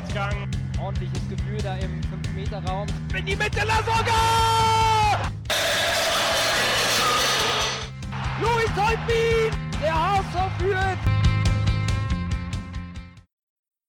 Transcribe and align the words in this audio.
Vorwärtsgang. 0.00 0.50
Ordentliches 0.80 1.28
Gefühl 1.28 1.58
da 1.62 1.76
im 1.76 2.00
5-Meter-Raum. 2.00 2.86
In 3.16 3.26
die 3.26 3.36
Mitte, 3.36 3.66
Lasogga! 3.66 5.32
Luis 8.40 8.70
Holtbein! 8.76 9.50
Der 9.82 9.94
HSV 9.94 10.58
führt! 10.58 10.98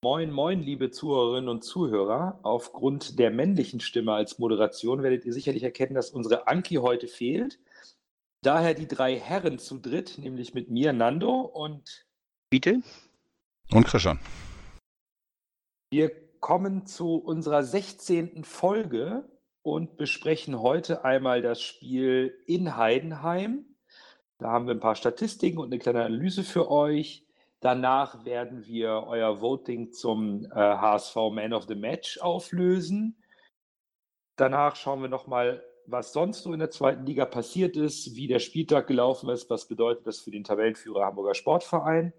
Moin, 0.04 0.32
moin, 0.32 0.62
liebe 0.62 0.92
Zuhörerinnen 0.92 1.50
und 1.50 1.64
Zuhörer. 1.64 2.40
Aufgrund 2.44 3.20
der 3.20 3.32
männlichen 3.32 3.80
Stimme 3.80 4.14
als 4.14 4.40
Moderation 4.40 5.04
werdet 5.04 5.26
ihr 5.26 5.34
sicherlich 5.34 5.64
erkennen, 5.64 5.94
dass 5.94 6.10
unsere 6.10 6.48
Anki 6.48 6.76
heute 6.76 7.08
fehlt. 7.08 7.60
Daher 8.44 8.74
die 8.74 8.88
drei 8.88 9.18
Herren 9.18 9.60
zu 9.60 9.78
dritt, 9.78 10.18
nämlich 10.18 10.54
mit 10.54 10.70
mir, 10.70 10.92
Nando 10.92 11.40
und 11.42 12.06
Bitte? 12.50 12.82
Und 13.70 13.86
Christian. 13.86 14.20
Wir 15.94 16.10
kommen 16.40 16.86
zu 16.86 17.18
unserer 17.18 17.64
16. 17.64 18.46
Folge 18.46 19.30
und 19.62 19.98
besprechen 19.98 20.62
heute 20.62 21.04
einmal 21.04 21.42
das 21.42 21.62
Spiel 21.62 22.34
in 22.48 22.78
Heidenheim. 22.78 23.66
Da 24.38 24.52
haben 24.52 24.68
wir 24.68 24.74
ein 24.74 24.80
paar 24.80 24.96
Statistiken 24.96 25.58
und 25.58 25.66
eine 25.66 25.80
kleine 25.80 26.06
Analyse 26.06 26.46
für 26.46 26.72
euch. 26.72 27.28
Danach 27.60 28.24
werden 28.24 28.66
wir 28.66 29.04
euer 29.06 29.42
Voting 29.42 29.92
zum 29.92 30.46
äh, 30.46 30.56
HSV 30.56 31.16
Man 31.34 31.52
of 31.52 31.66
the 31.68 31.76
Match 31.76 32.20
auflösen. 32.20 33.22
Danach 34.38 34.78
schauen 34.78 35.02
wir 35.02 35.10
nochmal, 35.10 35.62
was 35.88 36.14
sonst 36.14 36.44
so 36.44 36.54
in 36.54 36.60
der 36.60 36.72
zweiten 36.72 37.06
Liga 37.06 37.26
passiert 37.26 37.76
ist, 37.76 38.16
wie 38.16 38.28
der 38.28 38.40
Spieltag 38.40 38.88
gelaufen 38.88 39.30
ist, 39.30 39.50
was 39.50 39.68
bedeutet 39.68 40.08
das 40.08 40.22
für 40.22 40.32
den 40.32 40.46
Tabellenführer 40.46 41.06
Hamburger 41.06 41.36
Sportverein. 41.36 42.14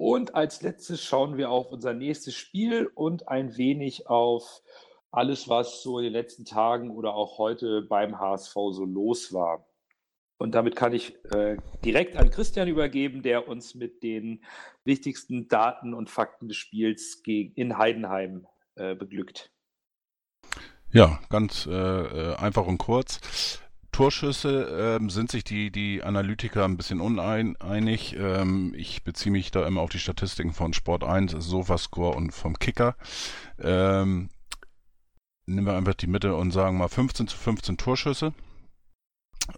Und 0.00 0.34
als 0.34 0.62
letztes 0.62 1.04
schauen 1.04 1.36
wir 1.36 1.50
auf 1.50 1.70
unser 1.70 1.92
nächstes 1.92 2.34
Spiel 2.34 2.90
und 2.94 3.28
ein 3.28 3.58
wenig 3.58 4.06
auf 4.06 4.62
alles, 5.10 5.50
was 5.50 5.82
so 5.82 5.98
in 5.98 6.04
den 6.04 6.14
letzten 6.14 6.46
Tagen 6.46 6.90
oder 6.90 7.12
auch 7.12 7.36
heute 7.36 7.82
beim 7.82 8.18
HSV 8.18 8.54
so 8.70 8.86
los 8.86 9.34
war. 9.34 9.68
Und 10.38 10.54
damit 10.54 10.74
kann 10.74 10.94
ich 10.94 11.22
äh, 11.34 11.58
direkt 11.84 12.16
an 12.16 12.30
Christian 12.30 12.66
übergeben, 12.66 13.20
der 13.20 13.46
uns 13.46 13.74
mit 13.74 14.02
den 14.02 14.42
wichtigsten 14.84 15.48
Daten 15.48 15.92
und 15.92 16.08
Fakten 16.08 16.48
des 16.48 16.56
Spiels 16.56 17.20
in 17.26 17.76
Heidenheim 17.76 18.46
äh, 18.76 18.94
beglückt. 18.94 19.52
Ja, 20.90 21.20
ganz 21.28 21.66
äh, 21.66 21.72
äh 21.72 22.36
einfach 22.36 22.66
und 22.66 22.78
kurz. 22.78 23.60
Torschüsse 24.00 24.96
ähm, 24.98 25.10
sind 25.10 25.30
sich 25.30 25.44
die, 25.44 25.70
die 25.70 26.02
Analytiker 26.02 26.64
ein 26.64 26.78
bisschen 26.78 27.02
uneinig. 27.02 28.16
Ähm, 28.18 28.72
ich 28.74 29.04
beziehe 29.04 29.30
mich 29.30 29.50
da 29.50 29.66
immer 29.66 29.82
auf 29.82 29.90
die 29.90 29.98
Statistiken 29.98 30.54
von 30.54 30.72
Sport 30.72 31.04
1, 31.04 31.32
Sofascore 31.32 32.16
und 32.16 32.30
vom 32.30 32.58
Kicker. 32.58 32.96
Ähm, 33.58 34.30
nehmen 35.44 35.66
wir 35.66 35.76
einfach 35.76 35.92
die 35.92 36.06
Mitte 36.06 36.34
und 36.34 36.50
sagen 36.50 36.78
mal 36.78 36.88
15 36.88 37.28
zu 37.28 37.36
15 37.36 37.76
Torschüsse. 37.76 38.32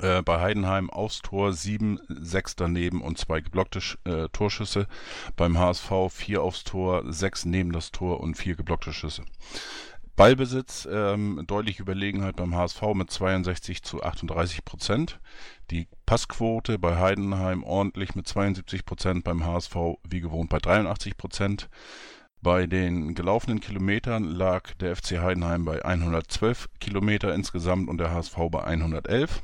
Äh, 0.00 0.22
bei 0.22 0.40
Heidenheim 0.40 0.90
aufs 0.90 1.20
Tor 1.20 1.52
7, 1.52 2.00
6 2.08 2.56
daneben 2.56 3.00
und 3.00 3.18
2 3.18 3.42
geblockte 3.42 3.78
äh, 4.02 4.28
Torschüsse. 4.30 4.88
Beim 5.36 5.56
HSV 5.56 5.92
4 6.10 6.42
aufs 6.42 6.64
Tor, 6.64 7.04
6 7.06 7.44
neben 7.44 7.70
das 7.70 7.92
Tor 7.92 8.18
und 8.18 8.34
4 8.34 8.56
geblockte 8.56 8.92
Schüsse. 8.92 9.22
Ballbesitz, 10.14 10.86
ähm, 10.90 11.42
deutliche 11.46 11.82
Überlegenheit 11.82 12.36
beim 12.36 12.54
HSV 12.54 12.82
mit 12.94 13.10
62 13.10 13.82
zu 13.82 14.02
38 14.02 14.64
Prozent. 14.64 15.20
Die 15.70 15.88
Passquote 16.04 16.78
bei 16.78 16.98
Heidenheim 16.98 17.64
ordentlich 17.64 18.14
mit 18.14 18.28
72 18.28 18.84
Prozent, 18.84 19.24
beim 19.24 19.46
HSV 19.46 19.74
wie 20.04 20.20
gewohnt 20.20 20.50
bei 20.50 20.58
83 20.58 21.16
Prozent. 21.16 21.70
Bei 22.42 22.66
den 22.66 23.14
gelaufenen 23.14 23.60
Kilometern 23.60 24.24
lag 24.24 24.74
der 24.74 24.96
FC 24.96 25.20
Heidenheim 25.20 25.64
bei 25.64 25.84
112 25.84 26.68
Kilometer 26.80 27.34
insgesamt 27.34 27.88
und 27.88 27.98
der 27.98 28.10
HSV 28.10 28.36
bei 28.50 28.64
111. 28.64 29.40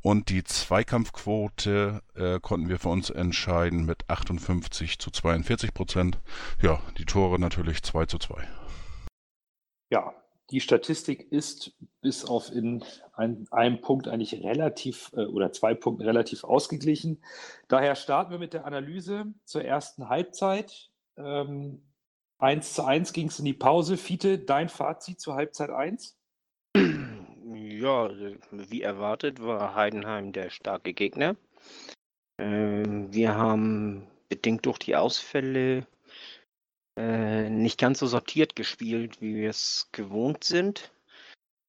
Und 0.00 0.28
die 0.28 0.44
Zweikampfquote 0.44 2.02
äh, 2.14 2.38
konnten 2.40 2.68
wir 2.68 2.78
für 2.78 2.90
uns 2.90 3.10
entscheiden 3.10 3.84
mit 3.84 4.08
58 4.08 4.98
zu 4.98 5.10
42 5.10 5.74
Prozent. 5.74 6.18
Ja, 6.62 6.80
die 6.98 7.04
Tore 7.04 7.38
natürlich 7.38 7.82
2 7.82 8.06
zu 8.06 8.18
2. 8.18 8.46
Ja, 9.90 10.14
die 10.50 10.60
Statistik 10.60 11.32
ist 11.32 11.72
bis 12.00 12.24
auf 12.24 12.52
in 12.52 12.84
ein, 13.14 13.46
einem 13.50 13.80
Punkt 13.80 14.08
eigentlich 14.08 14.42
relativ 14.42 15.10
äh, 15.14 15.24
oder 15.24 15.52
zwei 15.52 15.74
Punkten 15.74 16.04
relativ 16.04 16.44
ausgeglichen. 16.44 17.22
Daher 17.68 17.94
starten 17.94 18.30
wir 18.30 18.38
mit 18.38 18.52
der 18.52 18.66
Analyse 18.66 19.32
zur 19.44 19.64
ersten 19.64 20.08
Halbzeit. 20.08 20.90
Ähm, 21.16 21.82
1 22.38 22.74
zu 22.74 22.84
1 22.84 23.12
ging 23.12 23.28
es 23.28 23.38
in 23.38 23.46
die 23.46 23.54
Pause. 23.54 23.96
Fiete, 23.96 24.38
dein 24.38 24.68
Fazit 24.68 25.20
zur 25.20 25.34
Halbzeit 25.34 25.70
1? 25.70 26.18
Ja, 26.76 28.10
wie 28.50 28.82
erwartet 28.82 29.40
war 29.42 29.74
Heidenheim 29.74 30.32
der 30.32 30.50
starke 30.50 30.92
Gegner. 30.92 31.36
Ähm, 32.38 33.12
wir 33.12 33.34
haben 33.34 34.08
bedingt 34.28 34.66
durch 34.66 34.78
die 34.78 34.96
Ausfälle 34.96 35.86
äh, 36.96 37.48
nicht 37.50 37.78
ganz 37.78 37.98
so 37.98 38.06
sortiert 38.06 38.56
gespielt, 38.56 39.20
wie 39.20 39.34
wir 39.34 39.50
es 39.50 39.88
gewohnt 39.92 40.44
sind. 40.44 40.92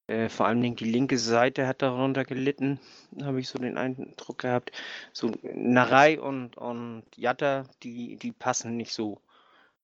Äh, 0.08 0.28
vor 0.28 0.46
allen 0.46 0.60
Dingen 0.60 0.76
die 0.76 0.90
linke 0.90 1.18
Seite 1.18 1.66
hat 1.66 1.82
darunter 1.82 2.24
gelitten, 2.24 2.78
habe 3.22 3.40
ich 3.40 3.48
so 3.48 3.58
den 3.58 3.76
Eindruck 3.76 4.38
gehabt. 4.38 4.70
So 5.12 5.32
Narei 5.42 6.20
und, 6.20 6.56
und 6.56 7.04
Jatta, 7.16 7.64
die, 7.82 8.16
die 8.16 8.32
passen 8.32 8.76
nicht 8.76 8.92
so, 8.92 9.20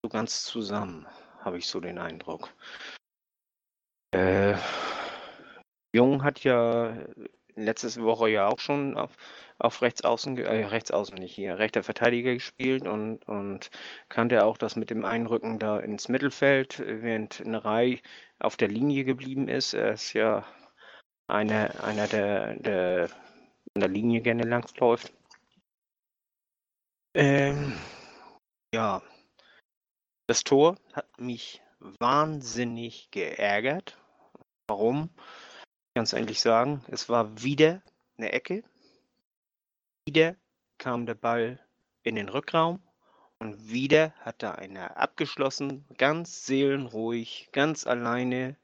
so 0.00 0.08
ganz 0.08 0.44
zusammen, 0.44 1.06
habe 1.40 1.58
ich 1.58 1.66
so 1.66 1.80
den 1.80 1.98
Eindruck. 1.98 2.54
Äh, 4.12 4.56
Jung 5.92 6.22
hat 6.22 6.44
ja 6.44 6.96
letzte 7.56 8.02
Woche 8.02 8.28
ja 8.30 8.48
auch 8.48 8.58
schon 8.58 8.96
auf, 8.96 9.10
auf 9.58 9.82
rechts 9.82 10.02
außen, 10.02 10.38
äh, 10.38 10.64
rechts 10.66 10.90
außen 10.90 11.16
nicht 11.16 11.34
hier, 11.34 11.58
rechter 11.58 11.82
Verteidiger 11.82 12.34
gespielt 12.34 12.86
und, 12.86 13.26
und 13.28 13.70
kannte 14.08 14.44
auch 14.44 14.56
das 14.58 14.76
mit 14.76 14.90
dem 14.90 15.04
Einrücken 15.04 15.58
da 15.58 15.78
ins 15.78 16.08
Mittelfeld, 16.08 16.82
während 16.84 17.44
Nerei 17.46 18.00
auf 18.38 18.56
der 18.56 18.68
Linie 18.68 19.04
geblieben 19.04 19.48
ist. 19.48 19.74
Er 19.74 19.92
ist 19.92 20.12
ja 20.12 20.44
einer, 21.28 21.82
einer 21.84 22.06
der, 22.06 22.54
der 22.56 23.08
an 23.74 23.80
der 23.80 23.88
Linie 23.88 24.20
gerne 24.20 24.44
langläuft. 24.44 25.12
Ähm, 27.14 27.74
ja, 28.74 29.02
das 30.26 30.44
Tor 30.44 30.76
hat 30.92 31.20
mich 31.20 31.62
wahnsinnig 32.00 33.10
geärgert. 33.10 33.98
Warum? 34.68 35.10
Ganz 35.94 36.12
ehrlich 36.12 36.40
sagen, 36.40 36.84
es 36.88 37.08
war 37.08 37.42
wieder 37.42 37.82
eine 38.16 38.32
Ecke. 38.32 38.64
Wieder 40.06 40.36
kam 40.78 41.06
der 41.06 41.14
Ball 41.14 41.60
in 42.02 42.16
den 42.16 42.28
Rückraum 42.28 42.80
und 43.38 43.70
wieder 43.70 44.12
hat 44.20 44.42
da 44.42 44.52
einer 44.52 44.96
abgeschlossen, 44.96 45.84
ganz 45.98 46.46
seelenruhig, 46.46 47.50
ganz 47.52 47.86
alleine 47.86 48.56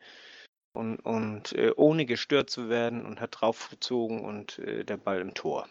und, 0.72 0.98
und 1.00 1.52
äh, 1.52 1.72
ohne 1.76 2.06
gestört 2.06 2.50
zu 2.50 2.68
werden 2.68 3.04
und 3.04 3.20
hat 3.20 3.40
draufgezogen 3.40 4.24
und 4.24 4.58
äh, 4.60 4.84
der 4.84 4.96
Ball 4.96 5.20
im 5.20 5.34
Tor. 5.34 5.68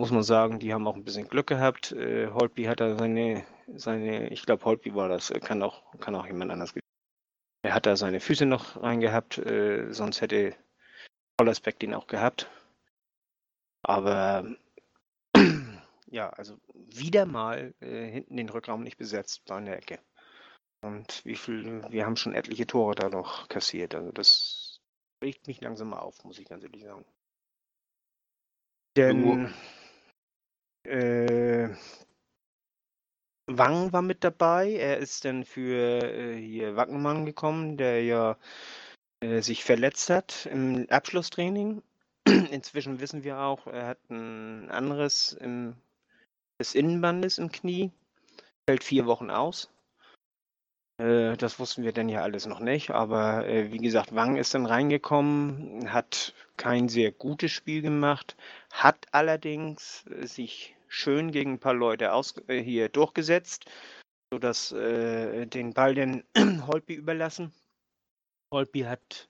Muss 0.00 0.10
man 0.10 0.22
sagen, 0.22 0.60
die 0.60 0.72
haben 0.72 0.86
auch 0.86 0.94
ein 0.94 1.04
bisschen 1.04 1.28
Glück 1.28 1.48
gehabt. 1.48 1.92
Äh, 1.92 2.28
Holtby 2.28 2.64
hat 2.64 2.80
da 2.80 2.96
seine, 2.96 3.44
seine 3.74 4.28
ich 4.28 4.44
glaube 4.46 4.64
Holtby 4.64 4.94
war 4.94 5.08
das, 5.08 5.32
kann 5.42 5.62
auch, 5.62 5.82
kann 6.00 6.14
auch 6.14 6.26
jemand 6.26 6.52
anders 6.52 6.74
er 7.62 7.74
hat 7.74 7.86
da 7.86 7.96
seine 7.96 8.20
Füße 8.20 8.46
noch 8.46 8.82
reingehabt, 8.82 9.38
äh, 9.38 9.92
sonst 9.92 10.20
hätte 10.20 10.54
Hollersbeck 11.40 11.78
den 11.78 11.94
auch 11.94 12.06
gehabt. 12.06 12.48
Aber 13.82 14.56
ja, 16.06 16.30
also 16.30 16.58
wieder 16.74 17.26
mal 17.26 17.74
äh, 17.80 18.10
hinten 18.10 18.36
den 18.36 18.48
Rückraum 18.48 18.82
nicht 18.82 18.96
besetzt, 18.96 19.42
war 19.48 19.58
in 19.58 19.66
der 19.66 19.78
Ecke. 19.78 19.98
Und 20.80 21.24
wie 21.24 21.36
viel, 21.36 21.82
wir 21.90 22.06
haben 22.06 22.16
schon 22.16 22.34
etliche 22.34 22.66
Tore 22.66 22.94
da 22.94 23.08
noch 23.08 23.48
kassiert. 23.48 23.94
Also 23.94 24.12
das 24.12 24.80
regt 25.22 25.46
mich 25.46 25.60
langsam 25.60 25.90
mal 25.90 25.98
auf, 25.98 26.24
muss 26.24 26.38
ich 26.38 26.48
ganz 26.48 26.62
ehrlich 26.62 26.84
sagen. 26.84 27.04
Denn 28.96 29.52
äh, 30.84 31.68
Wang 33.48 33.92
war 33.92 34.02
mit 34.02 34.24
dabei. 34.24 34.72
Er 34.72 34.98
ist 34.98 35.24
dann 35.24 35.44
für 35.44 36.02
äh, 36.04 36.36
hier 36.36 36.76
Wackenmann 36.76 37.24
gekommen, 37.24 37.78
der 37.78 38.04
ja 38.04 38.36
äh, 39.20 39.40
sich 39.40 39.64
verletzt 39.64 40.10
hat 40.10 40.46
im 40.46 40.86
Abschlusstraining. 40.90 41.82
Inzwischen 42.26 43.00
wissen 43.00 43.24
wir 43.24 43.38
auch, 43.40 43.66
er 43.66 43.86
hat 43.86 44.10
ein 44.10 44.70
anderes 44.70 45.32
im, 45.32 45.74
des 46.60 46.74
Innenbandes 46.74 47.38
im 47.38 47.50
Knie, 47.50 47.90
fällt 48.68 48.84
vier 48.84 49.06
Wochen 49.06 49.30
aus. 49.30 49.70
Äh, 50.98 51.36
das 51.38 51.58
wussten 51.58 51.84
wir 51.84 51.92
dann 51.92 52.10
ja 52.10 52.22
alles 52.22 52.44
noch 52.46 52.60
nicht, 52.60 52.90
aber 52.90 53.46
äh, 53.46 53.72
wie 53.72 53.78
gesagt, 53.78 54.14
Wang 54.14 54.36
ist 54.36 54.52
dann 54.54 54.66
reingekommen, 54.66 55.92
hat 55.92 56.34
kein 56.58 56.88
sehr 56.88 57.12
gutes 57.12 57.52
Spiel 57.52 57.80
gemacht, 57.80 58.36
hat 58.70 59.06
allerdings 59.12 60.04
äh, 60.08 60.26
sich 60.26 60.74
schön 60.88 61.30
gegen 61.30 61.54
ein 61.54 61.60
paar 61.60 61.74
Leute 61.74 62.12
aus, 62.12 62.34
äh, 62.48 62.62
hier 62.62 62.88
durchgesetzt. 62.88 63.66
sodass 64.32 64.72
äh, 64.72 65.46
den 65.46 65.72
Ball 65.72 65.94
den 65.94 66.22
Holtby 66.66 66.94
überlassen. 66.94 67.52
Holtby 68.52 68.80
hat 68.82 69.28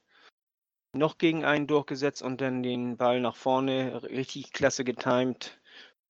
noch 0.96 1.18
gegen 1.18 1.44
einen 1.44 1.66
durchgesetzt 1.66 2.22
und 2.22 2.40
dann 2.40 2.62
den 2.62 2.96
Ball 2.96 3.20
nach 3.20 3.36
vorne 3.36 4.02
richtig 4.02 4.52
klasse 4.52 4.84
getimed 4.84 5.60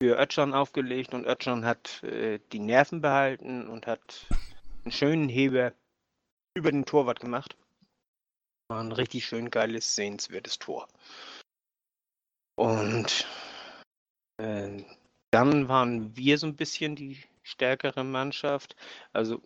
für 0.00 0.16
Ötchan 0.16 0.54
aufgelegt 0.54 1.12
und 1.12 1.26
Ötchan 1.26 1.64
hat 1.64 2.02
äh, 2.04 2.38
die 2.52 2.60
Nerven 2.60 3.00
behalten 3.00 3.68
und 3.68 3.86
hat 3.86 4.26
einen 4.84 4.92
schönen 4.92 5.28
Heber 5.28 5.74
über 6.56 6.70
den 6.70 6.84
Torwart 6.84 7.20
gemacht. 7.20 7.56
War 8.68 8.80
ein 8.80 8.92
richtig 8.92 9.26
schön 9.26 9.50
geiles, 9.50 9.94
sehenswertes 9.94 10.58
Tor. 10.58 10.88
Und 12.56 13.26
äh, 14.40 14.84
dann 15.30 15.68
waren 15.68 16.16
wir 16.16 16.38
so 16.38 16.46
ein 16.46 16.56
bisschen 16.56 16.96
die 16.96 17.18
stärkere 17.42 18.04
Mannschaft. 18.04 18.76
Also 19.12 19.42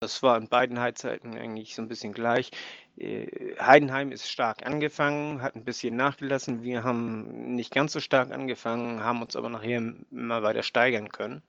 das 0.00 0.22
war 0.22 0.36
in 0.36 0.48
beiden 0.48 0.78
Halbzeiten 0.78 1.34
eigentlich 1.36 1.74
so 1.74 1.82
ein 1.82 1.88
bisschen 1.88 2.12
gleich. 2.12 2.50
Äh, 2.96 3.56
Heidenheim 3.58 4.12
ist 4.12 4.28
stark 4.28 4.66
angefangen, 4.66 5.40
hat 5.40 5.56
ein 5.56 5.64
bisschen 5.64 5.96
nachgelassen. 5.96 6.62
Wir 6.62 6.84
haben 6.84 7.54
nicht 7.54 7.72
ganz 7.72 7.92
so 7.92 8.00
stark 8.00 8.30
angefangen, 8.30 9.02
haben 9.02 9.22
uns 9.22 9.36
aber 9.36 9.48
nachher 9.48 9.78
immer 10.10 10.42
weiter 10.42 10.62
steigern 10.62 11.08
können. 11.10 11.42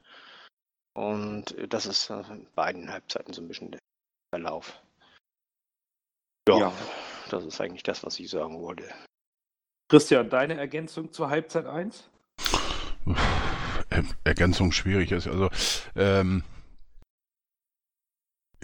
Und 0.93 1.55
das 1.67 1.85
ist 1.85 2.09
in 2.09 2.47
beiden 2.55 2.89
Halbzeiten 2.89 3.33
so 3.33 3.41
ein 3.41 3.49
bisschen 3.49 3.71
der 3.71 3.81
Verlauf. 4.33 4.81
Ja, 6.47 6.57
ja, 6.57 6.73
das 7.29 7.43
ist 7.43 7.59
eigentlich 7.59 7.83
das, 7.83 8.03
was 8.03 8.19
ich 8.19 8.29
sagen 8.29 8.61
wollte. 8.61 8.89
Christian, 9.89 10.29
deine 10.29 10.55
Ergänzung 10.55 11.11
zur 11.11 11.29
Halbzeit 11.29 11.65
1? 11.65 12.09
Ergänzung 14.23 14.71
schwierig 14.71 15.11
ist. 15.11 15.27
Also 15.27 15.49
ähm, 15.95 16.43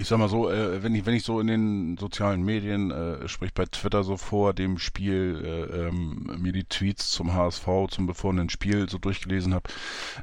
ich 0.02 0.08
sag 0.08 0.18
mal 0.18 0.30
so, 0.30 0.50
äh, 0.50 0.82
wenn 0.82 0.96
ich 0.96 1.06
wenn 1.06 1.14
ich 1.14 1.24
so 1.24 1.40
in 1.40 1.48
den 1.48 1.98
sozialen 1.98 2.42
Medien, 2.42 2.92
äh, 2.92 3.28
sprich 3.28 3.54
bei 3.54 3.66
Twitter 3.66 4.04
so 4.04 4.18
vor 4.18 4.54
dem 4.54 4.80
Spiel 4.80 5.42
äh, 5.46 5.88
ähm, 5.88 6.32
mir 6.40 6.52
die 6.52 6.64
Tweets 6.64 7.12
zum 7.12 7.34
HSV 7.34 7.68
zum 7.90 8.08
bevorstehenden 8.08 8.50
Spiel 8.50 8.90
so 8.90 8.98
durchgelesen 8.98 9.54
habe, 9.54 9.70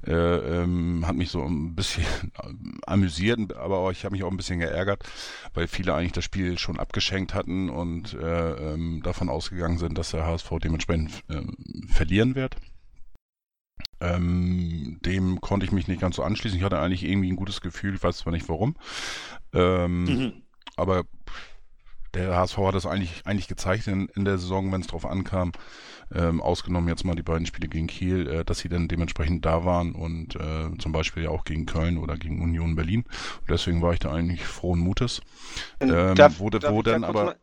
äh, 0.07 0.13
ähm, 0.63 1.07
hat 1.07 1.15
mich 1.15 1.31
so 1.31 1.43
ein 1.45 1.77
bisschen 1.77 2.05
amüsiert, 2.87 3.57
aber 3.57 3.79
auch, 3.79 3.93
ich 3.93 4.05
habe 4.05 4.15
mich 4.15 4.25
auch 4.25 4.31
ein 4.31 4.37
bisschen 4.37 4.59
geärgert, 4.59 5.05
weil 5.55 5.69
viele 5.69 5.95
eigentlich 5.95 6.13
das 6.13 6.25
Spiel 6.25 6.59
schon 6.59 6.81
abgeschenkt 6.81 7.35
hatten 7.35 7.71
und 7.71 8.15
äh, 8.15 8.73
ähm, 8.73 9.03
davon 9.05 9.29
ausgegangen 9.29 9.79
sind, 9.79 9.97
dass 9.97 10.11
der 10.11 10.27
HSV 10.27 10.51
dementsprechend 10.63 11.23
äh, 11.29 11.43
verlieren 11.93 12.35
wird. 12.35 12.57
Ähm, 14.01 14.99
dem 15.05 15.41
konnte 15.41 15.67
ich 15.67 15.73
mich 15.73 15.89
nicht 15.89 16.01
ganz 16.01 16.17
so 16.17 16.23
anschließen. 16.23 16.59
Ich 16.59 16.65
hatte 16.65 16.79
eigentlich 16.79 17.05
irgendwie 17.05 17.33
ein 17.33 17.37
gutes 17.37 17.61
Gefühl, 17.61 17.95
ich 17.95 18.03
weiß 18.03 18.19
zwar 18.19 18.33
nicht 18.33 18.49
warum. 18.49 18.77
Ähm, 19.53 20.05
mhm. 20.05 20.33
Aber 20.77 21.05
der 22.15 22.37
HSV 22.37 22.59
hat 22.59 22.75
das 22.75 22.87
eigentlich, 22.87 23.23
eigentlich 23.27 23.49
gezeigt 23.49 23.87
in, 23.87 24.09
in 24.15 24.25
der 24.25 24.39
Saison, 24.39 24.73
wenn 24.73 24.81
es 24.81 24.87
drauf 24.87 25.05
ankam, 25.05 25.53
ähm, 26.15 26.41
ausgenommen 26.41 26.89
jetzt 26.89 27.05
mal 27.05 27.15
die 27.15 27.23
beiden 27.23 27.47
Spiele 27.47 27.69
gegen 27.69 27.87
Kiel, 27.87 28.29
äh, 28.29 28.45
dass 28.45 28.61
sie 28.61 28.69
dann 28.69 28.89
dementsprechend 28.89 29.45
da 29.45 29.65
waren 29.65 29.95
und 29.95 30.37
äh, 30.37 30.71
zum 30.79 30.93
Beispiel 30.93 31.25
ja 31.25 31.31
auch 31.31 31.45
gegen 31.45 31.67
Köln 31.67 31.99
oder 31.99 32.17
gegen 32.17 32.41
Union 32.43 32.77
Berlin. 32.77 33.05
Und 33.41 33.51
deswegen 33.51 33.83
war 33.83 33.93
ich 33.93 33.99
da 33.99 34.13
eigentlich 34.13 34.45
frohen 34.45 34.81
Mutes. 34.81 35.21
Ähm, 35.81 36.15
darf, 36.15 36.41
wo, 36.41 36.49
darf 36.51 36.73
wo 36.73 36.83
dann 36.83 37.03
da 37.03 37.09
aber. 37.09 37.25
Mal, 37.25 37.37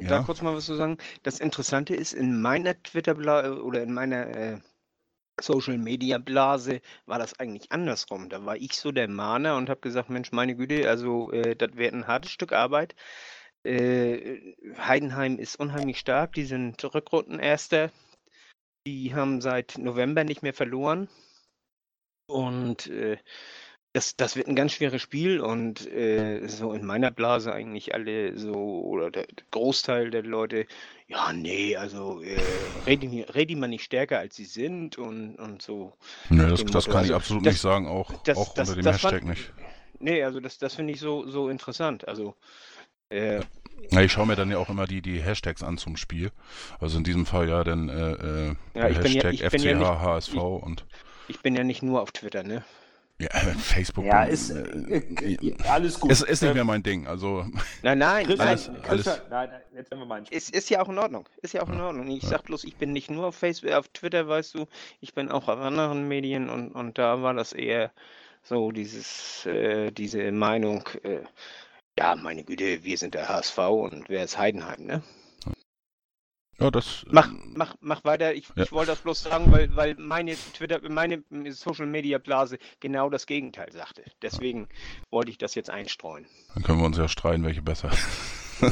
ja? 0.00 0.08
Da 0.08 0.18
kurz 0.20 0.42
mal 0.42 0.54
was 0.54 0.64
zu 0.64 0.74
sagen. 0.74 0.98
Das 1.22 1.38
Interessante 1.38 1.94
ist, 1.94 2.12
in 2.12 2.40
meiner 2.40 2.82
Twitter- 2.82 3.62
oder 3.62 3.82
in 3.82 3.92
meiner 3.92 4.26
äh, 4.26 4.58
Social 5.42 5.78
Media 5.78 6.18
Blase 6.18 6.80
war 7.06 7.18
das 7.18 7.38
eigentlich 7.38 7.72
andersrum. 7.72 8.28
Da 8.28 8.44
war 8.44 8.56
ich 8.56 8.72
so 8.74 8.92
der 8.92 9.08
Mahner 9.08 9.56
und 9.56 9.68
habe 9.68 9.80
gesagt, 9.80 10.10
Mensch, 10.10 10.32
meine 10.32 10.56
Güte, 10.56 10.88
also 10.88 11.30
äh, 11.32 11.56
das 11.56 11.76
wird 11.76 11.94
ein 11.94 12.06
hartes 12.06 12.30
Stück 12.30 12.52
Arbeit. 12.52 12.94
Äh, 13.64 14.54
Heidenheim 14.78 15.38
ist 15.38 15.56
unheimlich 15.56 15.98
stark, 15.98 16.32
die 16.32 16.44
sind 16.44 16.82
Rückrundenerster. 16.82 17.90
Die 18.86 19.14
haben 19.14 19.40
seit 19.40 19.76
November 19.78 20.24
nicht 20.24 20.42
mehr 20.42 20.54
verloren. 20.54 21.08
Und 22.26 22.86
äh, 22.86 23.18
das, 23.92 24.14
das 24.16 24.36
wird 24.36 24.46
ein 24.46 24.54
ganz 24.54 24.72
schweres 24.72 25.02
Spiel 25.02 25.40
und 25.40 25.90
äh, 25.90 26.46
so 26.46 26.72
in 26.72 26.84
meiner 26.84 27.10
Blase 27.10 27.52
eigentlich 27.52 27.92
alle 27.92 28.38
so, 28.38 28.54
oder 28.54 29.10
der 29.10 29.26
Großteil 29.50 30.10
der 30.10 30.22
Leute, 30.22 30.66
ja, 31.08 31.32
nee, 31.32 31.76
also 31.76 32.22
äh, 32.22 32.40
reden, 32.86 33.24
reden 33.24 33.58
mal 33.58 33.66
nicht 33.66 33.84
stärker, 33.84 34.18
als 34.20 34.36
sie 34.36 34.44
sind 34.44 34.96
und, 34.96 35.36
und 35.36 35.60
so. 35.60 35.92
Nee, 36.28 36.46
das, 36.46 36.64
das 36.64 36.84
kann 36.84 37.04
ich 37.04 37.12
also, 37.12 37.14
absolut 37.14 37.46
das, 37.46 37.54
nicht 37.54 37.62
sagen, 37.62 37.88
auch, 37.88 38.12
auch 38.12 38.56
unter 38.56 38.74
dem 38.74 38.86
Hashtag 38.86 39.10
fand, 39.10 39.28
nicht. 39.28 39.52
Nee, 39.98 40.22
also 40.22 40.38
das, 40.38 40.58
das 40.58 40.76
finde 40.76 40.92
ich 40.92 41.00
so, 41.00 41.28
so 41.28 41.48
interessant. 41.48 42.06
Also 42.06 42.36
äh, 43.08 43.40
ja, 43.90 44.02
ich 44.02 44.12
schaue 44.12 44.26
mir 44.26 44.36
dann 44.36 44.50
ja 44.50 44.58
auch 44.58 44.68
immer 44.68 44.86
die, 44.86 45.02
die 45.02 45.20
Hashtags 45.20 45.64
an 45.64 45.78
zum 45.78 45.96
Spiel. 45.96 46.30
Also 46.78 46.98
in 46.98 47.04
diesem 47.04 47.26
Fall 47.26 47.48
ja 47.48 47.64
dann 47.64 47.88
äh, 47.88 48.12
äh 48.12 48.54
ja, 48.74 48.84
Hashtag 48.84 49.34
ja, 49.34 49.50
FCH, 49.50 49.64
ja 49.64 50.00
HSV 50.00 50.34
und. 50.34 50.86
Ich 51.26 51.40
bin 51.40 51.56
ja 51.56 51.64
nicht 51.64 51.82
nur 51.82 52.00
auf 52.02 52.12
Twitter, 52.12 52.42
ne? 52.42 52.64
Ja, 53.20 53.28
Facebook. 53.58 54.06
Ja, 54.06 54.24
ist 54.24 54.50
äh, 54.50 54.62
äh, 54.62 55.54
alles 55.68 56.00
gut. 56.00 56.10
Es 56.10 56.22
ist 56.22 56.42
nicht 56.42 56.54
mehr 56.54 56.64
mein 56.64 56.82
Ding. 56.82 57.06
Also. 57.06 57.44
Nein, 57.82 57.98
nein, 57.98 58.26
Chris, 58.26 58.40
alles, 58.40 58.70
alles. 58.88 59.22
nein, 59.28 59.50
jetzt 59.74 59.90
werden 59.90 60.00
wir 60.00 60.06
mal 60.06 60.24
Es 60.30 60.48
ist 60.48 60.70
ja 60.70 60.80
auch 60.80 60.88
in 60.88 60.98
Ordnung. 60.98 61.28
Ist 61.42 61.52
ja 61.52 61.62
auch 61.62 61.68
in 61.68 61.80
Ordnung. 61.80 62.08
Ich 62.10 62.22
ja. 62.22 62.30
sag 62.30 62.44
bloß, 62.44 62.64
ich 62.64 62.76
bin 62.76 62.92
nicht 62.92 63.10
nur 63.10 63.26
auf 63.26 63.36
Facebook, 63.36 63.72
auf 63.72 63.88
Twitter, 63.88 64.26
weißt 64.26 64.54
du, 64.54 64.66
ich 65.00 65.12
bin 65.12 65.30
auch 65.30 65.48
auf 65.48 65.58
anderen 65.58 66.08
Medien 66.08 66.48
und, 66.48 66.70
und 66.72 66.96
da 66.96 67.22
war 67.22 67.34
das 67.34 67.52
eher 67.52 67.92
so 68.42 68.72
dieses, 68.72 69.44
äh, 69.44 69.90
diese 69.90 70.32
Meinung, 70.32 70.88
äh, 71.02 71.20
ja, 71.98 72.16
meine 72.16 72.42
Güte, 72.42 72.82
wir 72.84 72.96
sind 72.96 73.14
der 73.14 73.28
HSV 73.28 73.58
und 73.58 74.08
wer 74.08 74.24
ist 74.24 74.38
Heidenheim, 74.38 74.86
ne? 74.86 75.02
Ja, 76.60 76.70
das. 76.70 77.06
Mach, 77.10 77.30
mach, 77.54 77.74
mach 77.80 78.04
weiter. 78.04 78.34
Ich, 78.34 78.48
ja. 78.54 78.64
ich 78.64 78.72
wollte 78.72 78.92
das 78.92 79.00
bloß 79.00 79.22
sagen, 79.22 79.50
weil, 79.50 79.74
weil 79.74 79.94
meine 79.94 80.34
Twitter, 80.34 80.80
meine 80.88 81.22
Social 81.50 81.86
Media 81.86 82.18
Blase 82.18 82.58
genau 82.80 83.08
das 83.08 83.26
Gegenteil 83.26 83.72
sagte. 83.72 84.04
Deswegen 84.20 84.60
ja. 84.60 84.66
wollte 85.10 85.30
ich 85.30 85.38
das 85.38 85.54
jetzt 85.54 85.70
einstreuen. 85.70 86.26
Dann 86.54 86.62
können 86.62 86.78
wir 86.78 86.86
uns 86.86 86.98
ja 86.98 87.08
streiten, 87.08 87.44
welche 87.44 87.62
besser. 87.62 87.90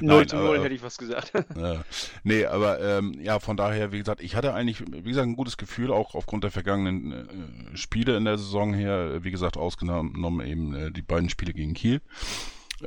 0 0.00 0.26
zu 0.26 0.36
0 0.36 0.60
hätte 0.62 0.74
ich 0.74 0.82
was 0.82 0.98
gesagt. 0.98 1.32
ja. 1.56 1.82
Nee, 2.22 2.44
aber 2.44 2.80
ähm, 2.80 3.14
ja, 3.20 3.38
von 3.38 3.56
daher, 3.56 3.92
wie 3.92 3.98
gesagt, 3.98 4.22
ich 4.22 4.36
hatte 4.36 4.52
eigentlich, 4.52 4.80
wie 4.80 5.02
gesagt, 5.02 5.26
ein 5.26 5.36
gutes 5.36 5.56
Gefühl, 5.56 5.90
auch 5.90 6.14
aufgrund 6.14 6.44
der 6.44 6.50
vergangenen 6.50 7.12
äh, 7.12 7.76
Spiele 7.76 8.16
in 8.16 8.24
der 8.24 8.36
Saison 8.36 8.74
her, 8.74 9.24
wie 9.24 9.30
gesagt, 9.30 9.56
ausgenommen 9.56 10.46
eben 10.46 10.74
äh, 10.74 10.90
die 10.90 11.02
beiden 11.02 11.30
Spiele 11.30 11.54
gegen 11.54 11.74
Kiel. 11.74 12.00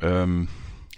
Ähm, 0.01 0.47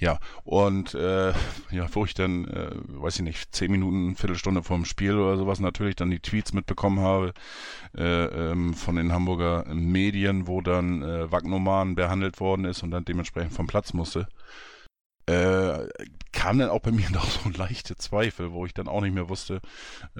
ja, 0.04 0.20
und 0.44 0.96
äh, 0.96 1.30
ja, 1.72 1.88
wo 1.94 2.04
ich 2.04 2.14
dann, 2.14 2.46
äh, 2.50 2.72
weiß 2.88 3.16
ich 3.16 3.22
nicht, 3.22 3.56
zehn 3.56 3.72
Minuten, 3.72 4.18
Viertelstunde 4.18 4.62
vorm 4.62 4.84
Spiel 4.84 5.18
oder 5.18 5.38
sowas 5.38 5.62
natürlich 5.62 5.96
dann 5.96 6.12
die 6.12 6.20
Tweets 6.20 6.52
mitbekommen 6.52 7.00
habe 7.00 7.34
äh, 7.98 8.26
ähm, 8.26 8.74
von 8.74 8.98
den 8.98 9.14
Hamburger 9.14 9.64
Medien, 9.74 10.46
wo 10.46 10.60
dann 10.60 11.04
äh, 11.04 11.32
Wagnoman 11.32 11.96
behandelt 11.96 12.42
worden 12.42 12.66
ist 12.66 12.84
und 12.84 12.92
dann 12.92 13.06
dementsprechend 13.06 13.54
vom 13.54 13.66
Platz 13.66 13.94
musste 13.94 14.28
äh, 15.26 15.88
kam 16.32 16.58
dann 16.58 16.70
auch 16.70 16.82
bei 16.82 16.92
mir 16.92 17.10
noch 17.12 17.30
so 17.30 17.50
leichte 17.50 17.96
Zweifel, 17.96 18.52
wo 18.52 18.66
ich 18.66 18.74
dann 18.74 18.88
auch 18.88 19.02
nicht 19.02 19.14
mehr 19.14 19.30
wusste, 19.30 19.62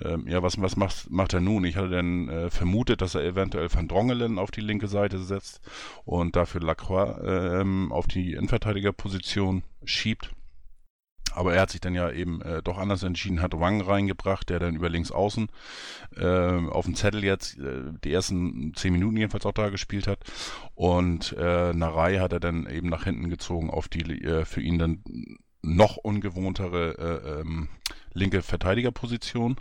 ähm, 0.02 0.28
ja, 0.28 0.42
was, 0.42 0.62
was 0.62 0.78
macht, 0.78 1.10
macht 1.10 1.34
er 1.34 1.42
nun? 1.42 1.66
Ich 1.66 1.76
hatte 1.76 1.90
dann 1.90 2.30
äh, 2.30 2.50
vermutet, 2.50 3.02
dass 3.02 3.16
er 3.16 3.24
eventuell 3.24 3.74
Van 3.74 3.88
Drongelen 3.88 4.40
auf 4.40 4.52
die 4.52 4.62
linke 4.62 4.88
Seite 4.88 5.20
setzt 5.20 5.62
und 6.06 6.36
dafür 6.36 6.62
Lacroix 6.62 7.20
ähm, 7.24 7.92
auf 7.92 8.08
die 8.08 8.34
Innenverteidigerposition 8.34 9.64
schiebt. 9.84 10.32
Aber 11.34 11.54
er 11.54 11.62
hat 11.62 11.72
sich 11.72 11.82
dann 11.82 11.96
ja 11.96 12.12
eben 12.12 12.42
äh, 12.42 12.62
doch 12.62 12.78
anders 12.78 13.04
entschieden, 13.04 13.42
hat 13.42 13.60
Wang 13.60 13.82
reingebracht, 13.82 14.50
der 14.50 14.60
dann 14.60 14.76
über 14.76 14.90
links 14.90 15.12
außen 15.12 15.50
äh, 16.16 16.26
auf 16.26 16.86
dem 16.86 16.96
Zettel 16.96 17.24
jetzt 17.24 17.58
äh, 17.60 17.92
die 18.04 18.14
ersten 18.14 18.74
zehn 18.76 18.94
Minuten 18.94 19.18
jedenfalls 19.18 19.46
auch 19.46 19.54
da 19.54 19.70
gespielt 19.70 20.08
hat. 20.08 20.20
Und 20.76 21.34
äh, 21.38 21.74
Narei 21.74 22.20
hat 22.20 22.34
er 22.34 22.40
dann 22.40 22.68
eben 22.68 22.90
nach 22.90 23.06
hinten 23.06 23.30
gezogen 23.30 23.70
auf 23.70 23.88
die 23.88 24.04
äh, 24.24 24.46
für 24.46 24.62
ihn 24.62 24.80
dann 24.80 25.04
noch 25.62 25.98
ungewohntere 25.98 27.22
äh, 27.24 27.42
ähm, 27.42 27.70
linke 28.14 28.42
Verteidigerposition. 28.42 29.56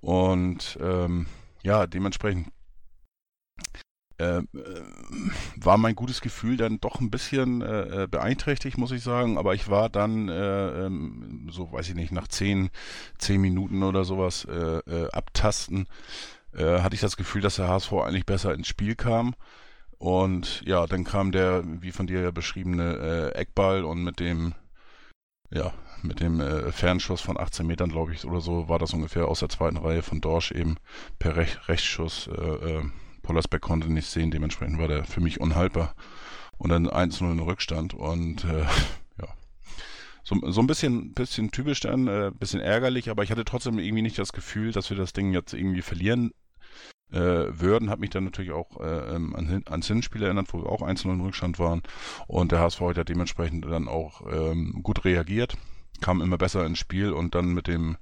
Und 0.00 0.78
ähm, 0.80 1.26
ja, 1.62 1.86
dementsprechend 1.86 2.48
äh, 4.18 4.42
war 5.56 5.76
mein 5.76 5.94
gutes 5.94 6.20
Gefühl 6.20 6.56
dann 6.56 6.80
doch 6.80 7.00
ein 7.00 7.10
bisschen 7.10 7.60
äh, 7.60 8.04
äh, 8.04 8.06
beeinträchtigt, 8.06 8.78
muss 8.78 8.92
ich 8.92 9.02
sagen. 9.02 9.38
Aber 9.38 9.54
ich 9.54 9.68
war 9.68 9.88
dann, 9.88 10.28
äh, 10.28 10.86
ähm, 10.86 11.48
so 11.50 11.70
weiß 11.72 11.88
ich 11.88 11.94
nicht, 11.94 12.12
nach 12.12 12.28
zehn, 12.28 12.70
zehn 13.18 13.40
Minuten 13.40 13.82
oder 13.82 14.04
sowas 14.04 14.44
äh, 14.44 14.78
äh, 14.78 15.10
abtasten, 15.12 15.88
hatte 16.58 16.94
ich 16.94 17.02
das 17.02 17.18
Gefühl, 17.18 17.42
dass 17.42 17.56
der 17.56 17.68
HSV 17.68 17.92
eigentlich 17.92 18.24
besser 18.24 18.54
ins 18.54 18.66
Spiel 18.66 18.94
kam. 18.94 19.34
Und 19.98 20.62
ja, 20.64 20.86
dann 20.86 21.04
kam 21.04 21.30
der, 21.30 21.62
wie 21.66 21.92
von 21.92 22.06
dir 22.06 22.22
ja 22.22 22.30
beschriebene 22.30 23.34
Eckball 23.34 23.84
und 23.84 24.02
mit 24.02 24.20
dem, 24.20 24.54
ja, 25.50 25.74
mit 26.00 26.20
dem 26.20 26.40
Fernschuss 26.72 27.20
von 27.20 27.38
18 27.38 27.66
Metern, 27.66 27.90
glaube 27.90 28.14
ich, 28.14 28.24
oder 28.24 28.40
so, 28.40 28.70
war 28.70 28.78
das 28.78 28.94
ungefähr 28.94 29.28
aus 29.28 29.40
der 29.40 29.50
zweiten 29.50 29.76
Reihe 29.76 30.00
von 30.00 30.22
Dorsch 30.22 30.50
eben 30.50 30.76
per 31.18 31.36
Rech 31.36 31.68
Rechtsschuss 31.68 32.30
Pollersbeck 33.26 33.60
konnte 33.60 33.92
nicht 33.92 34.06
sehen, 34.06 34.30
dementsprechend 34.30 34.78
war 34.78 34.88
der 34.88 35.04
für 35.04 35.20
mich 35.20 35.40
unhaltbar. 35.40 35.94
Und 36.58 36.70
dann 36.70 36.88
1-0 36.88 37.32
in 37.32 37.40
Rückstand 37.40 37.92
und 37.92 38.44
äh, 38.44 38.62
ja. 39.20 39.28
So, 40.22 40.36
so 40.50 40.60
ein 40.60 40.66
bisschen, 40.66 41.12
bisschen 41.12 41.50
typisch 41.50 41.80
dann, 41.80 42.06
äh, 42.06 42.30
bisschen 42.38 42.60
ärgerlich, 42.60 43.10
aber 43.10 43.22
ich 43.24 43.30
hatte 43.30 43.44
trotzdem 43.44 43.78
irgendwie 43.78 44.02
nicht 44.02 44.18
das 44.18 44.32
Gefühl, 44.32 44.72
dass 44.72 44.88
wir 44.88 44.96
das 44.96 45.12
Ding 45.12 45.32
jetzt 45.32 45.52
irgendwie 45.52 45.82
verlieren 45.82 46.30
äh, 47.12 47.18
würden. 47.18 47.90
Hat 47.90 47.98
mich 47.98 48.10
dann 48.10 48.24
natürlich 48.24 48.52
auch 48.52 48.80
äh, 48.80 49.14
ähm, 49.14 49.34
an, 49.34 49.62
ans 49.66 49.88
Hinspiel 49.88 50.22
erinnert, 50.22 50.52
wo 50.52 50.62
wir 50.62 50.70
auch 50.70 50.82
1-0 50.82 51.12
in 51.12 51.20
Rückstand 51.20 51.58
waren. 51.58 51.82
Und 52.26 52.52
der 52.52 52.60
HSV 52.60 52.80
hat 52.80 52.96
ja 52.96 53.04
dementsprechend 53.04 53.64
dann 53.66 53.88
auch 53.88 54.22
ähm, 54.32 54.80
gut 54.82 55.04
reagiert 55.04 55.56
kam 56.00 56.20
immer 56.20 56.38
besser 56.38 56.64
ins 56.66 56.78
Spiel 56.78 57.12
und 57.12 57.34
dann 57.34 57.54
mit 57.54 57.66
dem 57.66 57.96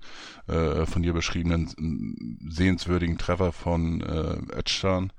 äh, 0.46 0.86
von 0.86 1.02
dir 1.02 1.12
beschriebenen 1.12 2.38
sehenswürdigen 2.48 3.18
Treffer 3.18 3.52
von 3.52 4.00
äh, 4.00 4.58
Özcan, 4.58 5.12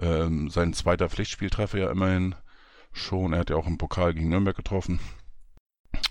äh, 0.00 0.28
sein 0.48 0.72
zweiter 0.72 1.08
Pflichtspieltreffer 1.08 1.78
ja 1.78 1.90
immerhin 1.90 2.34
schon. 2.92 3.32
Er 3.32 3.40
hat 3.40 3.50
ja 3.50 3.56
auch 3.56 3.66
im 3.66 3.78
Pokal 3.78 4.14
gegen 4.14 4.28
Nürnberg 4.28 4.56
getroffen 4.56 5.00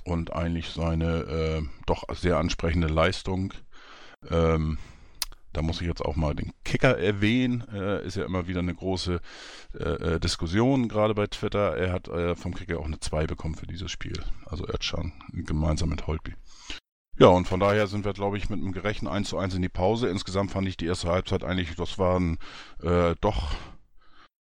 und 0.04 0.34
eigentlich 0.34 0.70
seine 0.70 1.20
äh, 1.22 1.62
doch 1.86 2.04
sehr 2.16 2.38
ansprechende 2.38 2.88
Leistung. 2.88 3.54
Ähm, 4.30 4.78
da 5.58 5.64
muss 5.64 5.82
ich 5.82 5.88
jetzt 5.88 6.06
auch 6.06 6.16
mal 6.16 6.36
den 6.36 6.54
Kicker 6.64 7.00
erwähnen. 7.00 7.64
Äh, 7.74 8.06
ist 8.06 8.16
ja 8.16 8.26
immer 8.26 8.48
wieder 8.48 8.60
eine 8.60 8.76
große 8.76 9.20
äh, 9.74 9.84
äh 9.84 10.20
Diskussion, 10.20 10.88
gerade 10.88 11.16
bei 11.16 11.26
Twitter. 11.26 11.76
Er 11.76 11.92
hat 11.92 12.08
äh, 12.10 12.36
vom 12.36 12.54
Kicker 12.54 12.80
auch 12.80 12.86
eine 12.86 13.00
2 13.00 13.26
bekommen 13.26 13.56
für 13.56 13.66
dieses 13.66 13.90
Spiel. 13.90 14.24
Also 14.46 14.68
Özcan, 14.68 15.14
gemeinsam 15.34 15.90
mit 15.90 16.06
Holtby. 16.06 16.36
Ja, 17.18 17.30
und 17.30 17.48
von 17.48 17.60
daher 17.60 17.88
sind 17.88 18.06
wir, 18.06 18.14
glaube 18.14 18.38
ich, 18.38 18.52
mit 18.52 18.60
einem 18.60 18.72
gerechten 18.72 19.08
1 19.08 19.30
zu 19.30 19.40
1 19.40 19.56
in 19.56 19.64
die 19.64 19.70
Pause. 19.70 20.10
Insgesamt 20.10 20.52
fand 20.52 20.68
ich 20.68 20.78
die 20.78 20.86
erste 20.86 21.10
Halbzeit 21.10 21.44
eigentlich, 21.44 21.76
das 21.76 21.98
war 21.98 22.20
ein 22.20 22.38
äh, 22.84 23.16
doch 23.20 23.56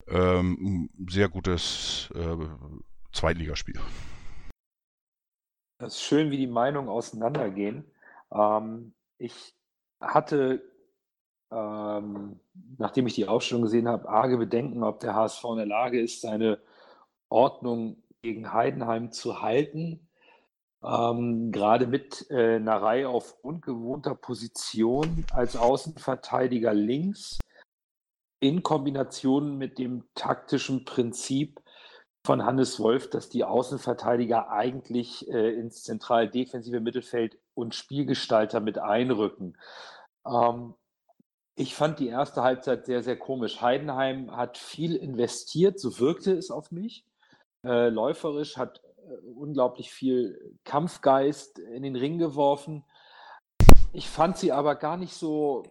ähm, 0.07 0.91
sehr 1.09 1.29
gutes 1.29 2.11
äh, 2.13 2.37
Zweitligaspiel. 3.11 3.79
Das 5.79 5.95
ist 5.95 6.03
schön, 6.03 6.29
wie 6.29 6.37
die 6.37 6.45
Meinungen 6.45 6.89
auseinandergehen. 6.89 7.91
Ähm, 8.31 8.93
ich 9.17 9.55
hatte 9.99 10.61
ähm, 11.51 12.39
nachdem 12.77 13.07
ich 13.07 13.13
die 13.13 13.27
Aufstellung 13.27 13.63
gesehen 13.63 13.87
habe, 13.87 14.09
arge 14.09 14.37
Bedenken, 14.37 14.83
ob 14.83 14.99
der 14.99 15.15
HSV 15.15 15.43
in 15.51 15.57
der 15.57 15.65
Lage 15.65 16.01
ist, 16.01 16.21
seine 16.21 16.59
Ordnung 17.29 18.03
gegen 18.21 18.53
Heidenheim 18.53 19.11
zu 19.11 19.41
halten. 19.41 20.07
Ähm, 20.83 21.51
gerade 21.51 21.87
mit 21.87 22.29
äh, 22.29 22.57
Reihe 22.57 23.09
auf 23.09 23.35
ungewohnter 23.41 24.15
Position 24.15 25.25
als 25.33 25.55
Außenverteidiger 25.55 26.73
links 26.73 27.39
in 28.39 28.61
Kombination 28.61 29.57
mit 29.57 29.79
dem 29.79 30.03
taktischen 30.13 30.85
Prinzip 30.85 31.59
von 32.23 32.45
Hannes 32.45 32.79
Wolf, 32.79 33.09
dass 33.09 33.29
die 33.29 33.43
Außenverteidiger 33.43 34.51
eigentlich 34.51 35.27
äh, 35.29 35.53
ins 35.53 35.83
zentral 35.83 36.29
defensive 36.29 36.79
Mittelfeld 36.79 37.39
und 37.55 37.73
Spielgestalter 37.73 38.59
mit 38.59 38.77
einrücken. 38.77 39.57
Ähm, 40.25 40.75
ich 41.59 41.73
fand 41.73 41.97
die 41.97 42.07
erste 42.07 42.43
Halbzeit 42.43 42.85
sehr, 42.85 43.01
sehr 43.01 43.17
komisch. 43.17 43.61
Heidenheim 43.61 44.35
hat 44.37 44.59
viel 44.59 44.95
investiert, 44.95 45.79
so 45.79 45.99
wirkte 45.99 46.33
es 46.33 46.51
auf 46.51 46.71
mich. 46.71 47.03
Äh, 47.63 47.89
läuferisch 47.89 48.57
hat 48.57 48.83
äh, 48.97 49.27
unglaublich 49.31 49.91
viel 49.91 50.55
Kampfgeist 50.63 51.57
in 51.57 51.81
den 51.81 51.95
Ring 51.95 52.19
geworfen. 52.19 52.85
Ich 53.91 54.07
fand 54.07 54.37
sie 54.37 54.51
aber 54.51 54.75
gar 54.75 54.97
nicht 54.97 55.15
so 55.15 55.63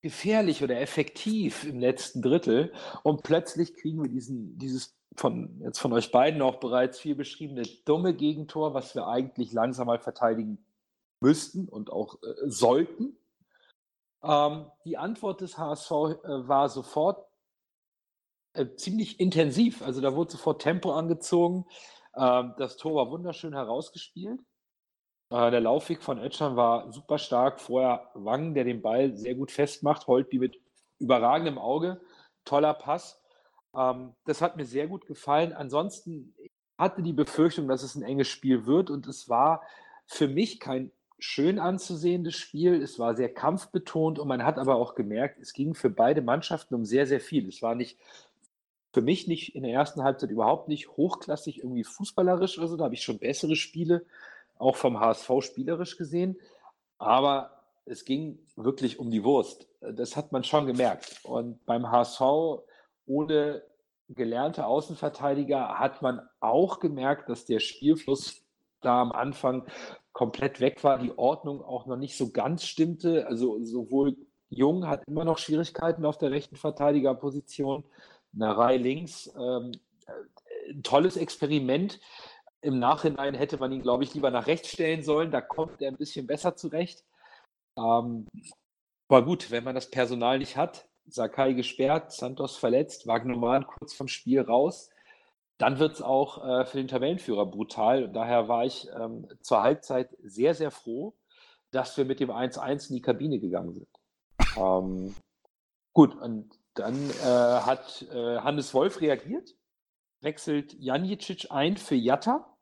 gefährlich 0.00 0.64
oder 0.64 0.80
effektiv 0.80 1.64
im 1.64 1.78
letzten 1.78 2.20
Drittel. 2.20 2.72
Und 3.04 3.22
plötzlich 3.22 3.76
kriegen 3.76 4.02
wir 4.02 4.10
diesen, 4.10 4.58
dieses 4.58 4.96
von 5.14 5.60
jetzt 5.62 5.78
von 5.78 5.92
euch 5.92 6.10
beiden 6.10 6.42
auch 6.42 6.56
bereits 6.56 6.98
viel 6.98 7.14
beschriebene 7.14 7.62
dumme 7.84 8.12
Gegentor, 8.12 8.74
was 8.74 8.96
wir 8.96 9.06
eigentlich 9.06 9.52
langsam 9.52 9.86
mal 9.86 10.00
verteidigen 10.00 10.58
müssten 11.20 11.68
und 11.68 11.90
auch 11.90 12.20
äh, 12.24 12.34
sollten. 12.46 13.16
Ähm, 14.22 14.66
die 14.84 14.96
Antwort 14.96 15.40
des 15.40 15.58
HSV 15.58 15.90
äh, 15.90 16.48
war 16.48 16.68
sofort 16.68 17.26
äh, 18.54 18.66
ziemlich 18.76 19.18
intensiv. 19.18 19.82
Also 19.82 20.00
da 20.00 20.14
wurde 20.14 20.32
sofort 20.32 20.62
Tempo 20.62 20.92
angezogen. 20.92 21.66
Ähm, 22.16 22.54
das 22.58 22.76
Tor 22.76 22.94
war 22.94 23.10
wunderschön 23.10 23.54
herausgespielt. 23.54 24.40
Äh, 25.30 25.50
der 25.50 25.60
Laufweg 25.60 26.02
von 26.02 26.18
Ötschern 26.18 26.56
war 26.56 26.92
super 26.92 27.18
stark. 27.18 27.60
Vorher 27.60 28.10
Wangen, 28.14 28.54
der 28.54 28.64
den 28.64 28.82
Ball 28.82 29.16
sehr 29.16 29.34
gut 29.34 29.50
festmacht. 29.50 30.06
Holtby 30.06 30.38
mit 30.38 30.60
überragendem 30.98 31.58
Auge. 31.58 32.00
Toller 32.44 32.74
Pass. 32.74 33.20
Ähm, 33.74 34.14
das 34.24 34.42
hat 34.42 34.56
mir 34.56 34.66
sehr 34.66 34.86
gut 34.86 35.06
gefallen. 35.06 35.52
Ansonsten 35.52 36.34
hatte 36.78 37.02
die 37.02 37.12
Befürchtung, 37.12 37.68
dass 37.68 37.82
es 37.82 37.94
ein 37.94 38.02
enges 38.02 38.28
Spiel 38.28 38.66
wird 38.66 38.90
und 38.90 39.06
es 39.06 39.28
war 39.28 39.62
für 40.06 40.28
mich 40.28 40.60
kein 40.60 40.92
schön 41.22 41.60
anzusehendes 41.60 42.34
Spiel. 42.34 42.82
Es 42.82 42.98
war 42.98 43.14
sehr 43.14 43.32
kampfbetont 43.32 44.18
und 44.18 44.26
man 44.26 44.44
hat 44.44 44.58
aber 44.58 44.74
auch 44.74 44.96
gemerkt, 44.96 45.40
es 45.40 45.52
ging 45.52 45.74
für 45.74 45.88
beide 45.88 46.20
Mannschaften 46.20 46.74
um 46.74 46.84
sehr, 46.84 47.06
sehr 47.06 47.20
viel. 47.20 47.48
Es 47.48 47.62
war 47.62 47.76
nicht 47.76 47.96
für 48.92 49.02
mich 49.02 49.28
nicht 49.28 49.54
in 49.54 49.62
der 49.62 49.72
ersten 49.72 50.02
Halbzeit 50.02 50.30
überhaupt 50.30 50.68
nicht 50.68 50.88
hochklassig 50.96 51.58
irgendwie 51.58 51.84
fußballerisch 51.84 52.58
oder 52.58 52.66
so. 52.66 52.76
Da 52.76 52.84
habe 52.84 52.94
ich 52.94 53.04
schon 53.04 53.20
bessere 53.20 53.54
Spiele, 53.54 54.04
auch 54.58 54.76
vom 54.76 54.98
HSV 54.98 55.30
spielerisch 55.40 55.96
gesehen. 55.96 56.36
Aber 56.98 57.62
es 57.86 58.04
ging 58.04 58.38
wirklich 58.56 58.98
um 58.98 59.10
die 59.10 59.22
Wurst. 59.22 59.68
Das 59.80 60.16
hat 60.16 60.32
man 60.32 60.42
schon 60.42 60.66
gemerkt. 60.66 61.20
Und 61.22 61.64
beim 61.66 61.90
HSV 61.90 62.20
ohne 63.06 63.62
gelernte 64.08 64.66
Außenverteidiger 64.66 65.78
hat 65.78 66.02
man 66.02 66.28
auch 66.40 66.80
gemerkt, 66.80 67.28
dass 67.28 67.44
der 67.44 67.60
Spielfluss 67.60 68.42
da 68.80 69.00
am 69.00 69.12
Anfang 69.12 69.64
komplett 70.12 70.60
weg 70.60 70.84
war, 70.84 70.98
die 70.98 71.16
Ordnung 71.16 71.62
auch 71.62 71.86
noch 71.86 71.96
nicht 71.96 72.16
so 72.16 72.30
ganz 72.30 72.64
stimmte. 72.64 73.26
Also 73.26 73.62
sowohl 73.64 74.16
Jung 74.50 74.86
hat 74.86 75.04
immer 75.06 75.24
noch 75.24 75.38
Schwierigkeiten 75.38 76.04
auf 76.04 76.18
der 76.18 76.30
rechten 76.30 76.56
Verteidigerposition, 76.56 77.84
Narei 78.32 78.76
links. 78.76 79.32
Ähm, 79.38 79.72
ein 80.68 80.82
tolles 80.82 81.16
Experiment. 81.16 82.00
Im 82.60 82.78
Nachhinein 82.78 83.34
hätte 83.34 83.58
man 83.58 83.72
ihn, 83.72 83.82
glaube 83.82 84.04
ich, 84.04 84.14
lieber 84.14 84.30
nach 84.30 84.46
rechts 84.46 84.68
stellen 84.68 85.02
sollen. 85.02 85.30
Da 85.30 85.40
kommt 85.40 85.82
er 85.82 85.88
ein 85.88 85.96
bisschen 85.96 86.26
besser 86.26 86.54
zurecht. 86.56 87.04
Ähm, 87.76 88.26
aber 89.08 89.24
gut, 89.24 89.50
wenn 89.50 89.64
man 89.64 89.74
das 89.74 89.90
Personal 89.90 90.38
nicht 90.38 90.56
hat, 90.56 90.88
Sakai 91.06 91.52
gesperrt, 91.52 92.12
Santos 92.12 92.56
verletzt, 92.56 93.06
Wagner 93.06 93.64
kurz 93.64 93.92
vom 93.92 94.08
Spiel 94.08 94.40
raus, 94.40 94.88
dann 95.62 95.78
wird 95.78 95.92
es 95.92 96.02
auch 96.02 96.44
äh, 96.44 96.64
für 96.64 96.78
den 96.78 96.88
Tabellenführer 96.88 97.46
brutal. 97.46 98.02
Und 98.02 98.14
daher 98.14 98.48
war 98.48 98.64
ich 98.64 98.88
ähm, 98.98 99.28
zur 99.42 99.62
Halbzeit 99.62 100.10
sehr, 100.20 100.54
sehr 100.54 100.72
froh, 100.72 101.14
dass 101.70 101.96
wir 101.96 102.04
mit 102.04 102.18
dem 102.18 102.32
1-1 102.32 102.88
in 102.88 102.96
die 102.96 103.00
Kabine 103.00 103.38
gegangen 103.38 103.72
sind. 103.72 103.88
Ähm, 104.56 105.14
gut, 105.92 106.16
und 106.16 106.58
dann 106.74 107.10
äh, 107.10 107.24
hat 107.24 108.02
äh, 108.10 108.38
Hannes 108.38 108.74
Wolf 108.74 109.00
reagiert, 109.00 109.54
wechselt 110.20 110.74
Janicic 110.80 111.52
ein 111.52 111.76
für 111.76 111.94
Jatta 111.94 112.58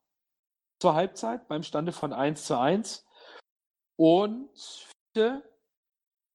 zur 0.78 0.94
Halbzeit 0.94 1.48
beim 1.48 1.62
Stande 1.62 1.92
von 1.92 2.12
1 2.12 2.44
zu 2.44 2.58
1. 2.58 3.06
Und 3.96 4.50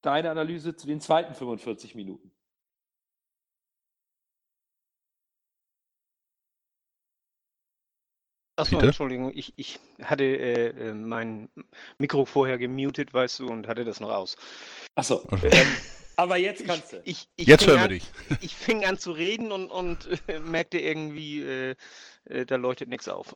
deine 0.01 0.31
Analyse 0.31 0.75
zu 0.75 0.87
den 0.87 0.99
zweiten 0.99 1.35
45 1.35 1.93
Minuten. 1.93 2.34
Achso, 8.57 8.79
Entschuldigung, 8.79 9.31
ich, 9.35 9.53
ich 9.57 9.79
hatte 10.01 10.23
äh, 10.23 10.89
äh, 10.89 10.93
mein 10.93 11.49
Mikro 11.97 12.23
vorher 12.23 12.57
gemutet, 12.57 13.13
weißt 13.13 13.39
du, 13.39 13.47
und 13.47 13.67
hatte 13.67 13.83
das 13.83 13.99
noch 13.99 14.11
aus. 14.11 14.37
Achso, 14.95 15.27
ähm, 15.43 15.67
aber 16.15 16.37
jetzt 16.37 16.65
kannst 16.65 16.93
du. 16.93 17.01
Ich, 17.03 17.27
ich, 17.35 17.47
jetzt 17.47 17.67
hören 17.67 17.81
wir 17.81 17.87
dich. 17.89 18.09
Ich 18.41 18.55
fing 18.55 18.85
an 18.85 18.97
zu 18.97 19.11
reden 19.11 19.51
und, 19.51 19.69
und 19.69 20.07
äh, 20.29 20.39
merkte 20.39 20.79
irgendwie, 20.79 21.41
äh, 21.41 21.75
äh 22.25 22.45
da 22.45 22.55
leuchtet 22.55 22.87
nichts 22.87 23.09
auf. 23.09 23.35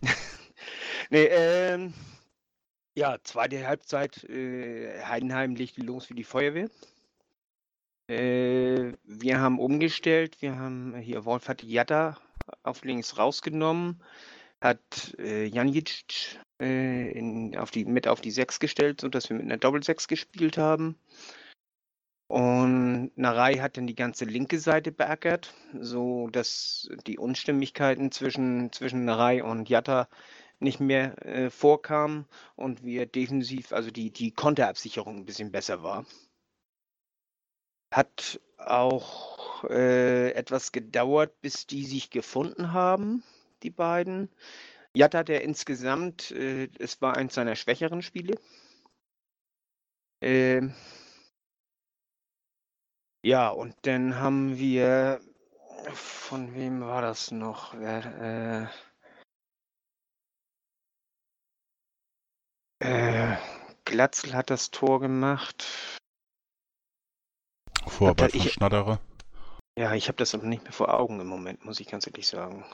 nee, 1.10 1.26
ähm, 1.26 1.94
ja, 2.96 3.18
zweite 3.22 3.64
Halbzeit, 3.64 4.24
äh, 4.24 5.00
Heidenheim 5.04 5.54
legt 5.54 5.78
los 5.78 6.10
wie 6.10 6.14
die 6.14 6.24
Feuerwehr. 6.24 6.68
wir 8.06 9.40
haben 9.40 9.58
umgestellt, 9.58 10.42
wir 10.42 10.58
haben 10.58 10.96
hier 10.96 11.24
Wolf 11.24 11.48
hat 11.48 11.62
Jatta 11.62 12.18
auf 12.62 12.84
links 12.84 13.18
rausgenommen, 13.18 14.02
hat 14.60 15.14
äh, 15.18 15.46
Janic 15.46 16.04
äh, 16.60 17.10
in, 17.12 17.56
auf 17.56 17.70
die, 17.70 17.84
mit 17.84 18.08
auf 18.08 18.20
die 18.20 18.30
6 18.30 18.60
gestellt, 18.60 19.00
sodass 19.00 19.28
wir 19.28 19.36
mit 19.36 19.44
einer 19.44 19.58
Doppel-6 19.58 20.08
gespielt 20.08 20.58
haben. 20.58 20.96
Und 22.26 23.12
Narei 23.16 23.54
hat 23.56 23.76
dann 23.76 23.86
die 23.86 23.94
ganze 23.94 24.24
linke 24.24 24.58
Seite 24.58 24.90
beackert, 24.92 25.52
so 25.78 26.28
dass 26.28 26.88
die 27.06 27.18
Unstimmigkeiten 27.18 28.10
zwischen, 28.10 28.72
zwischen 28.72 29.04
Narei 29.04 29.44
und 29.44 29.68
Jatta 29.68 30.08
nicht 30.58 30.80
mehr 30.80 31.24
äh, 31.26 31.50
vorkamen 31.50 32.26
und 32.56 32.82
wir 32.82 33.06
defensiv, 33.06 33.72
also 33.72 33.90
die, 33.90 34.10
die 34.10 34.30
Konterabsicherung 34.32 35.18
ein 35.18 35.26
bisschen 35.26 35.52
besser 35.52 35.82
war. 35.82 36.06
Hat 37.94 38.40
auch 38.58 39.62
äh, 39.70 40.32
etwas 40.32 40.72
gedauert, 40.72 41.40
bis 41.42 41.68
die 41.68 41.84
sich 41.84 42.10
gefunden 42.10 42.72
haben, 42.72 43.22
die 43.62 43.70
beiden. 43.70 44.28
Jatta 44.94 45.18
hat 45.18 45.30
er 45.30 45.42
insgesamt, 45.42 46.32
äh, 46.32 46.68
es 46.80 47.00
war 47.00 47.16
eins 47.16 47.34
seiner 47.34 47.54
schwächeren 47.54 48.02
Spiele. 48.02 48.36
Äh, 50.20 50.62
ja, 53.22 53.48
und 53.50 53.76
dann 53.82 54.16
haben 54.16 54.58
wir, 54.58 55.20
von 55.92 56.52
wem 56.56 56.80
war 56.80 57.00
das 57.00 57.30
noch? 57.30 57.74
Wer, 57.78 58.70
äh, 62.80 63.34
äh, 63.34 63.36
Glatzel 63.84 64.34
hat 64.34 64.50
das 64.50 64.72
Tor 64.72 64.98
gemacht. 64.98 65.64
Vorarbeit 67.88 68.34
Ich- 68.34 68.52
Schnatterer. 68.52 69.00
Ja, 69.78 69.94
ich 69.94 70.06
habe 70.08 70.16
das 70.16 70.34
aber 70.34 70.46
nicht 70.46 70.62
mehr 70.62 70.72
vor 70.72 70.92
Augen 70.94 71.18
im 71.20 71.26
Moment, 71.26 71.64
muss 71.64 71.80
ich 71.80 71.88
ganz 71.88 72.06
ehrlich 72.06 72.28
sagen. 72.28 72.64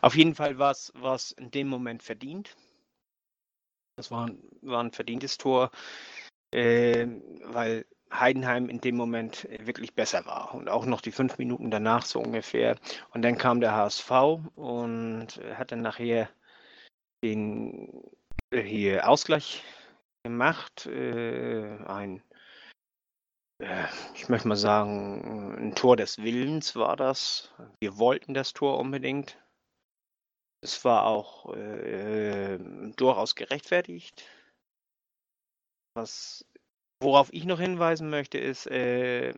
Auf 0.00 0.16
jeden 0.16 0.34
Fall 0.34 0.58
war 0.58 0.70
es 0.70 1.32
in 1.32 1.50
dem 1.50 1.68
Moment 1.68 2.02
verdient. 2.02 2.56
Das 3.96 4.10
war, 4.10 4.26
ein- 4.26 4.42
war 4.62 4.82
ein 4.84 4.92
verdientes 4.92 5.38
Tor, 5.38 5.70
äh, 6.52 7.06
weil 7.44 7.86
Heidenheim 8.12 8.68
in 8.68 8.80
dem 8.80 8.96
Moment 8.96 9.46
äh, 9.46 9.66
wirklich 9.66 9.94
besser 9.94 10.24
war. 10.26 10.54
Und 10.54 10.68
auch 10.68 10.86
noch 10.86 11.00
die 11.00 11.10
fünf 11.10 11.38
Minuten 11.38 11.70
danach 11.70 12.04
so 12.04 12.20
ungefähr. 12.20 12.76
Und 13.12 13.22
dann 13.22 13.36
kam 13.38 13.60
der 13.60 13.72
HSV 13.74 14.10
und 14.54 15.38
äh, 15.38 15.54
hat 15.54 15.72
dann 15.72 15.82
nachher 15.82 16.28
den 17.24 18.04
äh, 18.50 18.62
hier 18.62 19.08
Ausgleich 19.08 19.64
gemacht. 20.22 20.86
Äh, 20.86 21.78
ein 21.86 22.22
ich 24.14 24.28
möchte 24.28 24.48
mal 24.48 24.56
sagen, 24.56 25.56
ein 25.58 25.74
Tor 25.74 25.96
des 25.96 26.18
Willens 26.18 26.76
war 26.76 26.96
das. 26.96 27.52
Wir 27.80 27.96
wollten 27.98 28.34
das 28.34 28.52
Tor 28.52 28.78
unbedingt. 28.78 29.38
Es 30.62 30.84
war 30.84 31.04
auch 31.04 31.54
äh, 31.54 32.58
durchaus 32.96 33.34
gerechtfertigt. 33.34 34.24
Was, 35.94 36.44
worauf 37.00 37.32
ich 37.32 37.44
noch 37.44 37.60
hinweisen 37.60 38.10
möchte, 38.10 38.38
ist, 38.38 38.66
äh, 38.66 39.32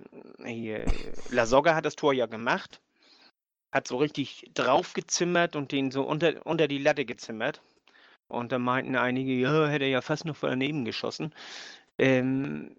hier, 0.44 0.84
Lasogga 1.30 1.74
hat 1.74 1.84
das 1.84 1.96
Tor 1.96 2.12
ja 2.12 2.26
gemacht, 2.26 2.80
hat 3.72 3.86
so 3.86 3.98
richtig 3.98 4.50
draufgezimmert 4.54 5.54
und 5.54 5.70
den 5.70 5.90
so 5.90 6.02
unter, 6.02 6.44
unter 6.46 6.66
die 6.66 6.78
Latte 6.78 7.04
gezimmert. 7.04 7.62
Und 8.28 8.52
da 8.52 8.58
meinten 8.58 8.96
einige, 8.96 9.32
ja, 9.32 9.68
hätte 9.68 9.84
er 9.84 9.90
ja 9.90 10.00
fast 10.02 10.24
noch 10.24 10.38
daneben 10.40 10.84
geschossen. 10.84 11.34
Ähm, 11.98 12.76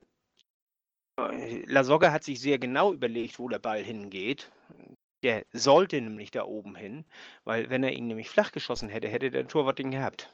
Lasogga 1.65 2.11
hat 2.11 2.23
sich 2.23 2.39
sehr 2.39 2.59
genau 2.59 2.93
überlegt, 2.93 3.39
wo 3.39 3.49
der 3.49 3.59
Ball 3.59 3.83
hingeht. 3.83 4.51
Der 5.23 5.45
sollte 5.51 5.99
nämlich 5.99 6.31
da 6.31 6.45
oben 6.45 6.75
hin, 6.75 7.05
weil 7.43 7.69
wenn 7.69 7.83
er 7.83 7.91
ihn 7.91 8.07
nämlich 8.07 8.29
flach 8.29 8.51
geschossen 8.51 8.89
hätte, 8.89 9.09
hätte 9.09 9.31
der 9.31 9.47
Torwart 9.47 9.79
den 9.79 9.91
gehabt. 9.91 10.33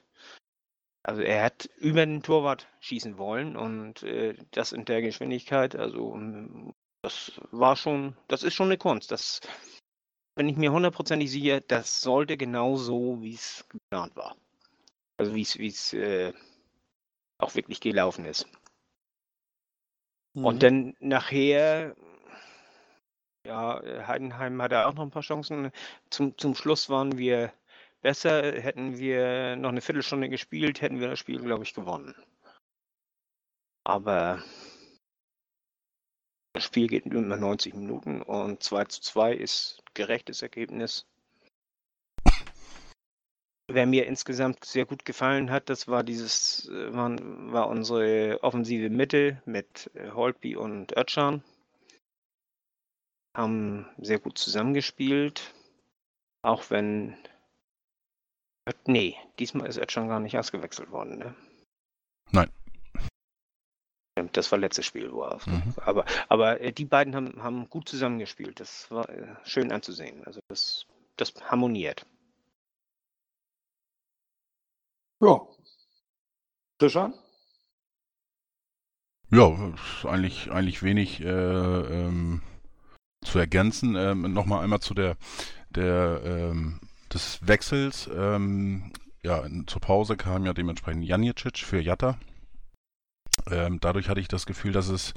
Also 1.01 1.21
er 1.21 1.43
hat 1.43 1.69
über 1.77 2.05
den 2.05 2.23
Torwart 2.23 2.67
schießen 2.79 3.17
wollen 3.17 3.55
und 3.55 4.03
äh, 4.03 4.35
das 4.51 4.71
in 4.71 4.85
der 4.85 5.01
Geschwindigkeit, 5.01 5.75
also 5.75 6.15
ähm, 6.15 6.73
das 7.03 7.39
war 7.51 7.75
schon, 7.75 8.15
das 8.27 8.41
ist 8.41 8.55
schon 8.55 8.67
eine 8.67 8.77
Kunst. 8.77 9.11
Das 9.11 9.41
bin 10.35 10.49
ich 10.49 10.57
mir 10.57 10.71
hundertprozentig 10.71 11.29
sicher, 11.29 11.61
das 11.61 12.01
sollte 12.01 12.37
genau 12.37 12.75
so, 12.75 13.21
wie 13.21 13.35
es 13.35 13.65
geplant 13.69 14.15
war. 14.15 14.35
Also 15.17 15.35
wie 15.35 15.43
es, 15.43 15.59
wie 15.59 15.67
es 15.67 15.93
äh, 15.93 16.33
auch 17.37 17.53
wirklich 17.55 17.79
gelaufen 17.79 18.25
ist. 18.25 18.47
Mhm. 20.35 20.45
Und 20.45 20.63
dann 20.63 20.95
nachher, 20.99 21.95
ja, 23.45 23.81
Heidenheim 24.07 24.61
hatte 24.61 24.85
auch 24.85 24.93
noch 24.93 25.03
ein 25.03 25.11
paar 25.11 25.21
Chancen. 25.21 25.71
Zum, 26.09 26.37
zum 26.37 26.55
Schluss 26.55 26.89
waren 26.89 27.17
wir 27.17 27.53
besser. 28.01 28.43
Hätten 28.61 28.97
wir 28.97 29.55
noch 29.55 29.69
eine 29.69 29.81
Viertelstunde 29.81 30.29
gespielt, 30.29 30.81
hätten 30.81 30.99
wir 30.99 31.09
das 31.09 31.19
Spiel, 31.19 31.41
glaube 31.41 31.63
ich, 31.63 31.73
gewonnen. 31.73 32.15
Aber 33.83 34.43
das 36.53 36.63
Spiel 36.63 36.87
geht 36.87 37.05
immer 37.05 37.37
90 37.37 37.73
Minuten 37.75 38.21
und 38.21 38.61
2 38.63 38.85
zu 38.85 39.01
2 39.01 39.33
ist 39.33 39.81
gerechtes 39.93 40.41
Ergebnis. 40.41 41.05
Wer 43.67 43.87
mir 43.87 44.05
insgesamt 44.05 44.63
sehr 44.63 44.85
gut 44.85 45.05
gefallen 45.05 45.49
hat, 45.49 45.69
das 45.69 45.87
war 45.87 46.03
dieses, 46.03 46.69
äh, 46.69 46.93
war 46.93 47.67
unsere 47.67 48.43
offensive 48.43 48.89
Mitte 48.91 49.41
mit 49.45 49.89
äh, 49.95 50.11
Holtby 50.11 50.55
und 50.55 50.95
Özcan. 50.95 51.43
Haben 53.35 53.87
sehr 53.97 54.19
gut 54.19 54.37
zusammengespielt. 54.37 55.53
Auch 56.43 56.69
wenn. 56.69 57.17
Nee, 58.85 59.15
diesmal 59.39 59.67
ist 59.67 59.77
Özcan 59.77 60.07
gar 60.07 60.19
nicht 60.19 60.37
ausgewechselt 60.37 60.91
worden, 60.91 61.17
ne? 61.17 61.35
Nein. 62.31 62.51
Das 64.31 64.51
war 64.51 64.59
letztes 64.59 64.85
Spiel, 64.85 65.11
wo 65.11 65.23
er 65.23 65.39
Mhm. 65.45 65.73
aber, 65.77 66.05
aber 66.29 66.61
äh, 66.61 66.71
die 66.71 66.85
beiden 66.85 67.15
haben, 67.15 67.43
haben 67.43 67.69
gut 67.69 67.89
zusammengespielt. 67.89 68.59
Das 68.59 68.89
war 68.91 69.09
schön 69.43 69.71
anzusehen. 69.71 70.23
Also 70.23 70.39
das, 70.47 70.85
das 71.17 71.33
harmoniert. 71.43 72.05
Ja. 75.21 75.39
Christian? 76.79 77.13
Ja, 79.31 79.73
eigentlich, 80.03 80.51
eigentlich 80.51 80.83
wenig 80.83 81.21
äh, 81.21 81.27
ähm, 81.27 82.41
zu 83.23 83.39
ergänzen. 83.39 83.95
Ähm, 83.95 84.33
Nochmal 84.33 84.63
einmal 84.63 84.81
zu 84.81 84.93
der, 84.93 85.17
der 85.69 86.21
ähm, 86.23 86.79
des 87.13 87.39
Wechsels. 87.47 88.09
Ähm, 88.13 88.91
ja, 89.23 89.43
zur 89.65 89.81
Pause 89.81 90.17
kam 90.17 90.45
ja 90.45 90.53
dementsprechend 90.53 91.05
Janicic 91.05 91.57
für 91.59 91.81
Jatta. 91.81 92.19
Ähm, 93.49 93.79
dadurch 93.79 94.09
hatte 94.09 94.19
ich 94.19 94.27
das 94.27 94.45
Gefühl, 94.45 94.71
dass 94.71 94.87
es 94.87 95.13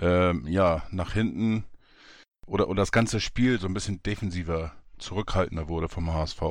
ähm, 0.00 0.46
ja 0.46 0.82
nach 0.90 1.12
hinten 1.12 1.64
oder, 2.46 2.68
oder 2.68 2.82
das 2.82 2.92
ganze 2.92 3.20
Spiel 3.20 3.60
so 3.60 3.66
ein 3.66 3.74
bisschen 3.74 4.02
defensiver, 4.02 4.72
zurückhaltender 5.02 5.68
wurde 5.68 5.88
vom 5.88 6.12
HSV. 6.12 6.42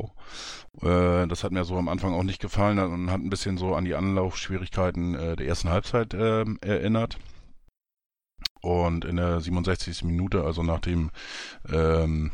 Äh, 0.81 1.27
das 1.27 1.43
hat 1.43 1.51
mir 1.51 1.63
so 1.63 1.77
am 1.77 1.89
Anfang 1.89 2.13
auch 2.13 2.23
nicht 2.23 2.41
gefallen 2.41 2.79
und 2.79 3.11
hat 3.11 3.21
ein 3.21 3.29
bisschen 3.29 3.57
so 3.57 3.75
an 3.75 3.85
die 3.85 3.95
Anlaufschwierigkeiten 3.95 5.15
äh, 5.15 5.35
der 5.35 5.47
ersten 5.47 5.69
Halbzeit 5.69 6.13
ähm, 6.13 6.59
erinnert. 6.61 7.17
Und 8.61 9.05
in 9.05 9.15
der 9.15 9.41
67. 9.41 10.03
Minute, 10.03 10.43
also 10.43 10.61
nachdem 10.61 11.09
ähm, 11.71 12.31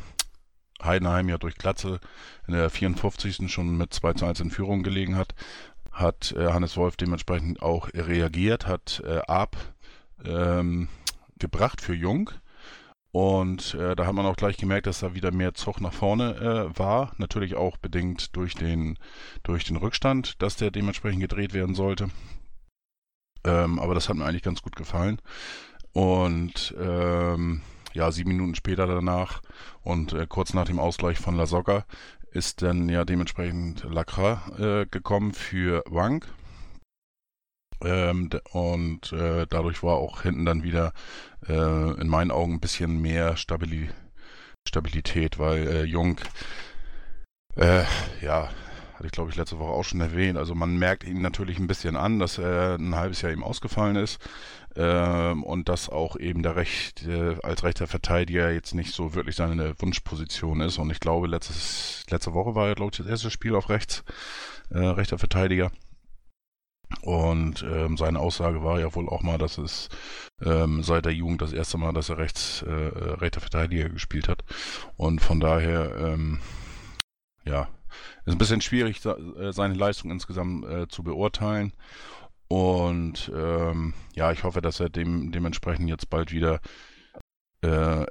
Heidenheim 0.84 1.30
ja 1.30 1.38
durch 1.38 1.56
Glatze 1.56 2.00
in 2.48 2.54
der 2.54 2.70
54. 2.70 3.52
schon 3.52 3.78
mit 3.78 3.94
2 3.94 4.14
zu 4.14 4.26
1 4.26 4.42
in 4.42 4.52
Führung 4.52 4.84
gelegen 4.84 5.16
hat, 5.16 5.34
hat 5.92 6.34
äh, 6.34 6.52
Hannes 6.52 6.78
Wolf 6.78 6.98
dementsprechend 6.98 7.62
auch 7.62 7.90
reagiert, 7.94 8.68
hat 8.68 9.02
äh, 9.06 9.20
Ab 9.28 9.56
ähm, 10.24 10.90
gebracht 11.40 11.82
für 11.82 11.94
Jung. 11.94 12.30
Und 13.12 13.74
äh, 13.74 13.96
da 13.96 14.06
hat 14.06 14.13
man 14.13 14.26
auch 14.26 14.36
gleich 14.36 14.58
gemerkt, 14.58 14.86
dass 14.86 15.00
da 15.00 15.15
wieder 15.15 15.32
mehr 15.32 15.54
Zug 15.54 15.82
nach 15.82 15.93
vorne 15.93 16.36
äh, 16.36 16.78
war. 16.80 17.13
Natürlich 17.17 17.56
auch 17.56 17.78
bedingt 17.78 18.36
durch 18.36 18.54
den, 18.54 18.98
durch 19.43 19.63
den 19.63 19.78
Rückstand, 19.78 20.41
dass 20.41 20.56
der 20.56 20.72
dementsprechend 20.72 21.22
gedreht 21.22 21.54
werden 21.54 21.74
sollte. 21.74 22.10
Ähm, 23.43 23.80
aber 23.80 23.93
das 23.93 24.10
hat 24.10 24.17
mir 24.17 24.26
eigentlich 24.26 24.43
ganz 24.43 24.62
gut 24.62 24.76
gefallen. 24.76 25.22
Und 25.93 26.76
ähm, 26.80 27.62
ja, 27.93 28.12
sieben 28.12 28.32
Minuten 28.32 28.56
später 28.56 28.86
danach 28.86 29.41
und 29.82 30.13
äh, 30.13 30.28
kurz 30.28 30.54
nach 30.54 30.65
dem 30.65 30.80
Ausgleich 30.80 31.17
von 31.17 31.36
La 31.36 31.48
Soga 31.48 31.86
ist 32.32 32.62
dann 32.62 32.89
ja 32.89 33.06
dementsprechend 33.06 33.84
Lacra 33.89 34.43
äh, 34.60 34.86
gekommen 34.86 35.34
für 35.34 35.84
Wang. 35.88 36.24
Ähm, 37.84 38.30
und 38.52 39.12
äh, 39.13 39.46
dadurch 39.50 39.84
war 39.84 39.96
auch 39.98 40.24
hinten 40.24 40.46
dann 40.46 40.63
wieder 40.63 40.94
äh, 41.48 42.02
in 42.02 42.08
meinen 42.08 42.32
Augen 42.32 42.54
ein 42.54 42.60
bisschen 42.60 43.02
mehr 43.02 43.38
Stabili 43.38 43.90
Stabilität, 44.68 45.40
weil 45.40 45.68
äh, 45.68 45.84
Jung, 45.84 46.20
äh, 47.56 47.84
ja, 48.22 48.50
hatte 48.96 49.06
ich 49.06 49.12
glaube 49.12 49.30
ich 49.30 49.38
letzte 49.38 49.60
Woche 49.60 49.72
auch 49.72 49.84
schon 49.84 50.02
erwähnt, 50.02 50.38
also 50.38 50.56
man 50.56 50.78
merkt 50.78 51.04
ihn 51.04 51.22
natürlich 51.22 51.60
ein 51.60 51.68
bisschen 51.68 51.96
an, 51.96 52.20
dass 52.20 52.38
er 52.38 52.76
ein 52.76 52.96
halbes 52.96 53.22
Jahr 53.22 53.32
ihm 53.32 53.44
ausgefallen 53.44 53.96
ist. 53.96 54.20
Ähm, 54.76 55.44
und 55.44 55.70
dass 55.70 55.90
auch 55.90 56.18
eben 56.18 56.44
der 56.44 56.56
Recht, 56.56 57.04
äh, 57.08 57.36
als 57.42 57.63
rechter 57.63 57.88
Verteidiger 57.88 58.52
jetzt 58.52 58.76
nicht 58.76 58.94
so 58.94 59.16
wirklich 59.16 59.36
seine 59.36 59.74
Wunschposition 59.80 60.62
ist. 60.62 60.78
Und 60.78 60.92
ich 60.92 61.00
glaube, 61.00 61.26
letztes, 61.26 62.06
letzte 62.12 62.36
Woche 62.36 62.54
war 62.54 62.68
ja 62.68 62.76
glaube 62.76 62.92
ich 62.92 62.98
das 62.98 63.08
erste 63.08 63.32
Spiel 63.32 63.56
auf 63.56 63.70
rechts, 63.70 64.04
äh, 64.70 64.78
rechter 64.78 65.18
Verteidiger. 65.18 65.72
Und 67.02 67.63
ähm, 67.63 67.97
seine 67.97 68.19
Aussage 68.19 68.63
war 68.63 68.80
ja 68.80 68.93
wohl 68.95 69.10
auch 69.10 69.21
mal, 69.21 69.38
dass 69.38 69.58
es 69.58 69.89
ähm, 70.43 70.84
seit 70.84 71.06
der 71.06 71.13
Jugend 71.13 71.41
das 71.41 71.54
erste 71.54 71.78
Mal, 71.78 71.93
dass 71.93 72.10
er 72.10 72.17
rechts 72.17 72.63
äh, 72.63 72.69
äh, 72.69 73.13
rechter 73.15 73.41
Verteidiger 73.41 73.89
gespielt 73.89 74.28
hat. 74.28 74.43
Und 74.95 75.21
von 75.21 75.39
daher, 75.39 75.95
ähm, 75.97 76.39
ja, 77.45 77.67
ist 78.26 78.34
ein 78.34 78.38
bisschen 78.38 78.62
schwierig, 78.62 79.04
äh, 79.06 79.52
seine 79.52 79.73
Leistung 79.73 80.12
insgesamt 80.12 80.65
äh, 80.65 80.88
zu 80.88 81.04
beurteilen. 81.04 81.73
Und 82.47 83.32
ähm, 83.36 83.93
ja, 84.15 84.32
ich 84.32 84.43
hoffe, 84.43 84.62
dass 84.62 84.80
er 84.80 84.89
dem, 84.89 85.32
dementsprechend 85.32 85.89
jetzt 85.89 86.10
bald 86.10 86.32
wieder 86.32 86.62
äh, 87.62 88.06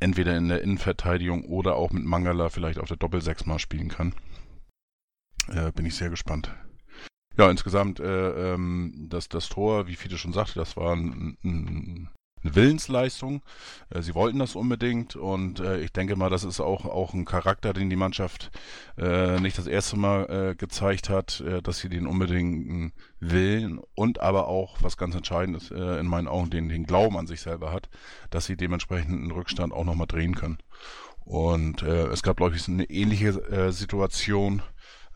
entweder 0.00 0.36
in 0.36 0.48
der 0.48 0.62
Innenverteidigung 0.62 1.44
oder 1.44 1.76
auch 1.76 1.90
mit 1.90 2.04
Mangala 2.04 2.48
vielleicht 2.48 2.78
auf 2.78 2.88
der 2.88 2.96
Doppel-6 2.96 3.46
mal 3.48 3.58
spielen 3.58 3.88
kann. 3.88 4.14
Äh, 5.48 5.72
bin 5.72 5.86
ich 5.86 5.94
sehr 5.94 6.10
gespannt. 6.10 6.52
Ja, 7.38 7.48
insgesamt 7.48 8.00
äh, 8.00 8.54
ähm, 8.54 9.06
das, 9.08 9.28
das 9.28 9.48
Tor, 9.48 9.86
wie 9.86 9.94
Fiete 9.94 10.18
schon 10.18 10.32
sagte, 10.32 10.58
das 10.58 10.76
war 10.76 10.96
ein, 10.96 11.38
ein, 11.44 12.08
eine 12.42 12.54
Willensleistung. 12.56 13.42
Äh, 13.90 14.02
sie 14.02 14.16
wollten 14.16 14.40
das 14.40 14.56
unbedingt 14.56 15.14
und 15.14 15.60
äh, 15.60 15.78
ich 15.78 15.92
denke 15.92 16.16
mal, 16.16 16.30
das 16.30 16.42
ist 16.42 16.58
auch, 16.58 16.84
auch 16.84 17.14
ein 17.14 17.24
Charakter, 17.24 17.72
den 17.72 17.90
die 17.90 17.96
Mannschaft 17.96 18.50
äh, 18.96 19.38
nicht 19.38 19.56
das 19.56 19.68
erste 19.68 19.96
Mal 19.96 20.50
äh, 20.50 20.54
gezeigt 20.56 21.10
hat, 21.10 21.40
äh, 21.42 21.62
dass 21.62 21.78
sie 21.78 21.88
den 21.88 22.08
unbedingt 22.08 22.92
willen 23.20 23.78
und 23.94 24.18
aber 24.18 24.48
auch, 24.48 24.78
was 24.82 24.96
ganz 24.96 25.14
entscheidend 25.14 25.58
ist, 25.58 25.70
äh, 25.70 26.00
in 26.00 26.06
meinen 26.06 26.26
Augen, 26.26 26.50
den, 26.50 26.68
den 26.68 26.86
Glauben 26.86 27.16
an 27.16 27.28
sich 27.28 27.40
selber 27.40 27.70
hat, 27.70 27.88
dass 28.30 28.46
sie 28.46 28.56
dementsprechend 28.56 29.12
einen 29.12 29.30
Rückstand 29.30 29.72
auch 29.72 29.84
nochmal 29.84 30.08
drehen 30.08 30.34
können. 30.34 30.58
Und 31.24 31.82
es 31.82 32.22
gab, 32.22 32.38
glaube 32.38 32.56
ich, 32.56 32.66
eine 32.68 32.84
ähnliche 32.84 33.70
Situation. 33.70 34.62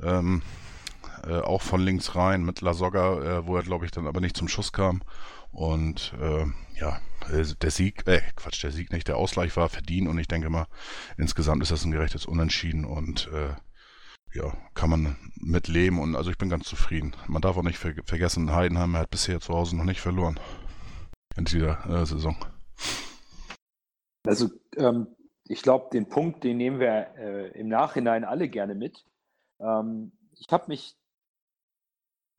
Ähm, 0.03 0.43
auch 1.23 1.63
von 1.63 1.81
links 1.81 2.15
rein 2.15 2.45
mit 2.45 2.61
Lasogga, 2.61 3.47
wo 3.47 3.57
er, 3.57 3.63
glaube 3.63 3.85
ich, 3.85 3.91
dann 3.91 4.07
aber 4.07 4.21
nicht 4.21 4.37
zum 4.37 4.49
Schuss 4.49 4.73
kam. 4.73 5.03
Und 5.53 6.15
äh, 6.19 6.47
ja, 6.81 7.01
äh, 7.31 7.45
der 7.61 7.71
Sieg, 7.71 8.07
äh, 8.09 8.23
Quatsch, 8.37 8.63
der 8.65 8.73
Sieg 8.73 8.91
nicht, 8.91 9.07
der 9.07 9.19
Ausgleich 9.19 9.55
war 9.57 9.69
verdient 9.69 10.09
und 10.09 10.19
ich 10.19 10.27
denke 10.27 10.49
mal, 10.49 10.67
insgesamt 11.19 11.63
ist 11.63 11.71
das 11.71 11.85
ein 11.85 11.93
gerechtes 11.93 12.25
Unentschieden 12.25 12.87
und 12.87 13.29
äh, 13.33 13.55
ja, 14.35 14.57
kann 14.73 14.89
man 14.89 15.17
mit 15.37 15.69
leben 15.69 16.01
und 16.01 16.17
also 16.17 16.31
ich 16.31 16.39
bin 16.39 16.49
ganz 16.49 16.65
zufrieden. 16.65 17.15
Man 17.29 17.43
darf 17.43 17.59
auch 17.59 17.63
nicht 17.63 17.79
ver 17.79 17.93
vergessen, 18.05 18.53
Heidenheim 18.53 18.97
hat 18.97 19.11
bisher 19.11 19.41
zu 19.41 19.53
Hause 19.53 19.77
noch 19.77 19.85
nicht 19.85 20.01
verloren 20.01 20.41
in 21.37 21.45
dieser 21.45 21.85
äh, 21.87 22.07
Saison. 22.07 22.37
Also 24.27 24.49
ähm, 24.77 25.09
ich 25.45 25.61
glaube, 25.61 25.91
den 25.93 26.09
Punkt, 26.09 26.45
den 26.45 26.57
nehmen 26.57 26.81
wir 26.81 27.15
äh, 27.19 27.49
im 27.59 27.69
Nachhinein 27.69 28.25
alle 28.25 28.49
gerne 28.49 28.75
mit. 28.75 29.05
Ähm, 29.61 30.13
ich 30.39 30.47
habe 30.51 30.65
mich 30.69 30.97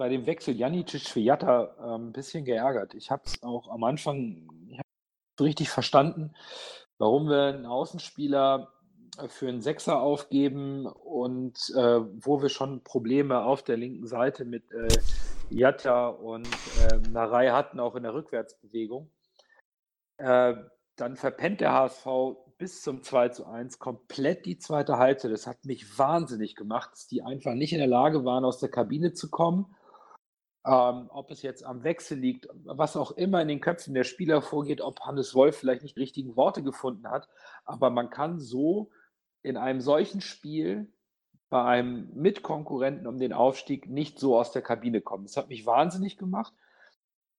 bei 0.03 0.09
dem 0.09 0.25
Wechsel 0.25 0.53
Janicic 0.53 1.07
für 1.07 1.21
Jatta 1.21 1.77
ähm, 1.79 2.09
ein 2.09 2.11
bisschen 2.11 2.43
geärgert. 2.43 2.93
Ich 2.93 3.09
habe 3.09 3.21
es 3.23 3.41
auch 3.41 3.69
am 3.69 3.85
Anfang 3.85 4.49
nicht 4.65 4.81
richtig 5.39 5.69
verstanden, 5.69 6.33
warum 6.97 7.29
wir 7.29 7.43
einen 7.43 7.65
Außenspieler 7.65 8.73
äh, 9.17 9.29
für 9.29 9.47
einen 9.47 9.61
Sechser 9.61 10.01
aufgeben 10.01 10.87
und 10.87 11.57
äh, 11.77 12.01
wo 12.21 12.41
wir 12.41 12.49
schon 12.49 12.83
Probleme 12.83 13.43
auf 13.45 13.63
der 13.63 13.77
linken 13.77 14.05
Seite 14.05 14.43
mit 14.43 14.69
äh, 14.73 14.89
Jatta 15.49 16.09
und 16.09 16.49
äh, 16.81 16.97
Narei 17.09 17.51
hatten, 17.51 17.79
auch 17.79 17.95
in 17.95 18.03
der 18.03 18.13
Rückwärtsbewegung. 18.13 19.09
Äh, 20.17 20.55
dann 20.97 21.15
verpennt 21.15 21.61
der 21.61 21.71
HSV 21.71 22.07
bis 22.57 22.81
zum 22.81 23.03
2 23.03 23.29
zu 23.29 23.45
1 23.45 23.79
komplett 23.79 24.45
die 24.45 24.57
zweite 24.57 24.97
Halbzeit. 24.97 25.31
Das 25.31 25.47
hat 25.47 25.63
mich 25.63 25.97
wahnsinnig 25.97 26.57
gemacht, 26.57 26.91
dass 26.91 27.07
die 27.07 27.23
einfach 27.23 27.53
nicht 27.53 27.71
in 27.71 27.79
der 27.79 27.87
Lage 27.87 28.25
waren, 28.25 28.43
aus 28.43 28.59
der 28.59 28.69
Kabine 28.69 29.13
zu 29.13 29.29
kommen 29.29 29.73
ähm, 30.65 31.09
ob 31.09 31.29
es 31.31 31.41
jetzt 31.41 31.65
am 31.65 31.83
Wechsel 31.83 32.17
liegt, 32.17 32.47
was 32.63 32.95
auch 32.95 33.11
immer 33.11 33.41
in 33.41 33.47
den 33.47 33.61
Köpfen 33.61 33.93
der 33.93 34.05
Spieler 34.05 34.41
vorgeht, 34.41 34.81
ob 34.81 35.01
Hannes 35.01 35.35
Wolf 35.35 35.57
vielleicht 35.57 35.83
nicht 35.83 35.97
die 35.97 36.01
richtigen 36.01 36.35
Worte 36.35 36.63
gefunden 36.63 37.09
hat. 37.09 37.27
Aber 37.65 37.89
man 37.89 38.09
kann 38.09 38.39
so 38.39 38.89
in 39.41 39.57
einem 39.57 39.81
solchen 39.81 40.21
Spiel 40.21 40.91
bei 41.49 41.63
einem 41.63 42.09
Mitkonkurrenten 42.15 43.05
um 43.05 43.19
den 43.19 43.33
Aufstieg 43.33 43.87
nicht 43.87 44.19
so 44.19 44.37
aus 44.39 44.51
der 44.51 44.61
Kabine 44.61 45.01
kommen. 45.01 45.25
Das 45.25 45.37
hat 45.37 45.49
mich 45.49 45.65
wahnsinnig 45.65 46.17
gemacht. 46.17 46.53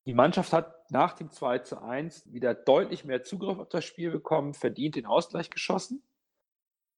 Die 0.07 0.15
Mannschaft 0.15 0.53
hat 0.53 0.91
nach 0.91 1.15
dem 1.15 1.31
2 1.31 1.61
zu 1.61 1.83
1 1.83 2.33
wieder 2.33 2.55
deutlich 2.55 3.07
mehr 3.07 3.25
Zugriff 3.25 3.59
auf 3.59 3.71
das 3.71 3.85
Spiel 3.85 4.11
bekommen, 4.11 4.53
verdient 4.53 4.97
den 4.97 5.07
Ausgleich 5.07 5.49
geschossen. 5.49 6.03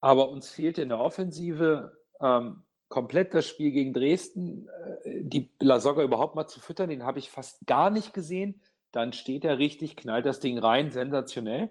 Aber 0.00 0.28
uns 0.28 0.50
fehlte 0.50 0.82
in 0.82 0.88
der 0.88 0.98
Offensive 0.98 1.96
ähm, 2.20 2.65
komplett 2.88 3.34
das 3.34 3.46
Spiel 3.46 3.72
gegen 3.72 3.92
Dresden, 3.92 4.68
äh, 5.04 5.22
die 5.22 5.50
Lasogga 5.60 6.02
überhaupt 6.02 6.34
mal 6.34 6.46
zu 6.46 6.60
füttern, 6.60 6.90
den 6.90 7.04
habe 7.04 7.18
ich 7.18 7.30
fast 7.30 7.66
gar 7.66 7.90
nicht 7.90 8.14
gesehen. 8.14 8.60
Dann 8.92 9.12
steht 9.12 9.44
er 9.44 9.58
richtig, 9.58 9.96
knallt 9.96 10.26
das 10.26 10.40
Ding 10.40 10.58
rein, 10.58 10.90
sensationell. 10.90 11.68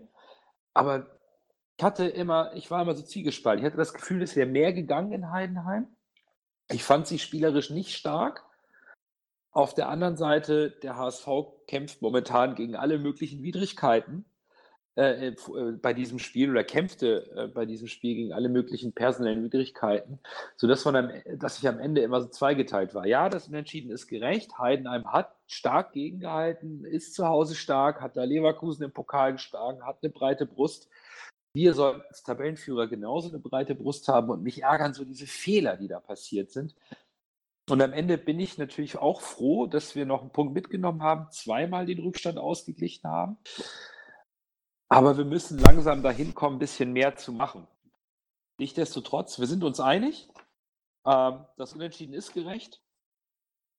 Aber 0.73 1.07
ich 1.77 1.83
hatte 1.83 2.05
immer, 2.05 2.53
ich 2.55 2.69
war 2.71 2.81
immer 2.81 2.93
so 2.93 3.03
zielgespalten. 3.03 3.63
Ich 3.63 3.65
hatte 3.65 3.77
das 3.77 3.93
Gefühl, 3.93 4.21
es 4.21 4.35
wäre 4.35 4.47
mehr 4.47 4.73
gegangen 4.73 5.11
in 5.11 5.31
Heidenheim. 5.31 5.87
Ich 6.69 6.83
fand 6.83 7.07
sie 7.07 7.19
spielerisch 7.19 7.69
nicht 7.69 7.95
stark. 7.95 8.43
Auf 9.51 9.73
der 9.73 9.89
anderen 9.89 10.17
Seite, 10.17 10.71
der 10.83 10.97
HSV 10.97 11.27
kämpft 11.67 12.01
momentan 12.01 12.55
gegen 12.55 12.75
alle 12.75 12.97
möglichen 12.97 13.41
Widrigkeiten. 13.41 14.25
Äh, 14.97 15.27
äh, 15.27 15.35
äh, 15.57 15.71
bei 15.73 15.93
diesem 15.93 16.19
Spiel 16.19 16.49
oder 16.49 16.63
kämpfte 16.63 17.29
äh, 17.35 17.47
bei 17.49 17.65
diesem 17.65 17.89
Spiel 17.89 18.15
gegen 18.15 18.31
alle 18.31 18.47
möglichen 18.47 18.93
personellen 18.93 19.43
Widrigkeiten, 19.43 20.19
sodass 20.55 20.85
man 20.85 20.95
am, 20.95 21.11
dass 21.37 21.59
ich 21.59 21.67
am 21.67 21.79
Ende 21.79 21.99
immer 21.99 22.21
so 22.21 22.29
zweigeteilt 22.29 22.95
war. 22.95 23.05
Ja, 23.05 23.27
das 23.27 23.49
Unentschieden 23.49 23.91
ist 23.91 24.07
gerecht. 24.07 24.57
Heidenheim 24.57 25.11
hat 25.11 25.35
stark 25.47 25.91
gegengehalten, 25.91 26.85
ist 26.85 27.13
zu 27.13 27.27
Hause 27.27 27.55
stark, 27.55 27.99
hat 27.99 28.15
da 28.15 28.23
Leverkusen 28.23 28.85
im 28.85 28.91
Pokal 28.91 29.33
geschlagen, 29.33 29.85
hat 29.85 29.97
eine 30.01 30.13
breite 30.13 30.45
Brust. 30.45 30.87
Wir 31.53 31.73
sollten 31.73 32.01
als 32.07 32.23
Tabellenführer 32.23 32.87
genauso 32.87 33.27
eine 33.27 33.39
breite 33.39 33.75
Brust 33.75 34.07
haben 34.07 34.29
und 34.29 34.43
mich 34.43 34.63
ärgern 34.63 34.93
so 34.93 35.03
diese 35.03 35.27
Fehler, 35.27 35.75
die 35.75 35.89
da 35.89 35.99
passiert 35.99 36.51
sind. 36.51 36.73
Und 37.69 37.81
am 37.81 37.91
Ende 37.91 38.17
bin 38.17 38.39
ich 38.39 38.57
natürlich 38.57 38.97
auch 38.97 39.19
froh, 39.19 39.65
dass 39.65 39.93
wir 39.95 40.05
noch 40.05 40.21
einen 40.21 40.31
Punkt 40.31 40.53
mitgenommen 40.53 41.03
haben, 41.03 41.27
zweimal 41.31 41.85
den 41.85 41.99
Rückstand 41.99 42.37
ausgeglichen 42.37 43.09
haben. 43.09 43.37
Aber 44.87 45.17
wir 45.17 45.25
müssen 45.25 45.57
langsam 45.59 46.03
dahin 46.03 46.35
kommen, 46.35 46.57
ein 46.57 46.59
bisschen 46.59 46.93
mehr 46.93 47.15
zu 47.15 47.31
machen. 47.31 47.67
Nichtsdestotrotz, 48.57 49.39
wir 49.39 49.47
sind 49.47 49.63
uns 49.63 49.79
einig, 49.79 50.29
ähm, 51.05 51.45
das 51.57 51.73
Unentschieden 51.73 52.13
ist 52.13 52.33
gerecht. 52.33 52.81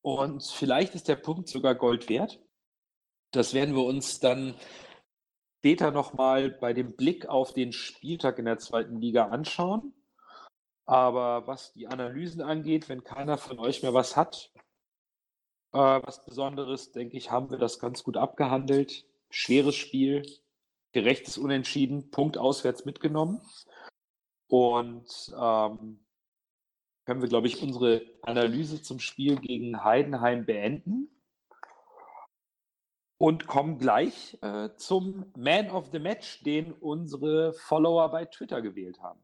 Und 0.02 0.44
vielleicht 0.44 0.94
ist 0.94 1.08
der 1.08 1.16
Punkt 1.16 1.48
sogar 1.48 1.74
Gold 1.74 2.08
wert. 2.08 2.40
Das 3.32 3.54
werden 3.54 3.74
wir 3.74 3.84
uns 3.84 4.20
dann 4.20 4.54
später 5.58 5.90
nochmal 5.90 6.50
bei 6.50 6.72
dem 6.72 6.94
Blick 6.94 7.26
auf 7.26 7.52
den 7.52 7.72
Spieltag 7.72 8.38
in 8.38 8.44
der 8.44 8.58
zweiten 8.58 9.00
Liga 9.00 9.28
anschauen. 9.28 9.92
Aber 10.84 11.46
was 11.48 11.72
die 11.72 11.88
Analysen 11.88 12.40
angeht, 12.40 12.88
wenn 12.88 13.02
keiner 13.02 13.36
von 13.38 13.58
euch 13.58 13.82
mehr 13.82 13.92
was 13.92 14.16
hat, 14.16 14.52
äh, 15.72 15.78
was 15.78 16.24
Besonderes, 16.24 16.92
denke 16.92 17.16
ich, 17.16 17.32
haben 17.32 17.50
wir 17.50 17.58
das 17.58 17.80
ganz 17.80 18.04
gut 18.04 18.16
abgehandelt. 18.16 19.04
Schweres 19.28 19.74
Spiel, 19.74 20.22
gerechtes 20.96 21.36
Unentschieden, 21.36 22.10
Punkt 22.10 22.38
auswärts 22.38 22.86
mitgenommen. 22.86 23.42
Und 24.48 25.06
ähm, 25.38 26.00
können 27.04 27.20
wir, 27.20 27.28
glaube 27.28 27.48
ich, 27.48 27.62
unsere 27.62 28.00
Analyse 28.22 28.80
zum 28.80 28.98
Spiel 28.98 29.36
gegen 29.36 29.84
Heidenheim 29.84 30.46
beenden 30.46 31.10
und 33.18 33.46
kommen 33.46 33.76
gleich 33.78 34.38
äh, 34.40 34.70
zum 34.76 35.30
Man 35.36 35.70
of 35.70 35.90
the 35.92 35.98
Match, 35.98 36.42
den 36.44 36.72
unsere 36.72 37.52
Follower 37.52 38.10
bei 38.10 38.24
Twitter 38.24 38.62
gewählt 38.62 38.98
haben. 39.02 39.20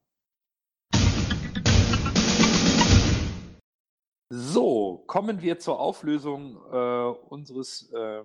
So, 4.28 5.04
kommen 5.06 5.40
wir 5.40 5.58
zur 5.58 5.80
Auflösung 5.80 6.56
äh, 6.70 7.28
unseres 7.30 7.90
äh, 7.92 8.24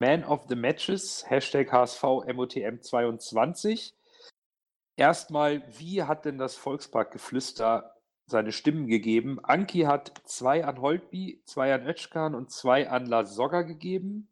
man 0.00 0.24
of 0.24 0.46
the 0.48 0.56
Matches, 0.56 1.24
Hashtag 1.28 1.70
HSV 1.70 2.02
MOTM22. 2.02 3.92
Erstmal, 4.96 5.62
wie 5.78 6.02
hat 6.02 6.24
denn 6.24 6.38
das 6.38 6.56
Volksparkgeflüster 6.56 7.94
seine 8.26 8.52
Stimmen 8.52 8.86
gegeben? 8.86 9.38
Anki 9.42 9.82
hat 9.82 10.12
zwei 10.24 10.64
an 10.64 10.80
Holtby, 10.80 11.42
zwei 11.44 11.74
an 11.74 11.86
Özkan 11.86 12.34
und 12.34 12.50
zwei 12.50 12.88
an 12.88 13.06
Lasogga 13.06 13.62
gegeben. 13.62 14.28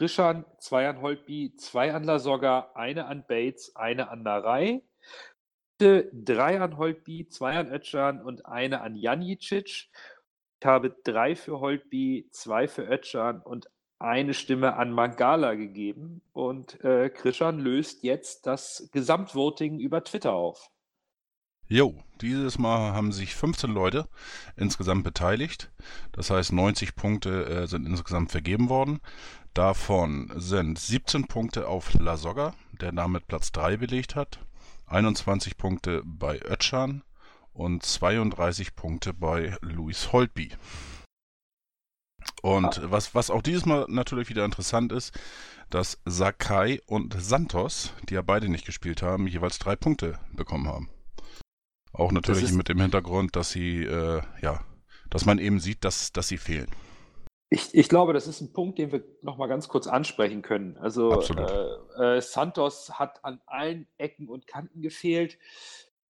Rischan 0.00 0.44
zwei 0.58 0.88
an 0.88 1.00
Holtby, 1.00 1.54
zwei 1.56 1.94
an 1.94 2.04
Lasogga, 2.04 2.72
eine 2.74 3.06
an 3.06 3.24
Bates, 3.26 3.76
eine 3.76 4.10
an 4.10 4.22
Narei. 4.22 4.82
Drei 5.78 6.60
an 6.60 6.76
Holtby, 6.76 7.28
zwei 7.28 7.56
an 7.56 7.72
Özcan 7.72 8.22
und 8.22 8.46
eine 8.46 8.82
an 8.82 8.94
Janicic. 8.94 9.88
Ich 10.60 10.66
habe 10.66 10.90
drei 11.02 11.34
für 11.34 11.58
Holtby, 11.58 12.28
zwei 12.30 12.68
für 12.68 12.88
Özcan 12.88 13.40
und 13.40 13.68
eine 14.02 14.34
Stimme 14.34 14.76
an 14.76 14.90
Mangala 14.90 15.54
gegeben 15.54 16.22
und 16.32 16.82
äh, 16.84 17.08
Krishan 17.08 17.58
löst 17.58 18.02
jetzt 18.02 18.46
das 18.46 18.88
Gesamtvoting 18.92 19.78
über 19.78 20.02
Twitter 20.04 20.32
auf. 20.32 20.70
Jo, 21.68 21.94
dieses 22.20 22.58
Mal 22.58 22.92
haben 22.92 23.12
sich 23.12 23.34
15 23.34 23.70
Leute 23.70 24.06
insgesamt 24.56 25.04
beteiligt. 25.04 25.70
Das 26.12 26.28
heißt, 26.30 26.52
90 26.52 26.96
Punkte 26.96 27.46
äh, 27.46 27.66
sind 27.66 27.86
insgesamt 27.86 28.30
vergeben 28.30 28.68
worden. 28.68 29.00
Davon 29.54 30.30
sind 30.36 30.78
17 30.78 31.28
Punkte 31.28 31.68
auf 31.68 31.94
Lasogga, 31.94 32.54
der 32.80 32.92
damit 32.92 33.26
Platz 33.26 33.52
3 33.52 33.76
belegt 33.78 34.16
hat, 34.16 34.40
21 34.86 35.56
Punkte 35.56 36.02
bei 36.04 36.40
Ötschan 36.42 37.02
und 37.54 37.82
32 37.82 38.74
Punkte 38.74 39.14
bei 39.14 39.56
Luis 39.62 40.12
Holtby. 40.12 40.50
Und 42.42 42.80
ah. 42.80 42.90
was, 42.90 43.14
was 43.14 43.30
auch 43.30 43.40
dieses 43.40 43.64
Mal 43.64 43.86
natürlich 43.88 44.28
wieder 44.28 44.44
interessant 44.44 44.92
ist, 44.92 45.18
dass 45.70 45.98
Sakai 46.04 46.80
und 46.86 47.14
Santos, 47.18 47.94
die 48.08 48.14
ja 48.14 48.22
beide 48.22 48.50
nicht 48.50 48.66
gespielt 48.66 49.00
haben, 49.00 49.26
jeweils 49.26 49.58
drei 49.58 49.74
Punkte 49.74 50.18
bekommen 50.32 50.68
haben. 50.68 50.90
Auch 51.94 52.12
natürlich 52.12 52.52
mit 52.52 52.68
dem 52.68 52.80
Hintergrund, 52.80 53.36
dass 53.36 53.50
sie, 53.50 53.84
äh, 53.84 54.22
ja, 54.42 54.60
dass 55.08 55.24
man 55.24 55.38
eben 55.38 55.60
sieht, 55.60 55.84
dass, 55.84 56.12
dass 56.12 56.28
sie 56.28 56.38
fehlen. 56.38 56.68
Ich, 57.50 57.74
ich 57.74 57.90
glaube, 57.90 58.14
das 58.14 58.26
ist 58.26 58.40
ein 58.40 58.54
Punkt, 58.54 58.78
den 58.78 58.92
wir 58.92 59.04
noch 59.20 59.36
mal 59.36 59.46
ganz 59.46 59.68
kurz 59.68 59.86
ansprechen 59.86 60.40
können. 60.40 60.78
Also 60.78 61.20
äh, 61.20 62.16
äh, 62.16 62.20
Santos 62.22 62.98
hat 62.98 63.22
an 63.24 63.42
allen 63.46 63.86
Ecken 63.98 64.26
und 64.26 64.46
Kanten 64.46 64.80
gefehlt. 64.80 65.36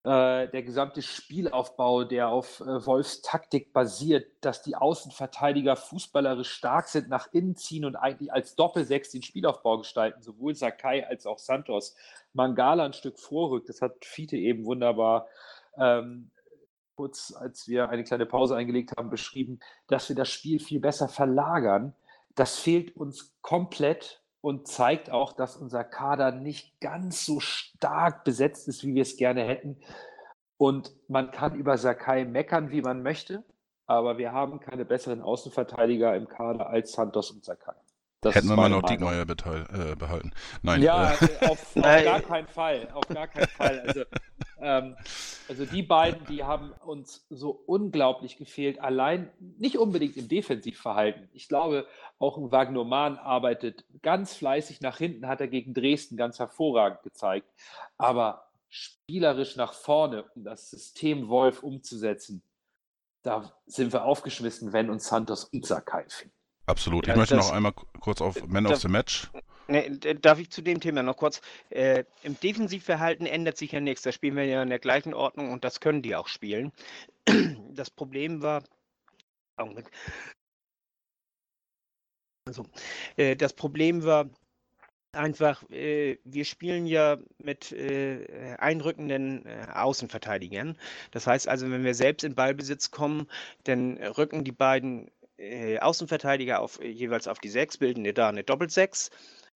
Äh, 0.08 0.48
der 0.48 0.62
gesamte 0.62 1.02
Spielaufbau, 1.02 2.04
der 2.04 2.30
auf 2.30 2.60
äh, 2.60 2.86
Wolfs 2.86 3.20
Taktik 3.20 3.74
basiert, 3.74 4.26
dass 4.40 4.62
die 4.62 4.74
Außenverteidiger 4.74 5.76
fußballerisch 5.76 6.50
stark 6.50 6.88
sind, 6.88 7.10
nach 7.10 7.28
innen 7.34 7.56
ziehen 7.56 7.84
und 7.84 7.94
eigentlich 7.94 8.32
als 8.32 8.56
Doppelsechs 8.56 9.10
den 9.10 9.20
Spielaufbau 9.20 9.76
gestalten, 9.76 10.22
sowohl 10.22 10.54
Sakai 10.54 11.06
als 11.06 11.26
auch 11.26 11.38
Santos. 11.38 11.94
Mangala 12.32 12.86
ein 12.86 12.94
Stück 12.94 13.18
vorrückt, 13.18 13.68
das 13.68 13.82
hat 13.82 14.02
Fiete 14.02 14.38
eben 14.38 14.64
wunderbar 14.64 15.26
ähm, 15.76 16.30
kurz, 16.96 17.34
als 17.38 17.68
wir 17.68 17.90
eine 17.90 18.02
kleine 18.02 18.24
Pause 18.24 18.56
eingelegt 18.56 18.94
haben, 18.96 19.10
beschrieben, 19.10 19.60
dass 19.88 20.08
wir 20.08 20.16
das 20.16 20.30
Spiel 20.30 20.58
viel 20.58 20.80
besser 20.80 21.08
verlagern. 21.08 21.94
Das 22.34 22.58
fehlt 22.58 22.96
uns 22.96 23.34
komplett 23.42 24.22
und 24.40 24.68
zeigt 24.68 25.10
auch, 25.10 25.32
dass 25.32 25.56
unser 25.56 25.84
Kader 25.84 26.32
nicht 26.32 26.80
ganz 26.80 27.24
so 27.24 27.40
stark 27.40 28.24
besetzt 28.24 28.68
ist, 28.68 28.84
wie 28.84 28.94
wir 28.94 29.02
es 29.02 29.16
gerne 29.16 29.44
hätten. 29.44 29.80
Und 30.56 30.92
man 31.08 31.30
kann 31.30 31.54
über 31.54 31.76
Sakai 31.78 32.24
meckern, 32.24 32.70
wie 32.70 32.82
man 32.82 33.02
möchte, 33.02 33.44
aber 33.86 34.18
wir 34.18 34.32
haben 34.32 34.60
keine 34.60 34.84
besseren 34.84 35.22
Außenverteidiger 35.22 36.14
im 36.16 36.28
Kader 36.28 36.68
als 36.68 36.92
Santos 36.92 37.30
und 37.30 37.44
Sakai. 37.44 37.74
Das 38.20 38.34
Hätten 38.34 38.48
wir 38.48 38.56
mal 38.56 38.68
noch 38.68 38.82
Diekmeyer 38.82 39.22
äh, 39.22 39.94
behalten. 39.94 40.32
Nein. 40.62 40.82
Ja, 40.82 41.12
äh. 41.12 41.46
auf, 41.46 41.76
auf 41.76 41.82
gar 41.82 42.20
keinen 42.20 42.48
Fall. 42.48 42.88
Auf 42.92 43.06
gar 43.06 43.28
keinen 43.28 43.46
Fall. 43.46 43.80
Also, 43.86 44.04
ähm, 44.60 44.96
also 45.48 45.64
die 45.64 45.84
beiden, 45.84 46.26
die 46.26 46.42
haben 46.42 46.72
uns 46.84 47.24
so 47.30 47.50
unglaublich 47.50 48.36
gefehlt. 48.36 48.80
Allein 48.80 49.30
nicht 49.38 49.78
unbedingt 49.78 50.16
im 50.16 50.26
Defensivverhalten. 50.26 51.28
Ich 51.32 51.48
glaube, 51.48 51.86
auch 52.18 52.38
ein 52.38 52.50
Wagnoman 52.50 53.18
arbeitet 53.18 53.84
ganz 54.02 54.34
fleißig 54.34 54.80
nach 54.80 54.98
hinten, 54.98 55.28
hat 55.28 55.40
er 55.40 55.48
gegen 55.48 55.72
Dresden 55.72 56.16
ganz 56.16 56.40
hervorragend 56.40 57.04
gezeigt. 57.04 57.48
Aber 57.98 58.48
spielerisch 58.68 59.54
nach 59.54 59.74
vorne, 59.74 60.24
um 60.34 60.42
das 60.42 60.70
System 60.70 61.28
Wolf 61.28 61.62
umzusetzen, 61.62 62.42
da 63.22 63.52
sind 63.66 63.92
wir 63.92 64.04
aufgeschmissen, 64.04 64.72
wenn 64.72 64.90
uns 64.90 65.06
Santos 65.06 65.44
und 65.44 65.64
Sakai 65.64 66.04
fehlen. 66.08 66.32
Absolut. 66.68 67.06
Ich 67.06 67.08
ja, 67.08 67.16
möchte 67.16 67.34
noch 67.34 67.50
einmal 67.50 67.72
kurz 67.72 68.20
auf 68.20 68.46
Man 68.46 68.66
of 68.66 68.76
the 68.76 68.88
Match. 68.88 69.30
Ne, 69.68 69.90
darf 69.98 70.38
ich 70.38 70.50
zu 70.50 70.60
dem 70.60 70.80
Thema 70.80 71.02
noch 71.02 71.16
kurz? 71.16 71.40
Äh, 71.70 72.04
Im 72.22 72.38
Defensivverhalten 72.38 73.26
ändert 73.26 73.56
sich 73.56 73.72
ja 73.72 73.80
nichts. 73.80 74.02
Da 74.02 74.12
spielen 74.12 74.36
wir 74.36 74.44
ja 74.44 74.62
in 74.62 74.68
der 74.68 74.78
gleichen 74.78 75.14
Ordnung 75.14 75.50
und 75.50 75.64
das 75.64 75.80
können 75.80 76.02
die 76.02 76.14
auch 76.14 76.28
spielen. 76.28 76.72
Das 77.70 77.90
Problem 77.90 78.42
war. 78.42 78.64
Augenblick. 79.56 79.88
Also, 82.46 82.66
äh, 83.16 83.36
das 83.36 83.52
Problem 83.52 84.02
war 84.02 84.28
einfach, 85.12 85.62
äh, 85.70 86.18
wir 86.24 86.44
spielen 86.44 86.86
ja 86.86 87.18
mit 87.38 87.72
äh, 87.72 88.56
einrückenden 88.58 89.46
äh, 89.46 89.66
Außenverteidigern. 89.74 90.76
Das 91.12 91.26
heißt 91.26 91.48
also, 91.48 91.70
wenn 91.70 91.84
wir 91.84 91.94
selbst 91.94 92.24
in 92.24 92.34
Ballbesitz 92.34 92.90
kommen, 92.90 93.28
dann 93.64 93.96
rücken 93.98 94.44
die 94.44 94.52
beiden 94.52 95.10
äh, 95.38 95.78
Außenverteidiger 95.78 96.60
auf, 96.60 96.80
äh, 96.80 96.88
jeweils 96.88 97.28
auf 97.28 97.38
die 97.38 97.48
6, 97.48 97.78
bilden 97.78 98.04
da 98.14 98.28
eine 98.28 98.44
Doppelsechs. 98.44 99.10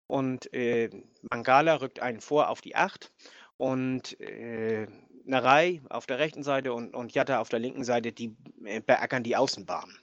Und 0.07 0.53
äh, 0.53 0.91
Mangala 1.31 1.77
rückt 1.77 2.01
einen 2.01 2.21
vor 2.21 2.49
auf 2.49 2.61
die 2.61 2.77
8. 2.77 3.13
Und 3.57 4.21
äh, 4.21 4.87
Narei 5.25 5.81
auf 5.89 6.07
der 6.07 6.19
rechten 6.19 6.43
Seite 6.43 6.73
und, 6.73 6.95
und 6.95 7.15
Jatta 7.15 7.41
auf 7.41 7.49
der 7.49 7.61
linken 7.61 7.85
Seite, 7.85 8.13
die 8.13 8.37
äh, 8.65 8.81
beackern 8.81 9.23
die 9.23 9.37
Außenbahn 9.37 9.97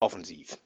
offensiv. 0.00 0.58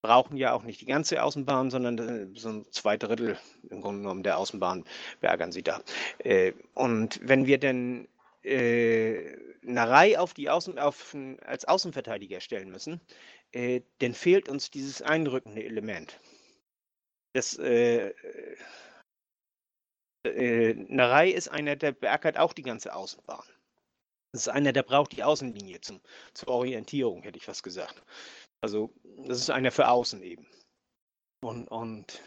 Brauchen 0.00 0.36
ja 0.36 0.52
auch 0.52 0.62
nicht 0.62 0.80
die 0.80 0.86
ganze 0.86 1.22
Außenbahn, 1.22 1.70
sondern 1.70 1.98
äh, 1.98 2.38
so 2.38 2.62
zwei 2.70 2.96
Drittel 2.96 3.36
im 3.70 3.80
Grunde 3.80 4.02
genommen 4.02 4.22
der 4.22 4.38
Außenbahn 4.38 4.84
beackern 5.20 5.52
sie 5.52 5.62
da. 5.62 5.82
Äh, 6.18 6.52
und 6.74 7.20
wenn 7.22 7.46
wir 7.46 7.58
denn 7.58 8.06
äh, 8.42 9.36
Narei 9.62 10.18
auf 10.18 10.34
die 10.34 10.48
Außen, 10.48 10.78
auf, 10.78 11.14
als 11.44 11.64
Außenverteidiger 11.64 12.40
stellen 12.40 12.70
müssen, 12.70 13.00
äh, 13.52 13.82
dann 13.98 14.14
fehlt 14.14 14.48
uns 14.48 14.70
dieses 14.70 15.02
einrückende 15.02 15.64
Element. 15.64 16.18
Das 17.34 17.58
äh, 17.58 18.12
äh, 20.24 20.74
Narei 20.74 21.30
ist 21.30 21.48
einer, 21.48 21.76
der 21.76 21.92
beackert 21.92 22.38
auch 22.38 22.52
die 22.52 22.62
ganze 22.62 22.94
Außenbahn. 22.94 23.46
Das 24.32 24.42
ist 24.42 24.48
einer, 24.48 24.72
der 24.72 24.82
braucht 24.82 25.12
die 25.12 25.24
Außenlinie 25.24 25.80
zum, 25.80 26.00
zur 26.34 26.48
Orientierung, 26.48 27.22
hätte 27.22 27.38
ich 27.38 27.44
fast 27.44 27.62
gesagt. 27.62 28.02
Also, 28.60 28.92
das 29.26 29.38
ist 29.38 29.50
einer 29.50 29.70
für 29.70 29.88
außen 29.88 30.22
eben. 30.22 30.46
Und, 31.40 31.68
und 31.68 32.20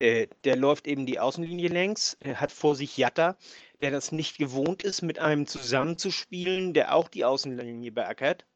äh, 0.00 0.26
der 0.44 0.56
läuft 0.56 0.86
eben 0.86 1.06
die 1.06 1.20
Außenlinie 1.20 1.68
längs, 1.68 2.18
hat 2.24 2.52
vor 2.52 2.74
sich 2.74 2.96
Jatta, 2.96 3.36
der 3.80 3.90
das 3.90 4.12
nicht 4.12 4.38
gewohnt 4.38 4.82
ist, 4.82 5.02
mit 5.02 5.18
einem 5.18 5.46
zusammenzuspielen, 5.46 6.74
der 6.74 6.94
auch 6.94 7.08
die 7.08 7.24
Außenlinie 7.24 7.92
beackert. 7.92 8.46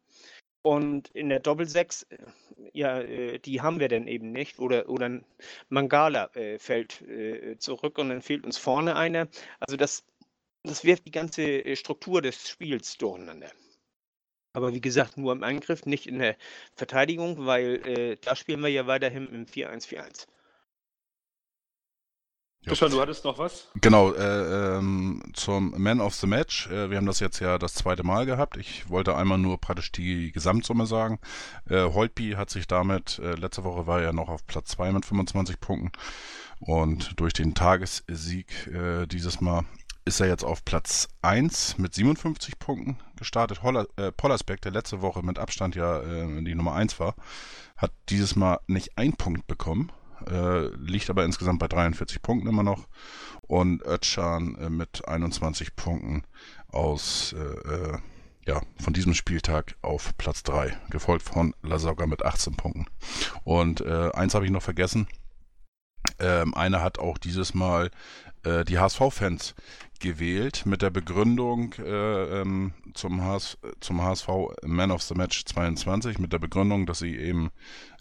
Und 0.64 1.10
in 1.10 1.28
der 1.28 1.40
Doppelsechs, 1.40 2.04
äh, 2.04 2.16
ja, 2.72 2.98
äh, 3.00 3.38
die 3.38 3.60
haben 3.60 3.80
wir 3.80 3.88
dann 3.88 4.08
eben 4.08 4.32
nicht. 4.32 4.58
Oder, 4.58 4.88
oder 4.88 5.20
Mangala 5.68 6.30
äh, 6.34 6.58
fällt 6.58 7.04
zurück 7.58 7.98
und 7.98 8.08
dann 8.08 8.22
fehlt 8.22 8.44
uns 8.44 8.56
vorne 8.56 8.96
einer. 8.96 9.28
Also 9.60 9.76
das, 9.76 10.04
das 10.62 10.82
wirft 10.84 11.06
die 11.06 11.10
ganze 11.10 11.76
Struktur 11.76 12.22
des 12.22 12.48
Spiels 12.48 12.96
durcheinander. 12.96 13.50
Aber 14.54 14.72
wie 14.72 14.80
gesagt, 14.80 15.18
nur 15.18 15.32
im 15.32 15.42
Angriff, 15.42 15.84
nicht 15.84 16.06
in 16.06 16.20
der 16.20 16.36
Verteidigung, 16.76 17.44
weil 17.44 17.86
äh, 17.86 18.16
da 18.22 18.34
spielen 18.34 18.60
wir 18.60 18.68
ja 18.68 18.86
weiterhin 18.86 19.26
im 19.26 19.46
4-1-4-1. 19.46 20.26
Christian, 22.66 22.90
du 22.90 23.00
hattest 23.00 23.24
noch 23.24 23.38
was? 23.38 23.68
Genau, 23.80 24.12
äh, 24.12 24.76
ähm, 24.78 25.22
zum 25.34 25.74
Man 25.76 26.00
of 26.00 26.14
the 26.14 26.26
Match. 26.26 26.68
Äh, 26.68 26.90
wir 26.90 26.96
haben 26.96 27.06
das 27.06 27.20
jetzt 27.20 27.40
ja 27.40 27.58
das 27.58 27.74
zweite 27.74 28.04
Mal 28.04 28.26
gehabt. 28.26 28.56
Ich 28.56 28.88
wollte 28.88 29.16
einmal 29.16 29.38
nur 29.38 29.58
praktisch 29.58 29.92
die 29.92 30.32
Gesamtsumme 30.32 30.86
sagen. 30.86 31.18
Äh, 31.68 31.82
Holtby 31.82 32.32
hat 32.32 32.50
sich 32.50 32.66
damit, 32.66 33.18
äh, 33.18 33.34
letzte 33.34 33.64
Woche 33.64 33.86
war 33.86 34.00
er 34.00 34.12
noch 34.12 34.28
auf 34.28 34.46
Platz 34.46 34.70
2 34.70 34.92
mit 34.92 35.04
25 35.04 35.60
Punkten. 35.60 35.92
Und 36.60 37.20
durch 37.20 37.34
den 37.34 37.54
Tagessieg 37.54 38.66
äh, 38.68 39.06
dieses 39.06 39.40
Mal 39.40 39.64
ist 40.06 40.20
er 40.20 40.28
jetzt 40.28 40.44
auf 40.44 40.64
Platz 40.64 41.08
1 41.22 41.78
mit 41.78 41.94
57 41.94 42.58
Punkten 42.58 42.98
gestartet. 43.16 43.62
Holler, 43.62 43.86
äh, 43.96 44.12
Pollersbeck, 44.12 44.60
der 44.62 44.72
letzte 44.72 45.02
Woche 45.02 45.22
mit 45.22 45.38
Abstand 45.38 45.74
ja 45.76 46.00
äh, 46.00 46.42
die 46.42 46.54
Nummer 46.54 46.74
1 46.74 46.98
war, 47.00 47.14
hat 47.76 47.92
dieses 48.08 48.36
Mal 48.36 48.60
nicht 48.66 48.96
einen 48.96 49.14
Punkt 49.14 49.46
bekommen 49.46 49.90
äh, 50.30 50.68
liegt 50.76 51.10
aber 51.10 51.24
insgesamt 51.24 51.58
bei 51.58 51.68
43 51.68 52.22
Punkten 52.22 52.48
immer 52.48 52.62
noch. 52.62 52.86
Und 53.42 53.82
Özcan 53.82 54.56
äh, 54.56 54.70
mit 54.70 55.06
21 55.06 55.76
Punkten 55.76 56.24
aus, 56.68 57.34
äh, 57.34 57.38
äh, 57.38 57.98
ja, 58.46 58.60
von 58.82 58.92
diesem 58.92 59.14
Spieltag 59.14 59.76
auf 59.82 60.16
Platz 60.16 60.42
3, 60.42 60.76
gefolgt 60.90 61.24
von 61.24 61.54
Lasogga 61.62 62.06
mit 62.06 62.24
18 62.24 62.56
Punkten. 62.56 62.86
Und 63.44 63.80
äh, 63.80 64.10
eins 64.12 64.34
habe 64.34 64.44
ich 64.44 64.50
noch 64.50 64.62
vergessen. 64.62 65.06
Ähm, 66.18 66.54
einer 66.54 66.82
hat 66.82 66.98
auch 66.98 67.18
dieses 67.18 67.54
Mal 67.54 67.90
die 68.68 68.78
HSV-Fans 68.78 69.54
gewählt 70.04 70.66
mit 70.66 70.82
der 70.82 70.90
Begründung 70.90 71.72
äh, 71.78 72.40
ähm, 72.40 72.74
zum, 72.92 73.22
HS, 73.24 73.56
zum 73.80 74.02
HSV 74.02 74.28
Man 74.62 74.90
of 74.90 75.02
the 75.02 75.14
Match 75.14 75.46
22, 75.46 76.18
mit 76.18 76.32
der 76.32 76.38
Begründung, 76.38 76.84
dass 76.84 76.98
sie 76.98 77.16
eben 77.16 77.50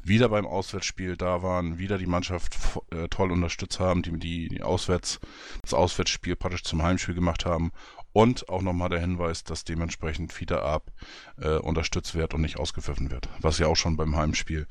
wieder 0.03 0.27
beim 0.27 0.45
Auswärtsspiel 0.45 1.15
da 1.15 1.41
waren, 1.43 1.79
wieder 1.79 1.97
die 1.97 2.05
Mannschaft 2.05 2.57
äh, 2.91 3.07
toll 3.07 3.31
unterstützt 3.31 3.79
haben, 3.79 4.03
die, 4.03 4.49
die, 4.49 4.61
Auswärts, 4.61 5.21
das 5.61 5.73
Auswärtsspiel 5.73 6.35
praktisch 6.35 6.63
zum 6.63 6.83
Heimspiel 6.83 7.15
gemacht 7.15 7.45
haben 7.45 7.71
und 8.11 8.49
auch 8.49 8.61
nochmal 8.61 8.89
der 8.89 8.99
Hinweis, 8.99 9.45
dass 9.45 9.63
dementsprechend 9.63 10.33
Fieder 10.33 10.63
Ab 10.63 10.91
äh, 11.37 11.55
unterstützt 11.55 12.15
wird 12.15 12.33
und 12.33 12.41
nicht 12.41 12.59
ausgepfiffen 12.59 13.11
wird, 13.11 13.29
was 13.39 13.59
ja 13.59 13.67
auch 13.67 13.77
schon 13.77 13.95
beim 13.95 14.17
Heimspiel 14.17 14.67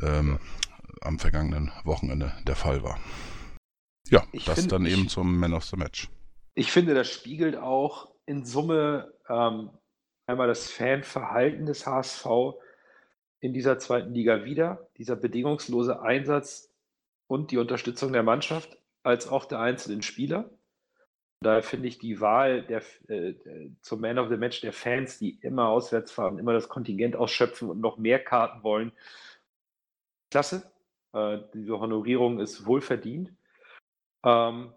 ähm, 0.00 0.40
am 1.02 1.18
vergangenen 1.18 1.72
Wochenende 1.84 2.32
der 2.46 2.56
Fall 2.56 2.82
war. 2.82 2.98
Ja, 4.08 4.24
ich 4.32 4.46
das 4.46 4.66
dann 4.66 4.86
eben 4.86 5.10
zum 5.10 5.38
Man 5.38 5.52
of 5.52 5.64
the 5.66 5.76
Match. 5.76 6.08
Ich 6.54 6.70
finde, 6.70 6.94
das 6.94 7.10
spiegelt 7.10 7.56
auch 7.56 8.12
in 8.26 8.44
Summe 8.44 9.12
ähm, 9.28 9.70
einmal 10.26 10.46
das 10.46 10.70
Fanverhalten 10.70 11.66
des 11.66 11.86
HSV 11.86 12.26
in 13.40 13.52
dieser 13.52 13.78
zweiten 13.78 14.14
Liga 14.14 14.44
wieder, 14.44 14.88
dieser 14.96 15.16
bedingungslose 15.16 16.00
Einsatz 16.00 16.72
und 17.26 17.50
die 17.50 17.58
Unterstützung 17.58 18.12
der 18.12 18.22
Mannschaft, 18.22 18.78
als 19.02 19.28
auch 19.28 19.44
der 19.44 19.60
einzelnen 19.60 20.02
Spieler. 20.02 20.50
Daher 21.40 21.62
finde 21.62 21.88
ich 21.88 21.98
die 21.98 22.20
Wahl 22.20 22.62
der, 22.62 22.82
äh, 23.08 23.34
zum 23.82 24.00
Man 24.00 24.18
of 24.18 24.30
the 24.30 24.38
Match 24.38 24.62
der 24.62 24.72
Fans, 24.72 25.18
die 25.18 25.38
immer 25.42 25.68
auswärts 25.68 26.10
fahren, 26.10 26.38
immer 26.38 26.54
das 26.54 26.70
Kontingent 26.70 27.16
ausschöpfen 27.16 27.68
und 27.68 27.80
noch 27.80 27.98
mehr 27.98 28.18
Karten 28.18 28.62
wollen, 28.62 28.92
klasse. 30.30 30.72
Äh, 31.12 31.40
diese 31.52 31.78
Honorierung 31.78 32.40
ist 32.40 32.64
wohlverdient. 32.64 33.30
Ähm, 34.24 34.72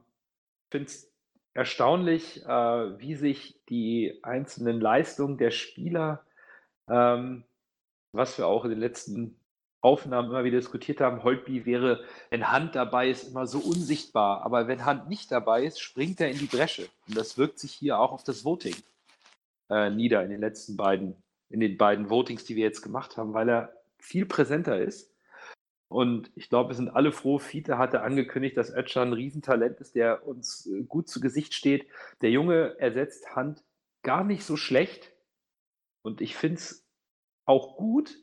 finde 0.70 0.88
es 0.88 1.10
erstaunlich, 1.58 2.46
äh, 2.46 3.00
wie 3.00 3.16
sich 3.16 3.60
die 3.68 4.20
einzelnen 4.22 4.80
Leistungen 4.80 5.40
der 5.40 5.50
Spieler, 5.50 6.24
ähm, 6.88 7.46
was 8.12 8.38
wir 8.38 8.46
auch 8.46 8.64
in 8.64 8.70
den 8.70 8.80
letzten 8.80 9.40
Aufnahmen 9.82 10.30
immer 10.30 10.44
wieder 10.44 10.60
diskutiert 10.60 11.02
haben, 11.02 11.24
Holtby 11.24 11.66
wäre, 11.66 12.04
wenn 12.30 12.52
Hand 12.52 12.76
dabei 12.76 13.10
ist, 13.10 13.28
immer 13.28 13.48
so 13.48 13.58
unsichtbar. 13.58 14.44
Aber 14.44 14.68
wenn 14.68 14.86
Hand 14.86 15.10
nicht 15.10 15.32
dabei 15.32 15.64
ist, 15.64 15.80
springt 15.80 16.22
er 16.22 16.30
in 16.30 16.38
die 16.38 16.46
Bresche. 16.46 16.90
Und 17.08 17.18
das 17.18 17.40
wirkt 17.40 17.58
sich 17.58 17.72
hier 17.72 17.98
auch 17.98 18.12
auf 18.12 18.24
das 18.24 18.46
Voting 18.46 18.76
äh, 19.72 19.90
nieder 19.90 20.24
in 20.24 20.30
den 20.30 20.42
letzten 20.42 20.78
beiden, 20.78 21.16
in 21.50 21.60
den 21.60 21.76
beiden 21.76 22.12
Votings, 22.12 22.46
die 22.46 22.56
wir 22.56 22.66
jetzt 22.66 22.84
gemacht 22.84 23.18
haben, 23.18 23.34
weil 23.34 23.50
er 23.50 23.74
viel 23.98 24.28
präsenter 24.28 24.80
ist. 24.80 25.12
Und 25.90 26.32
ich 26.36 26.50
glaube, 26.50 26.72
wir 26.72 26.76
sind 26.76 26.90
alle 26.90 27.12
froh. 27.12 27.40
Fiete 27.40 27.78
hatte 27.78 28.02
angekündigt, 28.02 28.58
dass 28.58 28.74
Ötschan 28.74 29.10
ein 29.10 29.14
Riesentalent 29.14 29.80
ist, 29.80 29.96
der 29.96 30.28
uns 30.28 30.66
äh, 30.68 30.84
gut 30.84 31.08
zu 31.08 31.22
Gesicht 31.22 31.54
steht. 31.54 31.88
Der 32.22 32.30
Junge 32.30 32.78
ersetzt 32.80 33.36
Hand 33.36 33.64
gar 34.04 34.24
nicht 34.24 34.44
so 34.44 34.58
schlecht. 34.58 35.14
Und 36.02 36.22
ich 36.22 36.36
finde 36.36 36.58
es 36.58 36.86
auch 37.46 37.78
gut, 37.78 38.18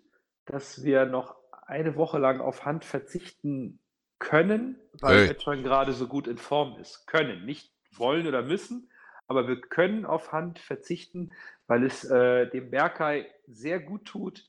dass 0.44 0.84
wir 0.84 1.06
noch 1.06 1.36
eine 1.66 1.96
Woche 1.96 2.18
lang 2.18 2.40
auf 2.40 2.64
Hand 2.64 2.84
verzichten 2.84 3.78
können, 4.18 4.78
weil 5.00 5.30
Edgeron 5.30 5.62
gerade 5.62 5.92
so 5.92 6.06
gut 6.06 6.28
in 6.28 6.38
Form 6.38 6.78
ist. 6.78 7.06
Können, 7.06 7.44
nicht 7.44 7.72
wollen 7.92 8.26
oder 8.26 8.42
müssen, 8.42 8.90
aber 9.26 9.48
wir 9.48 9.60
können 9.60 10.04
auf 10.04 10.32
Hand 10.32 10.58
verzichten, 10.58 11.32
weil 11.66 11.84
es 11.84 12.04
äh, 12.04 12.48
dem 12.50 12.70
Berkay 12.70 13.26
sehr 13.46 13.80
gut 13.80 14.04
tut, 14.04 14.46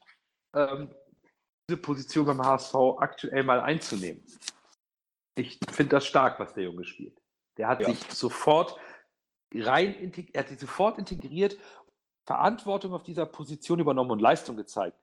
ähm, 0.54 0.94
diese 1.68 1.78
Position 1.78 2.26
beim 2.26 2.42
HSV 2.42 2.76
aktuell 3.00 3.44
mal 3.44 3.60
einzunehmen. 3.60 4.24
Ich 5.36 5.60
finde 5.70 5.92
das 5.92 6.06
stark, 6.06 6.40
was 6.40 6.54
der 6.54 6.64
Junge 6.64 6.86
spielt. 6.86 7.20
Der 7.58 7.68
hat 7.68 7.82
ja. 7.82 7.88
sich 7.88 8.00
sofort 8.12 8.78
rein 9.54 10.12
er 10.34 10.40
hat 10.42 10.50
sich 10.50 10.60
sofort 10.60 10.98
integriert, 10.98 11.58
Verantwortung 12.26 12.94
auf 12.94 13.04
dieser 13.04 13.26
Position 13.26 13.80
übernommen 13.80 14.12
und 14.12 14.22
Leistung 14.22 14.58
gezeigt. 14.58 14.98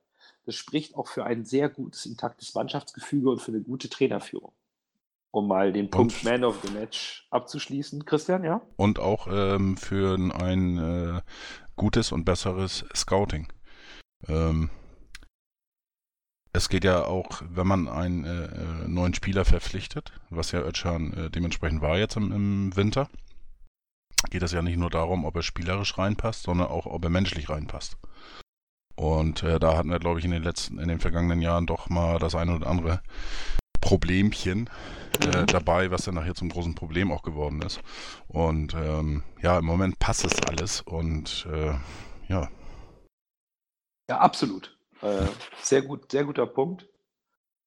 Das 0.45 0.55
spricht 0.57 0.95
auch 0.95 1.09
für 1.09 1.25
ein 1.25 1.45
sehr 1.45 1.69
gutes, 1.69 2.07
intaktes 2.07 2.55
Mannschaftsgefüge 2.55 3.31
und 3.31 3.41
für 3.41 3.53
eine 3.53 3.63
gute 3.63 3.89
Trainerführung. 3.89 4.53
Um 5.31 5.49
mal 5.49 5.73
den 5.73 5.89
Punkt 5.89 6.15
und, 6.15 6.25
Man 6.25 6.45
of 6.45 6.61
the 6.63 6.71
Match 6.73 7.27
abzuschließen, 7.31 8.05
Christian, 8.05 8.45
ja? 8.45 8.61
Und 8.77 8.99
auch 8.99 9.29
ähm, 9.31 9.77
für 9.79 10.19
ein 10.19 10.79
äh, 10.79 11.21
gutes 11.77 12.13
und 12.13 12.25
besseres 12.25 12.85
Scouting. 12.95 13.49
Ähm, 14.29 14.69
es 16.53 16.69
geht 16.69 16.85
ja 16.85 17.05
auch, 17.05 17.43
wenn 17.49 17.67
man 17.67 17.89
einen 17.89 18.25
äh, 18.25 18.45
äh 18.45 18.89
neuen 18.89 19.15
Spieler 19.15 19.45
verpflichtet, 19.45 20.13
was 20.31 20.53
ja 20.53 20.61
Özcan 20.61 21.13
äh, 21.15 21.31
dementsprechend 21.31 21.81
war 21.81 21.99
jetzt 21.99 22.17
im, 22.17 22.31
im 22.33 22.77
Winter, 22.77 23.09
geht 24.31 24.43
es 24.43 24.53
ja 24.53 24.63
nicht 24.63 24.77
nur 24.77 24.91
darum, 24.91 25.25
ob 25.25 25.37
er 25.37 25.43
spielerisch 25.43 25.97
reinpasst, 25.99 26.43
sondern 26.45 26.69
auch, 26.69 26.87
ob 26.87 27.05
er 27.05 27.11
menschlich 27.11 27.49
reinpasst. 27.49 27.97
Und 28.95 29.43
äh, 29.43 29.59
da 29.59 29.77
hatten 29.77 29.91
wir, 29.91 29.99
glaube 29.99 30.19
ich, 30.19 30.25
in 30.25 30.31
den 30.31 30.43
letzten, 30.43 30.79
in 30.79 30.89
den 30.89 31.01
vergangenen 31.01 31.41
Jahren 31.41 31.67
doch 31.67 31.89
mal 31.89 32.19
das 32.19 32.35
eine 32.35 32.55
oder 32.57 32.67
andere 32.67 33.03
Problemchen 33.81 34.69
äh, 35.21 35.47
dabei, 35.47 35.91
was 35.91 36.05
dann 36.05 36.15
nachher 36.15 36.35
zum 36.35 36.51
großen 36.51 36.75
Problem 36.75 37.11
auch 37.11 37.23
geworden 37.23 37.63
ist. 37.63 37.81
Und 38.29 38.75
ähm, 38.75 39.23
ja, 39.41 39.59
im 39.59 39.65
Moment 39.65 39.99
passt 39.99 40.25
es 40.25 40.41
alles 40.43 40.83
und 40.83 41.47
äh, 41.51 41.75
ja. 42.29 42.49
Ja, 44.09 44.19
absolut. 44.19 44.77
Äh, 45.03 45.27
sehr 45.61 45.83
gut, 45.83 46.11
sehr 46.11 46.25
guter 46.25 46.47
Punkt. 46.47 46.89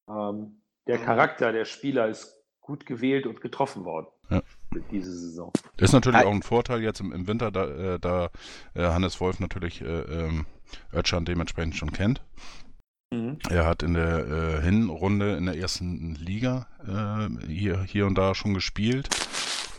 Ähm, 0.07 0.61
der 0.87 0.99
mhm. 0.99 1.03
Charakter 1.03 1.51
der 1.51 1.65
Spieler 1.65 2.07
ist 2.07 2.35
gut 2.61 2.85
gewählt 2.85 3.27
und 3.27 3.41
getroffen 3.41 3.85
worden. 3.85 4.07
Ja. 4.29 4.41
Diese 4.91 5.11
Saison. 5.11 5.51
Das 5.77 5.89
ist 5.89 5.93
natürlich 5.93 6.23
auch 6.25 6.31
ein 6.31 6.41
Vorteil 6.41 6.81
jetzt 6.81 6.99
im, 6.99 7.11
im 7.11 7.27
Winter, 7.27 7.51
da, 7.51 7.95
äh, 7.95 7.99
da 7.99 8.29
äh, 8.73 8.83
Hannes 8.83 9.21
Wolf 9.21 9.39
natürlich 9.39 9.81
äh, 9.81 9.85
ähm, 9.85 10.45
Özcan 10.93 11.25
dementsprechend 11.25 11.75
schon 11.75 11.93
kennt. 11.93 12.21
Mhm. 13.13 13.37
Er 13.49 13.65
hat 13.65 13.83
in 13.83 13.93
der 13.93 14.27
äh, 14.27 14.61
Hinrunde 14.61 15.37
in 15.37 15.45
der 15.45 15.57
ersten 15.57 16.15
Liga 16.15 16.67
äh, 16.85 17.47
hier, 17.47 17.83
hier 17.83 18.05
und 18.07 18.15
da 18.17 18.35
schon 18.35 18.53
gespielt. 18.53 19.09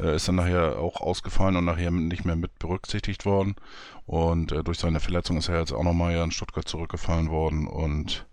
Äh, 0.00 0.16
ist 0.16 0.28
dann 0.28 0.36
nachher 0.36 0.78
auch 0.78 1.00
ausgefallen 1.00 1.56
und 1.56 1.64
nachher 1.64 1.90
nicht 1.90 2.24
mehr 2.24 2.36
mit 2.36 2.58
berücksichtigt 2.58 3.24
worden. 3.24 3.56
Und 4.04 4.52
äh, 4.52 4.62
durch 4.62 4.78
seine 4.78 5.00
Verletzung 5.00 5.36
ist 5.38 5.48
er 5.48 5.58
jetzt 5.58 5.72
auch 5.72 5.84
nochmal 5.84 6.14
ja 6.14 6.24
in 6.24 6.30
Stuttgart 6.30 6.68
zurückgefallen 6.68 7.30
worden. 7.30 7.66
Und 7.66 8.26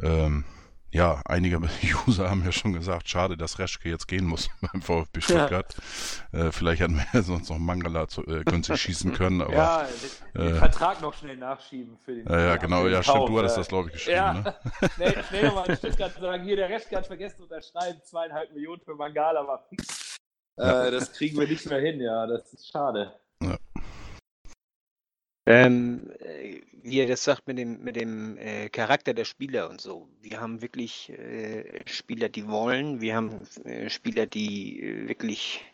ähm, 0.00 0.44
ja, 0.92 1.22
einige 1.24 1.58
User 2.06 2.28
haben 2.28 2.44
ja 2.44 2.52
schon 2.52 2.74
gesagt, 2.74 3.08
schade, 3.08 3.38
dass 3.38 3.58
Reschke 3.58 3.88
jetzt 3.88 4.06
gehen 4.08 4.26
muss 4.26 4.50
beim 4.72 4.82
VfB 4.82 5.20
Stuttgart. 5.22 5.74
Ja. 6.32 6.46
Äh, 6.46 6.52
vielleicht 6.52 6.82
hätten 6.82 7.02
wir 7.12 7.22
sonst 7.22 7.48
noch 7.48 7.58
Mangala 7.58 8.08
zu, 8.08 8.26
äh, 8.26 8.44
günstig 8.44 8.80
schießen 8.80 9.12
können. 9.14 9.40
Aber, 9.40 9.54
ja, 9.54 9.86
den, 10.34 10.42
äh, 10.42 10.54
Vertrag 10.54 11.00
noch 11.00 11.14
schnell 11.14 11.38
nachschieben 11.38 11.98
für 12.04 12.14
den. 12.14 12.28
Ja, 12.28 12.40
ja 12.40 12.56
genau, 12.56 12.86
ja, 12.86 13.02
stimmt, 13.02 13.28
du 13.28 13.38
hattest 13.38 13.56
das, 13.56 13.68
glaube 13.68 13.88
ich, 13.88 13.94
geschrieben. 13.94 14.16
Ja, 14.16 14.32
ne? 14.34 14.54
schnell, 14.94 15.24
schnell 15.24 15.46
nochmal 15.46 15.70
in 15.70 15.76
Stuttgart 15.76 16.12
sagen, 16.20 16.44
hier, 16.44 16.56
der 16.56 16.68
Reschke 16.68 16.96
hat 16.96 17.06
vergessen 17.06 17.38
zu 17.38 17.42
unterschreiben, 17.44 18.00
zweieinhalb 18.04 18.52
Millionen 18.52 18.82
für 18.82 18.94
Mangala 18.94 19.46
war 19.46 19.64
fix. 19.70 20.11
Ja. 20.56 20.86
Äh, 20.86 20.90
das 20.90 21.12
kriegen 21.12 21.38
wir 21.38 21.46
nicht 21.46 21.66
mehr 21.66 21.80
hin, 21.80 22.00
ja, 22.00 22.26
das 22.26 22.52
ist 22.52 22.68
schade. 22.68 23.18
Ja. 23.42 23.58
Ähm, 25.46 26.10
äh, 26.20 26.60
wie 26.82 27.00
er 27.00 27.08
das 27.08 27.24
sagt 27.24 27.46
mit 27.46 27.58
dem, 27.58 27.82
mit 27.82 27.96
dem 27.96 28.36
äh, 28.38 28.68
Charakter 28.68 29.14
der 29.14 29.24
Spieler 29.24 29.70
und 29.70 29.80
so. 29.80 30.08
Wir 30.20 30.40
haben 30.40 30.62
wirklich 30.62 31.10
äh, 31.10 31.80
Spieler, 31.86 32.28
die 32.28 32.48
wollen. 32.48 33.00
Wir 33.00 33.16
haben 33.16 33.40
äh, 33.64 33.88
Spieler, 33.88 34.26
die 34.26 34.80
äh, 34.82 35.08
wirklich 35.08 35.64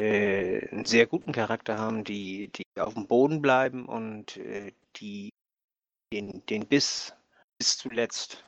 äh, 0.00 0.68
einen 0.68 0.84
sehr 0.84 1.06
guten 1.06 1.32
Charakter 1.32 1.78
haben, 1.78 2.04
die, 2.04 2.48
die 2.48 2.64
auf 2.78 2.94
dem 2.94 3.06
Boden 3.06 3.40
bleiben 3.40 3.86
und 3.86 4.38
die 4.96 5.30
den, 6.12 6.44
den 6.46 6.66
Biss 6.66 7.14
bis 7.58 7.76
zuletzt, 7.76 8.44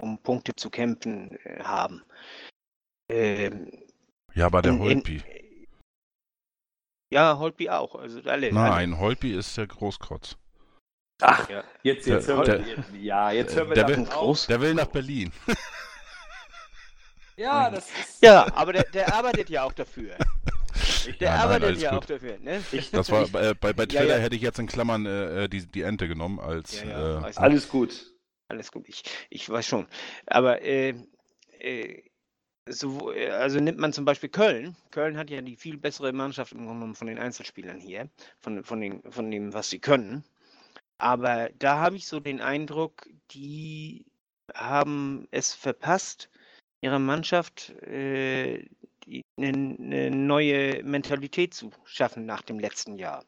um 0.00 0.18
Punkte 0.18 0.54
zu 0.56 0.68
kämpfen, 0.68 1.38
haben. 1.62 2.02
Ähm, 3.08 3.83
ja, 4.34 4.46
aber 4.46 4.62
der 4.62 4.78
Holpi. 4.78 5.22
Ja, 7.10 7.38
Holtby 7.38 7.68
auch. 7.68 7.94
Also 7.94 8.20
alle. 8.28 8.52
Nein, 8.52 8.92
alle. 8.92 8.98
Holtby 8.98 9.34
ist 9.34 9.56
der 9.56 9.68
Großkotz. 9.68 10.36
Ach, 11.22 11.48
ja. 11.48 11.62
jetzt, 11.82 12.06
jetzt 12.06 12.28
der, 12.28 12.36
hören 12.36 12.46
wir, 12.46 12.74
der, 12.74 13.00
ja, 13.00 13.30
jetzt 13.30 13.54
hören 13.54 13.68
wir 13.68 13.74
der, 13.76 13.88
will, 13.88 14.08
auf. 14.10 14.46
der 14.46 14.60
will 14.60 14.74
nach 14.74 14.86
Berlin. 14.86 15.32
ja, 17.36 17.70
das 17.70 17.88
ist. 17.88 18.22
Ja, 18.22 18.52
aber 18.54 18.72
der, 18.72 18.82
der 18.84 19.14
arbeitet 19.14 19.48
ja 19.48 19.62
auch 19.62 19.72
dafür. 19.72 20.16
Der 21.20 21.28
ja, 21.28 21.34
arbeitet 21.36 21.78
ja 21.78 21.90
gut. 21.90 21.98
auch 21.98 22.04
dafür. 22.06 22.38
Ne? 22.38 22.62
Das 22.90 23.10
war 23.10 23.28
bei, 23.28 23.54
bei, 23.54 23.72
bei 23.74 23.86
Twitter 23.86 24.06
ja, 24.06 24.16
ja. 24.16 24.22
hätte 24.22 24.36
ich 24.36 24.42
jetzt 24.42 24.58
in 24.58 24.66
Klammern 24.66 25.06
äh, 25.06 25.48
die, 25.48 25.66
die 25.66 25.82
Ente 25.82 26.08
genommen 26.08 26.40
als. 26.40 26.82
Äh, 26.82 26.92
alles 27.36 27.68
gut. 27.68 28.10
Alles 28.48 28.72
gut, 28.72 28.88
ich, 28.88 29.04
ich 29.30 29.48
weiß 29.48 29.66
schon. 29.66 29.86
Aber 30.26 30.62
äh, 30.62 30.94
äh 31.60 32.02
so, 32.68 33.12
äh, 33.12 33.30
also 33.30 33.60
nimmt 33.60 33.78
man 33.78 33.92
zum 33.92 34.04
Beispiel 34.04 34.28
Köln. 34.28 34.76
Köln 34.90 35.16
hat 35.16 35.30
ja 35.30 35.40
die 35.40 35.56
viel 35.56 35.76
bessere 35.76 36.12
Mannschaft 36.12 36.52
im 36.52 36.58
Grunde 36.58 36.74
genommen 36.74 36.94
von 36.94 37.06
den 37.06 37.18
Einzelspielern 37.18 37.80
hier, 37.80 38.08
von, 38.40 38.64
von, 38.64 38.80
den, 38.80 39.02
von 39.10 39.30
dem, 39.30 39.52
was 39.52 39.70
sie 39.70 39.78
können. 39.78 40.24
Aber 40.98 41.50
da 41.58 41.78
habe 41.78 41.96
ich 41.96 42.06
so 42.06 42.20
den 42.20 42.40
Eindruck, 42.40 43.08
die 43.32 44.06
haben 44.54 45.26
es 45.30 45.54
verpasst, 45.54 46.30
ihrer 46.80 46.98
Mannschaft 46.98 47.70
äh, 47.82 48.64
die, 49.04 49.22
eine, 49.36 49.76
eine 49.78 50.10
neue 50.10 50.82
Mentalität 50.82 51.54
zu 51.54 51.70
schaffen 51.84 52.26
nach 52.26 52.42
dem 52.42 52.58
letzten 52.58 52.98
Jahr. 52.98 53.24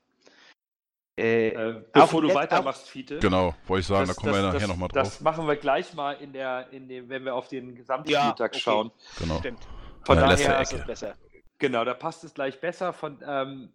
Äh, 1.19 1.49
äh, 1.49 1.83
bevor 1.93 2.21
du 2.21 2.35
weitermachst, 2.35 2.89
Fiete. 2.89 3.19
Genau, 3.19 3.55
wollte 3.67 3.81
ich 3.81 3.87
sagen, 3.87 4.07
das, 4.07 4.17
da 4.17 4.21
kommen 4.21 4.35
das, 4.35 4.43
wir 4.43 4.53
nachher 4.53 4.69
nochmal 4.69 4.89
drauf. 4.89 5.03
Das 5.05 5.21
machen 5.23 5.47
wir 5.47 5.57
gleich 5.57 5.95
mal 5.95 6.13
in 6.13 6.33
der, 6.35 6.71
in 6.73 6.89
dem, 6.89 7.09
wenn 7.09 7.25
wir 7.25 7.35
auf 7.35 7.49
den 7.49 7.75
Gesamtspieltag 7.75 8.39
ja, 8.39 8.45
okay. 8.45 8.59
schauen. 8.59 8.91
Genau. 9.19 9.39
Stimmt. 9.39 9.67
Von 10.05 10.19
ja, 10.19 10.29
daher 10.29 10.61
ist 10.61 10.73
es 10.75 10.85
besser. 10.85 11.15
Genau, 11.59 11.85
da 11.85 11.95
passt 11.95 12.23
es 12.25 12.35
gleich 12.35 12.61
besser. 12.61 12.93
Von, 12.93 13.19
ähm, 13.27 13.73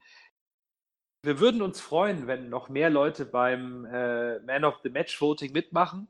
wir 1.24 1.40
würden 1.40 1.64
uns 1.64 1.82
freuen, 1.82 2.28
wenn 2.28 2.50
noch 2.50 2.70
mehr 2.70 2.92
Leute 2.92 3.26
beim 3.26 3.86
äh, 3.86 4.40
Man 4.42 4.64
of 4.64 4.80
the 4.84 4.90
Match 4.90 5.20
Voting 5.20 5.52
mitmachen. 5.52 6.08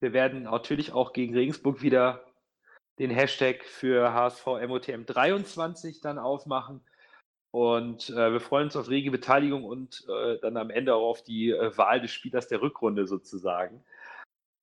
Wir 0.00 0.12
werden 0.12 0.42
natürlich 0.42 0.92
auch 0.92 1.14
gegen 1.14 1.34
Regensburg 1.34 1.80
wieder 1.80 2.24
den 2.98 3.10
Hashtag 3.10 3.64
für 3.64 4.12
HSV 4.12 4.46
MOTM 4.66 5.06
23 5.06 6.00
dann 6.02 6.18
aufmachen. 6.18 6.82
Und 7.54 8.10
äh, 8.10 8.32
wir 8.32 8.40
freuen 8.40 8.64
uns 8.64 8.74
auf 8.74 8.88
rege 8.88 9.12
Beteiligung 9.12 9.62
und 9.62 10.04
äh, 10.08 10.38
dann 10.40 10.56
am 10.56 10.70
Ende 10.70 10.92
auch 10.96 11.08
auf 11.08 11.22
die 11.22 11.50
äh, 11.50 11.78
Wahl 11.78 12.00
des 12.00 12.10
Spielers 12.10 12.48
der 12.48 12.60
Rückrunde 12.60 13.06
sozusagen. 13.06 13.84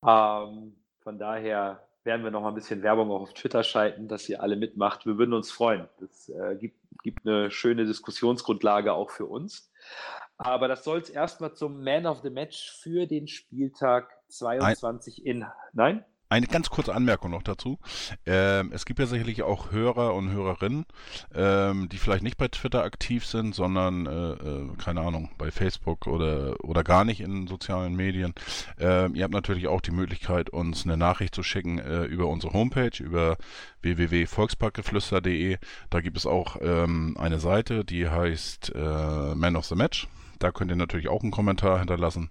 Ähm, 0.05 0.75
von 0.99 1.17
daher 1.17 1.87
werden 2.03 2.25
wir 2.25 2.31
noch 2.31 2.41
mal 2.41 2.49
ein 2.49 2.55
bisschen 2.55 2.83
Werbung 2.83 3.09
auch 3.09 3.21
auf 3.21 3.33
Twitter 3.33 3.63
schalten, 3.63 4.09
dass 4.09 4.27
ihr 4.27 4.43
alle 4.43 4.57
mitmacht. 4.57 5.05
Wir 5.05 5.17
würden 5.17 5.33
uns 5.33 5.53
freuen. 5.53 5.87
Das 6.01 6.27
äh, 6.27 6.57
gibt, 6.59 6.75
gibt 7.01 7.25
eine 7.25 7.49
schöne 7.49 7.85
Diskussionsgrundlage 7.85 8.91
auch 8.91 9.11
für 9.11 9.25
uns. 9.25 9.71
Aber 10.37 10.67
das 10.67 10.83
soll 10.83 10.99
es 10.99 11.09
erstmal 11.09 11.53
zum 11.53 11.81
Man 11.85 12.05
of 12.05 12.19
the 12.23 12.29
Match 12.29 12.73
für 12.73 13.07
den 13.07 13.29
Spieltag 13.29 14.11
22 14.27 15.19
Ein, 15.19 15.25
in. 15.25 15.45
Nein? 15.71 16.03
Eine 16.31 16.47
ganz 16.47 16.69
kurze 16.69 16.95
Anmerkung 16.95 17.31
noch 17.31 17.43
dazu. 17.43 17.77
Ähm, 18.25 18.71
es 18.73 18.85
gibt 18.85 18.99
ja 18.99 19.05
sicherlich 19.05 19.43
auch 19.43 19.71
Hörer 19.71 20.13
und 20.15 20.31
Hörerinnen, 20.31 20.85
ähm, 21.35 21.89
die 21.89 21.97
vielleicht 21.97 22.23
nicht 22.23 22.37
bei 22.37 22.47
Twitter 22.47 22.83
aktiv 22.83 23.25
sind, 23.25 23.53
sondern, 23.53 24.05
äh, 24.05 24.31
äh, 24.31 24.69
keine 24.77 25.01
Ahnung, 25.01 25.29
bei 25.37 25.51
Facebook 25.51 26.07
oder, 26.07 26.55
oder 26.63 26.85
gar 26.85 27.03
nicht 27.03 27.19
in 27.19 27.47
sozialen 27.47 27.95
Medien. 27.95 28.33
Ähm, 28.79 29.13
ihr 29.13 29.25
habt 29.25 29.33
natürlich 29.33 29.67
auch 29.67 29.81
die 29.81 29.91
Möglichkeit, 29.91 30.49
uns 30.49 30.85
eine 30.85 30.95
Nachricht 30.95 31.35
zu 31.35 31.43
schicken 31.43 31.79
äh, 31.79 32.05
über 32.05 32.27
unsere 32.27 32.53
Homepage, 32.53 33.03
über 33.03 33.35
www.volksparkgeflüster.de. 33.81 35.57
Da 35.89 35.99
gibt 35.99 36.15
es 36.15 36.25
auch 36.25 36.55
ähm, 36.61 37.17
eine 37.19 37.39
Seite, 37.39 37.83
die 37.83 38.07
heißt 38.07 38.71
äh, 38.73 39.35
Man 39.35 39.57
of 39.57 39.65
the 39.65 39.75
Match. 39.75 40.07
Da 40.39 40.53
könnt 40.53 40.71
ihr 40.71 40.77
natürlich 40.77 41.09
auch 41.09 41.23
einen 41.23 41.31
Kommentar 41.31 41.79
hinterlassen. 41.79 42.29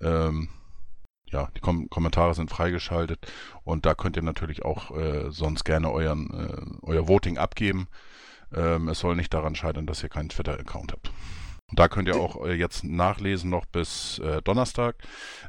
Ähm, 0.00 0.48
ja, 1.30 1.48
die 1.56 1.60
Kom 1.60 1.88
Kommentare 1.90 2.34
sind 2.34 2.50
freigeschaltet 2.50 3.30
und 3.64 3.86
da 3.86 3.94
könnt 3.94 4.16
ihr 4.16 4.22
natürlich 4.22 4.64
auch 4.64 4.96
äh, 4.96 5.30
sonst 5.30 5.64
gerne 5.64 5.90
euren, 5.90 6.30
äh, 6.30 6.86
euer 6.86 7.08
Voting 7.08 7.38
abgeben. 7.38 7.88
Ähm, 8.54 8.88
es 8.88 9.00
soll 9.00 9.16
nicht 9.16 9.34
daran 9.34 9.54
scheitern, 9.54 9.86
dass 9.86 10.02
ihr 10.02 10.08
keinen 10.08 10.30
Twitter-Account 10.30 10.92
habt. 10.92 11.12
Und 11.70 11.78
da 11.78 11.88
könnt 11.88 12.08
ihr 12.08 12.16
auch 12.16 12.44
äh, 12.46 12.54
jetzt 12.54 12.84
nachlesen 12.84 13.50
noch 13.50 13.66
bis 13.66 14.18
äh, 14.20 14.40
Donnerstag. 14.42 14.96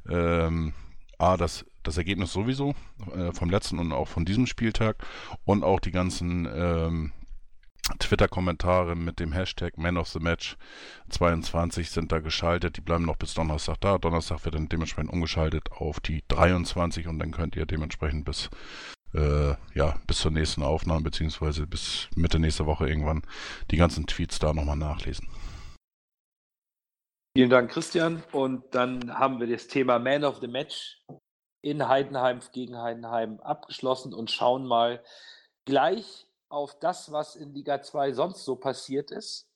Ähm, 0.10 0.74
A, 1.18 1.38
das, 1.38 1.66
das 1.84 1.98
Ergebnis 1.98 2.34
sowieso 2.34 2.76
äh, 3.16 3.32
vom 3.34 3.50
letzten 3.50 3.80
und 3.80 3.92
auch 3.92 4.08
von 4.08 4.26
diesem 4.26 4.48
Spieltag 4.48 4.98
und 5.46 5.64
auch 5.64 5.80
die 5.80 5.92
ganzen 5.92 6.48
ähm, 6.52 7.12
Twitter-Kommentare 7.98 8.96
mit 8.96 9.20
dem 9.20 9.32
Hashtag 9.32 9.78
Man 9.78 9.98
of 9.98 10.10
the 10.10 10.20
Match 10.20 10.58
22 11.10 11.90
sind 11.90 12.12
da 12.12 12.20
geschaltet. 12.20 12.78
Die 12.78 12.82
bleiben 12.82 13.06
noch 13.06 13.18
bis 13.18 13.34
Donnerstag 13.34 13.78
da. 13.82 13.98
Donnerstag 13.98 14.46
wird 14.46 14.56
dann 14.56 14.70
dementsprechend 14.70 15.12
umgeschaltet 15.12 15.72
auf 15.72 16.00
die 16.00 16.24
23 16.28 17.08
und 17.08 17.20
dann 17.20 17.32
könnt 17.32 17.56
ihr 17.56 17.66
dementsprechend 17.66 18.26
bis 18.26 18.50
äh, 19.14 19.56
ja, 19.74 19.96
bis 20.06 20.20
zur 20.20 20.32
nächsten 20.32 20.64
Aufnahme, 20.64 21.02
beziehungsweise 21.02 21.66
bis 21.66 22.08
Mitte 22.16 22.40
nächster 22.40 22.66
Woche 22.66 22.88
irgendwann 22.88 23.24
die 23.72 23.78
ganzen 23.78 24.06
Tweets 24.06 24.40
da 24.40 24.54
nochmal 24.54 24.78
nachlesen. 24.78 25.28
Vielen 27.36 27.50
Dank, 27.50 27.72
Christian. 27.72 28.24
Und 28.32 28.76
dann 28.76 29.18
haben 29.18 29.40
wir 29.40 29.48
das 29.48 29.68
Thema 29.68 30.00
Man 30.00 30.24
of 30.24 30.40
the 30.42 30.48
Match 30.48 31.02
in 31.62 31.88
Heidenheim 31.88 32.40
gegen 32.54 32.78
Heidenheim 32.78 33.40
abgeschlossen 33.42 34.14
und 34.14 34.32
schauen 34.32 34.66
mal 34.66 35.04
gleich 35.66 36.29
auf 36.50 36.78
das, 36.80 37.12
was 37.12 37.36
in 37.36 37.54
Liga 37.54 37.82
2 37.82 38.14
sonst 38.14 38.44
so 38.44 38.56
passiert 38.56 39.12
ist. 39.12 39.48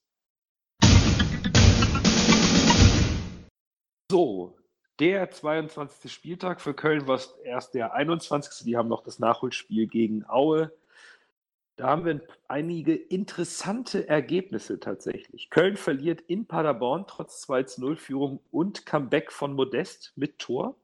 So, 4.12 4.56
der 5.00 5.32
22. 5.32 6.12
Spieltag 6.12 6.62
für 6.62 6.76
Köln 6.76 7.08
war 7.08 7.20
erst 7.44 7.74
der 7.74 7.94
21. 7.94 8.64
Die 8.64 8.78
haben 8.78 8.89
noch 8.89 9.02
das 9.02 9.18
Nachholspiel 9.18 9.88
gegen 9.88 10.24
Aue. 10.30 10.72
Da 11.78 11.88
haben 11.88 12.06
wir 12.06 12.22
einige 12.48 12.94
interessante 12.94 14.08
Ergebnisse 14.08 14.80
tatsächlich. 14.80 15.50
Köln 15.50 15.76
verliert 15.78 16.22
in 16.22 16.46
Paderborn 16.46 17.06
trotz 17.08 17.44
2-0-Führung 17.50 18.39
und 18.52 18.86
Comeback 18.86 19.32
von 19.32 19.56
Modest 19.56 20.14
mit 20.16 20.38
Tor. 20.38 20.76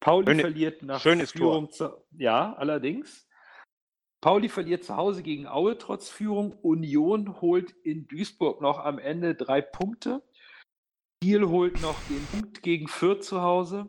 Pauli 0.00 0.26
Schöne, 0.26 0.40
verliert 0.40 0.82
nach 0.82 1.00
Führung. 1.00 1.70
Zu, 1.70 1.92
ja, 2.18 2.54
allerdings. 2.54 3.28
Pauli 4.20 4.50
verliert 4.50 4.84
zu 4.84 4.96
Hause 4.96 5.22
gegen 5.22 5.46
Aue 5.46 5.78
trotz 5.78 6.10
Führung. 6.10 6.52
Union 6.60 7.40
holt 7.40 7.70
in 7.84 8.06
Duisburg 8.06 8.60
noch 8.60 8.78
am 8.78 8.98
Ende 8.98 9.34
drei 9.34 9.62
Punkte. 9.62 10.22
Kiel 11.22 11.48
holt 11.48 11.80
noch 11.80 11.96
den 12.08 12.24
Punkt 12.26 12.62
gegen 12.62 12.88
Fürth 12.88 13.22
zu 13.22 13.40
Hause. 13.40 13.88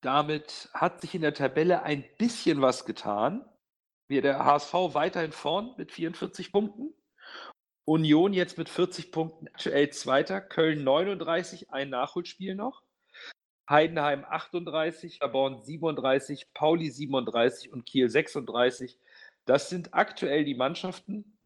Damit 0.00 0.70
hat 0.72 1.00
sich 1.00 1.14
in 1.14 1.22
der 1.22 1.34
Tabelle 1.34 1.82
ein 1.82 2.04
bisschen 2.18 2.62
was 2.62 2.84
getan. 2.84 3.44
Wir 4.08 4.22
der 4.22 4.44
HSV 4.44 4.72
weiterhin 4.94 5.32
vorn 5.32 5.74
mit 5.76 5.90
44 5.90 6.52
Punkten. 6.52 6.94
Union 7.84 8.32
jetzt 8.32 8.58
mit 8.58 8.68
40 8.68 9.10
Punkten 9.10 9.48
aktuell 9.48 9.90
Zweiter. 9.90 10.40
Köln 10.40 10.84
39, 10.84 11.70
ein 11.70 11.90
Nachholspiel 11.90 12.54
noch. 12.54 12.85
Heidenheim 13.68 14.24
38, 14.24 15.18
Paderborn 15.20 15.62
37, 15.62 16.52
Pauli 16.54 16.90
37 16.90 17.72
und 17.72 17.84
Kiel 17.84 18.08
36. 18.08 18.98
Das 19.44 19.68
sind 19.68 19.92
aktuell 19.92 20.44
die 20.44 20.54
Mannschaften, 20.54 21.36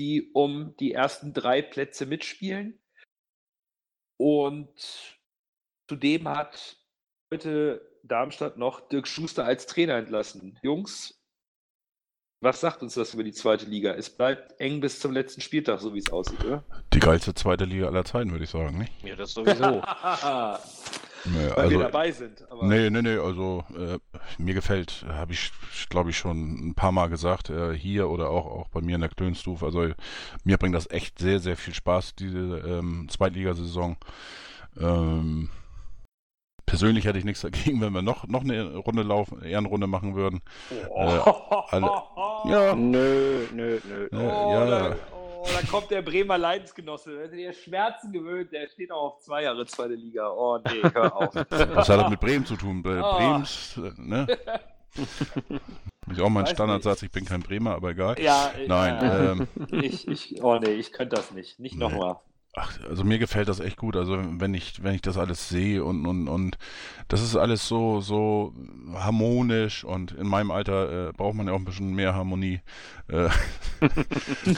die 0.00 0.30
um 0.32 0.76
die 0.78 0.92
ersten 0.92 1.32
drei 1.32 1.62
Plätze 1.62 2.06
mitspielen. 2.06 2.78
Und 4.16 5.18
zudem 5.88 6.28
hat 6.28 6.76
heute 7.32 7.80
Darmstadt 8.02 8.56
noch 8.56 8.80
Dirk 8.88 9.06
Schuster 9.06 9.44
als 9.44 9.66
Trainer 9.66 9.94
entlassen. 9.94 10.58
Jungs, 10.62 11.20
was 12.40 12.60
sagt 12.60 12.82
uns 12.82 12.94
das 12.94 13.14
über 13.14 13.24
die 13.24 13.32
zweite 13.32 13.66
Liga? 13.66 13.92
Es 13.92 14.10
bleibt 14.10 14.60
eng 14.60 14.80
bis 14.80 14.98
zum 15.00 15.12
letzten 15.12 15.40
Spieltag, 15.40 15.80
so 15.80 15.94
wie 15.94 15.98
es 15.98 16.10
aussieht, 16.10 16.44
oder? 16.44 16.64
Die 16.92 17.00
geilste 17.00 17.34
zweite 17.34 17.64
Liga 17.64 17.86
aller 17.86 18.04
Zeiten, 18.04 18.30
würde 18.30 18.44
ich 18.44 18.50
sagen, 18.50 18.78
nicht? 18.78 18.92
Ja, 19.04 19.16
das 19.16 19.34
sowieso. 19.34 19.82
Nee, 21.24 21.50
Weil 21.50 21.52
also, 21.52 21.70
wir 21.70 21.78
dabei 21.78 22.10
sind. 22.10 22.50
Aber... 22.50 22.66
Nee, 22.66 22.90
nee, 22.90 23.02
nee, 23.02 23.16
also 23.16 23.64
äh, 23.76 23.98
mir 24.38 24.54
gefällt, 24.54 25.04
habe 25.08 25.32
ich 25.32 25.50
glaube 25.88 26.10
ich 26.10 26.18
schon 26.18 26.68
ein 26.68 26.74
paar 26.74 26.92
Mal 26.92 27.08
gesagt, 27.08 27.50
äh, 27.50 27.74
hier 27.74 28.08
oder 28.08 28.30
auch, 28.30 28.46
auch 28.46 28.68
bei 28.68 28.80
mir 28.80 28.94
in 28.94 29.00
der 29.00 29.10
Klönstuf. 29.10 29.62
Also 29.62 29.88
mir 30.44 30.58
bringt 30.58 30.74
das 30.74 30.90
echt 30.90 31.18
sehr, 31.18 31.40
sehr 31.40 31.56
viel 31.56 31.74
Spaß, 31.74 32.14
diese 32.14 32.38
ähm, 32.38 33.08
Zweitligasaison. 33.08 33.96
Ähm, 34.80 35.50
persönlich 36.66 37.06
hätte 37.06 37.18
ich 37.18 37.24
nichts 37.24 37.40
dagegen, 37.40 37.80
wenn 37.80 37.92
wir 37.92 38.02
noch, 38.02 38.26
noch 38.28 38.42
eine 38.42 38.76
Runde 38.76 39.02
laufen, 39.02 39.42
Ehrenrunde 39.42 39.86
machen 39.86 40.14
würden. 40.14 40.40
Oh. 40.90 41.00
Äh, 41.00 41.20
alle, 41.70 41.90
ja. 42.44 42.74
Nö, 42.74 43.46
nö, 43.52 43.80
nö. 43.84 44.08
Äh, 44.12 44.16
oh, 44.16 44.52
ja. 44.52 44.96
Oh, 45.48 45.60
da 45.60 45.66
kommt 45.66 45.90
der 45.90 46.02
Bremer 46.02 46.38
Leidensgenosse. 46.38 47.28
Der 47.28 47.50
ist 47.50 47.62
Schmerzen 47.62 48.12
gewöhnt, 48.12 48.52
der 48.52 48.68
steht 48.68 48.90
auch 48.90 49.14
auf 49.14 49.20
zwei 49.20 49.42
Jahre 49.44 49.66
zweite 49.66 49.94
Liga. 49.94 50.30
Oh 50.30 50.58
nee, 50.58 50.82
hör 50.92 51.16
auf. 51.16 51.34
Was 51.34 51.88
hat 51.88 52.00
das 52.00 52.10
mit 52.10 52.20
Bremen 52.20 52.44
zu 52.44 52.56
tun? 52.56 52.82
Oh. 52.84 53.16
Brems, 53.16 53.80
ne? 53.96 54.26
Ich 56.10 56.20
auch 56.22 56.30
mein 56.30 56.46
Standardsatz, 56.46 57.02
ich 57.02 57.10
bin 57.10 57.24
kein 57.24 57.40
Bremer, 57.40 57.74
aber 57.74 57.90
egal. 57.90 58.18
Ja, 58.18 58.50
Nein. 58.66 58.96
Äh, 58.96 59.30
ähm, 59.30 59.48
ich, 59.82 60.08
ich, 60.08 60.42
oh 60.42 60.58
nee, 60.58 60.70
ich 60.70 60.92
könnte 60.92 61.16
das 61.16 61.32
nicht. 61.32 61.58
Nicht 61.58 61.74
nee. 61.74 61.80
nochmal. 61.80 62.16
Ach, 62.54 62.76
also 62.88 63.04
mir 63.04 63.18
gefällt 63.18 63.48
das 63.48 63.60
echt 63.60 63.76
gut. 63.76 63.94
Also 63.94 64.18
wenn 64.40 64.52
ich, 64.54 64.82
wenn 64.82 64.94
ich 64.94 65.02
das 65.02 65.16
alles 65.16 65.48
sehe 65.48 65.84
und, 65.84 66.06
und, 66.06 66.26
und 66.28 66.58
das 67.06 67.22
ist 67.22 67.36
alles 67.36 67.68
so, 67.68 68.00
so 68.00 68.52
harmonisch 68.94 69.84
und 69.84 70.12
in 70.12 70.26
meinem 70.26 70.50
Alter 70.50 71.10
äh, 71.10 71.12
braucht 71.12 71.34
man 71.36 71.46
ja 71.46 71.52
auch 71.52 71.58
ein 71.58 71.64
bisschen 71.64 71.94
mehr 71.94 72.14
Harmonie. 72.16 72.60
Äh, 73.08 73.26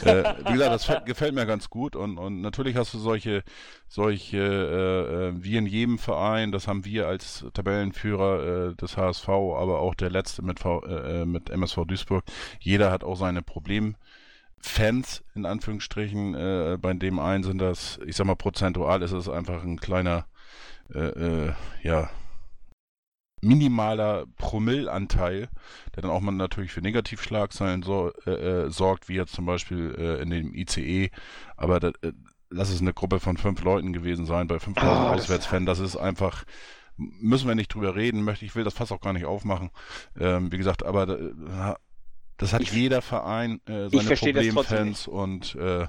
äh, 0.03 0.33
wie 0.47 0.53
gesagt, 0.53 0.89
das 0.89 1.05
gefällt 1.05 1.35
mir 1.35 1.45
ganz 1.45 1.69
gut 1.69 1.95
und, 1.95 2.17
und 2.17 2.41
natürlich 2.41 2.75
hast 2.75 2.93
du 2.93 2.97
solche, 2.97 3.43
solche, 3.87 4.37
äh, 4.37 5.27
äh, 5.29 5.43
wie 5.43 5.57
in 5.57 5.67
jedem 5.67 5.99
Verein, 5.99 6.51
das 6.51 6.67
haben 6.67 6.85
wir 6.85 7.07
als 7.07 7.45
Tabellenführer 7.53 8.69
äh, 8.71 8.75
des 8.75 8.97
HSV, 8.97 9.29
aber 9.29 9.79
auch 9.79 9.93
der 9.93 10.09
letzte 10.09 10.41
mit, 10.41 10.59
v, 10.59 10.81
mit 11.25 11.49
MSV 11.51 11.85
Duisburg. 11.85 12.23
Jeder 12.59 12.89
hat 12.91 13.03
auch 13.03 13.15
seine 13.15 13.41
Probleme. 13.43 13.93
Fans 14.61 15.23
in 15.35 15.45
Anführungsstrichen, 15.45 16.35
äh, 16.35 16.77
bei 16.79 16.93
dem 16.93 17.19
einen 17.19 17.43
sind 17.43 17.59
das, 17.59 17.99
ich 18.05 18.15
sag 18.15 18.27
mal, 18.27 18.35
prozentual 18.35 19.01
ist 19.01 19.11
es 19.11 19.29
einfach 19.29 19.63
ein 19.63 19.79
kleiner, 19.79 20.25
äh, 20.93 20.99
äh, 20.99 21.53
ja, 21.83 22.09
minimaler 23.41 24.25
Promillanteil, 24.37 25.49
der 25.95 26.03
dann 26.03 26.11
auch 26.11 26.21
mal 26.21 26.31
natürlich 26.31 26.71
für 26.71 26.81
Negativschlagzeilen 26.81 27.81
so, 27.81 28.11
äh, 28.25 28.31
äh, 28.31 28.69
sorgt, 28.69 29.09
wie 29.09 29.15
jetzt 29.15 29.33
zum 29.33 29.45
Beispiel 29.45 29.95
äh, 29.97 30.21
in 30.21 30.29
dem 30.29 30.53
ICE. 30.53 31.09
Aber 31.57 31.79
das, 31.79 31.93
lass 32.49 32.69
es 32.69 32.81
eine 32.81 32.93
Gruppe 32.93 33.19
von 33.19 33.37
fünf 33.37 33.63
Leuten 33.63 33.93
gewesen 33.93 34.25
sein, 34.25 34.47
bei 34.47 34.59
5000 34.59 34.93
oh, 34.93 35.13
Auswärtsfans, 35.13 35.65
das 35.65 35.79
ist 35.79 35.95
einfach, 35.95 36.43
müssen 36.97 37.47
wir 37.47 37.55
nicht 37.55 37.73
drüber 37.73 37.95
reden, 37.95 38.23
möchte 38.23 38.45
ich 38.45 38.55
will 38.55 38.63
das 38.63 38.75
fast 38.75 38.91
auch 38.91 39.01
gar 39.01 39.13
nicht 39.13 39.25
aufmachen. 39.25 39.71
Ähm, 40.19 40.51
wie 40.51 40.57
gesagt, 40.57 40.85
aber 40.85 41.77
das 42.41 42.53
hat 42.53 42.61
ich, 42.61 42.71
jeder 42.71 43.01
Verein 43.03 43.61
äh, 43.67 43.87
seine 43.89 44.15
Problemfans 44.15 45.07
und 45.07 45.55
äh, 45.55 45.83
äh, 45.83 45.87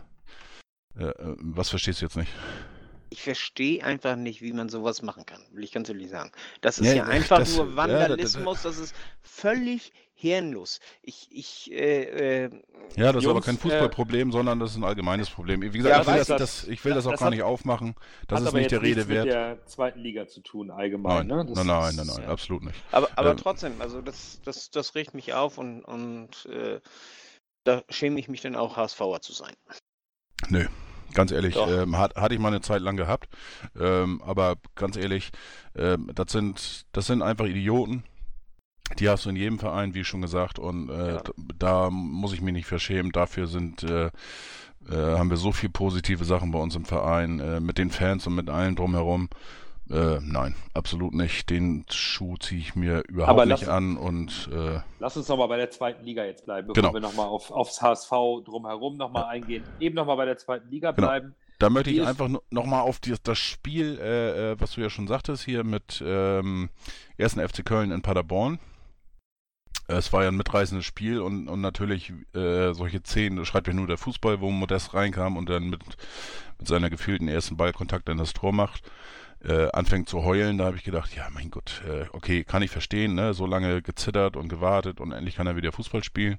äh, 0.99 1.37
was 1.39 1.71
verstehst 1.71 2.03
du 2.03 2.05
jetzt 2.05 2.17
nicht? 2.17 2.31
Ich 3.13 3.23
verstehe 3.23 3.85
einfach 3.85 4.17
nicht, 4.17 4.41
wie 4.41 4.55
man 4.55 4.71
sowas 4.71 5.03
machen 5.03 5.27
kann, 5.27 5.43
will 5.53 5.63
ich 5.63 5.73
ganz 5.73 5.89
ehrlich 5.91 6.09
sagen. 6.09 6.33
Das 6.63 6.79
ist 6.79 6.87
ja, 6.87 6.95
ja 6.95 7.05
einfach 7.05 7.41
das, 7.41 7.57
nur 7.57 7.77
Vandalismus, 7.77 8.63
ja, 8.63 8.71
das, 8.71 8.79
das, 8.79 8.79
ist 8.79 8.95
völlig 9.21 9.93
hirnlos. 10.15 10.81
Ich, 11.03 11.29
ich, 11.31 11.71
äh, 11.73 12.45
äh, 12.45 12.51
ja, 12.97 13.13
das 13.13 13.23
Jungs, 13.23 13.25
ist 13.25 13.31
aber 13.31 13.41
kein 13.43 13.57
äh, 13.57 13.59
Fußballproblem, 13.59 14.31
äh, 14.31 14.33
sondern 14.33 14.61
das 14.61 14.71
ist 14.71 14.77
ein 14.79 14.85
allgemeines 14.85 15.29
Problem. 15.29 15.61
Wie 15.61 15.69
gesagt, 15.69 15.95
ja, 15.95 16.01
ich, 16.01 16.07
will 16.07 16.25
das, 16.25 16.27
das, 16.27 16.69
ich 16.69 16.83
will 16.87 16.95
das, 16.95 17.07
auch 17.07 17.11
gar 17.11 17.27
hat, 17.27 17.31
nicht 17.31 17.43
aufmachen. 17.43 17.97
Das 18.29 18.41
ist 18.41 18.53
nicht 18.55 18.71
der 18.71 18.81
Rede 18.81 19.09
wert. 19.09 19.27
mit 19.27 19.35
der 19.35 19.67
zweiten 19.67 20.01
Liga 20.01 20.27
zu 20.27 20.41
tun, 20.41 20.71
allgemein. 20.71 21.27
Nein, 21.27 21.47
ne? 21.47 21.53
nein, 21.55 21.67
nein, 21.67 21.97
nein, 21.97 22.07
nein, 22.07 22.25
absolut 22.25 22.63
nicht. 22.63 22.81
Aber, 22.93 23.11
aber 23.17 23.37
trotzdem, 23.37 23.79
also 23.81 24.01
das, 24.01 24.41
das, 24.43 24.71
das 24.71 24.95
regt 24.95 25.13
mich 25.13 25.35
auf 25.35 25.59
und, 25.59 25.83
und 25.83 26.47
äh, 26.47 26.81
da 27.65 27.83
schäme 27.91 28.19
ich 28.19 28.29
mich 28.29 28.41
dann 28.41 28.57
auch, 28.57 28.79
HSVer 28.79 29.21
zu 29.21 29.35
sein. 29.35 29.53
Nö, 30.49 30.67
Ganz 31.15 31.31
ehrlich, 31.33 31.57
ähm, 31.57 31.97
hat, 31.99 32.17
hatte 32.17 32.35
ich 32.35 32.41
mal 32.41 32.49
eine 32.49 32.61
Zeit 32.61 32.83
lang 32.83 32.97
gehabt. 32.97 33.29
Ähm, 33.79 34.23
aber 34.23 34.57
ganz 34.75 34.97
ehrlich, 34.97 35.31
ähm, 35.77 36.11
das, 36.15 36.33
sind, 36.33 36.87
das 36.93 37.07
sind 37.07 37.23
einfach 37.23 37.47
Idioten, 37.47 38.05
Die 38.99 39.09
hast 39.09 39.25
du 39.25 39.31
in 39.31 39.37
jedem 39.37 39.59
Verein, 39.59 39.95
wie 39.95 40.05
schon 40.05 40.21
gesagt, 40.21 40.59
und 40.59 40.91
äh, 40.91 41.15
Ja. 41.15 41.23
da 41.59 41.89
muss 41.91 42.33
ich 42.35 42.43
mich 42.43 42.53
nicht 42.53 42.67
verschämen. 42.67 43.11
Dafür 43.13 43.47
sind 43.47 43.83
äh, 43.85 44.07
äh, 44.91 45.17
haben 45.17 45.31
wir 45.31 45.37
so 45.37 45.53
viel 45.53 45.71
positive 45.71 46.25
Sachen 46.25 46.51
bei 46.51 46.59
uns 46.59 46.75
im 46.75 46.85
Verein, 46.85 47.39
äh, 47.41 47.61
mit 47.61 47.79
den 47.79 47.91
Fans 47.91 48.27
und 48.27 48.35
mit 48.35 48.51
allem 48.51 48.75
drumherum. 48.75 49.29
Äh, 49.91 50.21
nein, 50.23 50.55
absolut 50.75 51.13
nicht. 51.13 51.51
Den 51.51 51.85
Schuh 51.91 52.37
ziehe 52.39 52.61
ich 52.61 52.75
mir 52.75 53.03
überhaupt 53.09 53.31
Aber 53.31 53.47
nicht 53.47 53.61
lass- 53.63 53.69
an 53.69 53.97
und 53.97 54.49
äh, 54.53 54.81
Lass 55.01 55.17
uns 55.17 55.29
nochmal 55.29 55.49
bei 55.49 55.57
der 55.57 55.71
zweiten 55.71 56.05
Liga 56.05 56.25
jetzt 56.25 56.45
bleiben, 56.45 56.69
bevor 56.69 56.83
Genau. 56.83 56.95
wir 56.95 57.01
nochmal 57.01 57.27
auf, 57.27 57.51
aufs 57.51 57.83
HSV 57.83 58.11
drumherum 58.45 58.97
nochmal 58.97 59.25
eingehen. 59.25 59.65
Eben 59.81 59.95
nochmal 59.97 60.17
bei 60.17 60.25
der 60.25 60.39
zweiten 60.39 60.69
Liga 60.71 60.93
Genau. 60.93 61.09
bleiben. 61.09 61.35
Da 61.59 61.69
möchte 61.71 61.91
ich 61.91 62.03
einfach 62.05 62.29
nochmal 62.51 62.81
auf 62.83 62.99
die, 63.01 63.15
das 63.23 63.39
Spiel, 63.39 63.99
äh, 64.01 64.53
äh, 64.53 64.61
was 64.61 64.73
du 64.73 64.81
ja 64.81 64.91
schon 64.91 65.07
sagtest, 65.07 65.45
hier 65.45 65.63
mit 65.63 66.03
ähm, 66.05 66.71
1. 67.21 67.35
FC 67.35 67.65
Köln 67.65 67.91
in 67.93 68.03
Paderborn. 68.03 68.59
Es 69.89 70.13
war 70.13 70.23
ja 70.23 70.29
ein 70.29 70.37
mitreißendes 70.37 70.87
Spiel 70.87 71.21
und, 71.21 71.49
und 71.49 71.61
natürlich 71.61 72.13
äh, 72.35 72.73
solche 72.73 73.01
Szenen, 73.01 73.37
das 73.37 73.49
schreibt 73.49 73.67
ja 73.67 73.75
nur 73.75 73.87
der 73.89 73.99
Fußball, 73.99 74.41
wo 74.41 74.51
Modest 74.51 74.95
reinkam 74.95 75.37
und 75.37 75.49
dann 75.51 75.69
mit, 75.71 75.81
mit 76.59 76.69
seiner 76.69 76.89
gefühlten 76.89 77.29
ersten 77.29 77.57
Ballkontakt 77.57 78.09
in 78.09 78.17
das 78.19 78.33
Tor 78.33 78.53
macht, 78.53 78.83
äh, 79.45 79.69
anfängt 79.73 80.09
zu 80.09 80.25
heulen. 80.25 80.59
Da 80.59 80.67
habe 80.67 80.77
ich 80.77 80.85
gedacht, 80.85 81.15
ja 81.17 81.29
mein 81.31 81.51
Gott, 81.51 81.83
äh, 81.89 82.07
okay, 82.13 82.45
kann 82.45 82.63
ich 82.63 82.71
verstehen, 82.71 83.15
ne? 83.15 83.35
so 83.35 83.47
lange 83.47 83.83
gezittert 83.83 84.37
und 84.37 84.49
gewartet 84.49 85.01
und 85.01 85.13
endlich 85.13 85.37
kann 85.37 85.47
er 85.47 85.57
wieder 85.57 85.73
Fußball 85.73 86.05
spielen. 86.05 86.39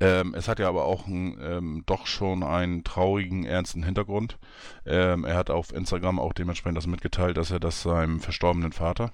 Ähm, 0.00 0.34
es 0.34 0.48
hat 0.48 0.58
ja 0.58 0.68
aber 0.68 0.84
auch 0.84 1.06
ein, 1.06 1.38
ähm, 1.40 1.82
doch 1.86 2.06
schon 2.06 2.42
einen 2.42 2.84
traurigen, 2.84 3.44
ernsten 3.44 3.82
Hintergrund. 3.82 4.38
Ähm, 4.86 5.24
er 5.24 5.36
hat 5.36 5.50
auf 5.50 5.72
Instagram 5.72 6.18
auch 6.18 6.32
dementsprechend 6.32 6.78
das 6.78 6.86
mitgeteilt, 6.86 7.36
dass 7.36 7.50
er 7.50 7.60
das 7.60 7.82
seinem 7.82 8.20
verstorbenen 8.20 8.72
Vater, 8.72 9.12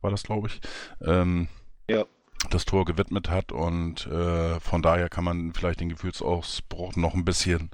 war 0.00 0.10
das 0.10 0.22
glaube 0.22 0.48
ich, 0.48 0.60
ähm, 1.04 1.48
Ja. 1.90 2.04
das 2.50 2.64
Tor 2.64 2.84
gewidmet 2.84 3.30
hat 3.30 3.50
und 3.50 4.06
äh, 4.06 4.60
von 4.60 4.82
daher 4.82 5.08
kann 5.08 5.24
man 5.24 5.52
vielleicht 5.52 5.80
den 5.80 5.88
Gefühlsausbruch 5.88 6.94
noch 6.96 7.14
ein 7.14 7.24
bisschen, 7.24 7.70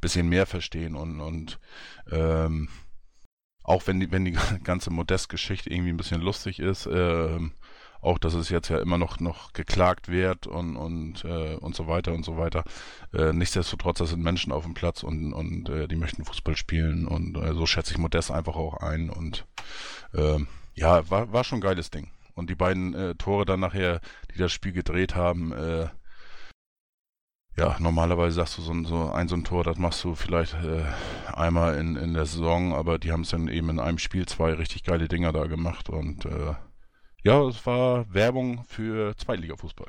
bisschen 0.00 0.28
mehr 0.28 0.46
verstehen 0.46 0.96
und, 0.96 1.20
und 1.20 1.58
ähm, 2.10 2.68
auch 3.66 3.86
wenn 3.86 4.00
die, 4.00 4.10
wenn 4.10 4.24
die 4.24 4.36
ganze 4.64 4.90
Modest-Geschichte 4.90 5.70
irgendwie 5.70 5.90
ein 5.90 5.96
bisschen 5.96 6.22
lustig 6.22 6.60
ist, 6.60 6.88
ähm, 6.90 7.52
auch 8.00 8.18
dass 8.18 8.34
es 8.34 8.48
jetzt 8.50 8.68
ja 8.68 8.78
immer 8.78 8.98
noch, 8.98 9.18
noch 9.18 9.52
geklagt 9.52 10.08
wird 10.08 10.46
und, 10.46 10.76
und, 10.76 11.24
äh, 11.24 11.56
und 11.56 11.74
so 11.74 11.88
weiter 11.88 12.12
und 12.12 12.24
so 12.24 12.36
weiter. 12.36 12.62
Äh, 13.12 13.32
nichtsdestotrotz, 13.32 13.98
das 13.98 14.10
sind 14.10 14.22
Menschen 14.22 14.52
auf 14.52 14.64
dem 14.64 14.74
Platz 14.74 15.02
und, 15.02 15.32
und 15.32 15.68
äh, 15.68 15.88
die 15.88 15.96
möchten 15.96 16.24
Fußball 16.24 16.56
spielen 16.56 17.08
und 17.08 17.36
äh, 17.36 17.52
so 17.54 17.66
schätze 17.66 17.92
ich 17.92 17.98
Modest 17.98 18.30
einfach 18.30 18.54
auch 18.54 18.74
ein 18.74 19.10
und 19.10 19.44
ähm, 20.14 20.46
ja, 20.74 21.10
war, 21.10 21.32
war 21.32 21.42
schon 21.42 21.58
ein 21.58 21.62
geiles 21.62 21.90
Ding. 21.90 22.10
Und 22.34 22.50
die 22.50 22.54
beiden 22.54 22.94
äh, 22.94 23.14
Tore 23.14 23.46
dann 23.46 23.60
nachher, 23.60 24.00
die 24.32 24.38
das 24.38 24.52
Spiel 24.52 24.72
gedreht 24.72 25.16
haben, 25.16 25.52
äh, 25.52 25.88
ja, 27.58 27.76
normalerweise 27.78 28.36
sagst 28.36 28.58
du 28.58 28.62
so 28.62 28.72
ein, 28.72 28.84
so 28.84 29.10
ein, 29.10 29.28
so 29.28 29.36
ein 29.36 29.44
Tor, 29.44 29.64
das 29.64 29.78
machst 29.78 30.04
du 30.04 30.14
vielleicht 30.14 30.54
äh, 30.54 30.84
einmal 31.32 31.76
in, 31.78 31.96
in 31.96 32.12
der 32.12 32.26
Saison, 32.26 32.74
aber 32.74 32.98
die 32.98 33.12
haben 33.12 33.22
es 33.22 33.30
dann 33.30 33.48
eben 33.48 33.70
in 33.70 33.80
einem 33.80 33.98
Spiel 33.98 34.26
zwei 34.26 34.52
richtig 34.52 34.84
geile 34.84 35.08
Dinger 35.08 35.32
da 35.32 35.46
gemacht 35.46 35.88
und 35.88 36.26
äh, 36.26 36.54
ja, 37.22 37.42
es 37.48 37.64
war 37.66 38.12
Werbung 38.12 38.64
für 38.68 39.16
Zweitligafußball. 39.16 39.88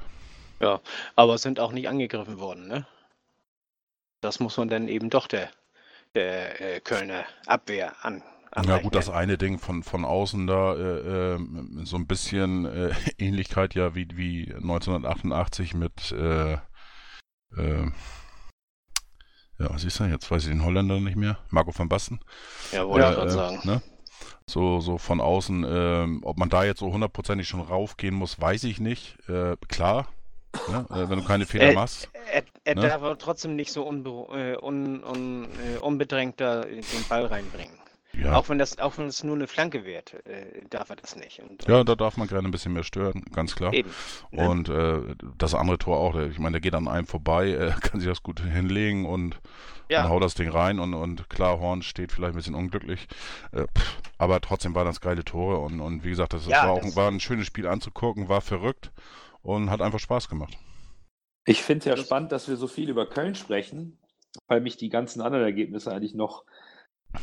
Aber 1.16 1.36
es 1.36 1.42
sind 1.42 1.60
auch 1.60 1.72
nicht 1.72 1.88
angegriffen 1.88 2.40
worden, 2.40 2.68
ne? 2.68 2.88
Das 4.22 4.40
muss 4.40 4.58
man 4.58 4.70
dann 4.70 4.88
eben 4.88 5.10
doch 5.10 5.28
der, 5.28 5.52
der 6.16 6.62
äh, 6.62 6.80
Kölner 6.80 7.26
Abwehr 7.46 7.94
an. 8.02 8.24
Ja 8.66 8.80
gut, 8.80 8.96
das 8.96 9.10
eine 9.10 9.38
Ding 9.38 9.60
von, 9.60 9.84
von 9.84 10.04
außen 10.04 10.48
da, 10.48 10.74
äh, 10.74 11.36
äh, 11.36 11.40
so 11.84 11.98
ein 11.98 12.08
bisschen 12.08 12.66
äh, 12.66 12.92
Ähnlichkeit 13.20 13.76
ja 13.76 13.94
wie, 13.94 14.08
wie 14.16 14.52
1988 14.54 15.76
mit, 15.76 16.12
äh, 17.56 17.62
äh, 17.62 17.92
ja, 19.60 19.70
was 19.72 19.84
ist 19.84 20.00
denn 20.00 20.12
jetzt? 20.12 20.30
Weiß 20.30 20.44
ich 20.44 20.50
den 20.50 20.64
Holländer 20.64 21.00
nicht 21.00 21.16
mehr. 21.18 21.38
Marco 21.50 21.72
van 21.78 21.90
Basten. 21.90 22.20
Ja, 22.72 22.88
wollte 22.88 23.08
ich 23.10 23.16
gerade 23.16 23.30
äh, 23.30 23.34
sagen. 23.34 23.60
Ne? 23.64 23.82
So, 24.50 24.80
so 24.80 24.98
von 24.98 25.20
außen, 25.20 25.66
ähm, 25.68 26.22
ob 26.24 26.38
man 26.38 26.50
da 26.50 26.64
jetzt 26.64 26.80
so 26.80 26.92
hundertprozentig 26.92 27.48
schon 27.48 27.62
raufgehen 27.62 28.16
muss, 28.16 28.40
weiß 28.40 28.64
ich 28.66 28.80
nicht. 28.80 29.18
Äh, 29.28 29.58
klar, 29.68 30.08
ne? 30.70 30.86
äh, 30.90 31.10
wenn 31.10 31.20
du 31.20 31.26
keine 31.26 31.46
Fehler 31.46 31.72
Äh, 31.72 31.74
machst. 31.76 32.10
Er, 32.32 32.44
er 32.64 32.76
Ne? 32.76 32.82
darf 32.82 32.94
aber 32.94 33.18
trotzdem 33.18 33.56
nicht 33.56 33.72
so 33.72 33.84
unbe 33.84 34.10
äh, 34.32 34.58
un 34.64 35.04
un 35.04 35.46
äh, 35.46 35.78
unbedrängt 35.80 36.40
da 36.40 36.62
den 36.62 36.84
Ball 37.10 37.26
reinbringen. 37.26 37.78
Ja, 38.24 38.36
Auch 38.36 38.50
wenn 38.50 38.58
das, 38.58 38.80
auch 38.80 38.98
wenn 38.98 39.08
es 39.08 39.24
nur 39.24 39.36
eine 39.36 39.48
Flanke 39.48 39.86
wird, 39.86 40.14
äh, 40.26 40.62
darf 40.70 40.90
er 40.90 40.96
das 40.96 41.16
nicht. 41.16 41.40
Und, 41.42 41.68
ja, 41.68 41.84
da 41.84 41.96
darf 41.96 42.18
man 42.18 42.28
gerne 42.28 42.48
ein 42.48 42.52
bisschen 42.52 42.74
mehr 42.74 42.84
stören, 42.84 43.24
ganz 43.34 43.56
klar. 43.56 43.74
eben. 43.74 43.90
ne? 44.32 44.50
Und 44.50 44.70
äh, 44.70 45.16
das 45.38 45.54
andere 45.54 45.78
Tor 45.78 45.98
auch, 46.00 46.16
ich 46.16 46.40
meine, 46.40 46.54
der 46.54 46.62
geht 46.62 46.74
an 46.76 46.88
einem 46.88 47.06
vorbei, 47.08 47.50
äh, 47.52 47.72
kann 47.82 48.00
sich 48.00 48.10
das 48.10 48.24
gut 48.24 48.40
hinlegen 48.40 49.06
und, 49.06 49.40
Ja. 49.90 50.04
und 50.06 50.10
haut 50.10 50.24
das 50.24 50.34
Ding 50.36 50.50
rein 50.50 50.80
und, 50.80 50.94
und 50.94 51.30
klar, 51.30 51.60
Horn 51.60 51.82
steht 51.84 52.12
vielleicht 52.12 52.34
ein 52.34 52.38
bisschen 52.38 52.56
unglücklich, 52.56 53.08
äh, 53.52 53.66
pff, 53.78 54.00
aber 54.18 54.42
trotzdem 54.42 54.74
waren 54.74 54.86
das 54.88 55.00
geile 55.02 55.24
Tore 55.24 55.60
und, 55.60 55.80
und 55.80 56.04
wie 56.04 56.10
gesagt, 56.10 56.34
das, 56.34 56.48
Ja, 56.48 56.64
war 56.64 56.72
auch 56.72 56.82
das- 56.82 56.96
war 56.96 57.10
ein 57.10 57.20
schönes 57.20 57.46
Spiel 57.46 57.68
anzugucken, 57.68 58.30
war 58.30 58.42
verrückt 58.42 58.92
und 59.44 59.70
hat 59.70 59.82
einfach 59.82 60.00
Spaß 60.00 60.28
gemacht. 60.30 60.58
Ich 61.46 61.62
finde 61.62 61.80
es 61.90 61.98
ja 61.98 62.04
spannend, 62.04 62.32
dass 62.32 62.48
wir 62.50 62.58
so 62.58 62.68
viel 62.68 62.90
über 62.90 63.06
Köln 63.08 63.36
sprechen, 63.36 63.98
weil 64.48 64.60
mich 64.60 64.76
die 64.76 64.90
ganzen 64.90 65.22
anderen 65.22 65.46
Ergebnisse 65.46 65.92
eigentlich 65.94 66.14
noch 66.14 66.44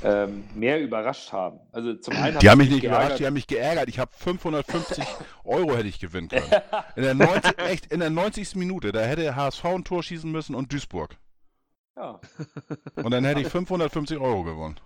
ähm, 0.03 0.45
mehr 0.55 0.81
überrascht 0.81 1.33
haben. 1.33 1.61
Also 1.73 1.95
zum 1.95 2.15
einen 2.17 2.39
Die 2.39 2.51
haben 2.51 2.59
mich 2.59 2.71
nicht 2.71 2.85
überrascht, 2.85 3.19
die 3.19 3.27
haben 3.27 3.35
mich 3.35 3.47
geärgert. 3.47 3.89
Ich 3.89 3.99
habe 3.99 4.11
550 4.15 5.05
Euro 5.45 5.77
hätte 5.77 5.89
ich 5.89 6.01
gewinnen 6.01 6.29
können. 6.29 6.51
In 6.97 7.03
der 7.03 7.15
90, 7.15 7.59
echt, 7.59 7.87
in 7.93 8.01
der 8.01 8.11
90. 8.11 8.57
Minute, 8.57 8.93
da 8.93 9.01
hätte 9.01 9.37
HSV 9.37 9.65
ein 9.65 9.85
Tor 9.85 10.03
schießen 10.03 10.31
müssen 10.31 10.55
und 10.55 10.73
Duisburg. 10.73 11.17
ja, 11.97 12.21
Und 12.97 13.11
dann 13.13 13.25
hätte 13.25 13.41
ich 13.41 13.49
550 13.49 14.19
Euro 14.19 14.43
gewonnen. 14.43 14.81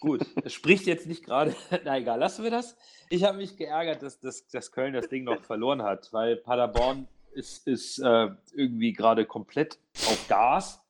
gut. 0.00 0.24
Es 0.44 0.52
spricht 0.52 0.86
jetzt 0.86 1.06
nicht 1.06 1.24
gerade. 1.24 1.54
Na 1.84 1.98
egal, 1.98 2.18
lassen 2.18 2.44
wir 2.44 2.50
das. 2.50 2.76
Ich 3.10 3.24
habe 3.24 3.38
mich 3.38 3.56
geärgert, 3.56 4.02
dass, 4.02 4.20
dass, 4.20 4.46
dass 4.48 4.70
Köln 4.70 4.92
das 4.94 5.08
Ding 5.08 5.24
noch 5.24 5.42
verloren 5.42 5.82
hat, 5.82 6.12
weil 6.12 6.36
Paderborn 6.36 7.08
ist, 7.32 7.66
ist 7.66 7.98
äh, 7.98 8.28
irgendwie 8.54 8.92
gerade 8.92 9.24
komplett 9.26 9.78
auf 10.06 10.28
Gas. 10.28 10.80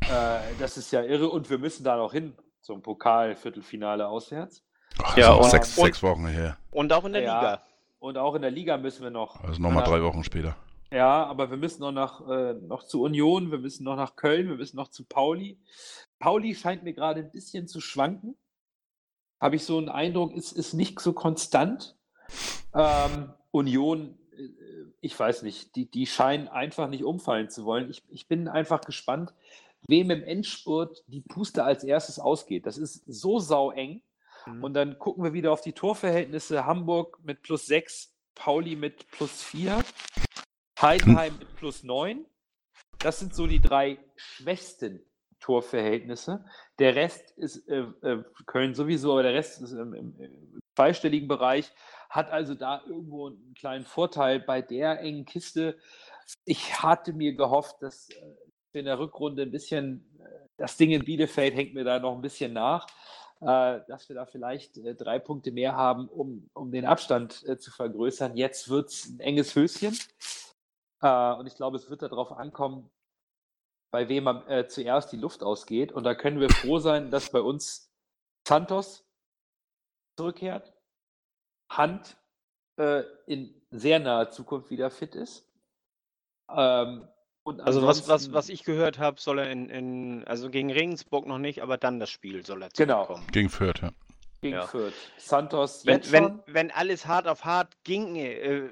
Äh, 0.00 0.38
das 0.58 0.76
ist 0.76 0.90
ja 0.92 1.02
irre 1.02 1.28
und 1.28 1.48
wir 1.50 1.58
müssen 1.58 1.84
da 1.84 1.96
noch 1.96 2.12
hin 2.12 2.34
zum 2.62 2.80
Pokal-Viertelfinale 2.82 4.08
auswärts. 4.08 4.64
Ach, 5.02 5.16
Ja, 5.16 5.24
ja, 5.24 5.32
auch 5.32 5.44
und- 5.44 5.50
sechs, 5.50 5.76
und- 5.78 5.84
sechs 5.86 6.02
Wochen 6.02 6.26
her. 6.26 6.56
Und 6.70 6.92
auch 6.92 7.04
in 7.04 7.12
der 7.12 7.22
Ja. 7.22 7.40
Liga. 7.40 7.62
Und 7.98 8.18
auch 8.18 8.34
in 8.34 8.42
der 8.42 8.50
Liga 8.50 8.76
müssen 8.78 9.02
wir 9.02 9.10
noch. 9.10 9.42
Also 9.42 9.60
nochmal 9.62 9.84
Ja. 9.84 9.90
drei 9.90 10.02
Wochen 10.02 10.24
später. 10.24 10.56
Ja, 10.90 11.24
aber 11.24 11.50
wir 11.50 11.56
müssen 11.56 11.80
noch 11.80 11.92
nach 11.92 12.20
äh, 12.28 12.52
noch 12.54 12.82
zu 12.82 13.02
Union, 13.02 13.50
wir 13.50 13.58
müssen 13.58 13.84
noch 13.84 13.96
nach 13.96 14.16
Köln, 14.16 14.48
wir 14.48 14.56
müssen 14.56 14.76
noch 14.76 14.88
zu 14.88 15.04
Pauli. 15.04 15.58
Pauli 16.18 16.54
scheint 16.54 16.82
mir 16.82 16.92
gerade 16.92 17.20
ein 17.20 17.30
bisschen 17.30 17.66
zu 17.68 17.80
schwanken. 17.80 18.36
Habe 19.40 19.56
ich 19.56 19.64
so 19.64 19.78
einen 19.78 19.88
Eindruck, 19.88 20.32
ist, 20.34 20.52
ist 20.52 20.74
nicht 20.74 21.00
so 21.00 21.12
konstant. 21.14 21.96
Ähm, 22.74 23.32
Union, 23.52 24.18
äh, 24.36 24.48
ich 25.00 25.18
weiß 25.18 25.42
nicht, 25.42 25.74
die, 25.76 25.90
die 25.90 26.06
scheinen 26.06 26.48
einfach 26.48 26.88
nicht 26.88 27.04
umfallen 27.04 27.48
zu 27.48 27.64
wollen. 27.64 27.90
Ich, 27.90 28.02
ich 28.08 28.28
bin 28.28 28.46
einfach 28.48 28.82
gespannt, 28.82 29.32
wem 29.88 30.10
im 30.10 30.22
Endspurt 30.22 31.02
die 31.06 31.20
Puste 31.20 31.64
als 31.64 31.84
erstes 31.84 32.18
ausgeht. 32.18 32.66
Das 32.66 32.78
ist 32.78 33.02
so 33.06 33.38
saueng. 33.38 34.02
Mhm. 34.46 34.64
Und 34.64 34.74
dann 34.74 34.98
gucken 34.98 35.24
wir 35.24 35.32
wieder 35.32 35.52
auf 35.52 35.60
die 35.60 35.72
Torverhältnisse. 35.72 36.66
Hamburg 36.66 37.18
mit 37.22 37.42
plus 37.42 37.66
6, 37.66 38.14
Pauli 38.34 38.76
mit 38.76 39.10
plus 39.10 39.42
4, 39.42 39.82
Heidenheim 40.80 41.36
mit 41.38 41.54
plus 41.56 41.82
9. 41.82 42.24
Das 42.98 43.18
sind 43.18 43.34
so 43.34 43.46
die 43.46 43.60
drei 43.60 43.98
schwächsten 44.16 45.04
Torverhältnisse. 45.40 46.44
Der 46.78 46.94
Rest 46.94 47.32
ist 47.32 47.68
äh, 47.68 47.80
äh, 48.02 48.22
Köln 48.46 48.74
sowieso, 48.74 49.12
aber 49.12 49.24
der 49.24 49.34
Rest 49.34 49.60
ist 49.60 49.72
im, 49.72 49.92
im, 49.92 50.60
zweistelligen 50.76 51.28
Bereich. 51.28 51.70
Hat 52.08 52.30
also 52.30 52.54
da 52.54 52.82
irgendwo 52.86 53.28
einen 53.28 53.54
kleinen 53.54 53.84
Vorteil 53.84 54.40
bei 54.40 54.62
der 54.62 55.00
engen 55.00 55.24
Kiste. 55.24 55.76
Ich 56.44 56.82
hatte 56.82 57.12
mir 57.12 57.34
gehofft, 57.34 57.82
dass 57.82 58.08
äh, 58.10 58.14
in 58.74 58.86
der 58.86 58.98
Rückrunde 58.98 59.42
ein 59.42 59.50
bisschen, 59.50 60.04
äh, 60.20 60.48
das 60.56 60.76
Ding 60.76 60.90
in 60.90 61.04
Bielefeld 61.04 61.54
hängt 61.54 61.74
mir 61.74 61.84
da 61.84 61.98
noch 61.98 62.14
ein 62.14 62.22
bisschen 62.22 62.52
nach 62.52 62.86
äh, 63.40 63.80
dass 63.88 64.08
wir 64.08 64.14
da 64.14 64.24
vielleicht 64.24 64.78
äh, 64.78 64.94
drei 64.94 65.18
Punkte 65.18 65.50
mehr 65.50 65.74
haben, 65.74 66.08
um, 66.08 66.48
um 66.54 66.70
den 66.70 66.84
Abstand 66.84 67.32
zu 67.32 67.72
vergrößern. 67.72 68.36
Jetzt 68.36 68.68
wird 68.68 68.90
es 68.90 69.06
ein 69.06 69.18
enges 69.18 69.56
Höschen. 69.56 69.98
Und 71.00 71.48
ich 71.48 71.56
glaube, 71.56 71.76
es 71.76 71.90
wird 71.90 72.02
darauf 72.02 72.30
ankommen, 72.30 72.88
bei 73.92 74.08
wem 74.08 74.26
am, 74.26 74.48
äh, 74.48 74.66
zuerst 74.66 75.12
die 75.12 75.16
Luft 75.16 75.42
ausgeht. 75.42 75.92
Und 75.92 76.04
da 76.04 76.14
können 76.14 76.40
wir 76.40 76.48
froh 76.48 76.78
sein, 76.78 77.10
dass 77.10 77.30
bei 77.30 77.40
uns 77.40 77.92
Santos 78.46 79.06
zurückkehrt, 80.16 80.72
Hand 81.68 82.16
äh, 82.78 83.02
in 83.26 83.62
sehr 83.70 83.98
naher 83.98 84.30
Zukunft 84.30 84.70
wieder 84.70 84.90
fit 84.90 85.14
ist. 85.14 85.46
Ähm, 86.48 87.06
und 87.44 87.60
Also 87.60 87.86
was, 87.86 88.08
was, 88.08 88.32
was 88.32 88.48
ich 88.48 88.64
gehört 88.64 88.98
habe, 88.98 89.20
soll 89.20 89.40
er 89.40 89.50
in, 89.50 89.68
in, 89.68 90.24
also 90.26 90.50
gegen 90.50 90.70
Regensburg 90.70 91.26
noch 91.26 91.38
nicht, 91.38 91.62
aber 91.62 91.76
dann 91.76 91.98
das 91.98 92.10
Spiel 92.10 92.44
soll 92.44 92.62
er 92.62 92.68
Genau. 92.76 93.18
Gegen 93.32 93.48
Fürth, 93.48 93.82
ja. 93.82 93.90
gegen 94.40 94.54
ja. 94.54 94.66
Fürth. 94.66 94.94
Santos 95.18 95.84
Wenn, 95.84 95.96
jetzt 95.96 96.12
wenn, 96.12 96.24
schon. 96.24 96.42
wenn 96.46 96.70
alles 96.70 97.06
hart 97.06 97.26
auf 97.26 97.44
hart 97.44 97.76
ginge, 97.84 98.32
äh, 98.32 98.70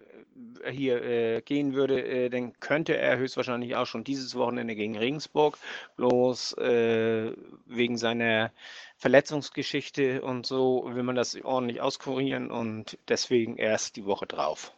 hier 0.71 1.03
äh, 1.03 1.43
gehen 1.43 1.75
würde, 1.75 2.03
äh, 2.03 2.31
dann 2.31 2.59
könnte 2.61 2.97
er 2.97 3.19
höchstwahrscheinlich 3.19 3.77
auch 3.77 3.87
schon 3.87 4.05
dieses 4.05 4.35
Wochenende 4.35 4.75
gegen 4.75 4.97
Regensburg, 4.97 5.59
bloß 5.97 6.55
äh, 6.59 7.33
wegen 7.67 7.99
seiner 7.99 8.53
Verletzungsgeschichte 8.97 10.23
und 10.23 10.47
so 10.47 10.89
will 10.93 11.03
man 11.03 11.17
das 11.17 11.37
ordentlich 11.43 11.81
auskurieren 11.81 12.51
und 12.51 12.99
deswegen 13.09 13.57
erst 13.57 13.97
die 13.97 14.05
Woche 14.05 14.27
drauf. 14.27 14.73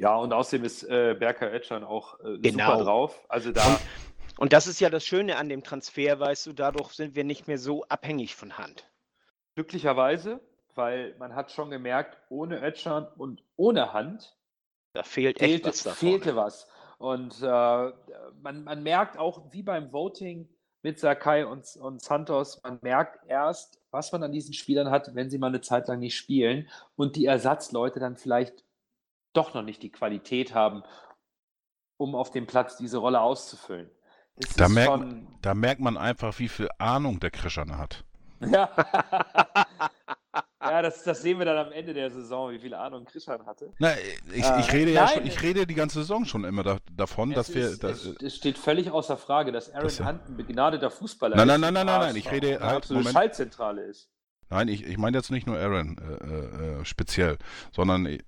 Ja, 0.00 0.16
und 0.16 0.32
außerdem 0.32 0.64
ist 0.64 0.82
äh, 0.84 1.14
Berker 1.18 1.52
Ötschern 1.52 1.84
auch 1.84 2.18
äh, 2.20 2.38
Genau. 2.38 2.72
super 2.72 2.84
drauf. 2.84 3.24
Also 3.28 3.52
da, 3.52 3.78
Und 4.38 4.52
das 4.54 4.66
ist 4.66 4.80
ja 4.80 4.88
das 4.88 5.04
Schöne 5.04 5.36
an 5.36 5.48
dem 5.50 5.62
Transfer, 5.62 6.18
weißt 6.18 6.46
du, 6.46 6.52
dadurch 6.54 6.92
sind 6.92 7.14
wir 7.16 7.24
nicht 7.24 7.46
mehr 7.48 7.58
so 7.58 7.84
abhängig 7.84 8.34
von 8.34 8.56
Hand. 8.56 8.90
glücklicherweise, 9.54 10.40
weil 10.74 11.14
man 11.18 11.34
hat 11.34 11.52
schon 11.52 11.70
gemerkt, 11.70 12.16
ohne 12.30 12.62
Ötschern 12.62 13.06
und 13.16 13.42
ohne 13.56 13.92
Hand 13.92 14.36
Da 14.94 15.02
fehlt 15.02 15.38
fehlte, 15.38 15.68
was 15.68 15.82
da 15.82 15.90
fehlte 15.92 16.34
was. 16.36 16.66
Und 16.98 17.42
äh, 17.42 17.46
man, 18.42 18.64
man 18.64 18.82
merkt 18.82 19.18
auch, 19.18 19.52
wie 19.52 19.62
beim 19.62 19.92
Voting 19.92 20.48
mit 20.82 20.98
Sakai 20.98 21.44
und, 21.44 21.66
und 21.76 22.00
Santos, 22.02 22.62
man 22.62 22.78
merkt 22.82 23.18
erst, 23.28 23.80
was 23.90 24.12
man 24.12 24.22
an 24.22 24.32
diesen 24.32 24.54
Spielern 24.54 24.90
hat, 24.90 25.14
wenn 25.14 25.28
sie 25.30 25.38
mal 25.38 25.48
eine 25.48 25.60
Zeit 25.60 25.88
lang 25.88 25.98
nicht 25.98 26.16
spielen 26.16 26.68
und 26.96 27.16
die 27.16 27.26
Ersatzleute 27.26 28.00
dann 28.00 28.16
vielleicht 28.16 28.64
doch 29.32 29.54
noch 29.54 29.62
nicht 29.62 29.82
die 29.82 29.90
Qualität 29.90 30.54
haben, 30.54 30.82
um 31.96 32.14
auf 32.14 32.30
dem 32.30 32.46
Platz 32.46 32.76
diese 32.76 32.98
Rolle 32.98 33.20
auszufüllen. 33.20 33.90
Da 34.56 34.68
merkt, 34.68 34.90
schon, 34.90 35.28
da 35.42 35.54
merkt 35.54 35.80
man 35.80 35.96
einfach, 35.98 36.38
wie 36.38 36.48
viel 36.48 36.68
Ahnung 36.78 37.20
der 37.20 37.30
Krischerne 37.30 37.76
hat. 37.76 38.04
ja, 38.40 38.70
ja 40.62 40.80
das, 40.82 41.02
das 41.04 41.20
sehen 41.20 41.38
wir 41.38 41.44
dann 41.44 41.66
am 41.66 41.72
Ende 41.72 41.92
der 41.92 42.10
Saison, 42.10 42.50
wie 42.50 42.58
viel 42.58 42.72
Ahnung 42.72 43.04
Christian 43.04 43.44
hatte. 43.44 43.72
Na, 43.78 43.92
ich, 44.32 44.44
Äh, 44.44 44.60
ich 44.60 44.72
rede 44.72 44.92
ja 44.92 45.04
nein. 45.04 45.14
schon, 45.14 45.26
ich 45.26 45.42
rede 45.42 45.66
die 45.66 45.74
ganze 45.74 45.98
Saison 46.00 46.24
schon 46.24 46.44
immer 46.44 46.62
da, 46.62 46.78
davon, 46.92 47.32
dass 47.32 47.54
wir. 47.54 47.66
ist, 47.68 47.84
dass, 47.84 48.04
es, 48.04 48.36
steht 48.36 48.56
völlig 48.56 48.90
außer 48.90 49.16
Frage, 49.18 49.52
dass 49.52 49.70
Aaron 49.74 49.84
Das 49.84 50.00
Hunt 50.00 50.28
ein 50.28 50.36
begnadeter 50.36 50.90
Fußballer 50.90 51.36
Nein, 51.36 51.48
ist. 51.48 51.60
nein, 51.60 51.60
nein, 51.60 51.74
nein, 51.74 51.86
nein, 51.86 52.00
nein, 52.00 52.16
ich 52.16 52.30
rede 52.30 52.60
halt- 52.60 52.76
absolute 52.76 53.00
Moment. 53.04 53.14
Schaltzentrale 53.14 53.82
ist. 53.82 54.08
Nein, 54.48 54.68
ich, 54.68 54.84
ich 54.84 54.96
meine 54.98 55.16
jetzt 55.18 55.30
nicht 55.30 55.46
nur 55.46 55.58
Aaron 55.58 55.96
äh, 55.98 56.24
äh, 56.24 56.80
äh, 56.80 56.84
speziell, 56.84 57.36
sondern 57.72 58.18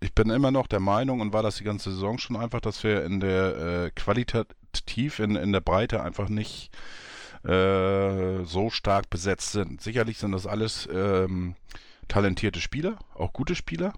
ich, 0.00 0.14
bin 0.14 0.30
immer 0.30 0.50
noch 0.50 0.66
der 0.66 0.80
Meinung 0.80 1.20
und 1.20 1.32
war 1.32 1.42
das 1.42 1.56
die 1.56 1.64
ganze 1.64 1.90
Saison 1.90 2.18
schon 2.18 2.36
einfach, 2.36 2.60
dass 2.60 2.82
wir 2.84 3.04
in 3.04 3.20
der 3.20 3.56
äh, 3.56 3.90
qualitativ 3.90 5.18
in, 5.18 5.36
in 5.36 5.52
der 5.52 5.60
Breite 5.60 6.02
einfach 6.02 6.28
nicht 6.28 6.70
äh, 7.44 8.44
so 8.44 8.70
stark 8.70 9.10
besetzt 9.10 9.52
sind. 9.52 9.80
Sicherlich 9.80 10.18
sind 10.18 10.32
das 10.32 10.46
alles 10.46 10.88
ähm, 10.92 11.54
talentierte 12.08 12.60
Spieler, 12.60 12.98
auch 13.14 13.32
gute 13.32 13.54
Spieler, 13.54 13.92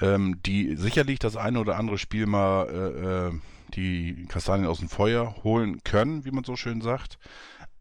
ähm, 0.00 0.40
die 0.44 0.76
sicherlich 0.76 1.18
das 1.18 1.36
eine 1.36 1.60
oder 1.60 1.76
andere 1.76 1.98
Spiel 1.98 2.26
mal 2.26 2.68
äh, 2.68 3.28
äh, 3.28 3.40
die 3.74 4.26
Kastanien 4.26 4.68
aus 4.68 4.78
dem 4.78 4.88
Feuer 4.88 5.36
holen 5.44 5.82
können, 5.84 6.24
wie 6.24 6.30
man 6.30 6.44
so 6.44 6.56
schön 6.56 6.80
sagt. 6.80 7.18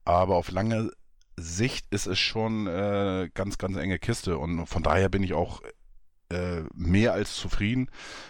Aber 0.06 0.36
auf 0.36 0.52
lange 0.52 0.92
Sicht 1.38 1.86
ist 1.92 2.08
es 2.08 2.20
schon 2.20 2.68
äh, 2.68 3.30
ganz, 3.34 3.58
ganz 3.58 3.78
enge 3.78 4.00
Kiste 4.00 4.38
und 4.38 4.66
von 4.68 4.84
daher 4.84 5.10
bin 5.10 5.24
ich 5.24 5.34
auch 5.34 5.62
äh, 6.30 6.62
mehr 6.74 7.14
als 7.14 7.36
zufrieden, 7.36 7.90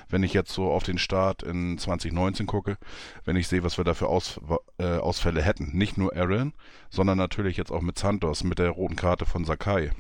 wenn 0.09 0.23
ich 0.23 0.33
jetzt 0.33 0.51
so 0.53 0.71
auf 0.71 0.83
den 0.83 0.97
Start 0.97 1.43
in 1.43 1.77
2019 1.77 2.45
gucke, 2.45 2.77
wenn 3.25 3.35
ich 3.35 3.47
sehe, 3.47 3.63
was 3.63 3.77
wir 3.77 3.85
da 3.85 3.93
für 3.93 4.07
Aus, 4.07 4.39
äh, 4.77 4.97
Ausfälle 4.97 5.41
hätten. 5.41 5.71
Nicht 5.77 5.97
nur 5.97 6.15
Aaron, 6.15 6.53
sondern 6.89 7.17
natürlich 7.17 7.57
jetzt 7.57 7.71
auch 7.71 7.81
mit 7.81 7.97
Santos, 7.97 8.43
mit 8.43 8.59
der 8.59 8.69
roten 8.69 8.95
Karte 8.95 9.25
von 9.25 9.45
Sakai. 9.45 9.91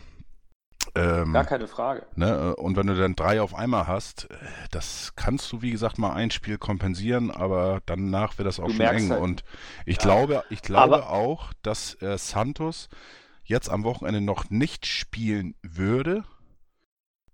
Ähm, 0.95 1.33
Gar 1.33 1.45
keine 1.45 1.67
Frage. 1.67 2.05
Ne? 2.15 2.55
Und 2.55 2.77
wenn 2.77 2.87
du 2.87 2.95
dann 2.95 3.15
drei 3.15 3.41
auf 3.41 3.53
einmal 3.53 3.87
hast, 3.87 4.29
äh, 4.31 4.35
das 4.71 5.13
kannst 5.15 5.51
du, 5.51 5.61
wie 5.61 5.71
gesagt, 5.71 5.97
mal 5.97 6.13
ein 6.13 6.31
Spiel 6.31 6.57
kompensieren, 6.57 7.29
aber 7.29 7.81
danach 7.85 8.37
wird 8.37 8.47
das 8.47 8.59
auch 8.59 8.67
Du 8.67 8.73
schon 8.73 8.85
eng. 8.85 9.09
halt- 9.11 9.21
Und 9.21 9.43
ich 9.85 9.97
Ja. 9.97 10.03
glaube, 10.03 10.43
ich 10.49 10.61
glaube 10.61 10.95
Aber- 10.97 11.09
auch, 11.09 11.51
dass 11.61 11.95
äh, 12.01 12.17
Santos 12.17 12.89
jetzt 13.43 13.69
am 13.69 13.83
Wochenende 13.83 14.21
noch 14.21 14.49
nicht 14.49 14.85
spielen 14.85 15.55
würde, 15.61 16.23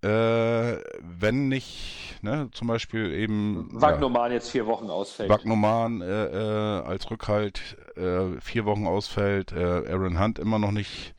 äh, 0.03 0.77
wenn 1.01 1.47
nicht, 1.47 2.17
ne, 2.21 2.49
zum 2.51 2.67
Beispiel 2.67 3.11
eben 3.13 3.69
ja, 3.73 3.81
Wagnoman 3.81 4.31
jetzt 4.31 4.49
vier 4.49 4.65
Wochen 4.65 4.89
ausfällt. 4.89 5.29
Wagnoman 5.29 6.01
äh, 6.01 6.25
äh, 6.25 6.81
als 6.81 7.09
Rückhalt 7.09 7.77
äh, 7.95 8.39
vier 8.41 8.65
Wochen 8.65 8.85
ausfällt, 8.85 9.53
äh, 9.53 9.89
Aaron 9.89 10.19
Hunt 10.19 10.39
immer 10.39 10.59
noch 10.59 10.71
nicht 10.71 11.15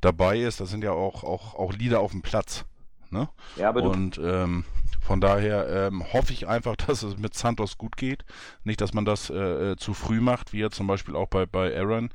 dabei 0.00 0.40
ist. 0.40 0.60
Das 0.60 0.70
sind 0.70 0.82
ja 0.82 0.92
auch, 0.92 1.22
auch, 1.22 1.54
auch 1.54 1.72
Lieder 1.72 2.00
auf 2.00 2.10
dem 2.10 2.22
Platz. 2.22 2.64
Ne? 3.10 3.28
ja, 3.54 3.68
aber 3.68 3.82
Und 3.82 4.18
ähm, 4.18 4.64
von 5.00 5.20
daher 5.20 5.68
ähm, 5.68 6.12
hoffe 6.12 6.32
ich 6.32 6.48
einfach, 6.48 6.74
dass 6.86 7.04
es 7.04 7.16
mit 7.16 7.34
Santos 7.34 7.78
gut 7.78 7.96
geht. 7.96 8.24
Nicht, 8.64 8.80
dass 8.80 8.92
man 8.92 9.04
das 9.04 9.30
äh, 9.30 9.76
zu 9.76 9.94
früh 9.94 10.20
macht, 10.20 10.52
wie 10.52 10.58
jetzt 10.58 10.76
zum 10.76 10.88
Beispiel 10.88 11.14
auch 11.14 11.28
bei, 11.28 11.46
bei 11.46 11.76
Aaron, 11.78 12.10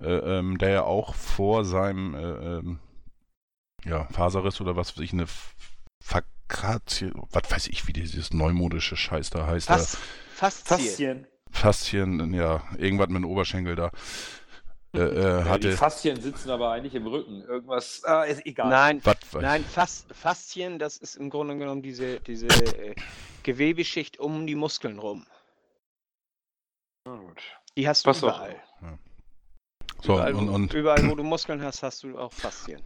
äh, 0.00 0.10
ähm, 0.10 0.58
der 0.58 0.70
ja 0.70 0.82
auch 0.82 1.14
vor 1.14 1.64
seinem 1.64 2.14
äh, 2.14 2.18
ähm, 2.18 2.78
ja, 3.84 4.04
Faserriss 4.06 4.60
oder 4.60 4.76
was 4.76 4.96
weiß 4.96 5.04
ich, 5.04 5.12
eine 5.12 5.26
Fakratio, 6.02 7.28
was 7.30 7.50
weiß 7.50 7.66
ich, 7.68 7.86
wie 7.86 7.92
dieses 7.92 8.32
neumodische 8.32 8.96
Scheiß 8.96 9.30
da 9.30 9.46
heißt. 9.46 9.70
da. 9.70 9.78
Fast, 9.78 9.98
fast 10.34 10.68
Ziel. 10.68 10.76
Faszien. 10.78 11.26
Faszien, 11.50 12.34
ja, 12.34 12.62
irgendwas 12.78 13.08
mit 13.08 13.18
dem 13.18 13.26
Oberschenkel 13.26 13.76
da. 13.76 13.90
Äh, 14.94 15.00
äh, 15.00 15.22
Ja, 15.22 15.42
die 15.42 15.48
hatte. 15.48 15.72
Faszien 15.72 16.20
sitzen 16.20 16.50
aber 16.50 16.70
eigentlich 16.70 16.94
im 16.94 17.06
Rücken. 17.06 17.42
Irgendwas, 17.42 18.04
ah, 18.04 18.24
ist 18.24 18.44
egal. 18.44 18.68
Nein, 18.68 19.00
was 19.04 19.16
nein, 19.34 19.64
Fas 19.64 20.06
Faszien, 20.12 20.78
das 20.78 20.98
ist 20.98 21.16
im 21.16 21.30
Grunde 21.30 21.56
genommen 21.56 21.82
diese, 21.82 22.20
diese 22.20 22.46
äh, 22.46 22.94
Gewebeschicht 23.42 24.18
um 24.18 24.46
die 24.46 24.54
Muskeln 24.54 24.98
rum. 24.98 25.26
Na 27.06 27.16
gut. 27.16 27.40
Die 27.76 27.88
hast 27.88 28.04
du 28.04 28.10
Was 28.10 28.22
auch 28.22 28.28
überall. 28.28 28.62
So, 30.02 30.14
überall, 30.14 30.34
und, 30.34 30.48
wo, 30.48 30.54
und, 30.54 30.74
überall, 30.74 31.10
wo 31.10 31.14
du 31.14 31.22
Muskeln 31.22 31.62
hast, 31.62 31.82
hast 31.82 32.02
du 32.02 32.18
auch 32.18 32.32
Faszien. 32.32 32.82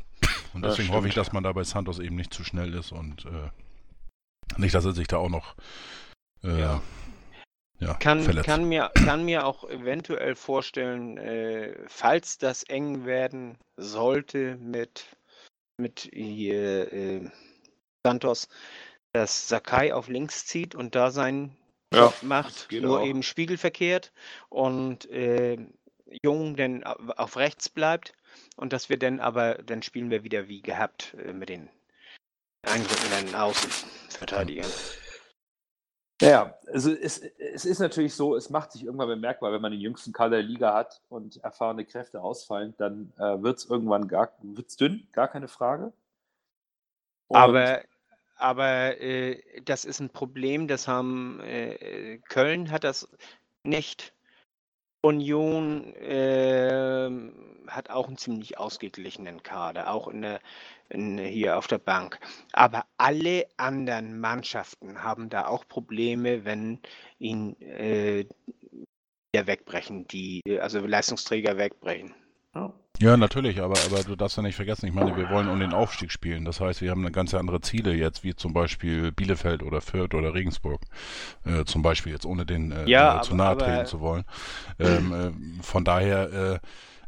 Und 0.57 0.65
deswegen 0.65 0.91
hoffe 0.93 1.07
ich, 1.09 1.15
dass 1.15 1.33
man 1.33 1.43
da 1.45 1.53
bei 1.53 1.65
Santos 1.65 1.99
eben 1.99 2.17
nicht 2.17 2.33
zu 2.35 2.43
schnell 2.45 2.75
ist 2.75 2.91
und 2.93 3.25
äh, 3.27 3.51
nicht, 4.59 4.75
dass 4.75 4.85
er 4.85 4.93
sich 4.93 5.07
da 5.07 5.19
auch 5.19 5.29
noch 5.29 5.55
äh, 6.43 6.59
Ja. 6.59 6.83
ja, 7.79 7.95
Kann, 7.95 8.23
verletzt. 8.23 8.47
kann, 8.47 8.65
mir, 8.69 8.91
kann 9.01 9.25
mir 9.25 9.47
auch 9.47 9.69
eventuell 9.69 10.35
vorstellen, 10.35 11.19
äh, 11.19 11.75
falls 11.89 12.39
das 12.39 12.63
eng 12.65 13.05
werden 13.05 13.59
sollte 13.77 14.57
mit, 14.57 15.17
mit 15.79 16.09
hier, 16.13 16.93
äh, 16.93 17.31
Santos, 18.07 18.49
dass 19.13 19.49
Sakai 19.49 19.93
auf 19.93 20.09
links 20.09 20.47
zieht 20.47 20.75
und 20.75 20.95
da 20.95 21.11
seinen 21.11 21.57
Ja, 21.93 22.15
macht, 22.23 22.71
nur 22.73 23.01
auch. 23.01 23.05
eben 23.07 23.23
spiegelverkehrt 23.23 24.13
und 24.49 25.11
äh, 25.11 25.59
Jung 26.23 26.57
dann 26.57 26.85
au- 26.85 27.13
auf 27.17 27.37
rechts 27.37 27.69
bleibt 27.69 28.15
und 28.57 28.72
dass 28.72 28.89
wir 28.89 28.99
dann 28.99 29.20
aber, 29.20 29.55
dann 29.62 29.82
spielen 29.82 30.11
wir 30.11 30.24
wieder 30.24 30.49
wie 30.49 30.62
gehabt 30.62 31.14
äh, 31.14 31.32
mit 31.32 31.49
den 31.49 31.68
einrückenden 32.62 33.34
Außenverteidigern. 33.34 34.70
Ja, 36.22 36.59
also 36.72 36.91
es, 36.93 37.18
es 37.18 37.66
ist 37.66 37.78
natürlich 37.78 38.14
so, 38.14 38.34
es 38.37 38.49
macht 38.49 38.72
sich 38.72 38.84
irgendwann 38.84 39.09
bemerkbar, 39.09 39.53
wenn 39.53 39.61
man 39.61 39.72
den 39.72 39.80
jüngsten 39.82 40.14
Kader 40.14 40.37
der 40.37 40.43
Liga 40.47 40.72
hat 40.74 41.03
und 41.11 41.37
erfahrene 41.45 41.84
Kräfte 41.84 42.22
ausfallen, 42.22 42.74
dann 42.78 43.12
äh, 43.18 43.43
wird 43.43 43.59
es 43.59 43.66
irgendwann 43.66 44.09
gar 44.09 44.32
wird's 44.41 44.76
dünn, 44.76 45.07
gar 45.12 45.28
keine 45.28 45.47
Frage. 45.49 45.93
Und- 47.28 47.37
Aber, 47.37 47.82
aber 48.37 48.99
äh, 48.99 49.61
das 49.62 49.84
ist 49.84 50.01
ein 50.01 50.09
Problem, 50.09 50.68
das 50.68 50.89
haben 50.89 51.39
äh, 51.41 52.18
Köln 52.30 52.70
hat 52.70 52.84
das 52.84 53.09
nicht. 53.62 54.14
Union 55.07 55.95
ähm, 56.01 57.33
hat 57.69 57.91
auch 57.91 58.09
einen 58.09 58.19
ziemlich 58.19 58.59
ausgeglichenen 58.59 59.43
Kader, 59.43 59.91
auch 59.91 60.09
in 60.09 60.23
der, 60.23 60.41
in, 60.89 61.19
hier 61.19 61.59
auf 61.59 61.67
der 61.67 61.79
Bank. 61.79 62.19
Aber 62.53 62.85
alle 62.97 63.47
anderen 63.57 64.21
Mannschaften 64.21 65.03
haben 65.03 65.29
da 65.29 65.47
auch 65.47 65.67
Probleme, 65.69 66.45
wenn 66.45 66.81
ihn 67.19 67.61
äh, 67.61 68.27
wegbrechen, 69.33 70.09
die 70.09 70.43
also 70.61 70.81
Leistungsträger 70.81 71.59
wegbrechen. 71.59 72.15
Ja. 72.55 72.73
Ja, 72.99 73.17
natürlich, 73.17 73.61
aber, 73.61 73.75
aber 73.91 74.03
du 74.05 74.17
darfst 74.17 74.37
ja 74.39 74.43
nicht 74.43 74.57
vergessen, 74.57 74.87
ich 74.87 74.95
meine, 74.95 75.15
wir 75.17 75.29
wollen 75.29 75.49
um 75.49 75.61
den 75.61 75.75
Aufstieg 75.75 76.11
spielen. 76.11 76.45
Das 76.47 76.61
heißt, 76.61 76.81
wir 76.81 76.91
haben 76.91 77.03
eine 77.03 77.13
ganz 77.13 77.35
andere 77.35 77.61
Ziele 77.61 77.93
jetzt, 77.95 78.25
wie 78.25 78.35
zum 78.35 78.55
Beispiel 78.55 79.13
Bielefeld 79.13 79.63
oder 79.63 79.83
Fürth 79.83 80.15
oder 80.15 80.33
Regensburg. 80.33 80.81
Äh, 81.45 81.65
zum 81.65 81.83
Beispiel 81.83 82.13
jetzt, 82.13 82.25
ohne 82.25 82.47
den 82.47 82.73
äh, 82.73 82.89
Ja, 82.89 83.19
äh, 83.19 83.23
zu 83.23 83.33
aber- 83.33 83.37
nahe 83.37 83.49
aber- 83.51 83.65
treten 83.67 83.87
zu 83.87 84.01
wollen. 84.01 84.25
Ähm, 84.79 85.13
äh, 85.59 85.63
von 85.63 85.85
daher, 85.85 86.33
äh, 86.33 86.59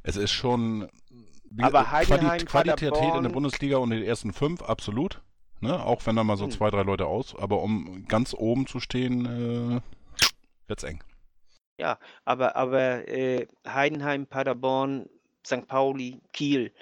es 0.02 0.16
ist 0.16 0.30
schon 0.32 0.88
Aber 1.62 1.84
Quali 1.84 2.44
Qualität 2.44 2.92
in 3.16 3.22
der 3.22 3.30
Bundesliga 3.30 3.78
und 3.78 3.90
in 3.92 4.00
den 4.00 4.06
ersten 4.06 4.34
fünf, 4.34 4.60
absolut. 4.62 5.22
Ne? 5.60 5.82
Auch 5.82 6.04
wenn 6.06 6.14
da 6.16 6.22
mal 6.22 6.36
so 6.36 6.44
Hm. 6.44 6.50
zwei, 6.50 6.70
drei 6.70 6.82
Leute 6.82 7.06
aus, 7.06 7.34
aber 7.34 7.62
um 7.62 8.04
ganz 8.06 8.34
oben 8.34 8.66
zu 8.66 8.78
stehen, 8.78 9.24
äh, 9.78 9.80
wird's 10.68 10.84
eng. 10.84 11.02
Aber, 12.24 12.56
aber 12.56 13.08
äh, 13.08 13.46
Heidenheim, 13.66 14.26
Paderborn, 14.26 15.06
St. 15.46 15.66
Pauli, 15.66 16.20
Kiel, 16.32 16.72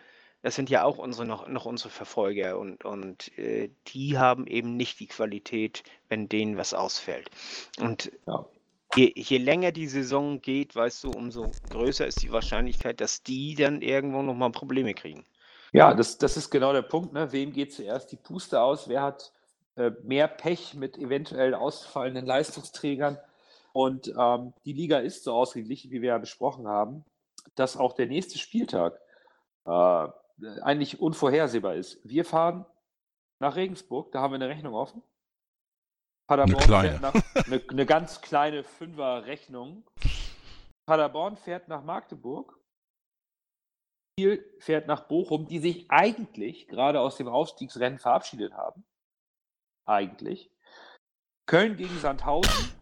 das 0.42 0.54
sind 0.54 0.70
ja 0.70 0.84
auch 0.84 0.98
unsere 0.98 1.26
noch, 1.26 1.48
noch 1.48 1.66
unsere 1.66 1.90
Verfolger 1.90 2.58
und, 2.58 2.84
und 2.84 3.36
äh, 3.38 3.70
die 3.88 4.18
haben 4.18 4.46
eben 4.46 4.76
nicht 4.76 5.00
die 5.00 5.08
Qualität, 5.08 5.82
wenn 6.08 6.28
denen 6.28 6.56
was 6.56 6.74
ausfällt. 6.74 7.30
Und 7.78 8.12
Ja. 8.26 8.46
je, 8.94 9.12
je 9.16 9.38
länger 9.38 9.72
die 9.72 9.88
Saison 9.88 10.40
geht, 10.40 10.76
weißt 10.76 11.04
du, 11.04 11.10
umso 11.10 11.58
größer 11.70 12.06
ist 12.06 12.22
die 12.22 12.32
Wahrscheinlichkeit, 12.32 13.00
dass 13.00 13.22
die 13.22 13.54
dann 13.54 13.82
irgendwo 13.82 14.22
nochmal 14.22 14.52
Probleme 14.52 14.94
kriegen. 14.94 15.26
Ja, 15.72 15.94
das, 15.94 16.18
das 16.18 16.36
ist 16.36 16.50
genau 16.50 16.72
der 16.72 16.82
Punkt. 16.82 17.12
Ne? 17.12 17.32
Wem 17.32 17.52
geht 17.52 17.72
zuerst 17.72 18.12
die 18.12 18.16
Puste 18.16 18.60
aus? 18.60 18.88
Wer 18.88 19.02
hat 19.02 19.32
äh, 19.76 19.90
mehr 20.02 20.28
Pech 20.28 20.74
mit 20.74 20.96
eventuell 20.96 21.54
ausfallenden 21.54 22.24
Leistungsträgern? 22.24 23.18
Und 23.72 24.12
ähm, 24.18 24.54
die 24.64 24.72
Liga 24.72 24.98
ist 24.98 25.24
so 25.24 25.34
ausgeglichen, 25.34 25.90
wie 25.90 26.00
wir 26.00 26.10
ja 26.10 26.18
besprochen 26.18 26.66
haben, 26.66 27.04
dass 27.54 27.76
auch 27.76 27.94
der 27.94 28.06
nächste 28.06 28.38
Spieltag 28.38 29.00
äh, 29.64 30.08
eigentlich 30.62 31.00
unvorhersehbar 31.00 31.74
ist. 31.74 31.98
Wir 32.04 32.24
fahren 32.24 32.66
nach 33.40 33.56
Regensburg, 33.56 34.12
da 34.12 34.20
haben 34.20 34.32
wir 34.32 34.36
eine 34.36 34.48
Rechnung 34.48 34.74
offen. 34.74 35.02
Paderborn 36.28 36.64
kleine. 36.64 36.88
fährt 36.90 37.02
nach, 37.02 37.46
eine, 37.46 37.62
eine 37.68 37.86
ganz 37.86 38.20
kleine 38.20 38.64
Fünfer-Rechnung. 38.64 39.84
Paderborn 40.86 41.36
fährt 41.36 41.68
nach 41.68 41.82
Magdeburg. 41.84 42.58
Kiel 44.18 44.44
fährt 44.58 44.86
nach 44.86 45.08
Bochum, 45.08 45.46
die 45.46 45.58
sich 45.58 45.90
eigentlich 45.90 46.68
gerade 46.68 47.00
aus 47.00 47.16
dem 47.16 47.28
Aufstiegsrennen 47.28 47.98
verabschiedet 47.98 48.54
haben. 48.54 48.84
Eigentlich. 49.86 50.50
Köln 51.46 51.76
gegen 51.76 51.96
Sandhausen, 51.98 52.72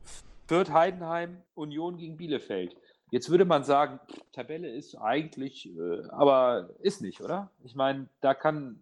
Fürth 0.47 0.71
Heidenheim, 0.71 1.43
Union 1.55 1.99
gegen 1.99 2.17
Bielefeld. 2.17 2.77
Jetzt 3.15 3.31
würde 3.31 3.45
man 3.45 3.63
sagen, 3.63 4.01
Tabelle 4.33 4.69
ist 4.69 4.97
eigentlich, 4.97 5.69
äh, 5.69 6.03
aber 6.11 6.71
ist 6.81 7.01
nicht, 7.01 7.21
oder? 7.21 7.53
Ich 7.63 7.77
meine, 7.77 8.09
da 8.21 8.35
kann, 8.35 8.81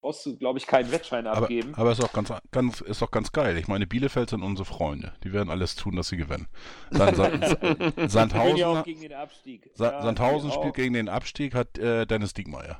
brauchst 0.00 0.26
du, 0.26 0.36
glaube 0.36 0.58
ich, 0.58 0.66
keinen 0.66 0.90
Wettschein 0.90 1.28
Aber, 1.28 1.42
abgeben. 1.42 1.72
aber 1.76 1.92
ist 1.92 2.02
auch 2.02 2.12
ganz, 2.12 2.32
ganz, 2.50 2.80
ist 2.80 3.00
doch 3.00 3.12
ganz 3.12 3.30
geil. 3.30 3.56
Ich 3.58 3.68
meine, 3.68 3.86
Bielefeld 3.86 4.30
sind 4.30 4.42
unsere 4.42 4.64
Freunde. 4.64 5.12
Die 5.22 5.32
werden 5.32 5.50
alles 5.50 5.76
tun, 5.76 5.94
dass 5.94 6.08
sie 6.08 6.16
gewinnen. 6.16 6.48
Dann 6.90 7.14
Sa 7.14 7.28
Ich 7.28 7.38
bin 7.38 7.46
ja 7.46 8.04
auch 8.04 8.08
Sandhausen, 8.08 8.82
gegen 8.82 9.00
den 9.02 9.12
Abstieg. 9.12 9.70
Sa 9.74 9.92
Ja, 9.92 10.02
Sandhausen 10.02 10.50
spielt 10.50 10.72
auch. 10.72 10.76
gegen 10.76 10.94
den 10.94 11.08
Abstieg, 11.08 11.54
hat 11.54 11.78
äh, 11.78 12.06
Dennis 12.06 12.34
Diekmeyer. 12.34 12.76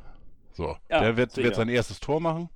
So, 0.55 0.77
Ja, 0.89 1.03
der 1.03 1.17
wird, 1.17 1.31
sicher. 1.31 1.45
wird 1.45 1.55
sein 1.55 1.69
erstes 1.69 2.01
Tor 2.01 2.19
machen. 2.21 2.51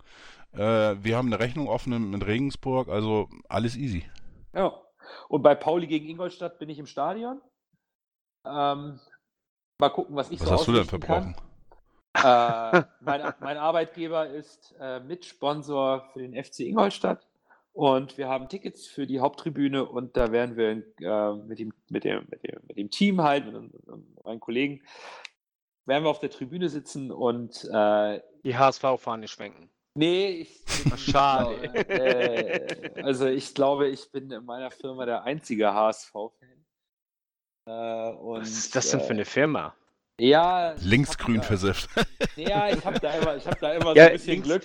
Äh, 0.54 0.58
wir 1.04 1.16
haben 1.16 1.28
eine 1.28 1.38
Rechnung 1.38 1.68
offen 1.68 1.92
in 2.14 2.20
Regensburg, 2.20 2.88
also 2.88 3.28
alles 3.48 3.76
easy. 3.76 4.04
Ja. 4.52 4.72
Und 5.28 5.42
bei 5.42 5.54
Pauli 5.54 5.86
gegen 5.86 6.08
Ingolstadt 6.08 6.58
bin 6.58 6.68
ich 6.68 6.80
im 6.80 6.86
Stadion. 6.86 7.40
Ähm, 8.44 9.00
mal 9.78 9.88
gucken, 9.90 10.16
was 10.16 10.30
ich 10.30 10.40
Was 10.40 10.48
so 10.48 10.54
hast 10.54 10.68
du 10.68 10.72
denn 10.72 10.84
verbrochen? 10.84 11.36
Äh, 12.16 12.82
mein, 13.00 13.34
mein 13.40 13.56
Arbeitgeber 13.56 14.28
ist 14.28 14.74
äh, 14.80 15.00
Mitsponsor 15.00 16.08
für 16.12 16.20
den 16.20 16.42
FC 16.42 16.60
Ingolstadt 16.60 17.26
und 17.72 18.16
wir 18.18 18.28
haben 18.28 18.48
Tickets 18.48 18.86
für 18.86 19.06
die 19.06 19.20
Haupttribüne 19.20 19.84
und 19.84 20.16
da 20.16 20.30
werden 20.30 20.56
wir 20.56 20.70
äh, 20.70 21.34
mit, 21.36 21.58
dem, 21.58 21.72
mit, 21.88 22.04
dem, 22.04 22.26
mit, 22.30 22.44
dem, 22.44 22.60
mit 22.68 22.76
dem 22.76 22.90
Team 22.90 23.20
halt, 23.20 23.46
mit, 23.46 23.62
mit 23.62 24.24
meinen 24.24 24.40
Kollegen, 24.40 24.82
werden 25.86 26.04
wir 26.04 26.10
auf 26.10 26.20
der 26.20 26.30
Tribüne 26.30 26.68
sitzen 26.68 27.10
und 27.10 27.64
äh, 27.70 28.20
Die 28.44 28.56
HSV-Fahne 28.56 29.28
schwenken. 29.28 29.70
Nee, 29.96 30.28
ich. 30.28 30.64
Schade. 30.96 31.54
Äh, 31.88 33.02
also 33.02 33.26
ich 33.26 33.54
glaube, 33.54 33.88
ich 33.88 34.10
bin 34.10 34.30
in 34.30 34.44
meiner 34.44 34.70
Firma 34.70 35.04
der 35.06 35.24
einzige 35.24 35.72
HSV-Fan. 35.72 36.63
Äh, 37.66 38.10
und, 38.10 38.40
Was 38.42 38.50
ist 38.50 38.76
das 38.76 38.90
denn 38.90 39.00
für 39.00 39.08
äh, 39.08 39.10
eine 39.12 39.24
Firma? 39.24 39.74
Ja, 40.20 40.74
Linksgrün 40.80 41.42
versifft. 41.42 41.88
Ja, 42.36 42.68
ich 42.68 42.84
habe 42.84 42.98
da 43.00 43.12
immer, 43.18 43.36
ich 43.36 43.46
hab 43.46 43.58
da 43.60 43.72
immer 43.74 43.90
so 43.92 43.96
Ja, 43.96 44.06
ein 44.06 44.12
bisschen 44.12 44.32
links- 44.34 44.48
Glück. 44.48 44.62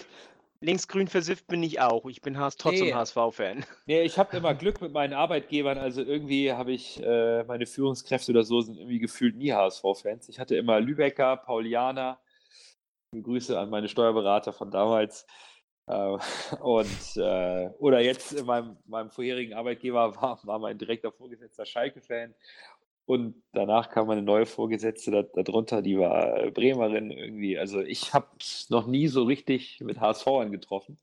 Linksgrün 0.62 1.08
versifft 1.08 1.48
bin 1.48 1.64
ich 1.64 1.80
auch. 1.80 2.06
Ich 2.08 2.22
bin 2.22 2.38
HS 2.38 2.58
trotzdem 2.58 2.88
Nee. 2.88 2.94
HSV-Fan. 2.94 3.64
Nee, 3.86 4.02
ich 4.02 4.18
habe 4.18 4.36
immer 4.36 4.54
Glück 4.54 4.82
mit 4.82 4.92
meinen 4.92 5.14
Arbeitgebern. 5.14 5.78
Also 5.78 6.02
irgendwie 6.02 6.52
habe 6.52 6.74
ich, 6.74 7.02
äh, 7.02 7.44
meine 7.46 7.66
Führungskräfte 7.66 8.32
oder 8.34 8.44
so 8.44 8.60
sind 8.60 8.78
irgendwie 8.78 9.00
gefühlt 9.00 9.38
nie 9.38 9.54
HSV-Fans. 9.54 10.28
Ich 10.28 10.40
hatte 10.40 10.56
immer 10.58 10.80
Lübecker, 10.82 11.38
Paulianer. 11.38 12.20
Grüße 13.20 13.58
an 13.58 13.70
meine 13.70 13.88
Steuerberater 13.88 14.52
von 14.52 14.70
damals. 14.70 15.26
Äh, 15.88 16.18
und 16.60 17.16
äh, 17.16 17.70
oder 17.80 18.02
jetzt 18.02 18.34
in 18.34 18.46
meinem, 18.46 18.78
meinem 18.86 19.10
vorherigen 19.12 19.54
Arbeitgeber 19.54 20.16
war, 20.22 20.40
war 20.44 20.60
mein 20.60 20.78
direkter 20.78 21.12
Vorgesetzter 21.12 21.66
Schalke-Fan. 21.66 22.36
Und 23.10 23.42
danach 23.54 23.90
kam 23.90 24.06
meine 24.06 24.22
neue 24.22 24.46
Vorgesetzte 24.46 25.10
da, 25.10 25.24
darunter, 25.24 25.82
die 25.82 25.98
war 25.98 26.44
äh, 26.44 26.52
Bremerin 26.52 27.10
irgendwie. 27.10 27.58
Also 27.58 27.80
ich 27.82 28.14
habe 28.14 28.28
noch 28.70 28.86
nie 28.86 29.08
so 29.08 29.24
richtig 29.24 29.80
mit 29.80 30.00
HSV 30.00 30.26
getroffen. 30.52 31.00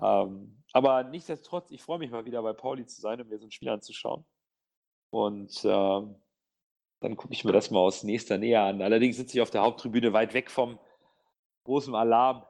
Ähm, 0.00 0.62
aber 0.72 1.02
nichtsdestotrotz, 1.02 1.70
ich 1.72 1.82
freue 1.82 1.98
mich 1.98 2.10
mal 2.10 2.24
wieder 2.24 2.42
bei 2.42 2.54
Pauli 2.54 2.86
zu 2.86 3.02
sein 3.02 3.20
und 3.20 3.28
mir 3.28 3.38
so 3.38 3.44
ein 3.44 3.50
Spiel 3.50 3.68
anzuschauen. 3.68 4.24
Und 5.10 5.60
ähm, 5.66 6.14
dann 7.00 7.16
gucke 7.18 7.34
ich 7.34 7.44
mir 7.44 7.52
das 7.52 7.70
mal 7.70 7.80
aus 7.80 8.02
nächster 8.02 8.38
Nähe 8.38 8.58
an. 8.58 8.80
Allerdings 8.80 9.18
sitze 9.18 9.36
ich 9.36 9.42
auf 9.42 9.50
der 9.50 9.60
Haupttribüne 9.60 10.14
weit 10.14 10.32
weg 10.32 10.50
vom 10.50 10.78
großen 11.64 11.94
Alarm. 11.94 12.46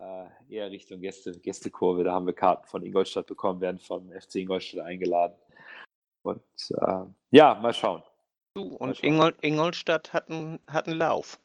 Äh, 0.00 0.26
eher 0.50 0.70
Richtung 0.70 1.00
Gäste, 1.00 1.32
Gästekurve. 1.32 2.04
Da 2.04 2.12
haben 2.12 2.26
wir 2.26 2.34
Karten 2.34 2.66
von 2.66 2.84
Ingolstadt 2.84 3.26
bekommen, 3.26 3.62
werden 3.62 3.78
vom 3.78 4.12
FC 4.12 4.34
Ingolstadt 4.34 4.84
eingeladen. 4.84 5.34
Und 6.22 6.42
äh, 6.70 7.04
ja, 7.30 7.54
mal 7.54 7.74
schauen. 7.74 8.02
Du, 8.54 8.62
und 8.62 8.96
schauen. 8.96 9.06
Ingol 9.08 9.34
Ingolstadt 9.40 10.12
hat 10.12 10.30
einen, 10.30 10.60
hat 10.66 10.86
einen 10.86 10.98
Lauf. 10.98 11.40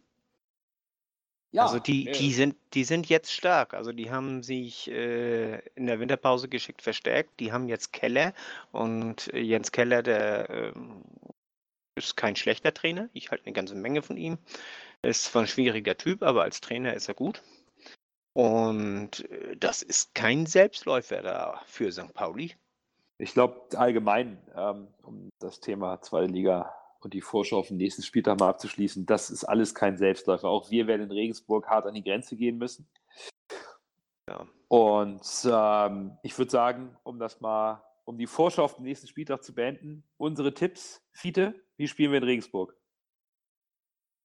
Ja, 1.52 1.64
also 1.64 1.80
die, 1.80 2.10
äh, 2.10 2.12
die, 2.12 2.34
sind, 2.34 2.58
die 2.74 2.84
sind 2.84 3.08
jetzt 3.08 3.32
stark. 3.32 3.74
Also 3.74 3.94
die 3.94 4.12
haben 4.12 4.44
sich 4.44 4.92
äh, 4.92 5.60
in 5.76 5.86
der 5.86 6.02
Winterpause 6.02 6.50
geschickt 6.50 6.82
verstärkt. 6.82 7.40
Die 7.40 7.54
haben 7.54 7.70
jetzt 7.70 7.94
Keller 7.94 8.34
und 8.74 9.34
äh, 9.34 9.40
Jens 9.40 9.72
Keller, 9.72 10.04
der 10.04 10.50
ähm, 10.50 11.04
ist 11.96 12.18
kein 12.18 12.36
schlechter 12.36 12.74
Trainer. 12.74 13.10
Ich 13.14 13.32
halte 13.32 13.46
eine 13.46 13.54
ganze 13.54 13.76
Menge 13.76 14.02
von 14.02 14.18
ihm. 14.18 14.38
Er 15.02 15.12
ist 15.12 15.24
zwar 15.24 15.44
ein 15.44 15.48
schwieriger 15.48 15.96
Typ, 15.96 16.24
aber 16.24 16.44
als 16.44 16.60
Trainer 16.60 16.94
ist 16.94 17.08
er 17.08 17.14
gut. 17.14 17.42
Und 18.34 19.30
äh, 19.32 19.56
das 19.56 19.82
ist 19.82 20.14
kein 20.14 20.46
Selbstläufer 20.46 21.22
da 21.22 21.62
für 21.68 21.90
St. 21.90 22.14
Pauli. 22.14 22.54
Ich 23.18 23.34
glaube 23.34 23.62
allgemein, 23.78 24.42
ähm, 24.56 24.88
um 25.02 25.30
das 25.40 25.60
Thema 25.62 26.02
zweite 26.02 26.32
Liga 26.32 26.74
und 27.00 27.14
die 27.14 27.22
Vorschau 27.22 27.60
auf 27.60 27.70
den 27.70 27.78
nächsten 27.78 28.04
Spieltag 28.04 28.40
mal 28.40 28.50
abzuschließen, 28.50 29.06
das 29.06 29.30
ist 29.30 29.46
alles 29.46 29.74
kein 29.74 29.98
Selbstläufer. 29.98 30.50
Auch 30.50 30.70
wir 30.70 30.88
werden 30.88 31.04
in 31.04 31.12
Regensburg 31.12 31.68
hart 31.68 31.86
an 31.86 31.94
die 31.94 32.04
Grenze 32.04 32.36
gehen 32.36 32.58
müssen. 32.58 32.90
Ja. 34.30 34.46
Und 34.68 35.22
ähm, 35.46 36.18
ich 36.24 36.38
würde 36.38 36.52
sagen, 36.52 36.98
um 37.04 37.20
das 37.20 37.40
mal, 37.40 37.84
um 38.06 38.18
die 38.18 38.28
Vorschau 38.28 38.64
auf 38.64 38.76
den 38.76 38.86
nächsten 38.86 39.08
Spieltag 39.08 39.44
zu 39.44 39.54
beenden, 39.54 40.04
unsere 40.18 40.54
Tipps, 40.54 41.02
Fiete, 41.12 41.56
wie 41.78 41.88
spielen 41.88 42.12
wir 42.12 42.18
in 42.18 42.24
Regensburg? 42.24 42.76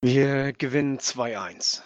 Wir 0.03 0.53
gewinnen 0.55 0.99
2-1. 0.99 1.83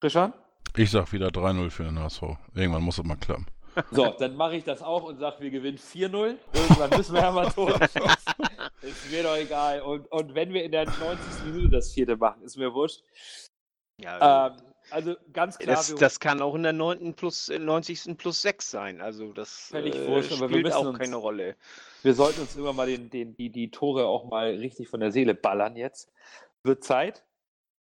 Christian? 0.00 0.34
Ich 0.76 0.90
sag 0.90 1.12
wieder 1.12 1.28
3-0 1.28 1.70
für 1.70 1.84
den 1.84 1.98
HSV. 1.98 2.22
Irgendwann 2.54 2.82
muss 2.82 2.98
es 2.98 3.04
mal 3.04 3.16
klappen. 3.16 3.46
So, 3.90 4.14
dann 4.18 4.36
mache 4.36 4.56
ich 4.56 4.64
das 4.64 4.82
auch 4.82 5.04
und 5.04 5.18
sage, 5.18 5.36
wir 5.40 5.50
gewinnen 5.50 5.78
4-0. 5.78 6.36
Irgendwann 6.52 6.90
müssen 6.90 7.14
wir 7.14 7.22
ja 7.22 7.30
mal 7.32 7.50
Tore 7.50 7.78
schießen. 7.88 8.48
Ist 8.82 9.10
mir 9.10 9.22
doch 9.22 9.36
egal. 9.36 9.80
Und, 9.82 10.10
und 10.12 10.34
wenn 10.34 10.52
wir 10.52 10.64
in 10.64 10.72
der 10.72 10.84
90. 10.86 11.44
Minute 11.46 11.68
das 11.70 11.92
vierte 11.92 12.16
machen, 12.16 12.42
ist 12.42 12.56
mir 12.56 12.72
wurscht. 12.74 13.02
Ja, 14.00 14.46
Ähm, 14.48 14.56
also 14.90 15.14
ganz 15.32 15.58
klar, 15.58 15.76
das, 15.76 15.90
wir- 15.90 15.96
das 15.98 16.20
kann 16.20 16.42
auch 16.42 16.54
in 16.54 16.62
der 16.62 16.72
9. 16.72 17.14
plus, 17.14 17.48
äh, 17.48 17.58
90. 17.58 18.16
plus 18.18 18.42
6 18.42 18.70
sein. 18.70 19.00
Also 19.00 19.32
das 19.32 19.68
Völlig 19.70 19.94
äh, 19.94 20.06
wurscht, 20.06 20.32
aber 20.32 20.42
wir 20.42 20.48
spielt 20.48 20.62
müssen 20.64 20.76
auch 20.76 20.86
uns- 20.86 20.98
keine 20.98 21.16
Rolle. 21.16 21.56
wir 22.02 22.14
sollten 22.14 22.42
uns 22.42 22.54
immer 22.56 22.72
mal 22.72 22.86
den, 22.86 23.08
den, 23.10 23.34
die, 23.36 23.50
die 23.50 23.70
Tore 23.70 24.06
auch 24.06 24.24
mal 24.28 24.48
richtig 24.54 24.88
von 24.88 25.00
der 25.00 25.10
Seele 25.12 25.34
ballern 25.34 25.76
jetzt. 25.76 26.12
Wird 26.64 26.84
Zeit. 26.84 27.24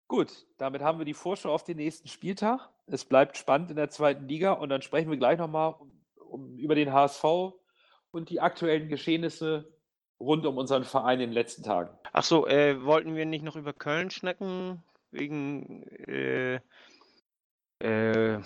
Gut, 0.08 0.46
damit 0.58 0.82
haben 0.82 1.00
wir 1.00 1.06
die 1.06 1.14
Vorschau 1.14 1.54
auf 1.54 1.64
den 1.64 1.78
nächsten 1.78 2.08
Spieltag. 2.08 2.70
Es 2.88 3.06
bleibt 3.06 3.38
spannend 3.38 3.72
in 3.72 3.78
der 3.78 3.90
zweiten 3.90 4.28
Liga 4.28 4.52
und 4.54 4.70
dann 4.70 4.82
sprechen 4.82 5.10
wir 5.10 5.18
gleich 5.18 5.40
nochmal 5.40 5.76
um, 5.80 5.92
um, 6.30 6.58
über 6.58 6.76
den 6.76 6.92
HSV 6.92 7.24
und 8.12 8.30
die 8.30 8.42
aktuellen 8.42 8.90
Geschehnisse 8.90 9.74
rund 10.20 10.46
um 10.46 10.58
unseren 10.58 10.84
Verein 10.84 11.20
in 11.20 11.30
den 11.30 11.34
letzten 11.34 11.64
Tagen. 11.64 11.98
Ach 12.12 12.24
so, 12.24 12.48
äh, 12.48 12.84
wollten 12.84 13.16
wir 13.16 13.26
nicht 13.26 13.44
noch 13.44 13.56
über 13.56 13.74
Köln 13.74 14.10
schnacken? 14.10 14.84
Wegen, 15.12 15.84
äh, 16.08 16.56
äh, 17.80 18.40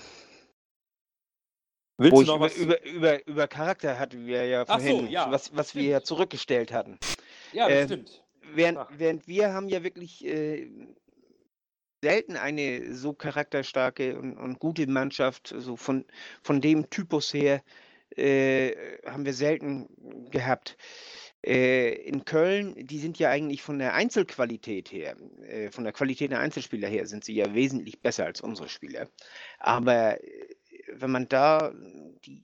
Willst 1.98 2.16
wo 2.16 2.22
ich 2.22 2.28
noch 2.28 2.36
über, 2.38 2.46
was? 2.46 2.58
über, 2.58 2.84
über, 2.86 3.28
über 3.28 3.48
Charakter 3.48 3.98
hatten 3.98 4.26
wir 4.26 4.46
ja 4.46 4.66
Ach 4.68 4.80
so, 4.80 4.88
vorhin, 4.88 5.10
ja, 5.10 5.32
was, 5.32 5.56
was 5.56 5.76
wir 5.76 5.84
ja 5.84 6.02
zurückgestellt 6.02 6.72
hatten. 6.72 7.00
ja, 7.54 7.68
das 7.68 7.78
ähm, 7.80 7.86
stimmt. 7.86 8.24
Während, 8.54 8.78
Ach. 8.78 8.90
während 8.96 9.28
wir 9.28 9.54
haben 9.54 9.68
ja 9.68 9.84
wirklich 9.84 10.26
äh, 10.26 10.70
selten 12.04 12.36
eine 12.36 12.94
so 12.94 13.14
charakterstarke 13.14 14.18
und, 14.20 14.38
und 14.38 14.60
gute 14.60 14.88
Mannschaft, 14.88 15.54
so 15.58 15.76
von, 15.76 16.06
von 16.44 16.62
dem 16.62 16.90
Typus 16.90 17.34
her, 17.34 17.64
äh, 18.16 18.72
haben 19.06 19.26
wir 19.26 19.34
selten 19.34 19.88
gehabt. 20.32 20.78
Äh, 21.46 21.94
in 22.08 22.26
Köln, 22.26 22.76
die 22.88 23.00
sind 23.00 23.20
ja 23.20 23.30
eigentlich 23.30 23.62
von 23.62 23.80
der 23.80 23.94
Einzelqualität 23.94 24.92
her, 24.92 25.16
äh, 25.44 25.70
von 25.72 25.84
der 25.84 25.94
Qualität 25.94 26.32
der 26.32 26.40
Einzelspieler 26.40 26.88
her, 26.88 27.06
sind 27.08 27.24
sie 27.24 27.36
ja 27.36 27.54
wesentlich 27.54 28.02
besser 28.02 28.26
als 28.26 28.42
unsere 28.42 28.70
Spieler. 28.70 29.10
Aber 29.60 30.22
äh, 30.24 30.58
wenn 30.94 31.12
man 31.12 31.28
da, 31.28 31.74
die, 32.26 32.44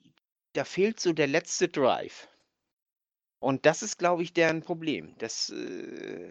da 0.52 0.64
fehlt 0.64 1.00
so 1.00 1.12
der 1.12 1.26
letzte 1.26 1.68
Drive. 1.68 2.28
Und 3.40 3.66
das 3.66 3.82
ist, 3.82 3.98
glaube 3.98 4.22
ich, 4.22 4.32
deren 4.32 4.62
Problem. 4.62 5.14
Das, 5.18 5.50
äh, 5.50 6.30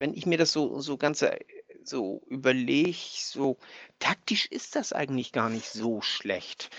wenn 0.00 0.14
ich 0.14 0.26
mir 0.26 0.38
das 0.38 0.52
so, 0.52 0.80
so 0.80 0.96
ganze 0.96 1.38
so 1.84 2.22
überlege, 2.28 2.96
so 2.96 3.58
taktisch 3.98 4.46
ist 4.46 4.76
das 4.76 4.92
eigentlich 4.92 5.32
gar 5.32 5.48
nicht 5.48 5.68
so 5.68 6.00
schlecht. 6.00 6.70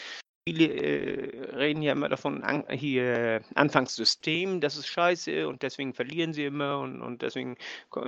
Viele 0.47 0.65
äh, 0.65 1.55
reden 1.55 1.83
ja 1.83 1.91
immer 1.91 2.09
davon, 2.09 2.43
an, 2.43 2.65
hier 2.71 3.43
Anfangssystem, 3.53 4.59
das 4.59 4.75
ist 4.75 4.87
scheiße 4.87 5.47
und 5.47 5.61
deswegen 5.61 5.93
verlieren 5.93 6.33
sie 6.33 6.45
immer 6.45 6.79
und, 6.79 7.01
und 7.01 7.21
deswegen 7.21 7.57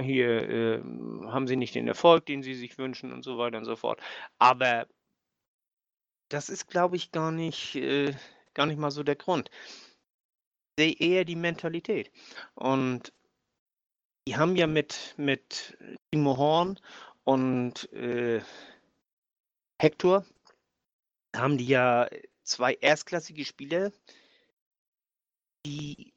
hier 0.02 0.50
äh, 0.50 0.82
haben 1.28 1.48
sie 1.48 1.56
nicht 1.56 1.76
den 1.76 1.88
Erfolg, 1.88 2.26
den 2.26 2.42
sie 2.42 2.56
sich 2.56 2.78
wünschen 2.80 3.14
und 3.14 3.24
so 3.24 3.38
weiter 3.38 3.60
und 3.60 3.66
so 3.66 3.76
fort. 3.76 4.02
Aber 4.40 4.88
das 6.30 6.50
ist, 6.50 6.68
glaube 6.68 6.96
ich, 6.96 7.12
gar 7.12 7.32
nicht, 7.32 7.76
äh, 7.76 8.16
gar 8.56 8.66
nicht 8.66 8.80
mal 8.80 8.92
so 8.92 9.04
der 9.04 9.16
Grund. 9.16 9.52
Ich 10.76 10.86
sehe 10.86 10.96
eher 11.00 11.26
die 11.26 11.36
Mentalität. 11.36 12.12
Und 12.56 13.14
die 14.28 14.38
haben 14.38 14.56
ja 14.56 14.68
mit, 14.68 15.16
mit 15.18 15.78
Timo 16.12 16.38
Horn 16.38 16.80
und 17.24 17.92
äh, 17.94 18.42
Hector 19.82 20.26
haben 21.36 21.58
die 21.58 21.68
ja 21.68 22.08
zwei 22.44 22.74
erstklassige 22.74 23.46
Spieler, 23.46 23.92
die 25.66 26.14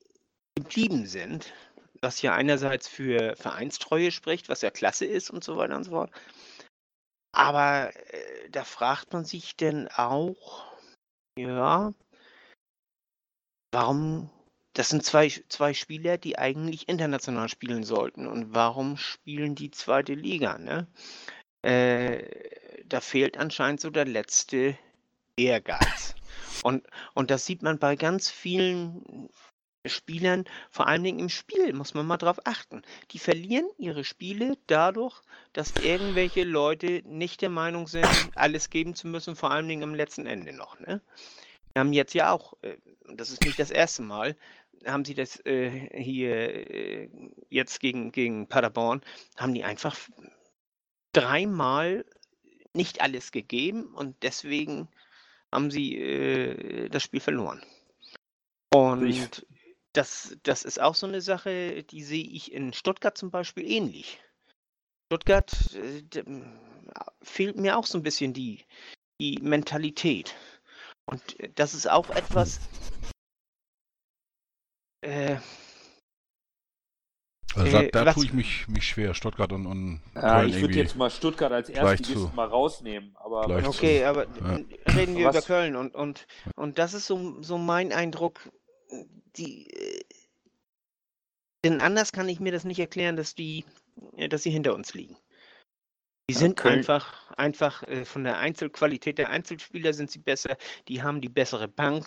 geblieben 0.56 1.06
sind, 1.06 1.52
was 2.00 2.22
ja 2.22 2.34
einerseits 2.34 2.88
für 2.88 3.36
Vereinstreue 3.36 4.10
spricht, 4.10 4.48
was 4.48 4.62
ja 4.62 4.70
klasse 4.70 5.06
ist 5.06 5.30
und 5.30 5.44
so 5.44 5.56
weiter 5.56 5.76
und 5.76 5.84
so 5.84 5.92
fort. 5.92 6.10
Aber 7.32 7.92
äh, 8.12 8.50
da 8.50 8.64
fragt 8.64 9.12
man 9.12 9.24
sich 9.24 9.56
denn 9.56 9.88
auch, 9.88 10.72
ja, 11.38 11.92
warum 13.72 14.30
das 14.76 14.90
sind 14.90 15.02
zwei, 15.02 15.30
zwei 15.48 15.72
Spieler, 15.72 16.18
die 16.18 16.38
eigentlich 16.38 16.86
international 16.86 17.48
spielen 17.48 17.82
sollten. 17.82 18.26
Und 18.26 18.54
warum 18.54 18.98
spielen 18.98 19.54
die 19.54 19.70
zweite 19.70 20.12
Liga? 20.12 20.58
Ne? 20.58 20.86
Äh, 21.62 22.22
da 22.84 23.00
fehlt 23.00 23.38
anscheinend 23.38 23.80
so 23.80 23.88
der 23.88 24.04
letzte 24.04 24.76
Ehrgeiz. 25.36 26.14
Und, 26.62 26.86
und 27.14 27.30
das 27.30 27.46
sieht 27.46 27.62
man 27.62 27.78
bei 27.78 27.96
ganz 27.96 28.30
vielen 28.30 29.30
Spielern, 29.86 30.44
vor 30.70 30.88
allen 30.88 31.04
Dingen 31.04 31.20
im 31.20 31.28
Spiel, 31.30 31.72
muss 31.72 31.94
man 31.94 32.06
mal 32.06 32.18
drauf 32.18 32.40
achten. 32.44 32.82
Die 33.12 33.18
verlieren 33.18 33.68
ihre 33.78 34.04
Spiele 34.04 34.58
dadurch, 34.66 35.22
dass 35.54 35.72
irgendwelche 35.82 36.44
Leute 36.44 37.02
nicht 37.06 37.40
der 37.40 37.50
Meinung 37.50 37.86
sind, 37.86 38.06
alles 38.34 38.68
geben 38.68 38.94
zu 38.94 39.06
müssen, 39.06 39.36
vor 39.36 39.52
allen 39.52 39.68
Dingen 39.68 39.84
am 39.84 39.94
letzten 39.94 40.26
Ende 40.26 40.52
noch. 40.52 40.78
Ne? 40.80 41.00
Wir 41.72 41.80
haben 41.80 41.92
jetzt 41.92 42.14
ja 42.14 42.30
auch, 42.30 42.54
äh, 42.62 42.76
das 43.06 43.30
ist 43.30 43.44
nicht 43.44 43.58
das 43.58 43.70
erste 43.70 44.02
Mal, 44.02 44.36
haben 44.84 45.04
sie 45.04 45.14
das 45.14 45.44
äh, 45.46 45.70
hier 46.00 46.70
äh, 46.70 47.08
jetzt 47.48 47.80
gegen, 47.80 48.12
gegen 48.12 48.48
Paderborn, 48.48 49.00
haben 49.36 49.54
die 49.54 49.64
einfach 49.64 49.96
dreimal 51.12 52.04
nicht 52.74 53.00
alles 53.00 53.32
gegeben 53.32 53.94
und 53.94 54.22
deswegen 54.22 54.88
haben 55.50 55.70
sie 55.70 55.96
äh, 55.96 56.88
das 56.88 57.02
Spiel 57.02 57.20
verloren. 57.20 57.62
Und 58.74 59.06
ich... 59.06 59.46
das, 59.92 60.36
das 60.42 60.64
ist 60.64 60.80
auch 60.80 60.94
so 60.94 61.06
eine 61.06 61.22
Sache, 61.22 61.84
die 61.84 62.02
sehe 62.02 62.24
ich 62.24 62.52
in 62.52 62.72
Stuttgart 62.74 63.16
zum 63.16 63.30
Beispiel 63.30 63.70
ähnlich. 63.70 64.20
Stuttgart 65.06 65.52
äh, 65.74 66.02
fehlt 67.22 67.56
mir 67.56 67.78
auch 67.78 67.86
so 67.86 67.96
ein 67.96 68.02
bisschen 68.02 68.32
die, 68.34 68.64
die 69.20 69.38
Mentalität. 69.40 70.34
Und 71.06 71.22
das 71.54 71.74
ist 71.74 71.88
auch 71.88 72.10
etwas, 72.10 72.60
äh, 75.06 75.38
also 77.56 77.72
da, 77.72 77.82
äh, 77.82 77.90
da 77.90 78.12
tue 78.12 78.24
ich 78.26 78.32
mich, 78.32 78.68
mich 78.68 78.86
schwer, 78.86 79.14
Stuttgart 79.14 79.50
und, 79.52 79.66
und 79.66 80.00
ja, 80.14 80.44
Ich 80.44 80.60
würde 80.60 80.74
jetzt 80.74 80.96
mal 80.96 81.10
Stuttgart 81.10 81.52
als 81.52 81.68
Erstligist 81.70 82.34
mal 82.34 82.46
rausnehmen. 82.46 83.16
Aber 83.16 83.46
okay, 83.66 84.00
zu. 84.00 84.08
aber 84.08 84.24
ja. 84.24 84.60
reden 84.94 85.16
wir 85.16 85.26
Was? 85.26 85.36
über 85.36 85.46
Köln 85.46 85.76
und, 85.76 85.94
und, 85.94 86.26
und 86.54 86.78
das 86.78 86.92
ist 86.92 87.06
so, 87.06 87.42
so 87.42 87.56
mein 87.56 87.92
Eindruck. 87.92 88.40
Die, 89.36 89.70
äh, 89.70 90.04
denn 91.64 91.80
anders 91.80 92.12
kann 92.12 92.28
ich 92.28 92.40
mir 92.40 92.52
das 92.52 92.64
nicht 92.64 92.78
erklären, 92.78 93.16
dass 93.16 93.34
die, 93.34 93.64
dass 94.28 94.42
sie 94.42 94.50
hinter 94.50 94.74
uns 94.74 94.94
liegen. 94.94 95.16
Die 96.28 96.34
ja, 96.34 96.40
sind 96.40 96.56
Köln. 96.56 96.78
einfach, 96.78 97.30
einfach 97.32 97.82
äh, 97.84 98.04
von 98.04 98.24
der 98.24 98.38
Einzelqualität 98.38 99.18
der 99.18 99.30
Einzelspieler 99.30 99.94
sind 99.94 100.10
sie 100.10 100.18
besser. 100.18 100.56
Die 100.88 101.02
haben 101.02 101.20
die 101.20 101.28
bessere 101.28 101.68
Bank. 101.68 102.06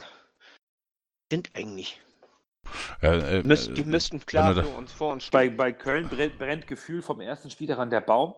Sind 1.31 1.55
eigentlich 1.55 1.99
äh, 3.01 3.43
Müsst, 3.43 3.75
die 3.77 3.83
müssten 3.83 4.25
klar 4.25 4.53
für 4.55 4.67
uns 4.67 4.91
vor 4.91 5.13
uns 5.13 5.23
stehen. 5.23 5.55
Bei, 5.55 5.71
bei 5.71 5.73
Köln 5.73 6.09
brennt, 6.09 6.37
brennt 6.37 6.67
Gefühl 6.67 7.01
vom 7.01 7.21
ersten 7.21 7.49
Spiel 7.49 7.67
daran 7.67 7.89
der 7.89 8.01
Baum. 8.01 8.33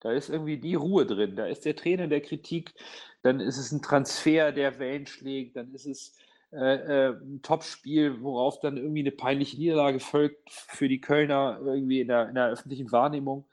Da 0.00 0.12
ist 0.12 0.28
irgendwie 0.28 0.58
die 0.58 0.74
Ruhe 0.74 1.06
drin. 1.06 1.34
Da 1.34 1.46
ist 1.46 1.64
der 1.64 1.76
Trainer 1.76 2.06
der 2.06 2.20
Kritik. 2.20 2.74
Dann 3.22 3.40
ist 3.40 3.56
es 3.56 3.72
ein 3.72 3.82
Transfer, 3.82 4.52
der 4.52 4.78
Wellen 4.78 5.06
schlägt. 5.06 5.56
Dann 5.56 5.72
ist 5.72 5.86
es 5.86 6.14
äh, 6.52 7.08
äh, 7.08 7.16
ein 7.16 7.42
Topspiel, 7.42 8.22
worauf 8.22 8.60
dann 8.60 8.76
irgendwie 8.76 9.00
eine 9.00 9.10
peinliche 9.10 9.56
Niederlage 9.56 9.98
folgt 9.98 10.50
für 10.50 10.88
die 10.88 11.00
Kölner 11.00 11.58
irgendwie 11.64 12.00
in 12.00 12.08
der, 12.08 12.28
in 12.28 12.34
der 12.34 12.48
öffentlichen 12.48 12.92
Wahrnehmung. 12.92 13.46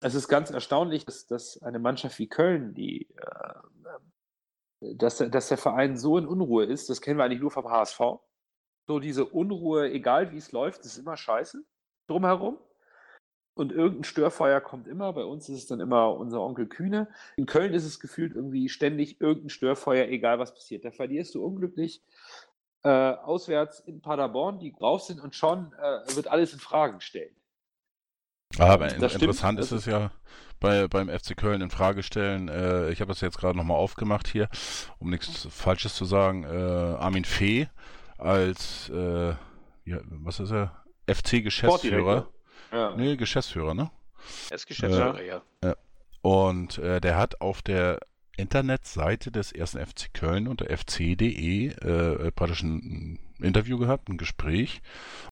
Es 0.00 0.14
ist 0.14 0.28
ganz 0.28 0.50
erstaunlich, 0.50 1.04
dass, 1.04 1.26
dass 1.26 1.62
eine 1.62 1.78
Mannschaft 1.78 2.18
wie 2.18 2.26
Köln, 2.26 2.74
die, 2.74 3.06
äh, 3.10 4.94
dass, 4.96 5.18
dass 5.18 5.48
der 5.48 5.58
Verein 5.58 5.96
so 5.96 6.18
in 6.18 6.26
Unruhe 6.26 6.64
ist, 6.64 6.88
das 6.88 7.00
kennen 7.00 7.18
wir 7.18 7.24
eigentlich 7.24 7.42
nur 7.42 7.50
vom 7.50 7.68
HSV 7.68 8.00
so 8.86 8.98
diese 8.98 9.24
Unruhe, 9.24 9.90
egal 9.90 10.32
wie 10.32 10.38
es 10.38 10.52
läuft, 10.52 10.84
ist 10.84 10.98
immer 10.98 11.16
scheiße 11.16 11.62
drumherum. 12.06 12.58
Und 13.54 13.72
irgendein 13.72 14.04
Störfeuer 14.04 14.60
kommt 14.60 14.86
immer. 14.86 15.12
Bei 15.12 15.24
uns 15.24 15.48
ist 15.48 15.58
es 15.58 15.66
dann 15.66 15.80
immer 15.80 16.14
unser 16.14 16.40
Onkel 16.40 16.66
Kühne. 16.66 17.08
In 17.36 17.46
Köln 17.46 17.74
ist 17.74 17.84
es 17.84 18.00
gefühlt 18.00 18.34
irgendwie 18.34 18.68
ständig 18.68 19.20
irgendein 19.20 19.50
Störfeuer, 19.50 20.06
egal 20.08 20.38
was 20.38 20.54
passiert. 20.54 20.84
Da 20.84 20.90
verlierst 20.90 21.34
du 21.34 21.44
unglücklich 21.44 22.02
äh, 22.84 22.88
auswärts 22.88 23.80
in 23.80 24.00
Paderborn, 24.00 24.60
die 24.60 24.72
drauf 24.72 25.02
sind 25.02 25.20
und 25.20 25.34
schon 25.34 25.72
äh, 25.74 26.16
wird 26.16 26.28
alles 26.28 26.52
in 26.52 26.60
Frage 26.60 26.94
gestellt. 26.94 27.34
Aber 28.58 28.92
in, 28.92 29.02
interessant 29.02 29.60
ist 29.60 29.72
es 29.72 29.84
ja 29.84 30.10
bei, 30.58 30.88
beim 30.88 31.08
FC 31.08 31.36
Köln 31.36 31.60
in 31.60 31.70
Frage 31.70 32.02
stellen. 32.02 32.48
Äh, 32.48 32.90
ich 32.90 33.00
habe 33.00 33.10
das 33.10 33.20
jetzt 33.20 33.38
gerade 33.38 33.56
nochmal 33.56 33.76
aufgemacht 33.76 34.26
hier, 34.26 34.48
um 34.98 35.10
nichts 35.10 35.46
Falsches 35.50 35.94
zu 35.94 36.04
sagen. 36.04 36.44
Äh, 36.44 36.48
Armin 36.48 37.24
Fee 37.24 37.68
als, 38.20 38.88
äh, 38.90 39.30
ja, 39.84 40.00
was 40.08 40.40
ist 40.40 40.52
er? 40.52 40.84
FC-Geschäftsführer. 41.06 42.28
Ja. 42.72 42.94
Nee, 42.96 43.16
Geschäftsführer, 43.16 43.74
ne? 43.74 43.90
Er 44.48 44.54
ist 44.54 44.66
Geschäftsführer, 44.66 45.20
äh, 45.20 45.26
ja. 45.26 45.42
ja. 45.64 45.76
Und 46.22 46.78
äh, 46.78 47.00
der 47.00 47.16
hat 47.16 47.40
auf 47.40 47.62
der 47.62 48.00
Internetseite 48.36 49.30
des 49.30 49.52
ersten 49.52 49.84
FC 49.84 50.12
Köln 50.12 50.48
unter 50.48 50.66
fc.de 50.66 51.68
äh, 51.68 52.30
praktisch 52.32 52.62
ein, 52.62 53.18
Interview 53.40 53.78
gehabt, 53.78 54.08
ein 54.08 54.18
Gespräch. 54.18 54.82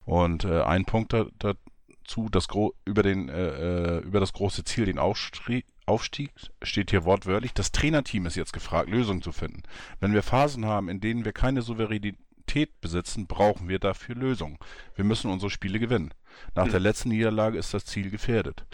Und 0.04 0.44
äh, 0.44 0.62
ein 0.62 0.84
Punkt 0.84 1.12
da, 1.12 1.26
dazu, 1.38 2.28
das 2.30 2.48
über, 2.84 3.02
den, 3.02 3.28
äh, 3.28 3.98
äh, 3.98 3.98
über 4.00 4.20
das 4.20 4.32
große 4.32 4.64
Ziel, 4.64 4.86
den 4.86 4.98
Aufstieg, 4.98 5.66
Aufstieg, 5.86 6.30
steht 6.62 6.90
hier 6.90 7.04
wortwörtlich, 7.04 7.54
das 7.54 7.72
Trainerteam 7.72 8.26
ist 8.26 8.36
jetzt 8.36 8.52
gefragt, 8.52 8.90
Lösungen 8.90 9.22
zu 9.22 9.32
finden. 9.32 9.62
Wenn 10.00 10.12
wir 10.12 10.22
Phasen 10.22 10.66
haben, 10.66 10.88
in 10.88 11.00
denen 11.00 11.24
wir 11.24 11.32
keine 11.32 11.62
Souveränität 11.62 12.16
Qualität 12.48 12.80
besitzen, 12.80 13.26
brauchen 13.26 13.68
wir 13.68 13.78
dafür 13.78 14.14
Lösungen. 14.14 14.58
Wir 14.94 15.04
müssen 15.04 15.30
unsere 15.30 15.50
Spiele 15.50 15.78
gewinnen. 15.78 16.12
Nach 16.54 16.64
hm. 16.64 16.70
der 16.70 16.80
letzten 16.80 17.10
Niederlage 17.10 17.58
ist 17.58 17.74
das 17.74 17.84
Ziel 17.84 18.10
gefährdet. 18.10 18.64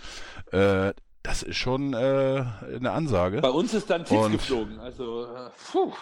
Äh, 0.53 0.95
das 1.23 1.43
ist 1.43 1.57
schon 1.57 1.93
äh, 1.95 2.45
eine 2.77 2.93
Ansage. 2.93 3.41
Bei 3.41 3.51
uns 3.51 3.75
ist 3.75 3.91
dann 3.91 4.05
Tief 4.05 4.31
geflogen. 4.31 4.79
Also, 4.79 5.25
äh, 5.25 5.51
puh. 5.73 5.93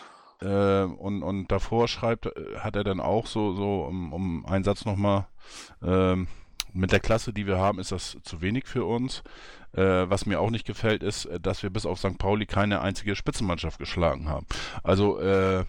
Äh, 0.40 0.84
und, 0.84 1.22
und 1.22 1.50
davor 1.50 1.88
schreibt, 1.88 2.26
äh, 2.26 2.58
hat 2.58 2.76
er 2.76 2.84
dann 2.84 3.00
auch 3.00 3.26
so, 3.26 3.54
so 3.54 3.84
um, 3.84 4.12
um 4.12 4.46
einen 4.46 4.64
Satz 4.64 4.84
nochmal, 4.84 5.26
ähm, 5.82 6.26
mit 6.74 6.90
der 6.90 7.00
Klasse, 7.00 7.32
die 7.32 7.46
wir 7.46 7.58
haben, 7.58 7.78
ist 7.78 7.92
das 7.92 8.18
zu 8.22 8.40
wenig 8.40 8.66
für 8.66 8.84
uns. 8.84 9.22
Äh, 9.74 9.82
was 9.82 10.26
mir 10.26 10.40
auch 10.40 10.50
nicht 10.50 10.66
gefällt, 10.66 11.02
ist, 11.02 11.28
dass 11.40 11.62
wir 11.62 11.70
bis 11.70 11.86
auf 11.86 11.98
St. 11.98 12.18
Pauli 12.18 12.46
keine 12.46 12.80
einzige 12.80 13.14
Spitzenmannschaft 13.14 13.78
geschlagen 13.78 14.28
haben. 14.28 14.46
Also 14.82 15.20
äh, 15.20 15.64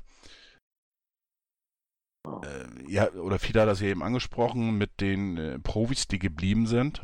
äh, 2.25 2.91
ja, 2.91 3.11
oder 3.11 3.39
viele 3.39 3.61
hat 3.61 3.67
das 3.67 3.81
ja 3.81 3.87
eben 3.87 4.03
angesprochen 4.03 4.77
mit 4.77 5.01
den 5.01 5.37
äh, 5.37 5.59
Profis, 5.59 6.07
die 6.07 6.19
geblieben 6.19 6.67
sind. 6.67 7.03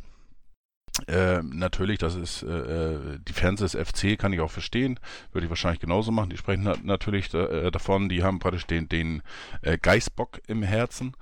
Äh, 1.07 1.41
natürlich, 1.43 1.99
das 1.99 2.15
ist 2.15 2.43
äh, 2.43 3.19
die 3.19 3.33
Fans 3.33 3.59
des 3.59 3.75
FC, 3.75 4.17
kann 4.17 4.33
ich 4.33 4.39
auch 4.41 4.51
verstehen. 4.51 4.99
Würde 5.31 5.45
ich 5.45 5.49
wahrscheinlich 5.49 5.79
genauso 5.79 6.11
machen. 6.11 6.29
Die 6.29 6.37
sprechen 6.37 6.63
na 6.63 6.75
natürlich 6.83 7.29
da, 7.29 7.45
äh, 7.45 7.71
davon, 7.71 8.09
die 8.09 8.23
haben 8.23 8.39
praktisch 8.39 8.65
den, 8.65 8.89
den 8.89 9.21
äh, 9.61 9.77
Geißbock 9.77 10.41
im 10.47 10.63
Herzen. 10.63 11.15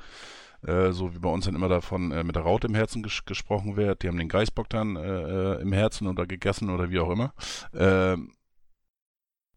Äh, 0.66 0.91
so 0.91 1.14
wie 1.14 1.20
bei 1.20 1.30
uns 1.30 1.45
dann 1.45 1.56
immer 1.56 1.70
davon 1.70 2.12
äh, 2.12 2.24
mit 2.24 2.36
der 2.36 2.43
Raute 2.43 2.68
im 2.68 2.76
Herzen 2.76 3.04
ges 3.04 3.26
gesprochen 3.26 3.76
wird. 3.76 4.02
Die 4.04 4.08
haben 4.08 4.18
den 4.18 4.30
Geißbock 4.30 4.70
dann 4.70 4.95
im 4.95 5.74
Herzen 5.74 6.08
oder 6.08 6.26
gegessen 6.26 6.70
oder 6.70 6.89
wie 6.89 7.00
auch 7.00 7.12
immer. 7.12 7.34
Ähm, 7.74 8.34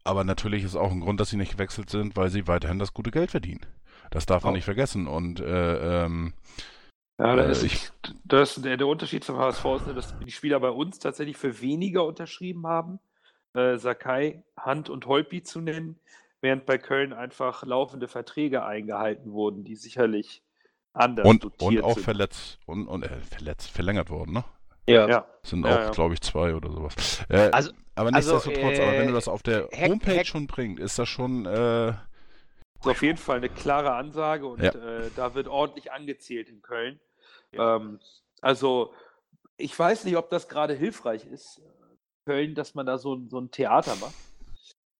aber 0.03 0.23
natürlich 0.23 0.63
ist 0.63 0.75
auch 0.75 0.91
ein 0.91 0.99
Grund, 0.99 1.19
dass 1.19 1.29
sie 1.29 1.37
nicht 1.37 1.53
gewechselt 1.53 1.89
sind, 1.89 2.15
weil 2.15 2.29
sie 2.29 2.47
weiterhin 2.47 2.79
das 2.79 2.93
gute 2.93 3.11
Geld 3.11 3.31
verdienen. 3.31 3.65
Das 4.11 4.27
darf 4.27 4.43
man 4.43 4.53
oh. 4.53 4.55
nicht 4.55 4.65
vergessen. 4.65 5.07
Und 5.07 5.41
ähm, 5.43 6.33
ja, 7.17 7.35
da 7.35 7.45
äh, 7.45 7.51
ist, 7.51 7.63
ich, 7.63 7.89
das, 8.23 8.55
der, 8.55 8.77
der, 8.77 8.87
Unterschied 8.87 9.23
zum 9.23 9.37
HSV 9.37 9.65
ist, 9.77 9.87
dass 9.87 10.19
die 10.19 10.31
Spieler 10.31 10.59
bei 10.59 10.69
uns 10.69 10.99
tatsächlich 10.99 11.37
für 11.37 11.61
weniger 11.61 12.05
unterschrieben 12.05 12.67
haben. 12.67 12.99
Äh, 13.53 13.77
Sakai, 13.77 14.43
Hand 14.57 14.89
und 14.89 15.07
Holpi 15.07 15.43
zu 15.43 15.61
nennen, 15.61 15.99
während 16.41 16.65
bei 16.65 16.77
Köln 16.77 17.13
einfach 17.13 17.65
laufende 17.65 18.07
Verträge 18.07 18.63
eingehalten 18.63 19.31
wurden, 19.31 19.63
die 19.63 19.75
sicherlich 19.75 20.43
anders 20.93 21.25
und, 21.25 21.43
dotiert 21.43 21.83
und 21.83 21.83
auch 21.83 21.93
sind. 21.95 22.03
verletzt 22.03 22.59
und, 22.65 22.87
und 22.87 23.03
äh, 23.03 23.19
verletzt 23.21 23.69
verlängert 23.69 24.09
wurden, 24.09 24.33
ne? 24.33 24.43
Ja. 24.87 25.07
ja. 25.07 25.25
Sind 25.43 25.65
ja, 25.65 25.75
auch, 25.75 25.79
ja. 25.79 25.89
glaube 25.91 26.13
ich, 26.15 26.21
zwei 26.21 26.55
oder 26.55 26.71
sowas. 26.71 27.23
Äh, 27.29 27.49
also, 27.51 27.71
aber 27.95 28.13
also, 28.13 28.33
nichtsdestotrotz, 28.33 28.79
also, 28.79 28.83
aber 28.83 28.91
wenn 28.99 29.07
du 29.07 29.13
das 29.13 29.27
auf 29.27 29.43
der 29.43 29.69
Hack, 29.71 29.89
Homepage 29.89 30.17
Hack, 30.17 30.27
schon 30.27 30.47
bringst, 30.47 30.81
ist 30.81 30.97
das 30.97 31.07
schon 31.07 31.45
äh, 31.45 31.93
ist 32.81 32.87
auf 32.87 33.01
jeden 33.01 33.17
Fall 33.17 33.37
eine 33.37 33.49
klare 33.49 33.93
Ansage 33.93 34.47
und 34.47 34.61
ja. 34.61 34.71
äh, 34.71 35.09
da 35.15 35.33
wird 35.35 35.47
ordentlich 35.47 35.91
angezählt 35.91 36.49
in 36.49 36.61
Köln. 36.61 36.99
Ähm, 37.53 37.99
also, 38.41 38.93
ich 39.57 39.77
weiß 39.77 40.05
nicht, 40.05 40.17
ob 40.17 40.29
das 40.29 40.47
gerade 40.47 40.73
hilfreich 40.73 41.25
ist, 41.25 41.61
Köln, 42.25 42.55
dass 42.55 42.75
man 42.75 42.85
da 42.85 42.97
so, 42.97 43.19
so 43.27 43.39
ein 43.39 43.51
Theater 43.51 43.95
macht. 43.97 44.15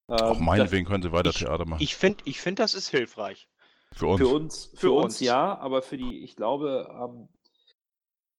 Ähm, 0.09 0.17
Auch 0.17 0.39
meinetwegen 0.39 0.85
können 0.85 1.03
sie 1.03 1.11
weiter 1.11 1.29
ich, 1.29 1.39
Theater 1.39 1.65
machen. 1.65 1.81
Ich 1.81 1.95
finde, 1.95 2.23
ich 2.25 2.41
find, 2.41 2.59
das 2.59 2.73
ist 2.73 2.89
hilfreich. 2.89 3.47
Für 3.93 4.07
uns. 4.07 4.21
Für 4.21 4.27
uns, 4.27 4.65
für, 4.65 4.77
für 4.77 4.91
uns, 4.91 5.03
uns, 5.05 5.19
ja, 5.19 5.57
aber 5.57 5.81
für 5.81 5.97
die, 5.97 6.23
ich 6.23 6.35
glaube, 6.35 6.87
ähm, 6.91 7.27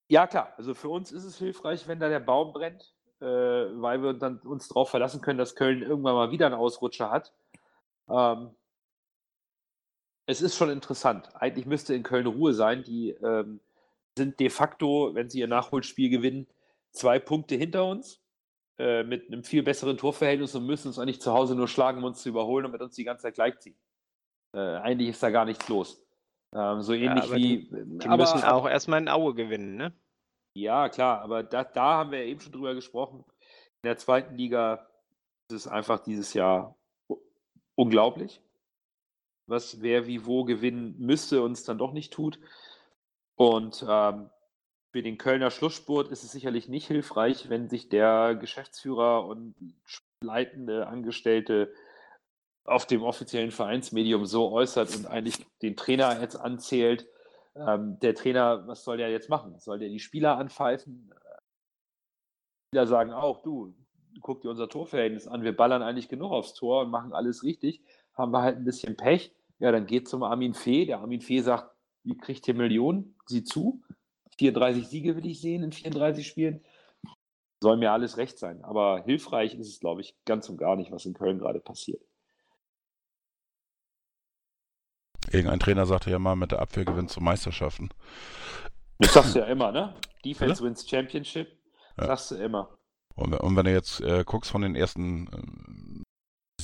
ja 0.08 0.26
klar, 0.26 0.54
also 0.56 0.74
für 0.74 0.88
uns 0.88 1.12
ist 1.12 1.24
es 1.24 1.38
hilfreich, 1.38 1.88
wenn 1.88 2.00
da 2.00 2.08
der 2.08 2.20
Baum 2.20 2.52
brennt, 2.52 2.94
äh, 3.20 3.24
weil 3.24 4.02
wir 4.02 4.14
dann 4.14 4.38
uns 4.38 4.68
darauf 4.68 4.90
verlassen 4.90 5.20
können, 5.20 5.38
dass 5.38 5.54
Köln 5.54 5.82
irgendwann 5.82 6.14
mal 6.14 6.30
wieder 6.30 6.46
einen 6.46 6.54
Ausrutscher 6.54 7.10
hat. 7.10 7.32
Ähm, 8.08 8.54
es 10.26 10.40
ist 10.40 10.56
schon 10.56 10.70
interessant. 10.70 11.28
Eigentlich 11.34 11.66
müsste 11.66 11.94
in 11.94 12.02
Köln 12.02 12.26
Ruhe 12.26 12.54
sein. 12.54 12.84
Die 12.84 13.10
ähm, 13.10 13.60
sind 14.16 14.38
de 14.40 14.50
facto, 14.50 15.14
wenn 15.14 15.30
sie 15.30 15.40
ihr 15.40 15.48
Nachholspiel 15.48 16.10
gewinnen, 16.10 16.46
zwei 16.92 17.18
Punkte 17.18 17.54
hinter 17.54 17.86
uns 17.86 18.20
äh, 18.78 19.02
mit 19.02 19.26
einem 19.28 19.44
viel 19.44 19.62
besseren 19.62 19.96
Torverhältnis 19.96 20.54
und 20.54 20.66
müssen 20.66 20.88
uns 20.88 20.98
eigentlich 20.98 21.20
zu 21.20 21.32
Hause 21.32 21.54
nur 21.54 21.68
schlagen, 21.68 21.98
um 21.98 22.04
uns 22.04 22.22
zu 22.22 22.28
überholen 22.28 22.66
und 22.66 22.72
mit 22.72 22.82
uns 22.82 22.94
die 22.94 23.04
ganze 23.04 23.22
Zeit 23.22 23.34
gleichziehen. 23.34 23.76
Äh, 24.54 24.58
eigentlich 24.58 25.08
ist 25.10 25.22
da 25.22 25.30
gar 25.30 25.44
nichts 25.44 25.68
los. 25.68 26.04
Ähm, 26.54 26.82
so 26.82 26.92
ähnlich 26.92 27.26
ja, 27.26 27.36
wie. 27.36 27.68
Die, 27.68 27.98
die 27.98 28.06
aber, 28.06 28.22
müssen 28.22 28.44
auch 28.44 28.68
erstmal 28.68 29.00
in 29.00 29.08
Aue 29.08 29.34
gewinnen, 29.34 29.76
ne? 29.76 29.92
Ja, 30.54 30.90
klar, 30.90 31.22
aber 31.22 31.42
da, 31.42 31.64
da 31.64 31.98
haben 31.98 32.10
wir 32.10 32.24
eben 32.24 32.40
schon 32.40 32.52
drüber 32.52 32.74
gesprochen. 32.74 33.24
In 33.82 33.88
der 33.88 33.96
zweiten 33.96 34.36
Liga 34.36 34.86
ist 35.48 35.56
es 35.56 35.66
einfach 35.66 36.00
dieses 36.00 36.34
Jahr 36.34 36.76
unglaublich, 37.74 38.42
was 39.46 39.82
wer 39.82 40.06
wie 40.06 40.26
wo 40.26 40.44
gewinnen 40.44 40.94
müsste 40.98 41.42
und 41.42 41.52
es 41.52 41.64
dann 41.64 41.78
doch 41.78 41.92
nicht 41.92 42.12
tut. 42.12 42.38
Und 43.36 43.84
ähm, 43.88 44.30
für 44.92 45.02
den 45.02 45.18
Kölner 45.18 45.50
Schlussspurt 45.50 46.08
ist 46.08 46.22
es 46.22 46.32
sicherlich 46.32 46.68
nicht 46.68 46.86
hilfreich, 46.86 47.48
wenn 47.48 47.68
sich 47.68 47.88
der 47.88 48.34
Geschäftsführer 48.34 49.26
und 49.26 49.54
leitende 50.22 50.86
Angestellte 50.86 51.72
auf 52.64 52.86
dem 52.86 53.02
offiziellen 53.02 53.50
Vereinsmedium 53.50 54.26
so 54.26 54.52
äußert 54.52 54.94
und 54.94 55.06
eigentlich 55.06 55.44
den 55.62 55.76
Trainer 55.76 56.20
jetzt 56.20 56.36
anzählt. 56.36 57.08
Ähm, 57.56 57.98
der 58.00 58.14
Trainer, 58.14 58.66
was 58.66 58.84
soll 58.84 58.98
der 58.98 59.10
jetzt 59.10 59.28
machen? 59.28 59.58
Soll 59.58 59.78
der 59.78 59.88
die 59.88 59.98
Spieler 59.98 60.38
anpfeifen? 60.38 61.10
Die 61.10 62.76
Spieler 62.76 62.86
sagen 62.86 63.12
auch, 63.12 63.42
du, 63.42 63.74
guck 64.20 64.42
dir 64.42 64.50
unser 64.50 64.68
Torverhältnis 64.68 65.26
an, 65.26 65.42
wir 65.42 65.56
ballern 65.56 65.82
eigentlich 65.82 66.08
genug 66.08 66.32
aufs 66.32 66.54
Tor 66.54 66.82
und 66.82 66.90
machen 66.90 67.12
alles 67.12 67.42
richtig. 67.42 67.82
Haben 68.14 68.32
wir 68.32 68.42
halt 68.42 68.58
ein 68.58 68.64
bisschen 68.64 68.96
Pech. 68.96 69.32
Ja, 69.58 69.72
dann 69.72 69.86
geht 69.86 70.08
zum 70.08 70.22
Armin 70.22 70.54
Fee. 70.54 70.86
Der 70.86 70.98
Armin 70.98 71.20
Fee 71.20 71.40
sagt, 71.40 71.70
ihr 72.04 72.16
kriegt 72.16 72.44
hier 72.44 72.54
Millionen, 72.54 73.14
sieh 73.26 73.44
zu. 73.44 73.82
34 74.38 74.88
Siege 74.88 75.16
will 75.16 75.26
ich 75.26 75.40
sehen 75.40 75.62
in 75.62 75.72
34 75.72 76.26
Spielen. 76.26 76.64
Soll 77.60 77.76
mir 77.76 77.92
alles 77.92 78.16
recht 78.16 78.38
sein. 78.38 78.64
Aber 78.64 79.04
hilfreich 79.04 79.54
ist 79.54 79.68
es, 79.68 79.80
glaube 79.80 80.00
ich, 80.00 80.16
ganz 80.24 80.48
und 80.48 80.56
gar 80.56 80.76
nicht, 80.76 80.90
was 80.90 81.06
in 81.06 81.14
Köln 81.14 81.38
gerade 81.38 81.60
passiert. 81.60 82.02
Irgendein 85.30 85.60
Trainer 85.60 85.86
sagte 85.86 86.10
ja 86.10 86.18
mal, 86.18 86.34
mit 86.34 86.50
der 86.50 86.60
Abwehr 86.60 86.84
gewinnt 86.84 87.10
zu 87.10 87.20
Meisterschaften. 87.20 87.90
Das 88.98 89.14
sagst 89.14 89.34
du 89.34 89.38
ja 89.38 89.46
immer, 89.46 89.72
ne? 89.72 89.94
Defense 90.24 90.62
ja? 90.62 90.68
wins 90.68 90.88
Championship. 90.88 91.48
Ja. 91.96 92.06
Sagst 92.06 92.32
du 92.32 92.34
immer. 92.36 92.76
Und, 93.14 93.34
und 93.34 93.56
wenn 93.56 93.66
du 93.66 93.72
jetzt 93.72 94.00
äh, 94.00 94.24
guckst 94.24 94.50
von 94.50 94.62
den 94.62 94.74
ersten 94.74 95.28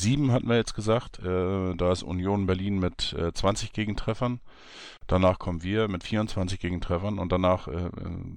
sieben 0.01 0.33
hatten 0.33 0.49
wir 0.49 0.57
jetzt 0.57 0.75
gesagt. 0.75 1.19
Äh, 1.19 1.75
da 1.75 1.93
ist 1.93 2.03
Union 2.03 2.47
Berlin 2.47 2.79
mit 2.79 3.13
äh, 3.13 3.33
20 3.33 3.73
Gegentreffern. 3.73 4.41
Danach 5.07 5.39
kommen 5.39 5.63
wir 5.63 5.89
mit 5.89 6.05
24 6.05 6.61
Gegentreffern 6.61 7.19
und 7.19 7.33
danach 7.33 7.67
äh, 7.69 7.91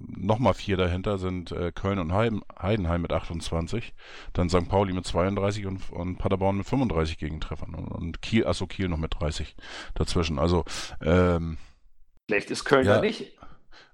nochmal 0.08 0.54
vier 0.54 0.76
dahinter 0.76 1.18
sind 1.18 1.52
äh, 1.52 1.70
Köln 1.70 1.98
und 1.98 2.12
Heim, 2.12 2.42
Heidenheim 2.60 3.02
mit 3.02 3.12
28. 3.12 3.92
Dann 4.32 4.48
St. 4.48 4.68
Pauli 4.68 4.92
mit 4.92 5.06
32 5.06 5.66
und, 5.66 5.90
und 5.90 6.16
Paderborn 6.16 6.56
mit 6.56 6.66
35 6.66 7.18
Gegentreffern. 7.18 7.74
Und, 7.74 7.88
und 7.88 8.22
Kiel, 8.22 8.46
achso, 8.46 8.66
Kiel 8.66 8.88
noch 8.88 8.96
mit 8.96 9.14
30 9.20 9.54
dazwischen. 9.94 10.38
Also, 10.38 10.64
ähm, 11.02 11.58
Schlecht 12.30 12.50
ist 12.50 12.64
Köln 12.64 12.86
ja 12.86 13.00
nicht. 13.00 13.36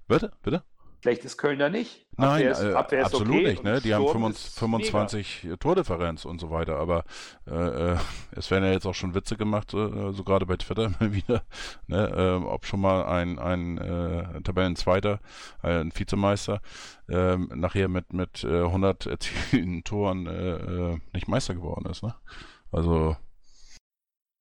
Bitte? 0.07 0.33
Bitte? 0.43 0.63
Schlecht 1.01 1.25
ist 1.25 1.39
Köln 1.39 1.59
da 1.59 1.69
nicht. 1.69 2.07
Nein, 2.17 2.29
Abwehr 2.29 2.51
ist, 2.51 2.63
äh, 2.63 2.73
Abwehr 2.73 3.05
absolut 3.05 3.29
okay 3.29 3.49
nicht. 3.51 3.63
Ne? 3.63 3.81
Die 3.81 3.95
haben 3.95 4.09
25, 4.09 4.59
25 4.59 5.49
Tordifferenz 5.61 6.25
und 6.25 6.41
so 6.41 6.51
weiter. 6.51 6.77
Aber 6.77 7.05
äh, 7.47 7.93
äh, 7.93 7.97
es 8.33 8.51
werden 8.51 8.65
ja 8.65 8.73
jetzt 8.73 8.87
auch 8.87 8.95
schon 8.95 9.15
Witze 9.15 9.37
gemacht, 9.37 9.73
äh, 9.75 10.13
so 10.13 10.25
gerade 10.25 10.45
bei 10.45 10.57
Twitter 10.57 10.87
immer 11.01 11.13
wieder, 11.13 11.43
ne? 11.87 12.41
äh, 12.43 12.45
ob 12.45 12.67
schon 12.67 12.81
mal 12.81 13.05
ein, 13.05 13.39
ein 13.39 13.79
äh, 13.79 14.43
Tabellenzweiter, 14.43 15.21
äh, 15.63 15.81
ein 15.81 15.93
Vizemeister, 15.95 16.61
äh, 17.09 17.37
nachher 17.37 17.89
mit, 17.89 18.13
mit 18.13 18.43
äh, 18.43 18.65
100 18.65 19.07
erzielten 19.07 19.85
Toren 19.85 20.27
äh, 20.27 20.93
äh, 20.93 20.99
nicht 21.13 21.29
Meister 21.29 21.55
geworden 21.55 21.89
ist. 21.89 22.03
Ne? 22.03 22.15
Also 22.73 23.17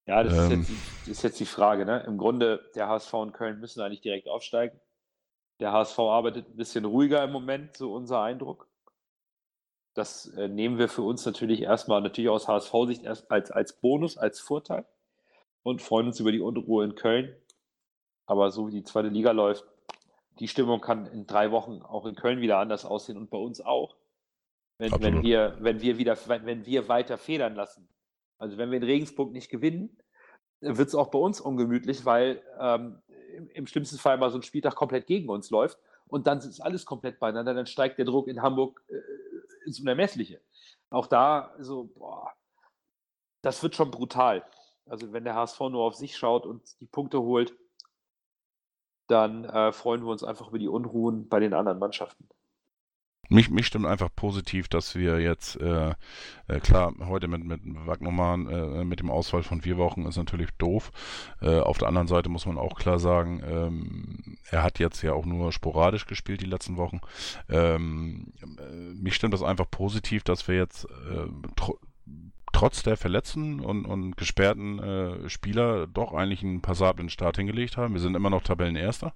ja, 0.08 0.24
das, 0.24 0.34
ähm, 0.34 0.62
ist 0.62 0.70
jetzt, 0.70 0.82
das, 1.02 1.08
ist 1.10 1.24
jetzt, 1.24 1.40
die 1.42 1.46
Frage. 1.46 1.86
Ne? 1.86 2.04
Im 2.08 2.18
Grunde, 2.18 2.62
der 2.76 2.88
HSV 2.88 3.14
und 3.14 3.34
Köln 3.34 3.60
müssen 3.60 3.82
eigentlich 3.82 4.02
direkt 4.02 4.30
aufsteigen. 4.30 4.80
Der 5.60 5.72
HSV 5.72 6.00
arbeitet 6.00 6.50
ein 6.50 6.56
bisschen 6.56 6.86
ruhiger 6.86 7.24
im 7.24 7.32
Moment, 7.32 7.76
so 7.78 7.94
unser 7.94 8.22
Eindruck. 8.22 8.68
Das 9.94 10.28
äh, 10.36 10.48
nehmen 10.48 10.78
wir 10.78 10.90
für 10.90 11.02
uns 11.02 11.26
natürlich 11.26 11.62
erstmal 11.62 12.02
natürlich 12.02 12.30
aus 12.30 12.48
HSV-Sicht 12.48 13.04
erst 13.04 13.32
als, 13.32 13.50
als 13.50 13.74
Bonus, 13.74 14.18
als 14.18 14.40
Vorteil 14.40 14.86
und 15.64 15.82
freuen 15.82 16.08
uns 16.08 16.20
über 16.20 16.32
die 16.32 16.40
Unruhe 16.40 16.86
in 16.86 16.94
Köln. 16.94 17.36
Aber 18.28 18.52
so 18.52 18.68
wie 18.68 18.72
die 18.72 18.84
zweite 18.84 19.08
Liga 19.08 19.32
läuft, 19.32 19.66
die 20.40 20.48
Stimmung 20.48 20.82
kann 20.82 21.08
in 21.08 21.26
drei 21.26 21.52
Wochen 21.52 21.82
auch 21.82 22.06
in 22.06 22.16
Köln 22.16 22.42
wieder 22.42 22.60
anders 22.60 22.86
aussehen 22.86 23.18
und 23.18 23.32
bei 23.32 23.38
uns 23.38 23.60
auch. 23.60 23.96
Wenn, 24.78 24.92
wenn, 25.02 25.24
wir, 25.24 25.58
wenn, 25.60 25.82
wir 25.82 25.98
wieder, 25.98 26.16
wenn 26.28 26.68
wir 26.68 26.88
weiter 26.88 27.18
federn 27.18 27.56
lassen. 27.56 27.90
Also 28.38 28.58
wenn 28.58 28.70
wir 28.70 28.78
in 28.78 28.84
Regensburg 28.84 29.32
nicht 29.32 29.50
gewinnen, 29.50 29.98
wird 30.60 30.88
es 30.88 30.94
auch 30.94 31.08
bei 31.08 31.18
uns 31.18 31.42
ungemütlich, 31.42 32.06
weil 32.06 32.44
ähm, 32.60 33.02
im, 33.38 33.50
im, 33.52 33.68
schlimmsten 33.68 33.98
Fall 33.98 34.18
mal 34.18 34.30
so 34.30 34.38
ein 34.38 34.44
Spieltag 34.44 34.76
komplett 34.76 35.08
gegen 35.08 35.30
uns 35.30 35.50
läuft 35.50 35.78
und 36.08 36.28
dann 36.28 36.40
ist 36.40 36.60
alles 36.60 36.86
komplett 36.86 37.20
beieinander, 37.20 37.54
dann 37.54 37.68
steigt 37.68 37.98
der 37.98 38.06
Druck 38.06 38.28
in 38.28 38.42
Hamburg 38.42 38.84
äh, 38.90 39.66
ins 39.66 39.80
Unermessliche. 39.80 40.42
Auch 40.90 41.08
da, 41.08 41.54
so, 41.60 41.86
boah, 41.86 42.34
das 43.42 43.62
wird 43.62 43.76
schon 43.76 43.92
brutal. 43.92 44.44
Also 44.86 45.12
wenn 45.14 45.24
der 45.24 45.36
HSV 45.36 45.60
nur 45.60 45.84
auf 45.84 45.96
sich 45.96 46.18
schaut 46.18 46.46
und 46.46 46.80
die 46.82 46.86
Punkte 46.86 47.22
holt, 47.22 47.54
dann 49.08 49.46
äh, 49.46 49.72
freuen 49.72 50.04
wir 50.04 50.12
uns 50.12 50.24
einfach 50.24 50.50
über 50.50 50.60
die 50.60 50.68
Unruhen 50.68 51.30
bei 51.30 51.40
den 51.40 51.54
anderen 51.54 51.80
Mannschaften. 51.80 52.28
Mich, 53.30 53.50
mich 53.50 53.68
stimmt 53.68 53.86
einfach 53.86 54.10
positiv, 54.16 54.70
dass 54.70 54.96
wir 54.96 55.20
jetzt, 55.20 55.60
äh, 55.60 55.94
äh, 56.48 56.60
klar, 56.62 56.94
heute 57.00 57.28
mit, 57.28 57.44
mit 57.44 57.62
Wagnermann, 57.64 58.48
äh, 58.48 58.86
mit 58.86 59.02
dem 59.02 59.10
Ausfall 59.10 59.44
von 59.44 59.62
vier 59.62 59.78
Wochen 59.78 60.06
ist 60.06 60.18
natürlich 60.18 60.50
doof. 60.58 60.92
Äh, 61.42 61.60
auf 61.60 61.78
der 61.78 61.90
anderen 61.90 62.08
Seite 62.08 62.30
muss 62.30 62.46
man 62.46 62.58
auch 62.58 62.76
klar 62.76 63.00
sagen, 63.00 63.42
ähm, 63.46 64.38
er 64.50 64.64
hat 64.64 64.80
jetzt 64.80 65.02
ja 65.02 65.12
auch 65.12 65.26
nur 65.26 65.52
sporadisch 65.52 66.06
gespielt 66.06 66.42
die 66.42 66.46
letzten 66.46 66.78
Wochen. 66.78 67.02
Ähm, 67.50 68.28
äh, 68.42 68.94
mich 68.94 69.16
stimmt 69.16 69.34
das 69.34 69.44
einfach 69.44 69.70
positiv, 69.70 70.24
dass 70.24 70.48
wir 70.48 70.56
jetzt 70.56 70.86
äh, 70.86 71.28
tr 71.56 71.74
trotz 72.54 72.82
der 72.82 72.98
verletzten 72.98 73.60
und, 73.60 73.86
und 73.86 74.18
gesperrten 74.18 74.80
äh, 74.80 75.30
Spieler 75.30 75.86
doch 75.86 76.14
eigentlich 76.14 76.42
einen 76.42 76.62
passablen 76.62 77.10
Start 77.10 77.38
hingelegt 77.38 77.78
haben. 77.78 77.94
Wir 77.94 78.02
sind 78.02 78.16
immer 78.16 78.32
noch 78.32 78.42
Tabellenerster. 78.42 79.14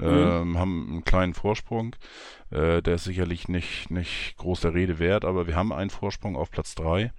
Ähm, 0.00 0.58
haben 0.58 0.88
einen 0.88 1.04
kleinen 1.04 1.34
Vorsprung. 1.34 1.96
Äh, 2.50 2.82
der 2.82 2.94
ist 2.94 3.04
sicherlich 3.04 3.48
nicht, 3.48 3.90
nicht 3.90 4.36
groß 4.36 4.60
der 4.60 4.74
Rede 4.74 4.98
wert, 4.98 5.24
aber 5.24 5.46
wir 5.46 5.56
haben 5.56 5.72
einen 5.72 5.90
Vorsprung 5.90 6.36
auf 6.36 6.50
Platz 6.50 6.74
3. 6.74 7.12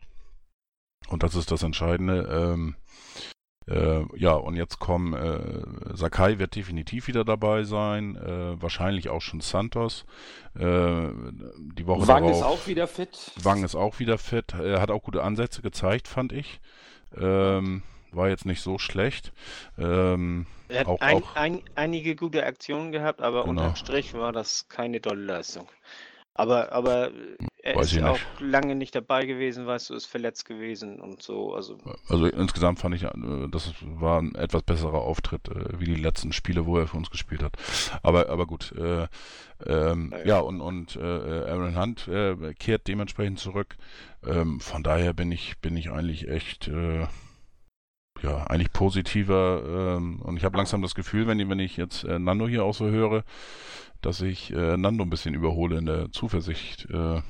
Und 1.10 1.24
das 1.24 1.36
ist 1.36 1.52
das 1.52 1.64
Entscheidende. 1.64 2.54
Ähm, 2.54 2.76
äh, 3.68 4.04
ja, 4.16 4.34
und 4.34 4.56
jetzt 4.56 4.80
kommen, 4.80 5.14
äh, 5.14 5.96
Sakai 5.96 6.40
wird 6.40 6.56
definitiv 6.56 7.08
wieder 7.08 7.24
dabei 7.24 7.64
sein, 7.64 8.16
äh, 8.16 8.60
wahrscheinlich 8.62 9.10
auch 9.10 9.22
schon 9.22 9.42
Santos. 9.42 10.06
Äh, 10.56 10.62
die 10.62 11.86
Woche 11.86 12.08
Wang 12.08 12.24
darauf, 12.24 12.32
ist 12.32 12.44
auch 12.44 12.68
wieder 12.68 12.88
fit. 12.88 13.32
Wang 13.42 13.64
ist 13.64 13.76
auch 13.76 14.00
wieder 14.00 14.18
fit. 14.18 14.54
Er 14.54 14.82
hat 14.82 14.90
auch 14.90 15.04
gute 15.04 15.24
Ansätze 15.24 15.62
gezeigt, 15.62 16.08
fand 16.08 16.34
ich. 16.34 16.60
Ähm, 17.16 17.84
war 18.12 18.30
jetzt 18.30 18.46
nicht 18.46 18.62
so 18.62 18.78
schlecht. 18.78 19.32
Ähm, 19.78 20.46
Er 20.68 20.82
hat 20.82 20.88
auch, 20.88 21.00
ein, 21.02 21.16
auch, 21.24 21.36
ein, 21.36 21.62
einige 21.76 22.16
gute 22.16 22.46
Aktionen 22.46 22.92
gehabt, 22.92 23.22
aber 23.22 23.44
Genau. 23.44 23.62
unterm 23.62 23.76
Strich 23.76 24.14
war 24.14 24.32
das 24.32 24.68
keine 24.70 25.02
tolle 25.02 25.24
Leistung. 25.24 25.68
Aber, 26.36 26.72
aber 26.72 27.12
er 27.62 27.76
Weiß 27.76 27.92
ist 27.92 28.02
auch 28.02 28.14
nicht. 28.14 28.26
lange 28.40 28.74
nicht 28.74 28.96
dabei 28.96 29.26
gewesen, 29.26 29.68
weißt 29.68 29.90
du, 29.90 29.94
ist 29.96 30.06
verletzt 30.06 30.46
gewesen 30.46 31.02
und 31.02 31.22
so. 31.22 31.54
Also 31.54 31.78
also 32.08 32.28
insgesamt 32.28 32.80
fand 32.80 32.96
ich, 32.96 33.04
äh, 33.04 33.10
das 33.52 33.74
war 33.82 34.22
ein 34.22 34.36
etwas 34.36 34.64
besserer 34.64 35.02
Auftritt, 35.02 35.50
äh, 35.50 35.78
wie 35.78 35.84
die 35.86 35.96
letzten 35.96 36.32
Spiele, 36.32 36.66
wo 36.66 36.78
er 36.78 36.88
für 36.88 36.96
uns 36.96 37.10
gespielt 37.10 37.44
hat. 37.44 37.58
Aber, 38.04 38.30
aber 38.30 38.46
gut. 38.48 38.72
Äh, 38.72 39.08
ähm, 39.66 40.10
Naja. 40.10 40.26
ja, 40.26 40.40
und, 40.40 40.62
und 40.62 40.96
äh, 40.96 41.02
Aaron 41.02 41.76
Hunt 41.78 42.08
äh, 42.08 42.54
kehrt 42.54 42.88
dementsprechend 42.88 43.40
zurück. 43.40 43.76
Ähm, 44.26 44.62
von 44.62 44.82
daher 44.82 45.12
bin 45.14 45.34
ich, 45.34 45.60
bin 45.60 45.76
ich 45.76 45.92
eigentlich 45.92 46.30
echt, 46.30 46.70
äh, 46.70 47.06
ja, 48.24 48.44
eigentlich 48.48 48.72
positiver. 48.74 49.96
Ähm, 49.98 50.22
und 50.22 50.38
ich 50.38 50.44
habe 50.44 50.58
langsam 50.58 50.82
das 50.82 50.96
Gefühl, 50.96 51.28
wenn, 51.28 51.40
ich- 51.40 51.50
wenn 51.50 51.60
ich 51.60 51.78
jetzt 51.78 52.04
äh, 52.04 52.20
Nando 52.20 52.48
hier 52.48 52.64
auch 52.64 52.74
so 52.74 52.86
höre, 52.88 53.24
dass 54.02 54.22
ich 54.22 54.52
äh, 54.54 54.78
Nando 54.78 55.04
ein 55.04 55.10
bisschen 55.10 55.34
überhole 55.34 55.78
in 55.78 55.86
der 55.86 56.12
Zuversicht. 56.12 56.88
Äh, 56.90 57.22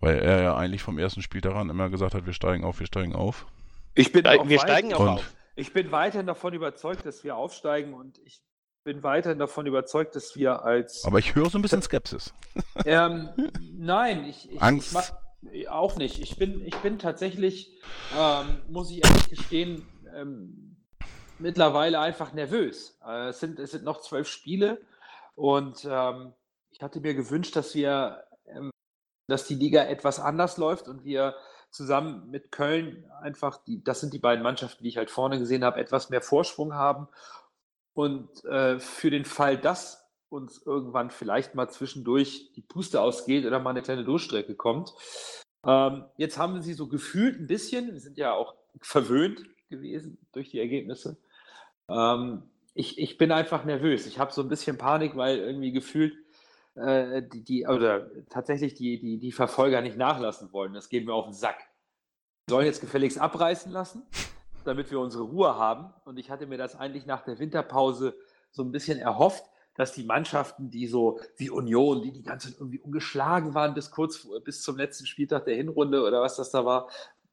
weil 0.00 0.18
er 0.18 0.42
ja 0.42 0.56
eigentlich 0.56 0.82
vom 0.82 0.98
ersten 0.98 1.22
Spiel 1.22 1.40
daran 1.40 1.70
immer 1.70 1.88
gesagt 1.88 2.14
hat, 2.14 2.26
wir 2.26 2.32
steigen 2.34 2.64
auf, 2.64 2.80
wir 2.80 2.86
steigen 2.86 3.14
auf. 3.14 3.46
Ich 3.94 4.12
bin 4.12 4.26
auch 4.26 4.46
wir 4.48 4.58
steigen 4.60 4.92
auch 4.94 5.00
Und- 5.00 5.08
auf. 5.08 5.32
Ich 5.58 5.72
bin 5.72 5.90
weiterhin 5.90 6.26
davon 6.26 6.52
überzeugt, 6.52 7.06
dass 7.06 7.24
wir 7.24 7.34
aufsteigen 7.34 7.94
und 7.94 8.18
ich 8.26 8.42
bin 8.84 9.02
weiterhin 9.02 9.38
davon 9.38 9.64
überzeugt, 9.66 10.14
dass 10.14 10.36
wir 10.36 10.62
als 10.64 11.02
Aber 11.06 11.18
ich 11.18 11.34
höre 11.34 11.48
so 11.48 11.58
ein 11.58 11.62
bisschen 11.62 11.80
Skepsis. 11.80 12.34
ähm, 12.84 13.30
nein, 13.78 14.26
ich, 14.26 14.50
ich, 14.52 14.60
Angst. 14.62 14.88
ich 14.88 14.92
mach, 14.92 15.10
auch 15.68 15.96
nicht. 15.96 16.20
Ich 16.20 16.36
bin, 16.36 16.64
ich 16.64 16.76
bin 16.76 16.98
tatsächlich, 16.98 17.78
ähm, 18.16 18.62
muss 18.68 18.90
ich 18.90 19.04
ehrlich 19.04 19.28
gestehen, 19.28 19.86
ähm, 20.14 20.76
mittlerweile 21.38 22.00
einfach 22.00 22.32
nervös. 22.32 22.98
Äh, 23.06 23.28
es, 23.28 23.40
sind, 23.40 23.58
es 23.58 23.72
sind 23.72 23.84
noch 23.84 24.00
zwölf 24.00 24.28
Spiele 24.28 24.80
und 25.34 25.86
ähm, 25.88 26.32
ich 26.70 26.82
hatte 26.82 27.00
mir 27.00 27.14
gewünscht, 27.14 27.56
dass 27.56 27.74
wir, 27.74 28.24
ähm, 28.46 28.70
dass 29.28 29.46
die 29.46 29.54
Liga 29.54 29.84
etwas 29.84 30.20
anders 30.20 30.56
läuft 30.56 30.88
und 30.88 31.04
wir 31.04 31.34
zusammen 31.70 32.30
mit 32.30 32.52
Köln 32.52 33.10
einfach, 33.20 33.58
die, 33.64 33.82
das 33.82 34.00
sind 34.00 34.12
die 34.14 34.18
beiden 34.18 34.42
Mannschaften, 34.42 34.82
die 34.82 34.88
ich 34.88 34.96
halt 34.96 35.10
vorne 35.10 35.38
gesehen 35.38 35.64
habe, 35.64 35.80
etwas 35.80 36.10
mehr 36.10 36.22
Vorsprung 36.22 36.74
haben. 36.74 37.08
Und 37.92 38.44
äh, 38.44 38.78
für 38.78 39.10
den 39.10 39.24
Fall, 39.24 39.58
dass 39.58 40.05
uns 40.28 40.62
irgendwann 40.64 41.10
vielleicht 41.10 41.54
mal 41.54 41.68
zwischendurch 41.68 42.52
die 42.54 42.62
Puste 42.62 43.00
ausgeht 43.00 43.46
oder 43.46 43.58
mal 43.60 43.70
eine 43.70 43.82
kleine 43.82 44.04
Durchstrecke 44.04 44.54
kommt. 44.54 44.92
Ähm, 45.64 46.04
jetzt 46.16 46.38
haben 46.38 46.60
sie 46.62 46.74
so 46.74 46.88
gefühlt 46.88 47.40
ein 47.40 47.46
bisschen, 47.46 47.92
wir 47.92 48.00
sind 48.00 48.18
ja 48.18 48.32
auch 48.32 48.54
verwöhnt 48.80 49.42
gewesen 49.68 50.18
durch 50.32 50.50
die 50.50 50.60
Ergebnisse. 50.60 51.16
Ähm, 51.88 52.42
ich, 52.74 52.98
ich 52.98 53.18
bin 53.18 53.32
einfach 53.32 53.64
nervös. 53.64 54.06
Ich 54.06 54.18
habe 54.18 54.32
so 54.32 54.42
ein 54.42 54.48
bisschen 54.48 54.78
Panik, 54.78 55.16
weil 55.16 55.38
irgendwie 55.38 55.72
gefühlt 55.72 56.14
äh, 56.74 57.22
die, 57.22 57.42
die, 57.42 57.66
oder 57.66 58.10
tatsächlich 58.28 58.74
die, 58.74 59.00
die, 59.00 59.18
die 59.18 59.32
Verfolger 59.32 59.80
nicht 59.80 59.96
nachlassen 59.96 60.52
wollen. 60.52 60.74
Das 60.74 60.88
geht 60.88 61.06
mir 61.06 61.14
auf 61.14 61.24
den 61.24 61.34
Sack. 61.34 61.58
Wir 62.46 62.54
sollen 62.54 62.66
jetzt 62.66 62.80
gefälligst 62.80 63.18
abreißen 63.18 63.72
lassen, 63.72 64.02
damit 64.64 64.90
wir 64.90 65.00
unsere 65.00 65.24
Ruhe 65.24 65.56
haben. 65.56 65.92
Und 66.04 66.18
ich 66.18 66.30
hatte 66.30 66.46
mir 66.46 66.58
das 66.58 66.76
eigentlich 66.76 67.06
nach 67.06 67.22
der 67.22 67.38
Winterpause 67.38 68.14
so 68.50 68.62
ein 68.62 68.72
bisschen 68.72 68.98
erhofft, 68.98 69.44
dass 69.76 69.92
die 69.92 70.04
Mannschaften, 70.04 70.70
die 70.70 70.86
so 70.86 71.20
wie 71.36 71.50
Union, 71.50 72.02
die 72.02 72.12
die 72.12 72.22
ganze 72.22 72.48
Zeit 72.48 72.60
irgendwie 72.60 72.80
ungeschlagen 72.80 73.54
waren 73.54 73.74
bis 73.74 73.90
kurz 73.90 74.16
vor, 74.16 74.40
bis 74.40 74.62
zum 74.62 74.76
letzten 74.76 75.06
Spieltag 75.06 75.44
der 75.44 75.56
Hinrunde 75.56 76.02
oder 76.02 76.20
was 76.20 76.36
das 76.36 76.50
da 76.50 76.64
war, 76.64 76.88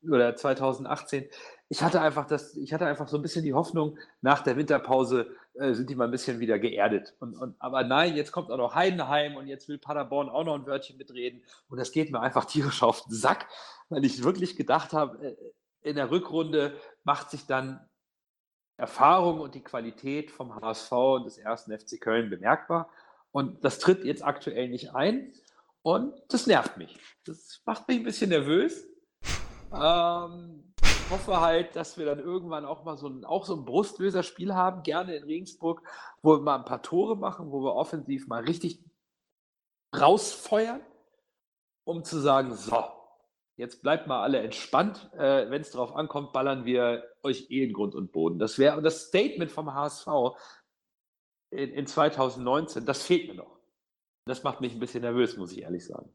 oder 0.10 0.36
2018. 0.36 1.30
Ich 1.70 1.82
hatte 1.82 2.02
einfach 2.02 2.28
das, 2.28 2.56
ich 2.56 2.74
hatte 2.74 2.86
einfach 2.86 3.08
so 3.08 3.18
ein 3.18 3.22
bisschen 3.22 3.44
die 3.44 3.54
Hoffnung, 3.54 3.98
nach 4.22 4.42
der 4.42 4.58
Winterpause 4.58 5.28
äh, 5.54 5.74
sind 5.74 5.90
die 5.90 5.96
mal 5.96 6.06
ein 6.06 6.12
bisschen 6.12 6.40
wieder 6.40 6.60
geerdet. 6.60 7.16
Und, 7.20 7.36
und, 7.36 7.56
aber 7.60 7.84
nein, 7.84 8.16
jetzt 8.16 8.32
kommt 8.32 8.52
auch 8.52 8.58
noch 8.58 8.76
Heidenheim 8.76 9.38
und 9.38 9.48
jetzt 9.48 9.68
will 9.70 9.78
Paderborn 9.78 10.30
auch 10.30 10.44
noch 10.44 10.56
ein 10.56 10.66
Wörtchen 10.66 10.98
mitreden. 10.98 11.44
Und 11.70 11.80
das 11.80 11.92
geht 11.92 12.12
mir 12.12 12.20
einfach 12.20 12.46
tierisch 12.46 12.84
auf 12.84 13.04
den 13.04 13.14
Sack, 13.14 13.48
weil 13.90 14.06
ich 14.06 14.24
wirklich 14.24 14.56
gedacht 14.56 14.94
habe, 14.94 15.26
äh, 15.26 15.36
in 15.82 15.96
der 15.96 16.12
Rückrunde 16.12 16.76
macht 17.04 17.30
sich 17.30 17.46
dann 17.46 17.82
Erfahrung 18.78 19.40
und 19.40 19.56
die 19.56 19.64
Qualität 19.64 20.32
vom 20.32 20.56
HSV 20.56 20.92
und 20.92 21.26
des 21.26 21.38
ersten 21.38 21.78
FC 21.78 22.00
Köln 22.02 22.30
bemerkbar. 22.30 22.90
Und 23.32 23.64
das 23.64 23.80
tritt 23.80 24.04
jetzt 24.04 24.24
aktuell 24.24 24.70
nicht 24.70 24.94
ein. 24.96 25.34
Und 25.82 26.14
das 26.30 26.48
nervt 26.48 26.78
mich. 26.78 26.98
Das 27.26 27.62
macht 27.66 27.88
mich 27.88 27.98
ein 27.98 28.04
bisschen 28.04 28.30
nervös. 28.30 28.86
Ähm, 29.74 30.74
ich 30.82 31.10
hoffe 31.10 31.42
halt, 31.42 31.76
dass 31.76 31.98
wir 31.98 32.06
dann 32.06 32.20
irgendwann 32.20 32.66
auch 32.66 32.84
mal 32.84 32.98
so 32.98 33.08
ein, 33.08 33.26
auch 33.26 33.46
so 33.46 33.56
ein 33.56 33.66
Brustlöserspiel 33.66 34.54
haben, 34.54 34.84
gerne 34.84 35.16
in 35.16 35.24
Regensburg, 35.24 35.82
wo 36.22 36.38
wir 36.38 36.42
mal 36.42 36.58
ein 36.58 36.66
paar 36.66 36.82
Tore 36.82 37.18
machen, 37.18 37.52
wo 37.52 37.62
wir 37.62 37.76
offensiv 37.76 38.28
mal 38.28 38.44
richtig 38.44 38.84
rausfeuern, 39.96 40.82
um 41.84 42.04
zu 42.04 42.20
sagen, 42.20 42.56
so, 42.56 42.84
jetzt 43.56 43.82
bleibt 43.82 44.08
mal 44.08 44.22
alle 44.22 44.40
entspannt. 44.40 45.10
Äh, 45.14 45.50
Wenn 45.50 45.62
es 45.62 45.72
darauf 45.72 45.96
ankommt, 45.96 46.34
ballern 46.34 46.66
wir 46.66 47.04
euch 47.24 47.50
eh 47.50 47.64
in 47.64 47.74
Grund 47.74 47.96
und 47.96 48.12
Boden. 48.12 48.40
Das 48.40 48.58
wäre 48.60 48.82
das 48.82 49.08
Statement 49.08 49.52
vom 49.52 49.74
HSV 49.74 50.08
in, 51.52 51.72
in 51.72 51.88
2019, 51.88 52.86
das 52.86 53.04
fehlt 53.04 53.28
mir 53.28 53.36
noch. 53.36 53.60
Das 54.26 54.44
macht 54.44 54.62
mich 54.62 54.74
ein 54.74 54.80
bisschen 54.80 55.02
nervös, 55.02 55.38
muss 55.38 55.52
ich 55.52 55.62
ehrlich 55.62 55.86
sagen. 55.86 56.10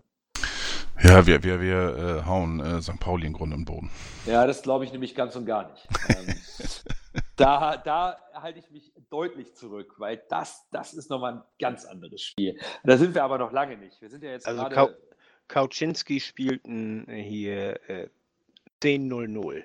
Ja, 1.01 1.27
wir, 1.27 1.45
wir, 1.45 1.61
wir 1.61 1.97
äh, 1.97 2.27
hauen 2.27 2.59
äh, 2.59 2.83
St. 2.83 2.99
Pauli 2.99 3.27
in 3.27 3.33
Grund 3.33 3.55
und 3.55 3.65
Boden. 3.67 3.91
Ja, 4.27 4.47
das 4.47 4.63
glaube 4.63 4.85
ich 4.85 4.93
nämlich 4.93 5.15
ganz 5.15 5.37
und 5.37 5.47
gar 5.47 5.71
nicht. 5.71 5.87
ähm, 6.09 6.35
da, 7.37 7.77
da 7.77 8.17
halte 8.35 8.59
ich 8.59 8.71
mich 8.73 8.93
deutlich 9.09 9.55
zurück, 9.55 9.95
weil 9.99 10.21
das, 10.29 10.67
das 10.73 10.95
ist 10.95 11.09
nochmal 11.09 11.35
ein 11.35 11.43
ganz 11.61 11.85
anderes 11.85 12.23
Spiel. 12.23 12.59
Da 12.83 12.97
sind 12.97 13.15
wir 13.15 13.23
aber 13.23 13.39
noch 13.39 13.53
lange 13.53 13.77
nicht. 13.77 14.01
Wir 14.01 14.09
sind 14.11 14.25
ja 14.25 14.31
jetzt 14.31 14.49
Also 14.49 14.65
gerade. 14.65 14.99
Kau 15.49 15.63
Kauczynski 15.63 16.21
spielten 16.21 17.07
hier 17.09 17.81
äh, 17.89 18.09
10-0-0. 18.83 19.65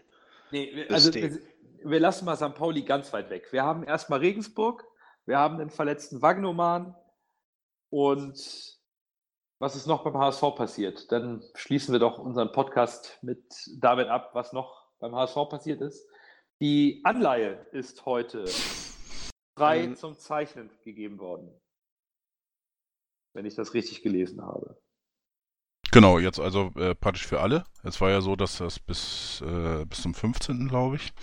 Nee, 0.52 0.72
wir, 0.74 0.92
also 0.92 1.14
wir, 1.14 1.40
wir 1.84 2.00
lassen 2.00 2.26
mal 2.26 2.38
St. 2.38 2.56
Pauli 2.56 2.84
ganz 2.84 3.12
weit 3.12 3.30
weg. 3.30 3.52
Wir 3.52 3.64
haben 3.64 3.84
erstmal 3.84 4.20
Regensburg, 4.20 4.86
wir 5.26 5.38
haben 5.38 5.58
den 5.58 5.70
verletzten 5.70 6.22
Wagnoman 6.22 6.96
und 7.90 8.80
was 9.60 9.76
ist 9.76 9.88
noch 9.88 10.04
beim 10.04 10.18
HSV 10.18 10.56
passiert? 10.56 11.12
Dann 11.12 11.44
schließen 11.56 11.94
wir 11.94 12.00
doch 12.00 12.18
unseren 12.18 12.52
Podcast 12.52 13.20
mit 13.22 13.44
damit 13.80 14.08
ab, 14.08 14.32
was 14.34 14.54
noch 14.54 14.88
beim 15.00 15.16
HSV 15.16 15.36
passiert 15.50 15.82
ist. 15.82 16.08
Die 16.62 17.02
Anleihe 17.04 17.66
ist 17.72 18.06
heute 18.06 18.46
frei 19.58 19.84
Ähm. 19.84 19.96
zum 19.96 20.18
Zeichnen 20.18 20.70
gegeben 20.84 21.20
worden. 21.20 21.54
Wenn 23.34 23.46
ich 23.46 23.56
das 23.56 23.74
richtig 23.74 24.02
gelesen 24.02 24.42
habe. 24.42 24.83
Genau, 25.94 26.18
jetzt 26.18 26.40
also 26.40 26.72
äh, 26.76 26.96
praktisch 26.96 27.28
für 27.28 27.40
alle. 27.40 27.66
Es 27.84 28.02
war 28.02 28.10
ja 28.10 28.20
so, 28.22 28.36
dass 28.36 28.58
das 28.58 28.80
bis, 28.80 29.44
äh, 29.46 29.86
bis 29.86 30.02
zum 30.02 30.16
15. 30.16 30.68
glaube 30.68 30.96
ich, 30.96 31.14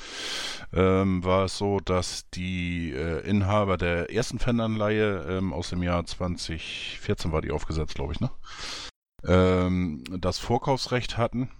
ähm, 0.73 1.25
war 1.25 1.47
es 1.47 1.59
so, 1.59 1.81
dass 1.81 2.31
die 2.31 2.93
äh, 2.93 3.29
Inhaber 3.29 3.77
der 3.77 4.13
ersten 4.15 4.39
Fananleihe 4.39 5.27
ähm, 5.29 5.53
aus 5.53 5.71
dem 5.71 5.83
Jahr 5.83 6.07
2014 6.07 7.33
war 7.33 7.41
die 7.41 7.51
aufgesetzt, 7.51 7.97
glaube 7.97 8.13
ich, 8.13 8.21
ne? 8.21 8.31
Ähm, 9.27 10.05
das 10.19 10.39
Vorkaufsrecht 10.39 11.19
hatten 11.19 11.51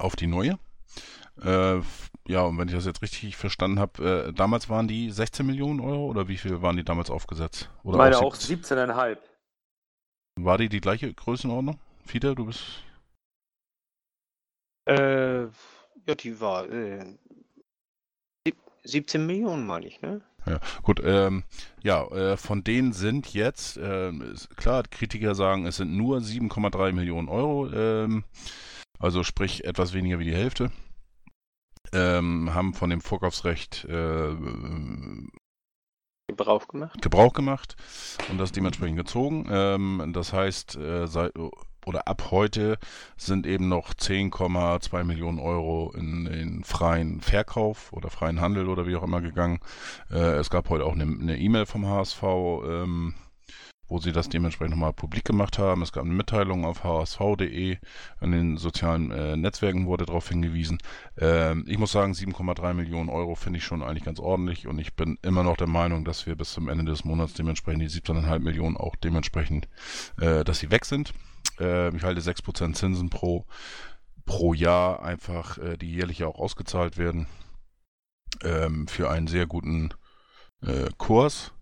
auf 0.00 0.16
die 0.16 0.26
neue. 0.26 0.58
Äh, 1.40 1.80
ja, 2.26 2.42
und 2.42 2.58
wenn 2.58 2.66
ich 2.66 2.74
das 2.74 2.86
jetzt 2.86 3.02
richtig 3.02 3.36
verstanden 3.36 3.78
habe, 3.78 4.26
äh, 4.28 4.32
damals 4.32 4.68
waren 4.68 4.88
die 4.88 5.12
16 5.12 5.46
Millionen 5.46 5.78
Euro 5.78 6.06
oder 6.06 6.26
wie 6.26 6.38
viel 6.38 6.60
waren 6.60 6.76
die 6.76 6.84
damals 6.84 7.08
aufgesetzt? 7.08 7.70
Oder 7.84 7.98
Meine 7.98 8.16
sieb- 8.16 8.24
auch 8.24 8.34
17,5. 8.34 9.16
War 10.40 10.58
die 10.58 10.68
die 10.68 10.80
gleiche 10.80 11.14
Größenordnung? 11.14 11.78
Fiete, 12.10 12.34
du 12.34 12.46
bist 12.46 12.82
Äh, 14.84 15.42
ja, 15.44 16.14
die 16.18 16.40
war 16.40 16.68
äh, 16.68 17.04
sieb- 18.44 18.58
17 18.82 19.24
Millionen, 19.26 19.64
meine 19.64 19.86
ich, 19.86 20.02
ne? 20.02 20.20
Ja, 20.44 20.58
gut, 20.82 21.00
ähm, 21.04 21.44
ja, 21.82 22.04
äh, 22.08 22.36
von 22.36 22.64
denen 22.64 22.92
sind 22.92 23.32
jetzt, 23.32 23.76
ist 23.76 24.56
klar, 24.56 24.82
Kritiker 24.90 25.36
sagen, 25.36 25.66
es 25.66 25.76
sind 25.76 25.96
nur 25.96 26.20
7,3 26.20 26.90
Millionen 26.92 27.28
Euro, 27.28 27.70
ähm, 27.72 28.24
also 28.98 29.22
sprich 29.22 29.64
etwas 29.64 29.92
weniger 29.92 30.18
wie 30.18 30.24
die 30.24 30.34
Hälfte, 30.34 30.72
ähm, 31.92 32.52
haben 32.52 32.74
von 32.74 32.90
dem 32.90 33.02
Vorkaufsrecht 33.02 33.84
äh, 33.84 34.34
Gebrauch 36.26 36.66
gemacht? 36.66 37.00
Gebrauch 37.02 37.32
gemacht 37.34 37.76
und 38.30 38.38
das 38.38 38.50
dementsprechend 38.50 38.96
gezogen. 38.96 39.46
Ähm, 39.48 40.10
das 40.12 40.32
heißt, 40.32 40.76
äh, 40.76 41.06
seit, 41.06 41.34
oder 41.86 42.08
ab 42.08 42.28
heute 42.30 42.78
sind 43.16 43.46
eben 43.46 43.68
noch 43.68 43.94
10,2 43.94 45.04
Millionen 45.04 45.38
Euro 45.38 45.92
in 45.96 46.24
den 46.24 46.64
freien 46.64 47.20
Verkauf 47.20 47.92
oder 47.92 48.10
freien 48.10 48.40
Handel 48.40 48.68
oder 48.68 48.86
wie 48.86 48.96
auch 48.96 49.02
immer 49.02 49.20
gegangen. 49.20 49.60
Äh, 50.10 50.38
es 50.38 50.50
gab 50.50 50.68
heute 50.68 50.84
auch 50.84 50.94
eine 50.94 51.38
E-Mail 51.38 51.66
vom 51.66 51.86
HSV, 51.86 52.22
ähm, 52.22 53.14
wo 53.90 53.98
sie 53.98 54.12
das 54.12 54.28
dementsprechend 54.28 54.70
nochmal 54.70 54.92
publik 54.92 55.24
gemacht 55.24 55.58
haben. 55.58 55.82
Es 55.82 55.92
gab 55.92 56.04
eine 56.04 56.14
Mitteilung 56.14 56.64
auf 56.64 56.84
hsv.de. 56.84 57.76
In 58.20 58.32
den 58.32 58.56
sozialen 58.56 59.10
äh, 59.10 59.36
Netzwerken 59.36 59.86
wurde 59.86 60.06
darauf 60.06 60.28
hingewiesen. 60.28 60.78
Ähm, 61.18 61.64
ich 61.66 61.76
muss 61.76 61.92
sagen, 61.92 62.12
7,3 62.12 62.72
Millionen 62.72 63.08
Euro 63.08 63.34
finde 63.34 63.58
ich 63.58 63.64
schon 63.64 63.82
eigentlich 63.82 64.04
ganz 64.04 64.20
ordentlich 64.20 64.68
und 64.68 64.78
ich 64.78 64.94
bin 64.94 65.18
immer 65.22 65.42
noch 65.42 65.56
der 65.56 65.66
Meinung, 65.66 66.04
dass 66.04 66.26
wir 66.26 66.36
bis 66.36 66.52
zum 66.52 66.68
Ende 66.68 66.84
des 66.84 67.04
Monats 67.04 67.34
dementsprechend 67.34 67.82
die 67.82 67.88
17,5 67.88 68.38
Millionen 68.38 68.76
auch 68.76 68.94
dementsprechend, 68.96 69.68
äh, 70.20 70.44
dass 70.44 70.60
sie 70.60 70.70
weg 70.70 70.84
sind. 70.84 71.12
Äh, 71.60 71.94
ich 71.94 72.02
halte 72.02 72.20
6% 72.20 72.74
Zinsen 72.74 73.10
pro, 73.10 73.44
pro 74.24 74.54
Jahr 74.54 75.02
einfach, 75.02 75.58
äh, 75.58 75.76
die 75.76 75.92
jährlich 75.92 76.24
auch 76.24 76.38
ausgezahlt 76.38 76.96
werden, 76.96 77.26
ähm, 78.42 78.88
für 78.88 79.10
einen 79.10 79.26
sehr 79.26 79.46
guten 79.46 79.92
äh, 80.62 80.88
Kurs. 80.96 81.52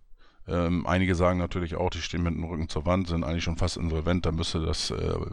Ähm, 0.47 0.87
einige 0.87 1.13
sagen 1.13 1.37
natürlich 1.37 1.75
auch, 1.75 1.91
die 1.91 2.01
stehen 2.01 2.23
mit 2.23 2.33
dem 2.33 2.43
Rücken 2.43 2.69
zur 2.69 2.85
Wand, 2.85 3.07
sind 3.07 3.23
eigentlich 3.23 3.43
schon 3.43 3.57
fast 3.57 3.77
insolvent, 3.77 4.25
da 4.25 4.31
müsste 4.31 4.59
das, 4.61 4.89
äh, 4.89 4.95
äh, 4.95 5.25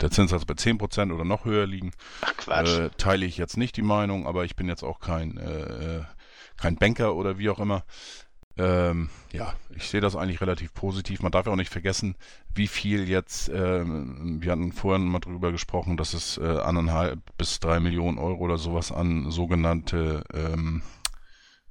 der 0.00 0.10
Zinssatz 0.10 0.46
bei 0.46 0.54
10% 0.54 1.12
oder 1.12 1.24
noch 1.24 1.44
höher 1.44 1.66
liegen. 1.66 1.92
Ach 2.22 2.34
Quatsch. 2.36 2.78
Äh, 2.78 2.90
teile 2.96 3.26
ich 3.26 3.36
jetzt 3.36 3.58
nicht 3.58 3.76
die 3.76 3.82
Meinung, 3.82 4.26
aber 4.26 4.44
ich 4.44 4.56
bin 4.56 4.66
jetzt 4.66 4.82
auch 4.82 4.98
kein, 4.98 5.36
äh, 5.36 6.04
kein 6.56 6.76
Banker 6.76 7.14
oder 7.14 7.36
wie 7.36 7.50
auch 7.50 7.58
immer. 7.58 7.84
Ähm, 8.58 9.08
ja, 9.32 9.54
ich 9.74 9.88
sehe 9.88 10.00
das 10.00 10.14
eigentlich 10.14 10.40
relativ 10.40 10.74
positiv. 10.74 11.22
Man 11.22 11.32
darf 11.32 11.46
ja 11.46 11.52
auch 11.52 11.56
nicht 11.56 11.72
vergessen, 11.72 12.16
wie 12.54 12.66
viel 12.66 13.08
jetzt, 13.08 13.48
ähm, 13.48 14.42
wir 14.42 14.52
hatten 14.52 14.72
vorhin 14.72 15.06
mal 15.06 15.20
drüber 15.20 15.52
gesprochen, 15.52 15.96
dass 15.96 16.12
es 16.12 16.36
äh, 16.36 16.58
anderthalb 16.60 17.20
bis 17.38 17.60
drei 17.60 17.80
Millionen 17.80 18.18
Euro 18.18 18.44
oder 18.44 18.58
sowas 18.58 18.92
an 18.92 19.30
sogenannte, 19.30 20.24
ähm, 20.34 20.82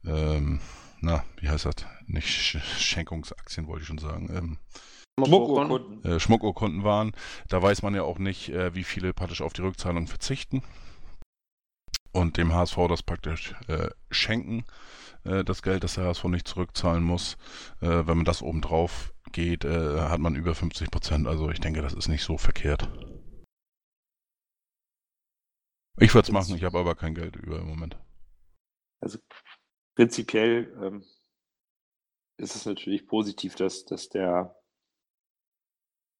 ähm, 0.06 0.60
na, 1.02 1.24
wie 1.40 1.50
heißt 1.50 1.66
das? 1.66 1.76
Nicht 2.08 2.28
Sch 2.28 2.58
Schenkungsaktien, 2.80 3.68
wollte 3.68 3.82
ich 3.82 3.88
schon 3.88 4.00
sagen. 4.00 4.30
Ähm, 4.34 4.58
Schmuckurkunden. 5.24 6.04
Äh, 6.04 6.20
Schmuckurkunden 6.20 6.84
waren. 6.84 7.12
Da 7.48 7.62
weiß 7.62 7.84
man 7.84 7.94
ja 7.94 8.04
auch 8.04 8.18
nicht, 8.18 8.50
äh, 8.50 8.74
wie 8.74 8.84
viele 8.84 9.14
praktisch 9.14 9.42
auf 9.42 9.54
die 9.54 9.62
Rückzahlung 9.62 10.08
verzichten 10.08 10.64
und 12.12 12.38
dem 12.38 12.54
HSV 12.54 12.78
das 12.90 13.04
praktisch 13.04 13.54
äh, 13.68 13.90
schenken. 14.10 14.66
Äh, 15.24 15.44
das 15.44 15.62
Geld, 15.62 15.84
das 15.84 15.96
der 15.96 16.06
HSV 16.06 16.26
nicht 16.26 16.48
zurückzahlen 16.48 17.04
muss. 17.04 17.38
Äh, 17.82 18.08
wenn 18.08 18.18
man 18.18 18.26
das 18.26 18.42
obendrauf 18.42 19.14
geht, 19.32 19.66
äh, 19.66 20.00
hat 20.02 20.20
man 20.20 20.36
über 20.36 20.56
50 20.56 20.92
Prozent. 20.92 21.28
Also 21.28 21.50
ich 21.50 21.60
denke, 21.60 21.82
das 21.82 21.94
ist 21.94 22.08
nicht 22.08 22.24
so 22.24 22.38
verkehrt. 22.38 22.90
Ich 26.00 26.14
würde 26.14 26.28
es 26.28 26.32
machen, 26.32 26.56
ich 26.56 26.64
habe 26.64 26.80
aber 26.80 26.96
kein 26.96 27.14
Geld 27.14 27.36
über 27.36 27.60
im 27.60 27.68
Moment. 27.68 27.98
Also 29.02 29.20
prinzipiell 29.96 30.74
ähm, 30.82 31.04
ist 32.38 32.56
es 32.56 32.66
natürlich 32.66 33.08
positiv, 33.08 33.56
dass, 33.56 33.86
dass 33.86 34.10
der 34.10 34.56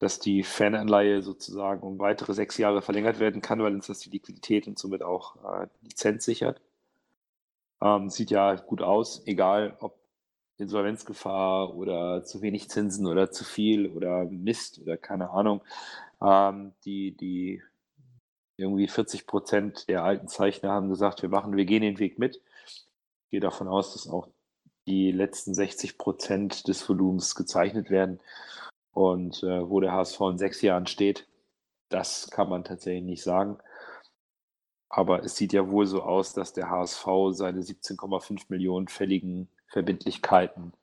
dass 0.02 0.18
die 0.18 0.42
Fananleihe 0.42 1.22
sozusagen 1.22 1.80
um 1.82 2.00
weitere 2.00 2.34
sechs 2.34 2.58
Jahre 2.58 2.82
verlängert 2.82 3.20
werden 3.20 3.40
kann, 3.40 3.62
weil 3.62 3.72
uns 3.72 3.86
das 3.86 4.00
die 4.00 4.10
Liquidität 4.10 4.66
und 4.66 4.76
somit 4.76 5.00
auch 5.00 5.36
äh, 5.44 5.68
Lizenz 5.82 6.24
sichert. 6.24 6.60
Ähm, 7.82 8.08
sieht 8.10 8.30
ja 8.30 8.54
gut 8.54 8.80
aus, 8.82 9.22
egal 9.26 9.76
ob 9.80 9.98
Insolvenzgefahr 10.58 11.74
oder 11.74 12.24
zu 12.24 12.42
wenig 12.42 12.70
Zinsen 12.70 13.06
oder 13.06 13.30
zu 13.30 13.44
viel 13.44 13.88
oder 13.88 14.24
Mist 14.26 14.80
oder 14.80 14.96
keine 14.96 15.30
Ahnung. 15.30 15.62
Ähm, 16.22 16.72
die, 16.84 17.16
die 17.16 17.62
irgendwie 18.56 18.86
40 18.86 19.26
Prozent 19.26 19.88
der 19.88 20.04
alten 20.04 20.28
Zeichner 20.28 20.70
haben 20.70 20.88
gesagt, 20.88 21.22
wir 21.22 21.28
machen, 21.28 21.56
wir 21.56 21.64
gehen 21.64 21.82
den 21.82 21.98
Weg 21.98 22.18
mit. 22.18 22.40
Ich 22.66 23.30
gehe 23.30 23.40
davon 23.40 23.66
aus, 23.66 23.94
dass 23.94 24.08
auch 24.08 24.28
die 24.86 25.10
letzten 25.10 25.54
60 25.54 25.98
Prozent 25.98 26.68
des 26.68 26.88
Volumens 26.88 27.34
gezeichnet 27.34 27.90
werden. 27.90 28.20
Und 28.92 29.42
äh, 29.42 29.68
wo 29.68 29.80
der 29.80 29.92
HSV 29.92 30.20
in 30.32 30.38
sechs 30.38 30.60
Jahren 30.62 30.86
steht, 30.86 31.26
das 31.88 32.30
kann 32.30 32.48
man 32.48 32.64
tatsächlich 32.64 33.04
nicht 33.04 33.22
sagen. 33.22 33.58
Aber 34.94 35.24
es 35.24 35.36
sieht 35.36 35.54
ja 35.54 35.70
wohl 35.70 35.86
so 35.86 36.02
aus, 36.02 36.34
dass 36.34 36.52
der 36.52 36.68
HSV 36.68 37.06
seine 37.30 37.62
17,5 37.62 38.44
Millionen 38.50 38.88
fälligen 38.88 39.48
Verbindlichkeiten 39.66 40.74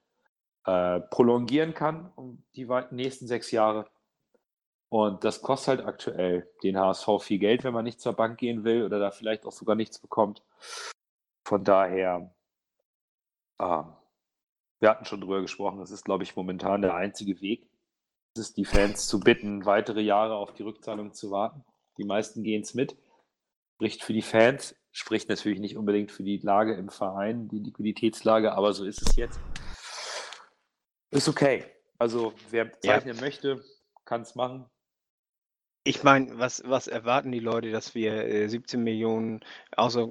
äh, 0.66 1.00
prolongieren 1.00 1.76
kann 1.76 2.12
um 2.16 2.44
die 2.56 2.68
nächsten 2.90 3.28
sechs 3.28 3.52
Jahre. 3.52 3.86
Und 4.90 5.24
das 5.24 5.44
kostet 5.44 5.78
halt 5.78 5.88
aktuell 5.88 6.50
den 6.64 6.80
HSV 6.80 7.08
viel 7.22 7.38
Geld, 7.38 7.64
wenn 7.64 7.74
man 7.76 7.86
nicht 7.86 8.02
zur 8.02 8.14
Bank 8.14 8.40
gehen 8.40 8.64
will 8.64 8.84
oder 8.84 8.98
da 8.98 9.12
vielleicht 9.12 9.46
auch 9.46 9.52
sogar 9.52 9.76
nichts 9.76 10.00
bekommt. 10.00 10.42
Von 11.46 11.64
daher, 11.64 12.34
äh, 13.60 13.84
wir 14.80 14.90
hatten 14.90 15.06
schon 15.06 15.22
drüber 15.22 15.42
gesprochen, 15.42 15.78
das 15.78 15.92
ist, 15.92 16.04
glaube 16.04 16.24
ich, 16.24 16.36
momentan 16.36 16.82
der 16.82 16.96
einzige 16.96 17.42
Weg, 17.42 17.70
ist 18.36 18.58
die 18.58 18.66
Fans 18.66 19.08
zu 19.08 19.20
bitten, 19.20 19.66
weitere 19.68 20.02
Jahre 20.02 20.36
auf 20.36 20.52
die 20.52 20.64
Rückzahlung 20.64 21.14
zu 21.14 21.30
warten. 21.30 21.64
Die 22.00 22.06
meisten 22.06 22.42
gehen 22.42 22.64
es 22.64 22.74
mit 22.74 22.98
spricht 23.80 24.04
für 24.04 24.12
die 24.12 24.22
Fans, 24.22 24.76
spricht 24.92 25.30
natürlich 25.30 25.62
nicht 25.62 25.78
unbedingt 25.78 26.12
für 26.12 26.24
die 26.24 26.38
Lage 26.40 26.74
im 26.74 26.90
Verein, 26.90 27.48
die 27.48 27.60
Liquiditätslage, 27.60 28.52
aber 28.52 28.74
so 28.74 28.84
ist 28.84 29.02
es 29.02 29.16
jetzt. 29.16 29.40
Ist 31.12 31.30
okay. 31.30 31.64
Also 31.98 32.34
wer 32.50 32.78
zeichnen 32.82 33.16
ja. 33.16 33.22
möchte, 33.22 33.64
kann 34.04 34.24
es 34.24 34.36
machen. 34.36 34.66
Ich 35.86 36.04
meine, 36.04 36.38
was, 36.38 36.62
was 36.66 36.88
erwarten 36.88 37.32
die 37.32 37.40
Leute, 37.40 37.72
dass 37.72 37.96
wir 37.96 38.26
äh, 38.26 38.50
17 38.50 38.84
Millionen 38.84 39.46
außer, 39.78 40.10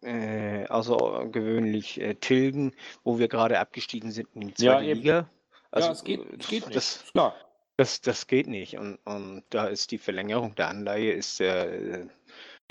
äh, 0.00 0.66
außergewöhnlich 0.68 2.00
äh, 2.00 2.14
tilgen, 2.14 2.74
wo 3.04 3.18
wir 3.18 3.28
gerade 3.28 3.58
abgestiegen 3.58 4.10
sind 4.10 4.30
in 4.34 4.40
die 4.40 4.54
zweite 4.54 4.86
ja, 4.86 4.94
Liga? 4.94 5.30
Also, 5.70 5.88
ja, 5.88 5.92
es 5.92 6.04
geht, 6.04 6.20
es 6.40 6.48
geht 6.48 6.64
nicht. 6.64 6.76
Das, 6.76 7.04
Klar. 7.12 7.36
Das, 7.76 8.00
das 8.00 8.26
geht 8.26 8.46
nicht. 8.46 8.78
Und, 8.78 8.96
und 9.04 9.44
da 9.50 9.66
ist 9.66 9.90
die 9.90 9.98
Verlängerung 9.98 10.54
der 10.54 10.68
Anleihe 10.68 11.12
ist 11.12 11.40
äh, 11.40 12.06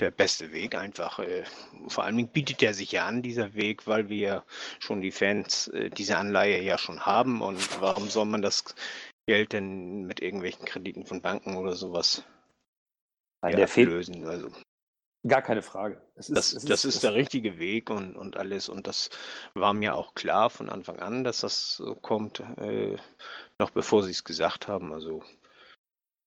der 0.00 0.10
beste 0.10 0.52
Weg 0.52 0.74
einfach. 0.74 1.18
Äh, 1.18 1.44
vor 1.88 2.04
allen 2.04 2.16
Dingen 2.16 2.28
bietet 2.28 2.62
er 2.62 2.74
sich 2.74 2.92
ja 2.92 3.06
an, 3.06 3.22
dieser 3.22 3.54
Weg, 3.54 3.86
weil 3.86 4.08
wir 4.08 4.44
schon 4.78 5.00
die 5.00 5.12
Fans 5.12 5.68
äh, 5.68 5.90
diese 5.90 6.16
Anleihe 6.18 6.62
ja 6.62 6.78
schon 6.78 7.06
haben. 7.06 7.40
Und 7.42 7.80
warum 7.80 8.08
soll 8.08 8.26
man 8.26 8.42
das 8.42 8.74
Geld 9.26 9.52
denn 9.52 10.04
mit 10.04 10.20
irgendwelchen 10.20 10.64
Krediten 10.64 11.06
von 11.06 11.22
Banken 11.22 11.56
oder 11.56 11.74
sowas 11.74 12.24
Nein, 13.42 13.56
der 13.56 13.68
lösen? 13.84 14.26
Also, 14.26 14.50
Gar 15.26 15.42
keine 15.42 15.62
Frage. 15.62 16.02
Ist, 16.16 16.36
das, 16.36 16.50
das 16.52 16.84
ist, 16.84 16.96
ist 16.96 17.04
der 17.04 17.14
richtige 17.14 17.60
Weg 17.60 17.90
und, 17.90 18.16
und 18.16 18.36
alles. 18.36 18.68
Und 18.68 18.88
das 18.88 19.08
war 19.54 19.72
mir 19.72 19.94
auch 19.94 20.14
klar 20.14 20.50
von 20.50 20.68
Anfang 20.68 20.98
an, 20.98 21.22
dass 21.22 21.40
das 21.40 21.76
so 21.76 21.94
kommt, 21.94 22.40
äh, 22.40 22.96
noch 23.58 23.70
bevor 23.70 24.02
sie 24.02 24.10
es 24.10 24.24
gesagt 24.24 24.66
haben. 24.66 24.92
Also 24.92 25.22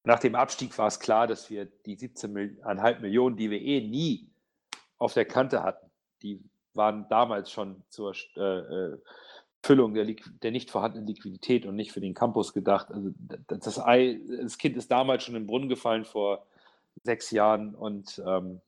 nach 0.06 0.20
dem 0.20 0.36
Abstieg 0.36 0.78
war 0.78 0.88
es 0.88 1.00
klar, 1.00 1.28
dass 1.28 1.50
wir 1.50 1.66
die 1.86 1.98
17,5 1.98 3.00
Millionen, 3.00 3.38
die 3.38 3.50
wir 3.50 3.62
eh 3.62 3.82
nie 3.82 4.30
auf 4.98 5.14
der 5.14 5.26
Kante 5.26 5.64
hatten, 5.64 5.90
die 6.22 6.42
waren 6.74 7.08
damals 7.10 7.52
schon 7.52 7.84
zur 7.90 8.14
äh, 8.38 8.42
äh 8.42 8.98
Füllung 9.64 9.96
der, 9.96 10.06
der, 10.44 10.52
nicht 10.52 10.70
vorhandenen 10.70 11.08
Liquidität 11.08 11.66
und 11.66 11.76
nicht 11.76 11.92
für 11.92 12.00
den 12.00 12.14
Campus 12.14 12.54
gedacht. 12.54 12.92
Also 12.92 13.10
das, 13.48 13.80
Ei, 13.80 14.20
das 14.40 14.60
Kind 14.60 14.78
ist 14.78 14.92
damals 14.92 15.24
schon 15.24 15.34
im 15.34 15.48
Brunnen 15.48 15.70
gefallen 15.70 16.06
vor 16.06 16.46
sechs 17.04 17.32
Jahren 17.32 17.74
und 17.74 18.22
ähm, 18.24 18.62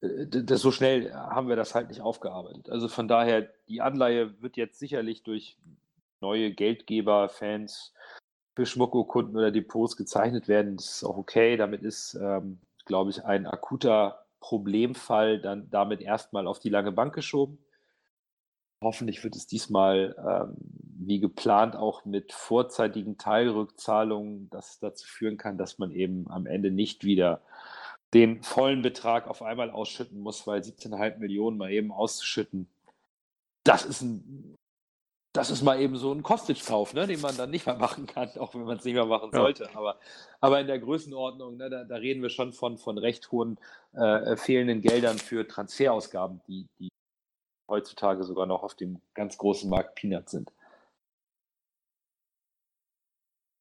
das, 0.00 0.62
so 0.62 0.70
schnell 0.70 1.12
haben 1.12 1.48
wir 1.48 1.56
das 1.56 1.74
halt 1.74 1.88
nicht 1.88 2.00
aufgearbeitet. 2.00 2.70
Also 2.70 2.88
von 2.88 3.06
daher, 3.06 3.42
die 3.68 3.82
Anleihe 3.82 4.40
wird 4.40 4.56
jetzt 4.56 4.78
sicherlich 4.78 5.22
durch 5.22 5.58
neue 6.20 6.52
Geldgeber, 6.52 7.28
Fans, 7.28 7.92
für 8.54 8.66
Schmuckurkunden 8.66 9.36
oder 9.36 9.50
Depots 9.50 9.96
gezeichnet 9.96 10.48
werden. 10.48 10.76
Das 10.76 10.96
ist 10.96 11.04
auch 11.04 11.16
okay. 11.16 11.56
Damit 11.56 11.82
ist, 11.82 12.14
ähm, 12.14 12.58
glaube 12.84 13.10
ich, 13.10 13.24
ein 13.24 13.46
akuter 13.46 14.24
Problemfall 14.40 15.40
dann 15.40 15.70
damit 15.70 16.00
erstmal 16.00 16.46
auf 16.46 16.58
die 16.58 16.68
lange 16.68 16.92
Bank 16.92 17.14
geschoben. 17.14 17.58
Hoffentlich 18.80 19.24
wird 19.24 19.34
es 19.34 19.46
diesmal 19.46 20.14
ähm, 20.18 20.56
wie 21.06 21.20
geplant 21.20 21.76
auch 21.76 22.04
mit 22.04 22.32
vorzeitigen 22.32 23.18
Teilrückzahlungen, 23.18 24.48
das 24.50 24.78
dazu 24.78 25.06
führen 25.06 25.36
kann, 25.36 25.58
dass 25.58 25.78
man 25.78 25.90
eben 25.90 26.30
am 26.30 26.46
Ende 26.46 26.70
nicht 26.70 27.04
wieder 27.04 27.40
den 28.12 28.42
vollen 28.42 28.82
Betrag 28.82 29.26
auf 29.26 29.42
einmal 29.42 29.70
ausschütten 29.70 30.20
muss, 30.20 30.46
weil 30.46 30.60
17,5 30.60 31.18
Millionen 31.18 31.56
mal 31.56 31.72
eben 31.72 31.90
auszuschütten, 31.90 32.68
das 33.64 33.84
ist 33.84 34.02
ein 34.02 34.54
das 35.34 35.50
ist 35.50 35.62
mal 35.62 35.80
eben 35.80 35.96
so 35.96 36.12
ein 36.12 36.22
Kostic-Kauf, 36.22 36.94
ne, 36.94 37.06
den 37.08 37.20
man 37.20 37.36
dann 37.36 37.50
nicht 37.50 37.66
mehr 37.66 37.76
machen 37.76 38.06
kann, 38.06 38.30
auch 38.38 38.54
wenn 38.54 38.64
man 38.64 38.78
es 38.78 38.84
nicht 38.84 38.94
mehr 38.94 39.04
machen 39.04 39.30
sollte. 39.32 39.64
Ja. 39.64 39.70
Aber, 39.74 39.98
aber 40.40 40.60
in 40.60 40.68
der 40.68 40.78
Größenordnung, 40.78 41.56
ne, 41.56 41.68
da, 41.68 41.84
da, 41.84 41.96
reden 41.96 42.22
wir 42.22 42.30
schon 42.30 42.52
von, 42.52 42.78
von 42.78 42.96
recht 42.98 43.30
hohen 43.32 43.58
äh, 43.94 44.36
fehlenden 44.36 44.80
Geldern 44.80 45.18
für 45.18 45.46
Transferausgaben, 45.46 46.40
die, 46.46 46.66
die 46.78 46.88
heutzutage 47.68 48.22
sogar 48.24 48.46
noch 48.46 48.62
auf 48.62 48.74
dem 48.76 49.00
ganz 49.14 49.36
großen 49.36 49.68
Markt 49.68 49.96
Peanuts 49.96 50.30
sind. 50.30 50.52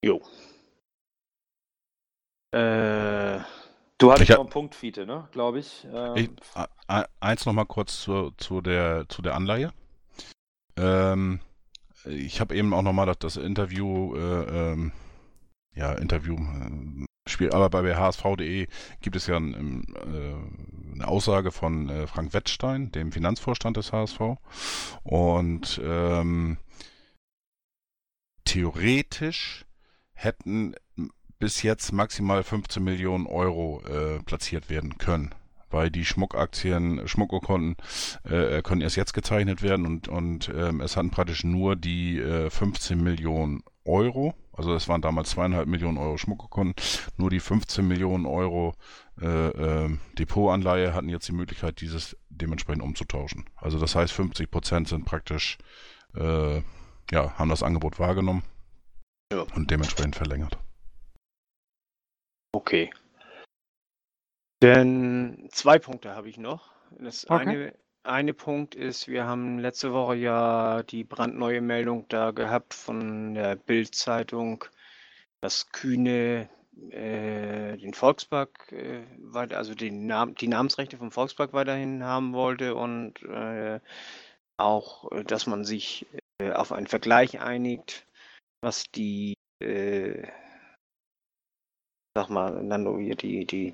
Jo. 0.06 0.22
Äh, 2.52 3.40
Du 3.98 4.12
hattest 4.12 4.30
noch 4.32 4.40
einen 4.42 4.50
Punkt, 4.50 4.76
Fiete, 4.76 5.06
ne? 5.06 5.30
Glaube 5.32 5.60
ich. 5.60 5.88
Ähm, 5.92 6.16
Ich, 6.18 6.30
a- 6.56 6.68
a- 6.88 7.08
eins 7.22 7.46
noch 7.46 7.54
mal 7.54 7.66
kurz 7.66 8.02
zu, 8.02 8.32
zu, 8.38 8.60
der, 8.62 9.06
zu 9.08 9.22
der 9.22 9.34
Anleihe. 9.36 9.72
Ähm, 10.76 11.40
ich 12.06 12.40
habe 12.40 12.56
eben 12.56 12.74
auch 12.74 12.82
noch 12.82 12.94
mal 12.94 13.06
das, 13.06 13.20
das 13.20 13.38
Interview, 13.38 14.16
äh, 14.16 14.72
ähm, 14.72 14.92
ja, 15.76 15.94
Interview, 15.94 16.36
äh, 16.36 17.06
Spiel, 17.26 17.52
aber 17.52 17.70
bei 17.70 17.96
hsv.de 17.96 18.68
gibt 19.02 19.16
es 19.16 19.28
ja 19.28 19.38
ein, 19.38 19.86
äh, 19.96 20.94
eine 20.94 21.08
Aussage 21.08 21.52
von 21.52 21.90
äh, 21.90 22.06
Frank 22.06 22.34
Wettstein, 22.34 22.92
dem 22.92 23.14
Finanzvorstand 23.14 23.78
des 23.78 23.94
HSV. 23.94 24.20
Und 25.04 25.80
ähm, 25.84 26.58
theoretisch 28.44 29.66
hätten 30.14 30.76
bis 31.40 31.64
jetzt 31.64 31.92
maximal 31.94 32.44
15 32.44 32.84
Millionen 32.84 33.26
Euro 33.26 33.82
äh, 33.86 34.22
platziert 34.24 34.70
werden 34.70 34.98
können. 34.98 35.34
Weil 35.74 35.90
die 35.90 36.06
Schmuckaktien, 36.06 37.08
Schmuckurkunden 37.08 37.76
äh, 38.24 38.62
können 38.62 38.82
erst 38.82 38.96
jetzt 38.96 39.14
gezeichnet 39.14 39.64
werden 39.64 39.86
und, 39.88 40.08
und 40.08 40.50
ähm, 40.56 40.82
es 40.82 40.96
hatten 40.96 41.10
praktisch 41.10 41.44
nur 41.44 41.76
die 41.76 42.20
äh, 42.20 42.50
15 42.52 43.02
Millionen 43.02 43.64
Euro, 43.86 44.36
also 44.54 44.74
es 44.76 44.88
waren 44.88 45.02
damals 45.02 45.32
zweieinhalb 45.32 45.68
Millionen 45.68 45.98
Euro 45.98 46.18
Schmuckurkunden, 46.18 46.76
nur 47.18 47.30
die 47.32 47.40
15 47.40 47.88
Millionen 47.88 48.26
Euro 48.26 48.76
äh, 49.20 49.26
äh, 49.26 49.98
Depotanleihe 50.18 50.94
hatten 50.94 51.10
jetzt 51.10 51.28
die 51.28 51.34
Möglichkeit, 51.34 51.82
dieses 51.82 52.16
dementsprechend 52.30 52.84
umzutauschen. 52.84 53.46
Also 53.56 53.80
das 53.80 53.96
heißt, 53.96 54.14
50 54.14 54.52
Prozent 54.52 54.88
sind 54.88 55.06
praktisch, 55.06 55.58
äh, 56.16 56.62
ja, 57.12 57.34
haben 57.38 57.50
das 57.50 57.64
Angebot 57.64 58.00
wahrgenommen 58.00 58.44
Ja. 59.34 59.42
und 59.56 59.70
dementsprechend 59.72 60.16
verlängert. 60.16 60.58
okay. 62.54 62.92
Denn 64.64 65.50
zwei 65.52 65.78
Punkte 65.78 66.16
habe 66.16 66.30
ich 66.30 66.38
noch. 66.38 66.72
Das 66.92 67.30
Okay. 67.30 67.42
eine, 67.42 67.74
eine 68.04 68.34
Punkt 68.34 68.76
ist, 68.76 69.08
wir 69.08 69.26
haben 69.26 69.60
letzte 69.60 69.94
Woche 69.94 70.16
ja 70.16 70.84
die 70.84 71.04
brandneue 71.04 71.62
Meldung 71.62 72.08
da 72.08 72.32
gehabt 72.32 72.74
von 72.74 73.34
der 73.34 73.56
Bild-Zeitung, 73.56 74.66
dass 75.42 75.70
Kühne 75.72 76.50
äh, 76.92 77.78
den 77.78 77.94
Volkspark 77.94 78.72
äh, 78.72 79.04
weiter, 79.20 79.58
also 79.58 79.76
den 79.76 80.06
Nam 80.08 80.36
die 80.36 80.48
Namensrechte 80.48 80.98
vom 80.98 81.12
Volkspark 81.12 81.54
weiterhin 81.54 82.04
haben 82.04 82.34
wollte 82.34 82.76
und 82.76 83.22
äh, 83.24 83.80
auch, 84.58 85.10
dass 85.26 85.46
man 85.46 85.66
sich 85.66 86.06
äh, 86.40 86.52
auf 86.52 86.72
einen 86.72 86.88
Vergleich 86.88 87.42
einigt, 87.42 88.08
was 88.62 88.86
die, 88.96 89.36
äh, 89.62 90.28
sag 92.16 92.30
mal, 92.30 92.64
Nando, 92.64 92.98
hier 92.98 93.16
die, 93.16 93.46
die, 93.46 93.74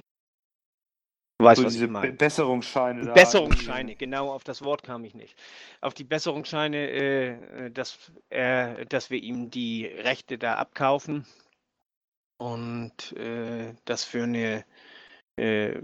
weißt, 1.46 1.62
so 1.62 1.66
was 1.66 1.74
diese 1.74 1.86
ich 1.86 1.92
meine. 1.92 2.12
Be 2.12 2.18
Besserungsscheine. 2.18 3.06
da 3.06 3.14
Besserungsscheine, 3.14 3.96
genau 3.96 4.32
auf 4.32 4.44
das 4.44 4.64
Wort 4.64 4.84
kam 4.84 5.04
ich 5.04 5.14
nicht. 5.14 5.36
Auf 5.82 5.94
die 5.94 6.04
Besserungsscheine, 6.04 6.78
äh, 6.78 7.28
äh, 7.66 7.72
dass, 7.72 8.12
er, 8.30 8.86
dass 8.86 9.10
wir 9.10 9.22
ihm 9.22 9.50
die 9.50 9.86
Rechte 9.86 10.38
da 10.38 10.56
abkaufen 10.56 11.26
und 12.38 13.14
äh, 13.18 13.74
das 13.86 14.04
für 14.04 14.24
eine, 14.24 14.66
äh, 15.38 15.82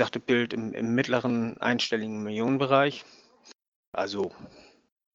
sagte 0.00 0.20
Bild, 0.20 0.52
im, 0.52 0.72
im 0.72 0.94
mittleren 0.94 1.58
einstelligen 1.58 2.22
Millionenbereich. 2.22 3.04
Also 3.92 4.32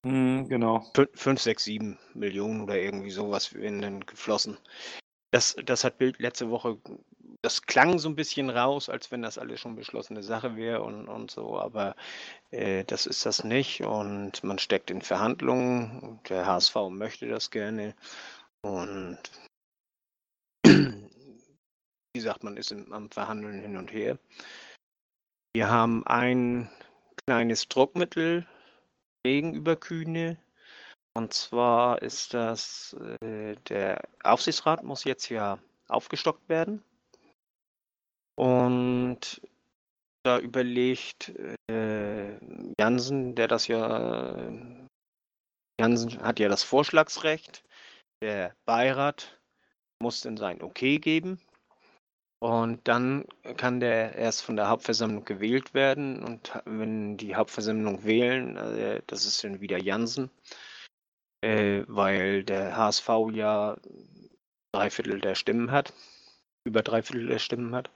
Mhm, 0.05 0.49
genau. 0.49 0.85
5, 1.13 1.41
6, 1.41 1.63
7 1.63 1.97
Millionen 2.13 2.61
oder 2.61 2.77
irgendwie 2.77 3.11
sowas 3.11 3.53
in 3.53 3.81
den 3.81 4.05
geflossen. 4.05 4.57
Das, 5.31 5.55
das 5.65 5.83
hat 5.83 5.97
Bild 5.97 6.19
letzte 6.19 6.49
Woche, 6.49 6.77
das 7.43 7.61
klang 7.63 7.99
so 7.99 8.09
ein 8.09 8.15
bisschen 8.15 8.49
raus, 8.49 8.89
als 8.89 9.11
wenn 9.11 9.21
das 9.21 9.37
alles 9.37 9.59
schon 9.59 9.75
beschlossene 9.75 10.23
Sache 10.23 10.55
wäre 10.55 10.81
und, 10.81 11.07
und 11.07 11.29
so, 11.29 11.59
aber 11.59 11.95
äh, 12.51 12.83
das 12.85 13.05
ist 13.05 13.25
das 13.25 13.43
nicht 13.43 13.81
und 13.81 14.43
man 14.43 14.59
steckt 14.59 14.89
in 14.89 15.01
Verhandlungen 15.01 16.19
der 16.29 16.45
HSV 16.45 16.75
möchte 16.89 17.27
das 17.27 17.51
gerne 17.51 17.95
und 18.61 19.19
wie 20.65 22.19
gesagt, 22.19 22.43
man 22.43 22.57
ist 22.57 22.71
im, 22.71 22.91
am 22.93 23.09
Verhandeln 23.09 23.59
hin 23.59 23.75
und 23.75 23.91
her. 23.91 24.17
Wir 25.53 25.69
haben 25.69 26.05
ein 26.07 26.69
kleines 27.25 27.67
Druckmittel 27.67 28.47
gegenüber 29.23 29.75
Kühne. 29.75 30.37
Und 31.15 31.33
zwar 31.33 32.01
ist 32.01 32.33
das, 32.33 32.95
äh, 33.21 33.55
der 33.67 34.01
Aufsichtsrat 34.23 34.83
muss 34.83 35.03
jetzt 35.03 35.29
ja 35.29 35.59
aufgestockt 35.87 36.47
werden. 36.49 36.83
Und 38.35 39.41
da 40.23 40.39
überlegt 40.39 41.33
äh, 41.69 42.37
Jansen, 42.79 43.35
der 43.35 43.47
das 43.47 43.67
ja, 43.67 44.51
Jansen 45.79 46.21
hat 46.21 46.39
ja 46.39 46.49
das 46.49 46.63
Vorschlagsrecht. 46.63 47.63
Der 48.21 48.55
Beirat 48.65 49.39
muss 50.01 50.21
dann 50.21 50.37
sein 50.37 50.61
Okay 50.61 50.99
geben. 50.99 51.39
Und 52.43 52.87
dann 52.89 53.25
kann 53.55 53.79
der 53.79 54.15
erst 54.15 54.43
von 54.43 54.57
der 54.57 54.67
Hauptversammlung 54.67 55.23
gewählt 55.23 55.73
werden. 55.73 56.21
Und 56.21 56.51
wenn 56.65 57.15
die 57.15 57.35
Hauptversammlung 57.35 58.03
wählen, 58.03 58.57
äh, 58.57 59.01
das 59.07 59.25
ist 59.25 59.43
dann 59.43 59.61
wieder 59.61 59.77
Jansen, 59.77 60.29
äh, 61.41 61.83
weil 61.87 62.43
der 62.43 62.75
HSV 62.75 63.09
ja 63.31 63.77
drei 64.73 64.89
Viertel 64.89 65.21
der 65.21 65.35
Stimmen 65.35 65.71
hat, 65.71 65.93
über 66.65 66.81
drei 66.81 67.01
Viertel 67.01 67.27
der 67.27 67.39
Stimmen 67.39 67.73
hat. 67.75 67.89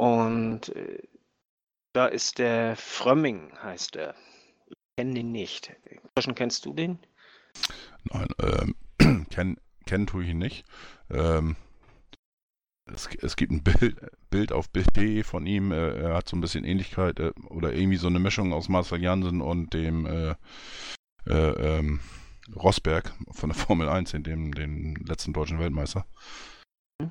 Und 0.00 0.74
äh, 0.74 1.02
da 1.92 2.06
ist 2.06 2.38
der 2.38 2.74
Frömming, 2.74 3.52
heißt 3.62 3.96
er. 3.96 4.14
Ich 4.66 4.78
kenne 4.96 5.12
den 5.12 5.30
nicht. 5.30 5.76
Kirschen, 6.14 6.34
kennst 6.34 6.64
du 6.64 6.72
den? 6.72 7.00
Nein, 8.04 8.28
ähm, 8.98 9.26
kennen, 9.30 9.58
kennen 9.84 10.06
tue 10.06 10.24
ich 10.24 10.30
ihn 10.30 10.38
nicht. 10.38 10.64
Ähm, 11.10 11.54
es, 12.86 13.10
es 13.20 13.36
gibt 13.36 13.52
ein 13.52 13.62
Bild, 13.62 14.00
Bild 14.30 14.52
auf 14.52 14.70
Bild.de 14.70 15.22
von 15.22 15.44
ihm. 15.44 15.70
Äh, 15.70 15.98
er 15.98 16.14
hat 16.14 16.30
so 16.30 16.34
ein 16.34 16.40
bisschen 16.40 16.64
Ähnlichkeit 16.64 17.20
äh, 17.20 17.32
oder 17.50 17.74
irgendwie 17.74 17.98
so 17.98 18.06
eine 18.06 18.20
Mischung 18.20 18.54
aus 18.54 18.70
Marcel 18.70 19.02
Jansen 19.02 19.42
und 19.42 19.74
dem 19.74 20.06
äh, 20.06 20.34
äh, 21.26 21.78
ähm, 21.78 22.00
Rosberg 22.56 23.12
von 23.32 23.50
der 23.50 23.58
Formel 23.66 23.90
1, 23.90 24.14
in 24.14 24.22
dem, 24.22 24.54
dem 24.54 24.94
letzten 25.04 25.34
deutschen 25.34 25.58
Weltmeister. 25.58 26.06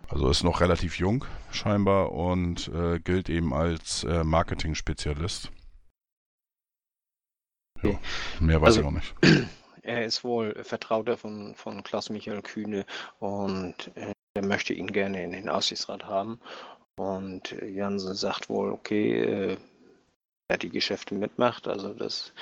Also 0.09 0.29
ist 0.29 0.43
noch 0.43 0.61
relativ 0.61 0.97
jung 0.99 1.25
scheinbar 1.51 2.11
und 2.11 2.67
äh, 2.69 2.99
gilt 2.99 3.29
eben 3.29 3.53
als 3.53 4.03
äh, 4.03 4.23
Marketing-Spezialist. 4.23 5.51
Ja, 7.81 7.89
Okay. 7.91 7.99
mehr 8.39 8.61
weiß 8.61 8.77
Also- 8.77 8.81
ich 8.81 8.85
auch 8.87 8.91
nicht. 8.91 9.15
Er 9.81 10.05
ist 10.05 10.23
wohl 10.25 10.61
Vertrauter 10.65 11.17
von, 11.17 11.55
von 11.55 11.81
Klaus-Michael 11.81 12.41
Kühne 12.43 12.85
und 13.19 13.89
äh, 13.95 14.11
er 14.35 14.45
möchte 14.45 14.73
ihn 14.73 14.87
gerne 14.91 15.23
in 15.23 15.31
den 15.31 15.49
Aussichtsrat 15.49 16.03
haben. 16.03 16.39
Und 16.99 17.51
Jansen 17.63 18.13
sagt 18.13 18.49
wohl, 18.49 18.71
okay, 18.71 19.23
äh, 19.53 19.57
er 20.49 20.57
die 20.57 20.69
Geschäfte 20.69 21.15
mitmacht, 21.15 21.67
also 21.67 21.93
das, 21.93 22.33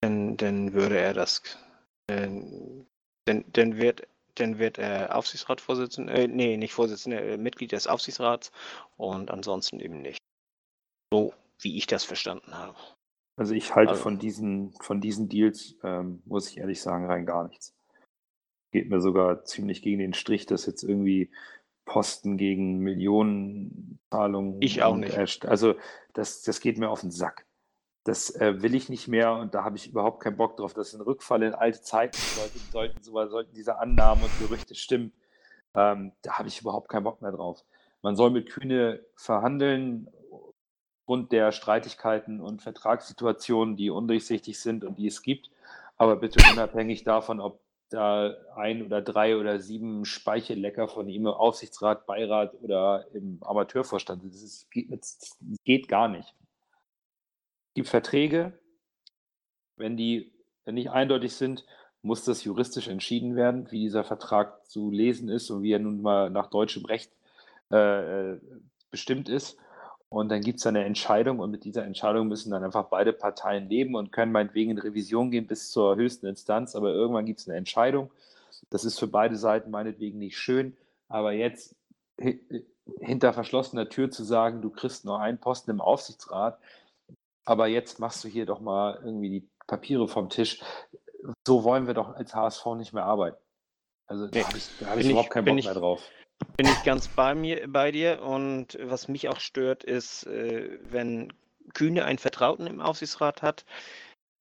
dann, 0.00 0.36
dann 0.38 0.72
würde 0.72 0.98
er 0.98 1.12
das, 1.12 1.42
dann, 2.08 2.86
dann 3.26 3.76
wird 3.76 4.08
dann 4.40 4.58
wird 4.58 4.78
er 4.78 5.16
Aufsichtsratsvorsitzender, 5.16 6.14
äh, 6.14 6.28
nee, 6.28 6.56
nicht 6.56 6.72
Vorsitzender, 6.72 7.22
äh, 7.22 7.36
Mitglied 7.36 7.72
des 7.72 7.86
Aufsichtsrats 7.86 8.52
und 8.96 9.30
ansonsten 9.30 9.80
eben 9.80 10.00
nicht. 10.02 10.18
So 11.12 11.34
wie 11.60 11.76
ich 11.76 11.86
das 11.86 12.04
verstanden 12.04 12.54
habe. 12.54 12.76
Also 13.38 13.54
ich 13.54 13.74
halte 13.74 13.90
Also- 13.92 14.02
von 14.02 14.18
diesen, 14.18 14.72
von 14.80 15.00
diesen 15.00 15.28
Deals, 15.28 15.76
ähm, 15.82 16.22
muss 16.24 16.48
ich 16.50 16.58
ehrlich 16.58 16.80
sagen, 16.80 17.06
rein 17.06 17.26
gar 17.26 17.48
nichts. 17.48 17.74
Geht 18.72 18.88
mir 18.90 19.00
sogar 19.00 19.44
ziemlich 19.44 19.82
gegen 19.82 19.98
den 19.98 20.14
Strich, 20.14 20.46
dass 20.46 20.66
jetzt 20.66 20.82
irgendwie 20.82 21.30
Posten 21.86 22.36
gegen 22.36 22.78
Millionenzahlungen. 22.78 24.60
Ich 24.60 24.82
auch 24.82 24.96
nicht. 24.96 25.46
Also 25.46 25.74
das, 26.14 26.42
das 26.42 26.60
geht 26.60 26.78
mir 26.78 26.90
auf 26.90 27.00
den 27.00 27.10
Sack. 27.10 27.46
Das 28.06 28.30
äh, 28.36 28.62
will 28.62 28.74
ich 28.74 28.88
nicht 28.88 29.08
mehr 29.08 29.32
und 29.34 29.54
da 29.54 29.64
habe 29.64 29.76
ich 29.76 29.88
überhaupt 29.88 30.20
keinen 30.22 30.36
Bock 30.36 30.56
drauf. 30.56 30.74
Das 30.74 30.88
ist 30.88 30.94
ein 30.94 31.00
Rückfall 31.00 31.42
in 31.42 31.54
alte 31.54 31.82
Zeiten. 31.82 32.16
Sollten, 32.16 32.60
sollten, 32.72 33.02
so- 33.02 33.26
sollten 33.26 33.54
diese 33.54 33.78
Annahmen 33.78 34.22
und 34.24 34.38
Gerüchte 34.38 34.74
stimmen, 34.76 35.12
ähm, 35.74 36.12
da 36.22 36.38
habe 36.38 36.48
ich 36.48 36.60
überhaupt 36.60 36.88
keinen 36.88 37.04
Bock 37.04 37.20
mehr 37.20 37.32
drauf. 37.32 37.64
Man 38.02 38.16
soll 38.16 38.30
mit 38.30 38.48
Kühne 38.48 39.00
verhandeln 39.16 40.08
aufgrund 41.00 41.32
der 41.32 41.52
Streitigkeiten 41.52 42.40
und 42.40 42.62
Vertragssituationen, 42.62 43.76
die 43.76 43.90
undurchsichtig 43.90 44.60
sind 44.60 44.84
und 44.84 44.98
die 44.98 45.06
es 45.08 45.22
gibt. 45.22 45.50
Aber 45.96 46.16
bitte 46.16 46.40
unabhängig 46.52 47.04
davon, 47.04 47.40
ob 47.40 47.60
da 47.90 48.34
ein 48.56 48.84
oder 48.84 49.02
drei 49.02 49.36
oder 49.36 49.60
sieben 49.60 50.04
Speichellecker 50.04 50.88
von 50.88 51.08
ihm 51.08 51.22
im 51.26 51.32
Aufsichtsrat, 51.32 52.06
Beirat 52.06 52.54
oder 52.62 53.06
im 53.14 53.38
Amateurvorstand. 53.42 54.24
Das 54.24 54.66
das 54.90 55.38
geht 55.64 55.88
gar 55.88 56.08
nicht. 56.08 56.34
Gibt 57.76 57.88
Verträge, 57.88 58.58
wenn 59.76 59.96
die 59.96 60.32
nicht 60.64 60.90
eindeutig 60.90 61.34
sind, 61.34 61.64
muss 62.00 62.24
das 62.24 62.42
juristisch 62.42 62.88
entschieden 62.88 63.36
werden, 63.36 63.70
wie 63.70 63.80
dieser 63.80 64.02
Vertrag 64.02 64.66
zu 64.66 64.90
lesen 64.90 65.28
ist 65.28 65.50
und 65.50 65.62
wie 65.62 65.72
er 65.72 65.78
nun 65.78 66.00
mal 66.00 66.30
nach 66.30 66.48
deutschem 66.48 66.86
Recht 66.86 67.12
äh, 67.70 68.32
äh 68.32 68.40
bestimmt 68.90 69.28
ist. 69.28 69.58
Und 70.08 70.30
dann 70.30 70.40
gibt 70.40 70.60
es 70.60 70.66
eine 70.66 70.84
Entscheidung 70.84 71.40
und 71.40 71.50
mit 71.50 71.64
dieser 71.64 71.84
Entscheidung 71.84 72.28
müssen 72.28 72.50
dann 72.52 72.64
einfach 72.64 72.84
beide 72.84 73.12
Parteien 73.12 73.68
leben 73.68 73.94
und 73.94 74.12
können 74.12 74.32
meinetwegen 74.32 74.70
in 74.70 74.78
Revision 74.78 75.30
gehen 75.30 75.46
bis 75.46 75.70
zur 75.70 75.96
höchsten 75.96 76.26
Instanz, 76.26 76.76
aber 76.76 76.92
irgendwann 76.94 77.26
gibt 77.26 77.40
es 77.40 77.48
eine 77.48 77.58
Entscheidung. 77.58 78.10
Das 78.70 78.84
ist 78.84 78.98
für 78.98 79.08
beide 79.08 79.36
Seiten 79.36 79.70
meinetwegen 79.70 80.18
nicht 80.18 80.38
schön, 80.38 80.76
aber 81.08 81.32
jetzt 81.32 81.74
hinter 83.00 83.32
verschlossener 83.34 83.88
Tür 83.88 84.10
zu 84.10 84.24
sagen, 84.24 84.62
du 84.62 84.70
kriegst 84.70 85.04
nur 85.04 85.20
einen 85.20 85.38
Posten 85.38 85.72
im 85.72 85.80
Aufsichtsrat, 85.80 86.58
aber 87.46 87.68
jetzt 87.68 87.98
machst 88.00 88.22
du 88.24 88.28
hier 88.28 88.44
doch 88.44 88.60
mal 88.60 89.00
irgendwie 89.02 89.30
die 89.30 89.48
Papiere 89.66 90.08
vom 90.08 90.28
Tisch. 90.28 90.60
So 91.46 91.64
wollen 91.64 91.86
wir 91.86 91.94
doch 91.94 92.14
als 92.14 92.34
HSV 92.34 92.66
nicht 92.76 92.92
mehr 92.92 93.04
arbeiten. 93.04 93.38
Also 94.06 94.26
da 94.26 94.44
habe 94.44 94.58
ich, 94.58 94.68
hab 94.86 94.98
ich 94.98 95.08
überhaupt 95.08 95.30
keinen 95.30 95.46
Bock 95.46 95.58
ich, 95.58 95.64
mehr 95.64 95.74
drauf. 95.74 96.02
Bin 96.56 96.66
ich 96.66 96.82
ganz 96.84 97.08
bei 97.08 97.34
mir, 97.34 97.66
bei 97.68 97.90
dir. 97.90 98.22
Und 98.22 98.78
was 98.82 99.08
mich 99.08 99.28
auch 99.28 99.40
stört, 99.40 99.84
ist, 99.84 100.26
äh, 100.26 100.78
wenn 100.90 101.32
Kühne 101.74 102.04
einen 102.04 102.18
Vertrauten 102.18 102.66
im 102.66 102.80
Aufsichtsrat 102.80 103.42
hat, 103.42 103.64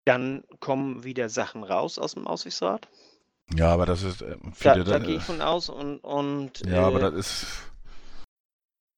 dann 0.06 0.44
kommen 0.60 1.04
wieder 1.04 1.30
Sachen 1.30 1.64
raus 1.64 1.98
aus 1.98 2.14
dem 2.14 2.28
Aufsichtsrat. 2.28 2.88
Ja, 3.56 3.72
aber 3.72 3.86
das 3.86 4.04
ist 4.04 4.22
äh, 4.22 4.38
da, 4.62 4.76
da 4.76 5.00
gehe 5.00 5.18
ich 5.18 5.24
von 5.24 5.42
aus 5.42 5.70
und, 5.70 6.00
und 6.00 6.66
ja, 6.66 6.82
äh, 6.82 6.86
aber 6.86 7.00
das 7.00 7.14
ist 7.14 7.48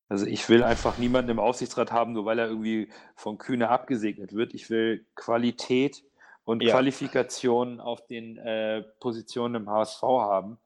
also 0.09 0.25
ich 0.25 0.47
will 0.47 0.63
einfach 0.63 0.97
niemanden 0.97 1.31
im 1.31 1.39
Aufsichtsrat 1.39 1.91
haben, 1.91 2.13
nur 2.13 2.25
weil 2.25 2.39
er 2.39 2.47
irgendwie 2.47 2.89
von 3.15 3.37
Kühne 3.37 3.69
abgesegnet 3.69 4.33
wird. 4.33 4.53
Ich 4.53 4.69
will 4.69 5.05
Qualität 5.15 6.03
und 6.45 6.63
ja. 6.63 6.71
Qualifikation 6.71 7.81
auf 7.81 8.05
den 8.07 8.37
äh, 8.37 8.83
Positionen 8.99 9.55
im 9.55 9.69
HSV 9.69 10.01
haben. 10.01 10.57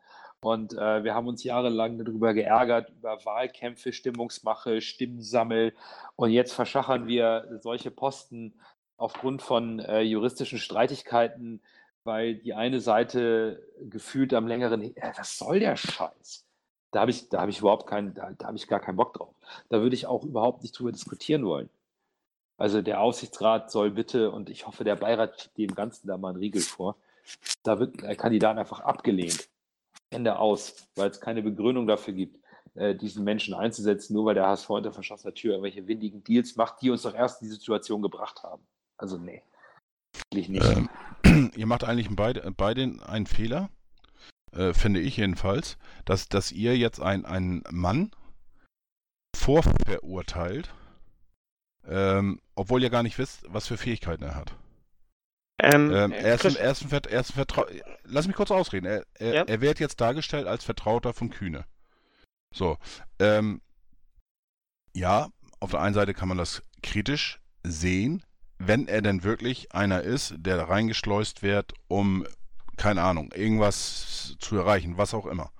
Und 0.41 0.73
äh, 0.73 1.03
wir 1.03 1.13
haben 1.13 1.27
uns 1.27 1.43
jahrelang 1.43 2.03
darüber 2.03 2.33
geärgert, 2.33 2.89
über 2.89 3.23
Wahlkämpfe, 3.25 3.93
Stimmungsmache, 3.93 4.81
Stimmensammel. 4.81 5.73
Und 6.15 6.31
jetzt 6.31 6.53
verschachern 6.53 7.07
wir 7.07 7.59
solche 7.61 7.91
Posten 7.91 8.59
aufgrund 8.97 9.41
von 9.41 9.79
äh, 9.79 10.01
juristischen 10.01 10.59
Streitigkeiten, 10.59 11.61
weil 12.03 12.35
die 12.35 12.53
eine 12.53 12.79
Seite 12.79 13.67
gefühlt 13.81 14.33
am 14.33 14.47
längeren, 14.47 14.81
ja, 14.81 15.13
was 15.15 15.37
soll 15.37 15.59
der 15.59 15.75
Scheiß? 15.75 16.45
Da 16.91 17.01
habe 17.01 17.11
ich, 17.11 17.29
da 17.29 17.41
habe 17.41 17.51
ich 17.51 17.59
überhaupt 17.59 17.87
keinen, 17.87 18.13
da, 18.13 18.31
da 18.37 18.47
habe 18.47 18.57
ich 18.57 18.67
gar 18.67 18.79
keinen 18.79 18.97
Bock 18.97 19.13
drauf. 19.13 19.33
Da 19.69 19.81
würde 19.81 19.95
ich 19.95 20.07
auch 20.07 20.23
überhaupt 20.23 20.61
nicht 20.61 20.77
drüber 20.77 20.91
diskutieren 20.91 21.45
wollen. 21.45 21.69
Also 22.57 22.81
der 22.81 23.01
Aufsichtsrat 23.01 23.71
soll 23.71 23.91
bitte, 23.91 24.29
und 24.29 24.49
ich 24.49 24.67
hoffe, 24.67 24.83
der 24.83 24.95
Beirat 24.95 25.41
schiebt 25.41 25.57
dem 25.57 25.75
Ganzen 25.75 26.07
da 26.07 26.17
mal 26.17 26.29
einen 26.29 26.37
Riegel 26.37 26.61
vor, 26.61 26.95
da 27.63 27.79
wird 27.79 28.01
der 28.01 28.15
Kandidat 28.15 28.57
einfach 28.57 28.81
abgelehnt. 28.81 29.49
Ende 30.09 30.37
aus, 30.37 30.87
weil 30.95 31.09
es 31.09 31.21
keine 31.21 31.41
Begründung 31.41 31.87
dafür 31.87 32.13
gibt, 32.13 32.37
äh, 32.75 32.95
diesen 32.95 33.23
Menschen 33.23 33.53
einzusetzen, 33.53 34.13
nur 34.13 34.25
weil 34.25 34.35
der 34.35 34.47
HSV 34.47 34.67
hinter 34.67 34.93
verschlossener 34.93 35.33
Tür 35.33 35.53
irgendwelche 35.53 35.87
windigen 35.87 36.23
Deals 36.23 36.55
macht, 36.55 36.81
die 36.81 36.89
uns 36.89 37.01
doch 37.01 37.15
erst 37.15 37.41
in 37.41 37.47
die 37.47 37.53
Situation 37.53 38.01
gebracht 38.01 38.43
haben. 38.43 38.63
Also 38.97 39.17
nee, 39.17 39.41
eigentlich 40.31 40.49
nicht. 40.49 40.65
Ähm, 41.25 41.51
ihr 41.55 41.65
macht 41.65 41.83
eigentlich 41.83 42.09
beide, 42.11 42.51
beide 42.55 42.93
einen 43.05 43.25
Fehler, 43.25 43.69
äh, 44.53 44.73
finde 44.73 44.99
ich 44.99 45.17
jedenfalls, 45.17 45.77
dass, 46.05 46.27
dass 46.27 46.51
ihr 46.51 46.77
jetzt 46.77 47.01
einen 47.01 47.63
Mann 47.69 48.11
vorverurteilt, 49.35 50.73
ähm, 51.87 52.41
obwohl 52.55 52.83
ihr 52.83 52.89
gar 52.89 53.03
nicht 53.03 53.17
wisst, 53.17 53.43
was 53.47 53.67
für 53.67 53.77
Fähigkeiten 53.77 54.23
er 54.23 54.35
hat. 54.35 54.55
Ähm, 55.63 55.93
ähm, 55.93 56.11
er 56.11 56.35
ist, 56.35 56.45
ein, 56.45 56.55
er 56.55 56.71
ist 56.71 56.81
ein, 56.81 57.03
er 57.09 57.19
ist 57.19 57.37
ein 57.37 57.45
Lass 58.03 58.27
mich 58.27 58.35
kurz 58.35 58.49
ausreden. 58.49 58.87
Er, 58.87 59.05
er, 59.13 59.33
ja. 59.33 59.43
er, 59.43 59.61
wird 59.61 59.79
jetzt 59.79 60.01
dargestellt 60.01 60.47
als 60.47 60.63
Vertrauter 60.63 61.13
von 61.13 61.29
Kühne. 61.29 61.65
So. 62.53 62.77
Ähm, 63.19 63.61
ja, 64.95 65.29
auf 65.59 65.71
der 65.71 65.81
einen 65.81 65.93
Seite 65.93 66.13
kann 66.15 66.27
man 66.27 66.39
das 66.39 66.63
kritisch 66.81 67.39
sehen, 67.63 68.23
wenn 68.57 68.87
er 68.87 69.01
denn 69.01 69.23
wirklich 69.23 69.71
einer 69.73 70.01
ist, 70.01 70.33
der 70.37 70.57
reingeschleust 70.67 71.43
wird, 71.43 71.73
um, 71.87 72.25
keine 72.77 73.01
Ahnung, 73.03 73.31
irgendwas 73.33 74.35
zu 74.39 74.57
erreichen, 74.57 74.97
was 74.97 75.13
auch 75.13 75.25
immer. 75.25 75.51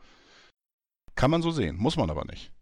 Kann 1.16 1.32
man 1.32 1.42
so 1.42 1.52
sehen, 1.52 1.78
muss 1.78 1.98
man 1.98 2.10
aber 2.10 2.26
nicht. 2.26 2.54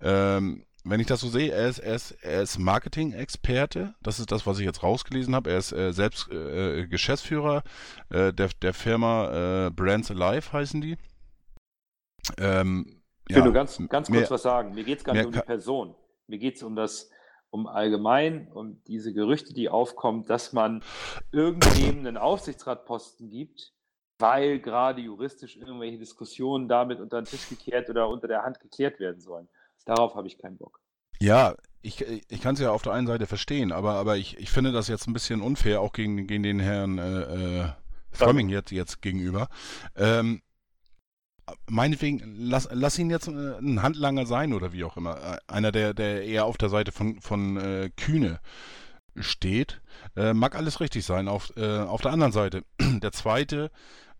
Ähm, 0.00 0.64
wenn 0.84 1.00
ich 1.00 1.06
das 1.06 1.20
so 1.20 1.28
sehe, 1.28 1.50
er 1.50 1.68
ist, 1.68 1.78
er 1.78 1.94
ist, 1.94 2.12
er 2.22 2.42
ist 2.42 2.58
Marketing-Experte. 2.58 3.94
Das 4.02 4.18
ist 4.20 4.30
das, 4.30 4.46
was 4.46 4.58
ich 4.58 4.66
jetzt 4.66 4.82
rausgelesen 4.82 5.34
habe. 5.34 5.50
Er 5.50 5.58
ist 5.58 5.72
äh, 5.72 5.92
selbst 5.92 6.30
äh, 6.30 6.86
Geschäftsführer 6.86 7.62
äh, 8.10 8.32
der, 8.34 8.50
der 8.60 8.74
Firma 8.74 9.66
äh, 9.66 9.70
Brands 9.70 10.10
Alive 10.10 10.52
heißen 10.52 10.82
die. 10.82 10.98
Ähm, 12.38 13.02
ich 13.28 13.36
will 13.36 13.44
nur 13.44 13.54
ganz, 13.54 13.78
ganz 13.88 14.08
kurz 14.08 14.10
mehr, 14.10 14.30
was 14.30 14.42
sagen. 14.42 14.74
Mir 14.74 14.84
geht 14.84 14.98
es 14.98 15.04
gar 15.04 15.14
nicht 15.14 15.24
um 15.24 15.32
die 15.32 15.40
Person. 15.40 15.94
Mir 16.26 16.38
geht 16.38 16.56
es 16.56 16.62
um 16.62 16.76
das, 16.76 17.10
um 17.48 17.66
allgemein, 17.66 18.52
um 18.52 18.82
diese 18.84 19.14
Gerüchte, 19.14 19.54
die 19.54 19.70
aufkommen, 19.70 20.26
dass 20.26 20.52
man 20.52 20.82
irgendwem 21.32 22.00
einen 22.00 22.18
Aufsichtsratposten 22.18 23.30
gibt, 23.30 23.73
weil 24.24 24.58
gerade 24.58 25.02
juristisch 25.02 25.56
irgendwelche 25.56 25.98
Diskussionen 25.98 26.66
damit 26.66 26.98
unter 26.98 27.20
den 27.20 27.26
Tisch 27.26 27.46
gekehrt 27.46 27.90
oder 27.90 28.08
unter 28.08 28.26
der 28.26 28.42
Hand 28.42 28.58
geklärt 28.58 28.98
werden 28.98 29.20
sollen. 29.20 29.48
Darauf 29.84 30.14
habe 30.14 30.26
ich 30.26 30.38
keinen 30.38 30.56
Bock. 30.56 30.80
Ja, 31.20 31.54
ich, 31.82 32.00
ich 32.00 32.40
kann 32.40 32.54
es 32.54 32.60
ja 32.60 32.70
auf 32.70 32.80
der 32.80 32.94
einen 32.94 33.06
Seite 33.06 33.26
verstehen, 33.26 33.70
aber, 33.70 33.92
aber 33.96 34.16
ich, 34.16 34.38
ich 34.38 34.50
finde 34.50 34.72
das 34.72 34.88
jetzt 34.88 35.06
ein 35.06 35.12
bisschen 35.12 35.42
unfair, 35.42 35.82
auch 35.82 35.92
gegen, 35.92 36.26
gegen 36.26 36.42
den 36.42 36.58
Herrn 36.58 36.96
äh, 36.96 37.60
äh, 37.64 37.68
Frömming 38.12 38.48
jetzt, 38.48 38.70
jetzt 38.70 39.02
gegenüber. 39.02 39.48
Ähm, 39.94 40.40
meinetwegen, 41.68 42.22
lass, 42.38 42.66
lass 42.72 42.98
ihn 42.98 43.10
jetzt 43.10 43.28
äh, 43.28 43.58
ein 43.58 43.82
Handlanger 43.82 44.24
sein 44.24 44.54
oder 44.54 44.72
wie 44.72 44.84
auch 44.84 44.96
immer. 44.96 45.18
Äh, 45.18 45.38
einer, 45.48 45.70
der, 45.70 45.92
der 45.92 46.24
eher 46.24 46.46
auf 46.46 46.56
der 46.56 46.70
Seite 46.70 46.92
von, 46.92 47.20
von 47.20 47.58
äh, 47.58 47.90
Kühne 47.94 48.40
steht. 49.16 49.82
Äh, 50.16 50.32
mag 50.32 50.56
alles 50.56 50.80
richtig 50.80 51.04
sein. 51.04 51.28
Auf, 51.28 51.52
äh, 51.58 51.80
auf 51.80 52.00
der 52.00 52.12
anderen 52.12 52.32
Seite, 52.32 52.64
der 52.80 53.12
zweite 53.12 53.70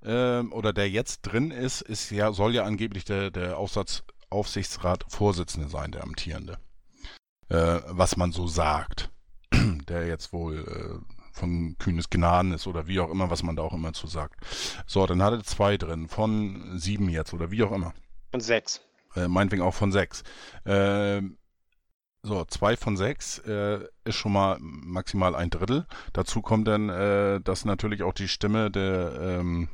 äh, 0.04 0.40
oder 0.50 0.72
der 0.72 0.90
jetzt 0.90 1.22
drin 1.22 1.50
ist, 1.50 1.80
ist 1.80 2.10
ja, 2.10 2.32
soll 2.32 2.54
ja 2.54 2.64
angeblich 2.64 3.04
der, 3.04 3.30
der 3.30 3.58
Aufsichtsrat-Vorsitzende 3.58 5.68
sein, 5.68 5.92
der 5.92 6.02
amtierende. 6.02 6.58
Äh, 7.48 7.80
was 7.86 8.16
man 8.16 8.32
so 8.32 8.46
sagt. 8.46 9.10
der 9.88 10.06
jetzt 10.06 10.32
wohl 10.32 10.58
äh, 10.58 10.98
von 11.32 11.76
kühnes 11.78 12.10
Gnaden 12.10 12.52
ist 12.52 12.66
oder 12.66 12.86
wie 12.86 13.00
auch 13.00 13.10
immer, 13.10 13.30
was 13.30 13.42
man 13.42 13.56
da 13.56 13.62
auch 13.62 13.74
immer 13.74 13.92
zu 13.92 14.06
sagt. 14.06 14.40
So, 14.86 15.06
dann 15.06 15.22
hat 15.22 15.32
er 15.32 15.42
zwei 15.42 15.76
drin, 15.76 16.08
von 16.08 16.78
sieben 16.78 17.08
jetzt 17.08 17.34
oder 17.34 17.50
wie 17.50 17.62
auch 17.62 17.72
immer. 17.72 17.92
Von 18.30 18.40
sechs. 18.40 18.80
Äh, 19.16 19.28
meinetwegen 19.28 19.62
auch 19.62 19.74
von 19.74 19.92
sechs. 19.92 20.22
Äh, 20.64 21.22
so, 22.22 22.44
zwei 22.46 22.76
von 22.76 22.96
sechs 22.96 23.38
äh, 23.40 23.80
ist 24.04 24.14
schon 24.14 24.32
mal 24.32 24.56
maximal 24.60 25.34
ein 25.34 25.50
Drittel. 25.50 25.86
Dazu 26.14 26.40
kommt 26.40 26.68
dann, 26.68 26.88
äh, 26.88 27.40
dass 27.40 27.64
natürlich 27.64 28.02
auch 28.02 28.14
die 28.14 28.28
Stimme 28.28 28.70
der 28.70 29.12
ähm, 29.20 29.68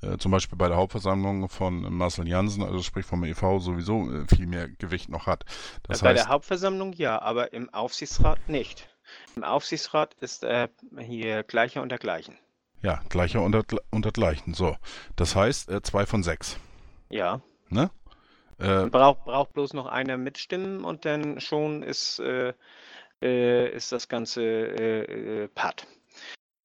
äh, 0.00 0.16
zum 0.18 0.30
Beispiel 0.30 0.56
bei 0.56 0.68
der 0.68 0.76
Hauptversammlung 0.76 1.48
von 1.48 1.92
Marcel 1.92 2.28
Jansen, 2.28 2.62
also 2.62 2.82
sprich 2.82 3.04
vom 3.04 3.24
EV, 3.24 3.58
sowieso 3.58 4.10
äh, 4.12 4.26
viel 4.26 4.46
mehr 4.46 4.68
Gewicht 4.68 5.08
noch 5.08 5.26
hat. 5.26 5.44
Das 5.82 6.02
bei 6.02 6.10
heißt, 6.10 6.24
der 6.24 6.28
Hauptversammlung 6.28 6.92
ja, 6.92 7.20
aber 7.20 7.52
im 7.52 7.72
Aufsichtsrat 7.74 8.48
nicht. 8.48 8.88
Im 9.36 9.42
Aufsichtsrat 9.42 10.14
ist 10.20 10.44
äh, 10.44 10.68
hier 10.98 11.42
Gleicher 11.42 11.82
unter 11.82 11.98
Gleichen. 11.98 12.36
Ja, 12.82 13.00
Gleicher 13.08 13.42
unter, 13.42 13.64
unter 13.90 14.12
Gleichen. 14.12 14.54
So, 14.54 14.76
das 15.16 15.34
heißt 15.34 15.68
äh, 15.68 15.82
zwei 15.82 16.06
von 16.06 16.22
sechs. 16.22 16.58
Ja. 17.08 17.40
Ne? 17.68 17.90
Äh, 18.58 18.86
braucht, 18.86 19.24
braucht 19.24 19.52
bloß 19.52 19.72
noch 19.72 19.86
einer 19.86 20.16
mitstimmen 20.16 20.84
und 20.84 21.04
dann 21.04 21.40
schon 21.40 21.82
ist, 21.82 22.20
äh, 22.20 22.52
ist 23.20 23.90
das 23.90 24.08
Ganze 24.08 25.48
Part. 25.56 25.88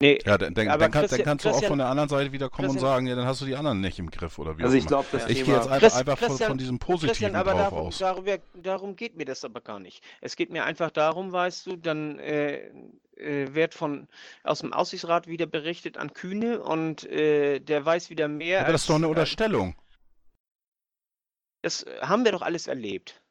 Nee, 0.04 0.18
ja, 0.26 0.36
dann, 0.36 0.52
dann, 0.52 0.66
dann, 0.66 0.90
kann, 0.90 1.06
dann 1.08 1.22
kannst 1.22 1.46
du 1.46 1.48
auch 1.48 1.64
von 1.64 1.78
der 1.78 1.86
anderen 1.86 2.10
Seite 2.10 2.30
wieder 2.30 2.50
kommen 2.50 2.68
und 2.68 2.78
sagen, 2.78 3.06
ja, 3.06 3.16
dann 3.16 3.24
hast 3.24 3.40
du 3.40 3.46
die 3.46 3.56
anderen 3.56 3.80
nicht 3.80 3.98
im 3.98 4.10
Griff 4.10 4.38
oder 4.38 4.58
wie 4.58 4.64
Also 4.64 4.76
ich 4.76 4.86
glaube, 4.86 5.08
das 5.10 5.26
Ich 5.30 5.44
gehe 5.44 5.54
jetzt 5.54 5.66
einfach, 5.66 5.96
einfach 5.96 6.18
von, 6.18 6.36
von, 6.36 6.58
diesem 6.58 6.78
Positiven 6.78 7.34
aber 7.34 7.52
drauf 7.52 7.70
darum, 7.70 7.86
aus. 7.86 7.98
Darüber, 7.98 8.38
darum 8.52 8.96
geht 8.96 9.16
mir 9.16 9.24
das 9.24 9.46
aber 9.46 9.62
gar 9.62 9.80
nicht. 9.80 10.04
Es 10.20 10.36
geht 10.36 10.50
mir 10.50 10.64
einfach 10.64 10.90
darum, 10.90 11.32
weißt 11.32 11.66
du, 11.66 11.76
dann 11.76 12.18
äh, 12.18 12.68
äh, 13.16 13.54
wird 13.54 13.72
von 13.72 14.06
aus 14.42 14.58
dem 14.58 14.74
Aussichtsrat 14.74 15.26
wieder 15.26 15.46
berichtet 15.46 15.96
an 15.96 16.12
Kühne 16.12 16.60
und 16.60 17.10
äh, 17.10 17.60
der 17.60 17.86
weiß 17.86 18.10
wieder 18.10 18.28
mehr. 18.28 18.60
Aber 18.60 18.72
das 18.72 18.82
ist 18.82 18.90
doch 18.90 18.96
eine 18.96 19.08
Unterstellung. 19.08 19.74
Das 21.62 21.86
haben 22.02 22.26
wir 22.26 22.32
doch 22.32 22.42
alles 22.42 22.66
erlebt. 22.66 23.22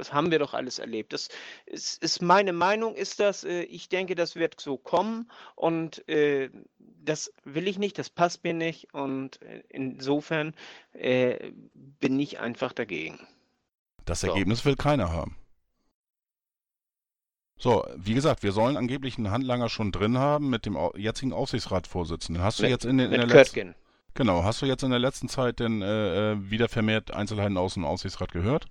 Das 0.00 0.14
haben 0.14 0.30
wir 0.30 0.38
doch 0.38 0.54
alles 0.54 0.78
erlebt. 0.78 1.12
Das 1.12 1.28
ist, 1.66 2.02
ist 2.02 2.22
meine 2.22 2.54
Meinung, 2.54 2.94
ist 2.94 3.20
das, 3.20 3.44
äh, 3.44 3.64
ich 3.64 3.90
denke, 3.90 4.14
das 4.14 4.34
wird 4.34 4.58
so 4.58 4.78
kommen 4.78 5.30
und 5.56 6.08
äh, 6.08 6.48
das 6.78 7.30
will 7.44 7.68
ich 7.68 7.78
nicht, 7.78 7.98
das 7.98 8.08
passt 8.08 8.42
mir 8.42 8.54
nicht 8.54 8.94
und 8.94 9.42
äh, 9.42 9.62
insofern 9.68 10.54
äh, 10.94 11.52
bin 11.74 12.18
ich 12.18 12.40
einfach 12.40 12.72
dagegen. 12.72 13.20
Das 14.06 14.22
Ergebnis 14.22 14.60
so. 14.60 14.64
will 14.64 14.76
keiner 14.76 15.12
haben. 15.12 15.36
So, 17.58 17.84
wie 17.94 18.14
gesagt, 18.14 18.42
wir 18.42 18.52
sollen 18.52 18.78
angeblich 18.78 19.18
einen 19.18 19.30
Handlanger 19.30 19.68
schon 19.68 19.92
drin 19.92 20.16
haben 20.16 20.48
mit 20.48 20.64
dem 20.64 20.78
jetzigen 20.96 21.34
Aufsichtsratsvorsitzenden. 21.34 22.42
Hast 22.42 22.58
du 22.58 22.62
mit, 22.62 22.70
jetzt 22.70 22.86
in, 22.86 22.96
den, 22.96 23.12
in 23.12 23.20
der 23.20 23.26
letzten 23.26 23.74
Genau, 24.14 24.42
hast 24.44 24.62
du 24.62 24.66
jetzt 24.66 24.82
in 24.82 24.90
der 24.90 24.98
letzten 24.98 25.28
Zeit 25.28 25.60
denn 25.60 25.82
äh, 25.82 26.32
äh, 26.32 26.50
wieder 26.50 26.68
vermehrt 26.68 27.12
Einzelheiten 27.12 27.56
aus 27.56 27.74
dem 27.74 27.84
Aufsichtsrat 27.84 28.32
gehört? 28.32 28.66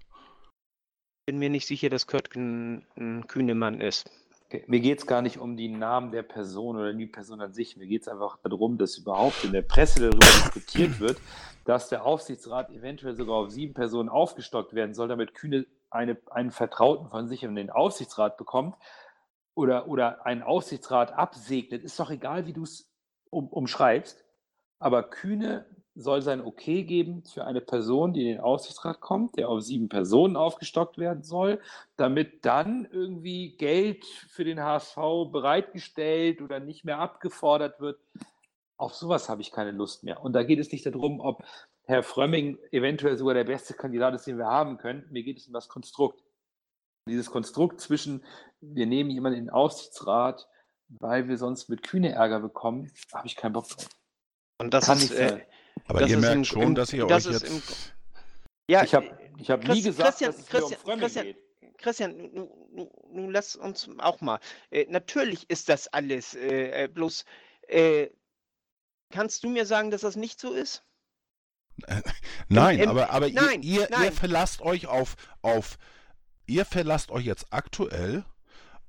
Bin 1.29 1.37
mir 1.37 1.51
nicht 1.51 1.67
sicher, 1.67 1.91
dass 1.91 2.07
Köttgen 2.07 2.87
ein 2.97 3.27
Kühnemann 3.27 3.81
ist. 3.81 4.09
Okay. 4.47 4.63
Mir 4.65 4.79
geht 4.79 4.97
es 4.97 5.05
gar 5.05 5.21
nicht 5.21 5.37
um 5.37 5.57
die 5.57 5.67
Namen 5.67 6.11
der 6.11 6.23
Person 6.23 6.75
oder 6.75 6.91
die 6.91 7.05
Person 7.05 7.39
an 7.39 7.53
sich. 7.53 7.77
Mir 7.77 7.85
geht 7.85 8.01
es 8.01 8.07
einfach 8.07 8.39
darum, 8.41 8.79
dass 8.79 8.97
überhaupt 8.97 9.43
in 9.43 9.51
der 9.51 9.61
Presse 9.61 9.99
darüber 9.99 10.25
diskutiert 10.25 10.99
wird, 10.99 11.21
dass 11.65 11.87
der 11.87 12.03
Aufsichtsrat 12.03 12.71
eventuell 12.71 13.15
sogar 13.15 13.35
auf 13.35 13.51
sieben 13.51 13.75
Personen 13.75 14.09
aufgestockt 14.09 14.73
werden 14.73 14.95
soll, 14.95 15.07
damit 15.07 15.35
Kühne 15.35 15.67
eine, 15.91 16.17
einen 16.31 16.49
Vertrauten 16.49 17.09
von 17.09 17.27
sich 17.27 17.43
in 17.43 17.53
den 17.53 17.69
Aufsichtsrat 17.69 18.35
bekommt 18.35 18.75
oder, 19.53 19.87
oder 19.87 20.25
einen 20.25 20.41
Aufsichtsrat 20.41 21.13
absegnet, 21.13 21.83
ist 21.83 21.99
doch 21.99 22.09
egal, 22.09 22.47
wie 22.47 22.53
du 22.53 22.63
es 22.63 22.91
um, 23.29 23.49
umschreibst. 23.49 24.25
Aber 24.79 25.03
Kühne 25.03 25.67
soll 25.99 26.21
sein 26.21 26.41
Okay 26.41 26.83
geben 26.83 27.23
für 27.23 27.45
eine 27.45 27.59
Person, 27.59 28.13
die 28.13 28.21
in 28.21 28.27
den 28.27 28.39
Aufsichtsrat 28.39 29.01
kommt, 29.01 29.37
der 29.37 29.49
auf 29.49 29.61
sieben 29.61 29.89
Personen 29.89 30.37
aufgestockt 30.37 30.97
werden 30.97 31.23
soll, 31.23 31.59
damit 31.97 32.45
dann 32.45 32.87
irgendwie 32.89 33.57
Geld 33.57 34.05
für 34.05 34.45
den 34.45 34.61
HSV 34.61 34.95
bereitgestellt 35.31 36.41
oder 36.41 36.59
nicht 36.59 36.85
mehr 36.85 36.99
abgefordert 36.99 37.81
wird. 37.81 37.99
Auf 38.77 38.95
sowas 38.95 39.27
habe 39.27 39.41
ich 39.41 39.51
keine 39.51 39.71
Lust 39.71 40.03
mehr. 40.03 40.23
Und 40.23 40.33
da 40.33 40.43
geht 40.43 40.59
es 40.59 40.71
nicht 40.71 40.85
darum, 40.85 41.19
ob 41.19 41.43
Herr 41.83 42.03
Frömming 42.03 42.57
eventuell 42.71 43.17
sogar 43.17 43.33
der 43.33 43.43
beste 43.43 43.73
Kandidat 43.73 44.13
ist, 44.13 44.25
den 44.25 44.37
wir 44.37 44.47
haben 44.47 44.77
können. 44.77 45.05
Mir 45.11 45.23
geht 45.23 45.37
es 45.37 45.47
um 45.47 45.53
das 45.53 45.67
Konstrukt. 45.67 46.23
Dieses 47.09 47.29
Konstrukt 47.29 47.81
zwischen, 47.81 48.23
wir 48.61 48.85
nehmen 48.85 49.09
jemanden 49.09 49.39
in 49.39 49.45
den 49.45 49.53
Aufsichtsrat, 49.53 50.47
weil 50.87 51.27
wir 51.27 51.37
sonst 51.37 51.67
mit 51.67 51.83
Kühne 51.83 52.13
Ärger 52.13 52.39
bekommen, 52.39 52.89
habe 53.13 53.27
ich 53.27 53.35
keinen 53.35 53.53
Bock 53.53 53.67
drauf. 53.67 53.89
Und 54.59 54.73
das 54.73 54.85
Kann 54.85 54.97
ist, 54.97 55.11
äh, 55.11 55.39
aber 55.87 56.07
ihr 56.07 56.17
merkt 56.17 56.35
im, 56.35 56.45
schon, 56.45 56.61
im, 56.61 56.75
dass 56.75 56.93
ihr 56.93 57.05
das 57.05 57.27
euch 57.27 57.33
jetzt... 57.33 57.49
Im, 57.49 57.61
ja, 58.67 58.83
ich 58.83 58.93
habe 58.93 59.09
ich 59.37 59.49
hab 59.49 59.63
nie 59.67 59.81
gesagt, 59.81 60.09
Christian, 60.09 60.31
dass 60.31 60.41
es 60.41 60.47
Christian, 60.47 60.81
um 60.83 60.99
Christian, 60.99 61.25
geht. 61.25 61.37
Christian, 61.77 62.29
nun, 62.71 62.89
nun 63.11 63.31
lass 63.31 63.55
uns 63.55 63.89
auch 63.97 64.21
mal. 64.21 64.39
Äh, 64.69 64.85
natürlich 64.89 65.49
ist 65.49 65.69
das 65.69 65.87
alles, 65.87 66.35
äh, 66.35 66.83
äh 66.83 66.87
bloß 66.87 67.25
äh, 67.67 68.09
kannst 69.09 69.43
du 69.43 69.49
mir 69.49 69.65
sagen, 69.65 69.91
dass 69.91 70.01
das 70.01 70.15
nicht 70.15 70.39
so 70.39 70.53
ist? 70.53 70.83
Nein, 72.49 72.79
Im, 72.79 72.89
aber, 72.89 73.09
aber 73.11 73.29
nein, 73.29 73.61
ihr, 73.61 73.89
ihr, 73.89 74.03
ihr 74.03 74.11
verlasst 74.11 74.61
euch 74.61 74.87
auf, 74.87 75.15
auf, 75.41 75.77
ihr 76.45 76.65
verlasst 76.65 77.11
euch 77.11 77.25
jetzt 77.25 77.47
aktuell 77.51 78.25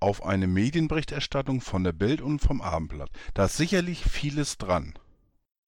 auf 0.00 0.24
eine 0.24 0.46
Medienberichterstattung 0.46 1.60
von 1.60 1.84
der 1.84 1.92
Bild 1.92 2.20
und 2.20 2.40
vom 2.40 2.60
Abendblatt. 2.60 3.10
Da 3.34 3.44
ist 3.44 3.56
sicherlich 3.56 4.02
vieles 4.02 4.58
dran. 4.58 4.94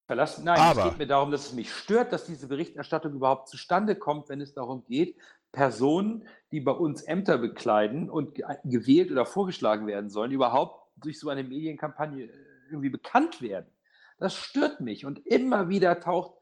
Verlassen, 0.07 0.45
nein, 0.45 0.59
aber, 0.59 0.85
es 0.85 0.89
geht 0.91 0.99
mir 0.99 1.07
darum, 1.07 1.31
dass 1.31 1.47
es 1.47 1.53
mich 1.53 1.73
stört, 1.73 2.13
dass 2.13 2.27
diese 2.27 2.49
Berichterstattung 2.49 3.15
überhaupt 3.15 3.49
zustande 3.49 3.95
kommt, 3.95 4.29
wenn 4.29 4.41
es 4.41 4.53
darum 4.53 4.85
geht, 4.85 5.17
Personen, 5.53 6.27
die 6.51 6.61
bei 6.61 6.73
uns 6.73 7.03
Ämter 7.03 7.39
bekleiden 7.39 8.11
und 8.11 8.43
gewählt 8.65 9.11
oder 9.11 9.27
vorgeschlagen 9.27 9.87
werden 9.87 10.11
sollen, 10.11 10.33
überhaupt 10.33 10.91
durch 10.97 11.21
so 11.21 11.29
eine 11.29 11.45
Medienkampagne 11.45 12.25
äh, 12.25 12.31
irgendwie 12.69 12.89
bekannt 12.89 13.43
werden. 13.43 13.71
Das 14.19 14.35
stört 14.35 14.81
mich 14.81 15.05
und 15.05 15.27
immer 15.27 15.69
wieder 15.69 16.01
taucht 16.01 16.33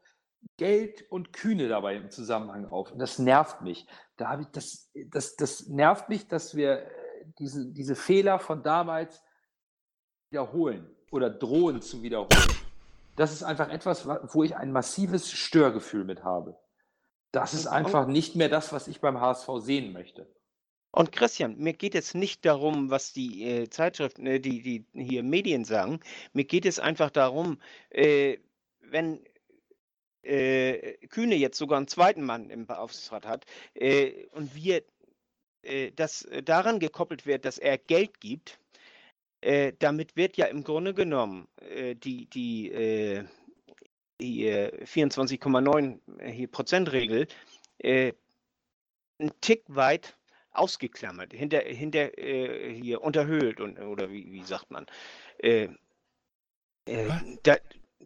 Geld 0.57 1.09
und 1.11 1.33
Kühne 1.33 1.67
dabei 1.67 1.97
im 1.97 2.09
Zusammenhang 2.09 2.65
auf. 2.65 2.91
Und 2.91 2.99
das 2.99 3.19
nervt 3.19 3.61
mich. 3.61 3.85
Da 4.17 4.29
habe 4.29 4.43
ich 4.43 4.47
das, 4.49 4.89
das, 5.07 5.35
das 5.35 5.67
nervt 5.67 6.09
mich, 6.09 6.27
dass 6.27 6.55
wir 6.55 6.79
äh, 6.79 6.89
diese, 7.37 7.71
diese 7.71 7.95
Fehler 7.95 8.39
von 8.39 8.63
damals 8.63 9.23
wiederholen 10.31 10.89
oder 11.11 11.29
drohen 11.29 11.81
zu 11.81 12.01
wiederholen. 12.01 12.60
Das 13.21 13.33
ist 13.33 13.43
einfach 13.43 13.69
etwas, 13.69 14.07
wo 14.33 14.43
ich 14.43 14.55
ein 14.55 14.71
massives 14.71 15.31
Störgefühl 15.31 16.05
mit 16.05 16.23
habe. 16.23 16.57
Das 17.31 17.53
ist 17.53 17.67
einfach 17.67 18.07
nicht 18.07 18.35
mehr 18.35 18.49
das, 18.49 18.73
was 18.73 18.87
ich 18.87 18.99
beim 18.99 19.21
HSV 19.21 19.47
sehen 19.59 19.93
möchte. 19.93 20.27
Und 20.89 21.11
Christian, 21.11 21.55
mir 21.59 21.73
geht 21.73 21.93
es 21.93 22.15
nicht 22.15 22.43
darum, 22.47 22.89
was 22.89 23.13
die 23.13 23.43
äh, 23.43 23.69
Zeitschriften, 23.69 24.25
äh, 24.25 24.39
die, 24.39 24.63
die 24.63 25.03
hier 25.03 25.21
Medien 25.21 25.65
sagen. 25.65 25.99
Mir 26.33 26.45
geht 26.45 26.65
es 26.65 26.79
einfach 26.79 27.11
darum, 27.11 27.59
äh, 27.91 28.39
wenn 28.79 29.23
äh, 30.23 30.93
Kühne 31.09 31.35
jetzt 31.35 31.59
sogar 31.59 31.77
einen 31.77 31.87
zweiten 31.87 32.23
Mann 32.23 32.49
im 32.49 32.67
Aufsichtsrat 32.67 33.27
hat 33.27 33.45
äh, 33.75 34.25
und 34.31 34.55
wir 34.55 34.81
äh, 35.61 35.91
das 35.91 36.27
daran 36.43 36.79
gekoppelt 36.79 37.27
wird, 37.27 37.45
dass 37.45 37.59
er 37.59 37.77
Geld 37.77 38.19
gibt, 38.19 38.57
äh, 39.41 39.73
damit 39.79 40.15
wird 40.15 40.37
ja 40.37 40.45
im 40.45 40.63
Grunde 40.63 40.93
genommen 40.93 41.47
äh, 41.57 41.95
die, 41.95 42.27
die, 42.27 43.23
die 44.19 44.47
24,9 44.49 46.47
Prozent-Regel 46.47 47.27
ein 47.83 49.31
Tick 49.41 49.63
weit 49.67 50.17
ausgeklammert, 50.51 51.33
hinter, 51.33 51.61
hinter 51.61 52.11
hier 52.15 53.01
unterhöhlt 53.01 53.59
und 53.59 53.79
oder 53.79 54.11
wie, 54.11 54.31
wie 54.31 54.43
sagt 54.43 54.69
man. 54.69 54.85
Da, 57.43 57.57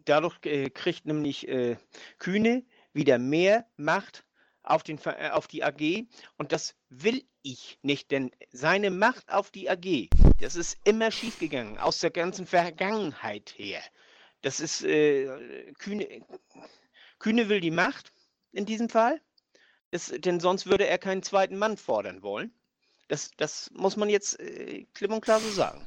dadurch 0.06 0.38
äh, 0.44 0.70
kriegt 0.70 1.06
nämlich 1.06 1.48
äh, 1.48 1.78
Kühne 2.20 2.64
wieder 2.94 3.18
mehr 3.18 3.66
Macht 3.78 4.26
auf, 4.66 4.84
den, 4.84 5.00
äh, 5.06 5.30
auf 5.30 5.48
die 5.48 5.64
AG 5.64 6.06
und 6.38 6.52
das 6.52 6.76
will 6.90 7.24
ich 7.42 7.78
nicht, 7.82 8.12
denn 8.12 8.32
seine 8.52 8.90
Macht 8.90 9.32
auf 9.32 9.52
die 9.52 9.70
AG, 9.70 10.10
das 10.42 10.56
ist 10.56 10.78
immer 10.84 11.12
schiefgegangen, 11.12 11.78
aus 11.78 12.00
der 12.00 12.12
ganzen 12.12 12.48
Vergangenheit 12.48 13.54
her. 13.58 13.82
Das 14.42 14.60
ist, 14.60 14.84
äh, 14.84 15.74
Kühne, 15.80 16.26
Kühne 17.20 17.50
will 17.50 17.62
die 17.62 17.72
Macht 17.72 18.12
in 18.52 18.66
diesem 18.66 18.90
Fall, 18.90 19.22
das, 19.92 20.14
denn 20.18 20.40
sonst 20.40 20.66
würde 20.66 20.88
er 20.88 20.98
keinen 20.98 21.24
zweiten 21.24 21.58
Mann 21.58 21.78
fordern 21.78 22.22
wollen. 22.22 22.54
Das, 23.08 23.32
das 23.38 23.70
muss 23.72 23.98
man 23.98 24.10
jetzt 24.10 24.40
äh, 24.40 24.86
klipp 24.94 25.12
und 25.12 25.22
klar 25.22 25.40
so 25.40 25.50
sagen. 25.50 25.86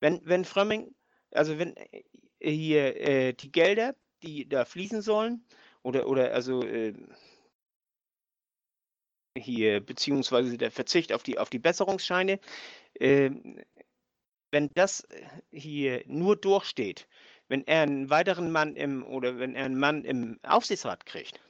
Wenn, 0.00 0.20
wenn 0.24 0.44
Frömming, 0.44 0.94
also 1.30 1.58
wenn 1.58 1.74
hier 2.40 2.96
äh, 2.96 3.32
die 3.34 3.52
Gelder, 3.52 3.94
die 4.22 4.48
da 4.48 4.64
fließen 4.64 5.02
sollen, 5.02 5.44
oder, 5.82 6.08
oder 6.08 6.32
also 6.32 6.62
äh, 6.62 6.94
hier, 9.36 9.80
beziehungsweise 9.80 10.56
der 10.56 10.70
Verzicht 10.70 11.12
auf 11.12 11.22
die, 11.22 11.38
auf 11.38 11.50
die 11.50 11.58
Besserungsscheine, 11.58 12.40
äh, 12.94 13.30
wenn 14.50 14.70
das 14.74 15.06
hier 15.50 16.02
nur 16.06 16.36
durchsteht, 16.36 17.08
wenn 17.48 17.66
er 17.66 17.82
einen 17.82 18.10
weiteren 18.10 18.50
Mann 18.50 18.76
im 18.76 19.04
oder 19.04 19.38
wenn 19.38 19.54
er 19.54 19.66
einen 19.66 19.78
Mann 19.78 20.04
im 20.04 20.38
Aufsichtsrat 20.42 21.06
kriegt, 21.06 21.40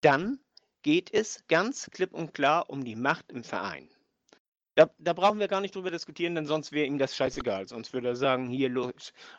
dann 0.00 0.40
geht 0.82 1.12
es 1.12 1.44
ganz 1.48 1.90
klipp 1.90 2.12
und 2.12 2.34
klar 2.34 2.70
um 2.70 2.84
die 2.84 2.96
Macht 2.96 3.30
im 3.32 3.44
Verein. 3.44 3.88
Da, 4.80 4.88
da, 4.98 5.12
brauchen 5.12 5.38
wir 5.38 5.46
gar 5.46 5.60
nicht 5.60 5.74
drüber 5.74 5.90
diskutieren, 5.90 6.34
denn 6.34 6.46
sonst 6.46 6.72
wäre 6.72 6.86
ihm 6.86 6.96
das 6.96 7.14
scheißegal. 7.14 7.68
Sonst 7.68 7.92
würde 7.92 8.08
er 8.08 8.16
sagen, 8.16 8.48
hier 8.48 8.70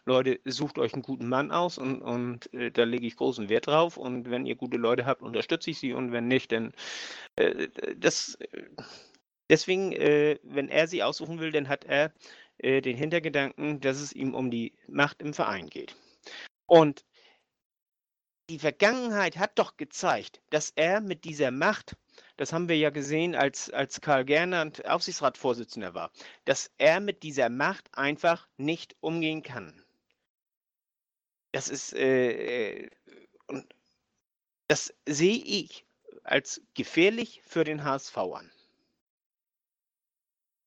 Leute, 0.05 0.39
sucht 0.45 0.77
euch 0.77 0.93
einen 0.93 1.01
guten 1.01 1.27
Mann 1.27 1.51
aus 1.51 1.79
und, 1.79 2.03
und 2.03 2.53
äh, 2.53 2.69
da 2.69 2.83
lege 2.83 3.07
ich 3.07 3.15
großen 3.15 3.49
Wert 3.49 3.65
drauf. 3.65 3.97
Und 3.97 4.29
wenn 4.29 4.45
ihr 4.45 4.53
gute 4.55 4.77
Leute 4.77 5.07
habt, 5.07 5.23
unterstütze 5.23 5.71
ich 5.71 5.79
sie 5.79 5.93
und 5.93 6.11
wenn 6.11 6.27
nicht, 6.27 6.51
dann 6.51 6.73
äh, 7.37 7.69
das 7.97 8.37
deswegen, 9.49 9.93
äh, 9.93 10.37
wenn 10.43 10.69
er 10.69 10.87
sie 10.87 11.01
aussuchen 11.01 11.39
will, 11.39 11.51
dann 11.51 11.69
hat 11.69 11.85
er 11.85 12.13
äh, 12.59 12.81
den 12.81 12.95
Hintergedanken, 12.95 13.79
dass 13.81 13.99
es 13.99 14.13
ihm 14.13 14.35
um 14.35 14.51
die 14.51 14.75
Macht 14.87 15.23
im 15.23 15.33
Verein 15.33 15.71
geht. 15.71 15.95
Und 16.67 17.03
die 18.51 18.59
Vergangenheit 18.59 19.37
hat 19.39 19.57
doch 19.57 19.75
gezeigt, 19.75 20.39
dass 20.51 20.69
er 20.75 21.01
mit 21.01 21.23
dieser 21.23 21.49
Macht 21.49 21.97
das 22.41 22.53
haben 22.53 22.67
wir 22.69 22.75
ja 22.75 22.89
gesehen, 22.89 23.35
als, 23.35 23.69
als 23.69 24.01
Karl 24.01 24.25
Gernand 24.25 24.83
Aufsichtsratsvorsitzender 24.87 25.93
war, 25.93 26.11
dass 26.45 26.71
er 26.79 26.99
mit 26.99 27.21
dieser 27.21 27.49
Macht 27.49 27.95
einfach 27.95 28.47
nicht 28.57 28.95
umgehen 28.99 29.43
kann. 29.43 29.83
Das 31.51 31.69
ist, 31.69 31.93
äh, 31.93 32.79
äh, 32.85 32.89
und 33.45 33.71
das 34.67 34.91
sehe 35.05 35.35
ich 35.35 35.85
als 36.23 36.63
gefährlich 36.73 37.43
für 37.45 37.63
den 37.63 37.83
HSV 37.83 38.17
an. 38.17 38.51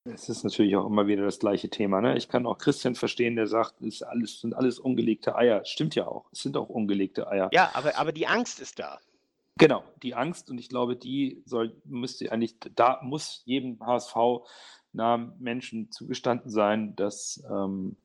Es 0.04 0.28
ist 0.28 0.44
natürlich 0.44 0.76
auch 0.76 0.86
immer 0.86 1.08
wieder 1.08 1.24
das 1.24 1.40
gleiche 1.40 1.70
Thema. 1.70 2.00
Ne? 2.00 2.16
Ich 2.16 2.28
kann 2.28 2.46
auch 2.46 2.58
Christian 2.58 2.94
verstehen, 2.94 3.34
der 3.34 3.48
sagt, 3.48 3.80
es 3.82 4.00
alles, 4.00 4.40
sind 4.40 4.54
alles 4.54 4.78
ungelegte 4.78 5.34
Eier. 5.34 5.64
Stimmt 5.64 5.96
ja 5.96 6.06
auch. 6.06 6.26
Es 6.30 6.42
sind 6.42 6.56
auch 6.56 6.68
ungelegte 6.68 7.26
Eier. 7.26 7.48
Ja, 7.52 7.72
aber, 7.74 7.98
aber 7.98 8.12
die 8.12 8.28
Angst 8.28 8.60
ist 8.60 8.78
da. 8.78 9.00
Genau, 9.56 9.84
die 10.02 10.14
Angst 10.14 10.50
und 10.50 10.58
ich 10.58 10.68
glaube, 10.68 10.96
die 10.96 11.42
soll, 11.46 11.80
müsste 11.84 12.30
eigentlich, 12.32 12.56
da 12.74 13.00
muss 13.02 13.42
jedem 13.44 13.78
HSV-nahen 13.80 15.32
Menschen 15.38 15.92
zugestanden 15.92 16.50
sein, 16.50 16.96
dass 16.96 17.42
ähm, 17.48 17.96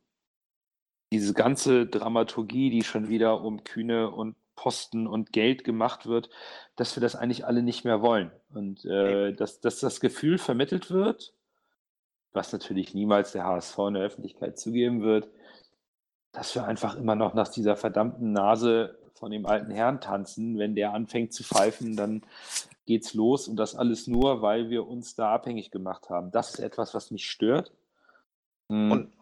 diese 1.11 1.34
ganze 1.34 1.88
Dramaturgie, 1.88 2.69
die 2.69 2.84
schon 2.84 3.09
wieder 3.09 3.41
um 3.41 3.63
Kühne 3.63 4.11
und 4.11 4.35
Posten 4.55 5.07
und 5.07 5.31
Geld 5.31 5.63
gemacht 5.63 6.05
wird, 6.05 6.30
dass 6.76 6.95
wir 6.95 7.01
das 7.01 7.15
eigentlich 7.15 7.45
alle 7.45 7.63
nicht 7.63 7.84
mehr 7.84 8.01
wollen. 8.01 8.31
Und 8.53 8.85
äh, 8.85 9.34
dass, 9.34 9.59
dass 9.59 9.80
das 9.80 10.01
Gefühl 10.01 10.38
vermittelt 10.38 10.91
wird, 10.91 11.34
was 12.34 12.51
natürlich 12.53 12.93
niemals 12.93 13.31
der 13.31 13.45
HSV 13.45 13.77
in 13.88 13.93
der 13.95 14.03
Öffentlichkeit 14.03 14.59
zugeben 14.59 15.01
wird, 15.01 15.30
dass 16.31 16.53
wir 16.53 16.65
einfach 16.65 16.95
immer 16.95 17.15
noch 17.15 17.34
nach 17.34 17.47
dieser 17.47 17.76
verdammten 17.76 18.34
Nase 18.34 18.99
von 19.19 19.31
dem 19.31 19.45
alten 19.45 19.71
Herrn 19.71 20.01
tanzen. 20.01 20.57
Wenn 20.57 20.75
der 20.75 20.93
anfängt 20.93 21.33
zu 21.33 21.43
pfeifen, 21.43 21.95
dann 21.95 22.23
geht's 22.85 23.13
los 23.13 23.47
und 23.47 23.57
das 23.57 23.75
alles 23.75 24.07
nur, 24.07 24.41
weil 24.41 24.69
wir 24.69 24.87
uns 24.87 25.15
da 25.15 25.33
abhängig 25.33 25.69
gemacht 25.69 26.09
haben. 26.09 26.31
Das 26.31 26.55
ist 26.55 26.59
etwas, 26.59 26.93
was 26.93 27.11
mich 27.11 27.29
stört. 27.29 27.71
Hm. 28.69 28.91
Und, 28.91 29.13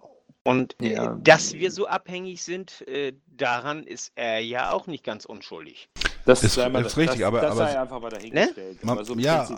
und 0.43 0.81
äh, 0.81 0.93
ja. 0.93 1.15
dass 1.21 1.53
wir 1.53 1.71
so 1.71 1.87
abhängig 1.87 2.43
sind, 2.43 2.87
äh, 2.87 3.13
daran 3.27 3.83
ist 3.83 4.13
er 4.15 4.39
ja 4.39 4.71
auch 4.71 4.87
nicht 4.87 5.03
ganz 5.03 5.25
unschuldig. 5.25 5.89
Das 6.25 6.43
ist, 6.43 6.57
ist, 6.57 6.65
ist 6.65 6.97
richtig, 6.97 7.19
das, 7.19 7.27
aber, 7.27 7.41
das 7.41 7.51
aber 7.51 7.67
sei 7.67 7.79
einfach 7.79 7.99
mal 7.99 8.09
dahingestellt. 8.09 8.83
Ne? 8.83 9.05
So 9.05 9.15
ja, 9.15 9.49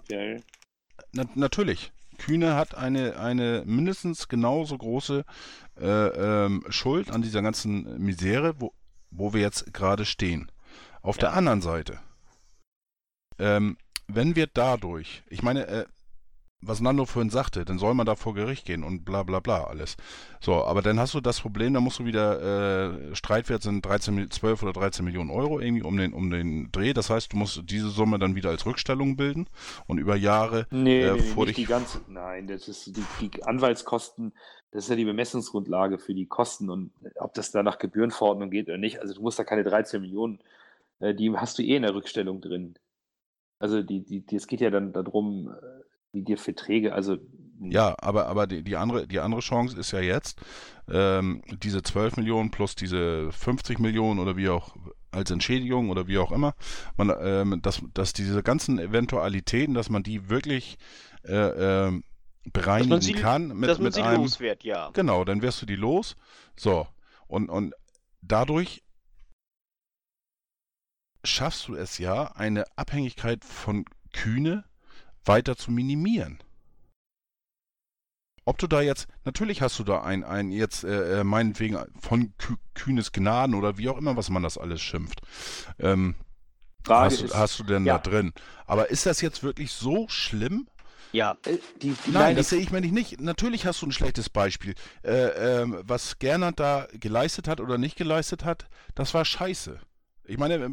na, 1.11 1.23
natürlich. 1.35 1.91
Kühne 2.17 2.55
hat 2.55 2.75
eine, 2.75 3.17
eine 3.17 3.63
mindestens 3.65 4.27
genauso 4.27 4.77
große 4.77 5.23
äh, 5.79 5.85
ähm, 5.85 6.63
Schuld 6.69 7.09
an 7.09 7.21
dieser 7.21 7.41
ganzen 7.41 7.97
Misere, 7.97 8.59
wo, 8.59 8.73
wo 9.11 9.33
wir 9.33 9.41
jetzt 9.41 9.73
gerade 9.73 10.05
stehen. 10.05 10.51
Auf 11.01 11.15
ja. 11.17 11.21
der 11.21 11.33
anderen 11.33 11.61
Seite, 11.61 11.99
ähm, 13.37 13.77
wenn 14.07 14.35
wir 14.35 14.47
dadurch, 14.47 15.23
ich 15.27 15.43
meine, 15.43 15.67
äh, 15.67 15.85
was 16.61 16.81
Nando 16.81 17.05
vorhin 17.05 17.29
sagte, 17.29 17.63
dann 17.63 17.79
soll 17.79 17.93
man 17.93 18.05
da 18.05 18.15
vor 18.15 18.33
Gericht 18.33 18.65
gehen 18.65 18.83
und 18.83 19.05
bla 19.05 19.23
bla 19.23 19.39
bla 19.39 19.63
alles. 19.63 19.95
So, 20.41 20.65
aber 20.65 20.81
dann 20.81 20.99
hast 20.99 21.13
du 21.13 21.21
das 21.21 21.39
Problem, 21.39 21.73
da 21.73 21.79
musst 21.79 21.99
du 21.99 22.05
wieder, 22.05 23.11
äh, 23.11 23.15
Streitwert 23.15 23.61
sind 23.61 23.85
13, 23.85 24.29
12 24.29 24.63
oder 24.63 24.73
13 24.73 25.05
Millionen 25.05 25.29
Euro 25.29 25.59
irgendwie 25.59 25.83
um 25.83 25.95
den, 25.95 26.13
um 26.13 26.29
den 26.29 26.71
Dreh. 26.71 26.93
Das 26.93 27.09
heißt, 27.09 27.33
du 27.33 27.37
musst 27.37 27.61
diese 27.65 27.89
Summe 27.89 28.19
dann 28.19 28.35
wieder 28.35 28.49
als 28.49 28.65
Rückstellung 28.65 29.15
bilden 29.15 29.47
und 29.87 29.99
über 29.99 30.15
Jahre 30.15 30.67
nee, 30.71 31.01
äh, 31.01 31.13
nee, 31.13 31.19
vor 31.19 31.45
nicht 31.45 31.57
dich. 31.57 31.65
Die 31.65 31.71
ganze, 31.71 32.01
nein, 32.07 32.47
das 32.47 32.67
ist 32.67 32.87
die, 32.87 33.03
die 33.21 33.43
Anwaltskosten, 33.43 34.33
das 34.71 34.83
ist 34.83 34.89
ja 34.89 34.95
die 34.95 35.05
Bemessungsgrundlage 35.05 35.97
für 35.97 36.13
die 36.13 36.27
Kosten 36.27 36.69
und 36.69 36.91
ob 37.15 37.33
das 37.33 37.51
da 37.51 37.63
nach 37.63 37.79
Gebührenverordnung 37.79 38.49
geht 38.49 38.67
oder 38.67 38.77
nicht. 38.77 38.99
Also 38.99 39.13
du 39.13 39.21
musst 39.21 39.39
da 39.39 39.43
keine 39.43 39.63
13 39.63 40.01
Millionen, 40.01 40.39
äh, 40.99 41.15
die 41.15 41.31
hast 41.35 41.57
du 41.57 41.63
eh 41.63 41.77
in 41.77 41.83
der 41.83 41.95
Rückstellung 41.95 42.41
drin. 42.41 42.75
Also 43.59 43.81
die, 43.81 44.03
die, 44.03 44.25
die, 44.25 44.35
es 44.35 44.47
geht 44.47 44.61
ja 44.61 44.69
dann 44.69 44.93
darum, 44.93 45.49
äh, 45.49 45.78
wie 46.11 46.23
dir 46.23 46.37
Verträge, 46.37 46.93
also. 46.93 47.17
Ja, 47.61 47.95
aber, 47.99 48.27
aber 48.27 48.47
die, 48.47 48.63
die, 48.63 48.77
andere, 48.77 49.05
die 49.05 49.19
andere 49.19 49.41
Chance 49.41 49.77
ist 49.77 49.91
ja 49.91 49.99
jetzt, 49.99 50.39
ähm, 50.89 51.41
diese 51.61 51.83
12 51.83 52.15
Millionen 52.17 52.51
plus 52.51 52.75
diese 52.75 53.31
50 53.33 53.79
Millionen 53.79 54.19
oder 54.19 54.37
wie 54.37 54.47
auch 54.47 54.75
als 55.11 55.29
Entschädigung 55.31 55.89
oder 55.89 56.07
wie 56.07 56.19
auch 56.19 56.31
immer, 56.31 56.55
man, 56.95 57.11
ähm, 57.19 57.61
dass, 57.61 57.81
dass 57.93 58.13
diese 58.13 58.43
ganzen 58.43 58.79
Eventualitäten, 58.79 59.73
dass 59.73 59.89
man 59.89 60.03
die 60.03 60.29
wirklich 60.29 60.77
äh, 61.25 61.87
äh, 61.87 62.01
bereinigen 62.45 63.01
sie, 63.01 63.13
kann 63.13 63.47
mit, 63.47 63.69
dass 63.69 63.77
man 63.77 63.85
mit 63.85 63.93
sie 63.95 64.01
einem. 64.03 64.21
Loswert, 64.21 64.63
ja. 64.63 64.91
Genau, 64.91 65.25
dann 65.25 65.41
wirst 65.41 65.61
du 65.61 65.65
die 65.65 65.75
los. 65.75 66.15
So. 66.55 66.87
Und, 67.27 67.49
und 67.49 67.73
dadurch 68.21 68.83
schaffst 71.23 71.67
du 71.67 71.75
es 71.75 71.97
ja, 71.97 72.31
eine 72.35 72.65
Abhängigkeit 72.77 73.43
von 73.43 73.85
Kühne 74.13 74.63
weiter 75.25 75.55
zu 75.55 75.71
minimieren. 75.71 76.39
Ob 78.45 78.57
du 78.57 78.67
da 78.67 78.81
jetzt, 78.81 79.07
natürlich 79.25 79.61
hast 79.61 79.77
du 79.77 79.83
da 79.83 80.01
ein, 80.01 80.23
ein 80.23 80.51
jetzt 80.51 80.83
äh, 80.83 81.19
äh 81.19 81.23
meinetwegen 81.23 81.77
von 81.99 82.33
Kü 82.37 82.55
kühnes 82.73 83.11
Gnaden 83.11 83.53
oder 83.53 83.77
wie 83.77 83.89
auch 83.89 83.97
immer, 83.97 84.15
was 84.15 84.29
man 84.29 84.41
das 84.41 84.57
alles 84.57 84.81
schimpft. 84.81 85.21
Ähm, 85.77 86.15
hast, 86.87 87.21
ist, 87.21 87.35
hast, 87.35 87.59
du 87.59 87.63
denn 87.63 87.85
ja. 87.85 87.97
da 87.99 88.09
drin? 88.09 88.33
Aber 88.65 88.89
ist 88.89 89.05
das 89.05 89.21
jetzt 89.21 89.43
wirklich 89.43 89.71
so 89.71 90.07
schlimm? 90.07 90.67
Ja. 91.11 91.37
Äh, 91.45 91.57
die, 91.81 91.95
die 92.05 92.11
Nein, 92.11 92.35
das 92.35 92.49
sehe 92.49 92.59
ich 92.59 92.71
mir 92.71 92.81
nicht. 92.81 93.19
Natürlich 93.19 93.65
hast 93.65 93.81
du 93.81 93.87
ein 93.87 93.91
schlechtes 93.91 94.29
Beispiel. 94.29 94.75
Äh, 95.03 95.61
äh, 95.61 95.65
was 95.83 96.19
Gernand 96.19 96.59
da 96.59 96.87
geleistet 96.93 97.47
hat 97.47 97.59
oder 97.59 97.77
nicht 97.77 97.97
geleistet 97.97 98.45
hat, 98.45 98.67
das 98.95 99.13
war 99.13 99.25
scheiße. 99.25 99.79
Ich 100.25 100.37
meine, 100.37 100.55
äh, 100.55 100.69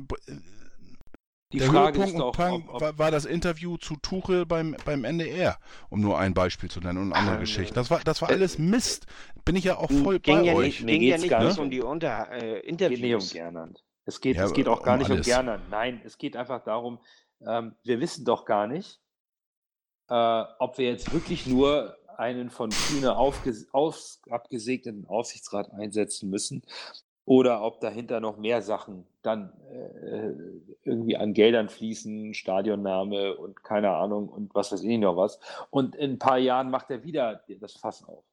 die 1.52 1.58
der 1.58 1.68
Frage 1.68 1.98
Höhepunkt 1.98 2.08
ist 2.08 2.18
doch, 2.18 2.50
ob, 2.50 2.74
ob 2.74 2.80
war, 2.80 2.98
war, 2.98 3.10
das 3.10 3.24
Interview 3.24 3.76
zu 3.76 3.96
Tuchel 3.96 4.46
beim, 4.46 4.76
beim 4.84 5.04
NDR, 5.04 5.58
um 5.90 6.00
nur 6.00 6.18
ein 6.18 6.34
Beispiel 6.34 6.68
zu 6.70 6.80
nennen 6.80 6.98
und 6.98 7.12
andere 7.12 7.36
ah, 7.36 7.40
Geschichten. 7.40 7.74
Das 7.74 7.90
war, 7.90 8.00
das 8.00 8.20
war 8.20 8.30
alles 8.30 8.58
Mist. 8.58 9.06
Bin 9.44 9.54
ich 9.54 9.64
ja 9.64 9.76
auch 9.76 9.90
voll 9.90 10.18
ging 10.18 10.38
bei 10.38 10.42
ja 10.42 10.54
euch. 10.54 10.82
Nicht, 10.82 10.86
ging 10.86 11.02
ja 11.02 11.18
nicht 11.18 11.30
ne? 11.30 11.62
um 11.62 11.70
die 11.70 11.82
Unter, 11.82 12.32
äh, 12.32 12.60
Interviews. 12.60 13.00
Geht 13.00 13.02
nicht 13.02 13.14
um 13.14 13.28
Gernand. 13.30 13.84
Es 14.04 14.20
geht, 14.20 14.36
ja, 14.36 14.44
es 14.44 14.52
geht 14.52 14.66
auch 14.66 14.82
gar 14.82 14.94
um 14.94 14.98
nicht 15.00 15.10
alles. 15.10 15.26
um 15.26 15.32
Gernand. 15.32 15.70
Nein, 15.70 16.00
es 16.04 16.18
geht 16.18 16.36
einfach 16.36 16.64
darum, 16.64 16.98
ähm, 17.46 17.76
wir 17.84 18.00
wissen 18.00 18.24
doch 18.24 18.44
gar 18.44 18.66
nicht, 18.66 19.00
äh, 20.08 20.44
ob 20.58 20.78
wir 20.78 20.88
jetzt 20.88 21.12
wirklich 21.12 21.46
nur 21.46 21.96
einen 22.16 22.50
von 22.50 22.70
Kühne 22.70 23.16
aufges 23.16 23.72
auf, 23.72 24.00
abgesegneten 24.30 25.06
Aufsichtsrat 25.06 25.70
einsetzen 25.70 26.28
müssen 26.28 26.62
oder 27.26 27.62
ob 27.62 27.80
dahinter 27.80 28.20
noch 28.20 28.38
mehr 28.38 28.62
Sachen 28.62 29.04
dann 29.22 29.52
äh, 29.70 30.30
irgendwie 30.84 31.16
an 31.16 31.34
Geldern 31.34 31.68
fließen, 31.68 32.32
Stadionname 32.32 33.36
und 33.36 33.62
keine 33.64 33.90
Ahnung 33.90 34.28
und 34.28 34.54
was 34.54 34.72
weiß 34.72 34.82
ich 34.84 34.98
noch 34.98 35.16
was. 35.16 35.40
Und 35.70 35.96
in 35.96 36.12
ein 36.12 36.18
paar 36.18 36.38
Jahren 36.38 36.70
macht 36.70 36.90
er 36.90 37.02
wieder 37.02 37.42
das 37.60 37.72
Fass 37.72 38.04
auf. 38.04 38.24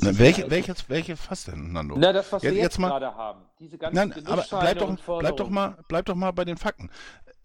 Na, 0.00 0.18
welche, 0.18 0.44
also, 0.44 0.50
welches, 0.50 0.88
welche 0.88 1.16
Fass 1.16 1.44
denn, 1.44 1.72
Nando? 1.72 1.96
Na, 1.96 2.12
das, 2.12 2.32
was 2.32 2.42
jetzt, 2.42 2.54
wir 2.54 2.62
jetzt, 2.62 2.78
mal, 2.78 2.88
gerade 2.88 3.14
haben. 3.14 3.42
Diese 3.60 3.78
ganzen 3.78 4.08
Nein, 4.08 4.26
aber 4.26 4.44
bleib 4.50 4.78
doch, 4.78 5.18
bleib 5.18 5.36
doch 5.36 5.50
mal, 5.50 5.76
bleib 5.86 6.04
doch 6.06 6.14
mal 6.14 6.30
bei 6.32 6.44
den 6.44 6.56
Fakten. 6.56 6.90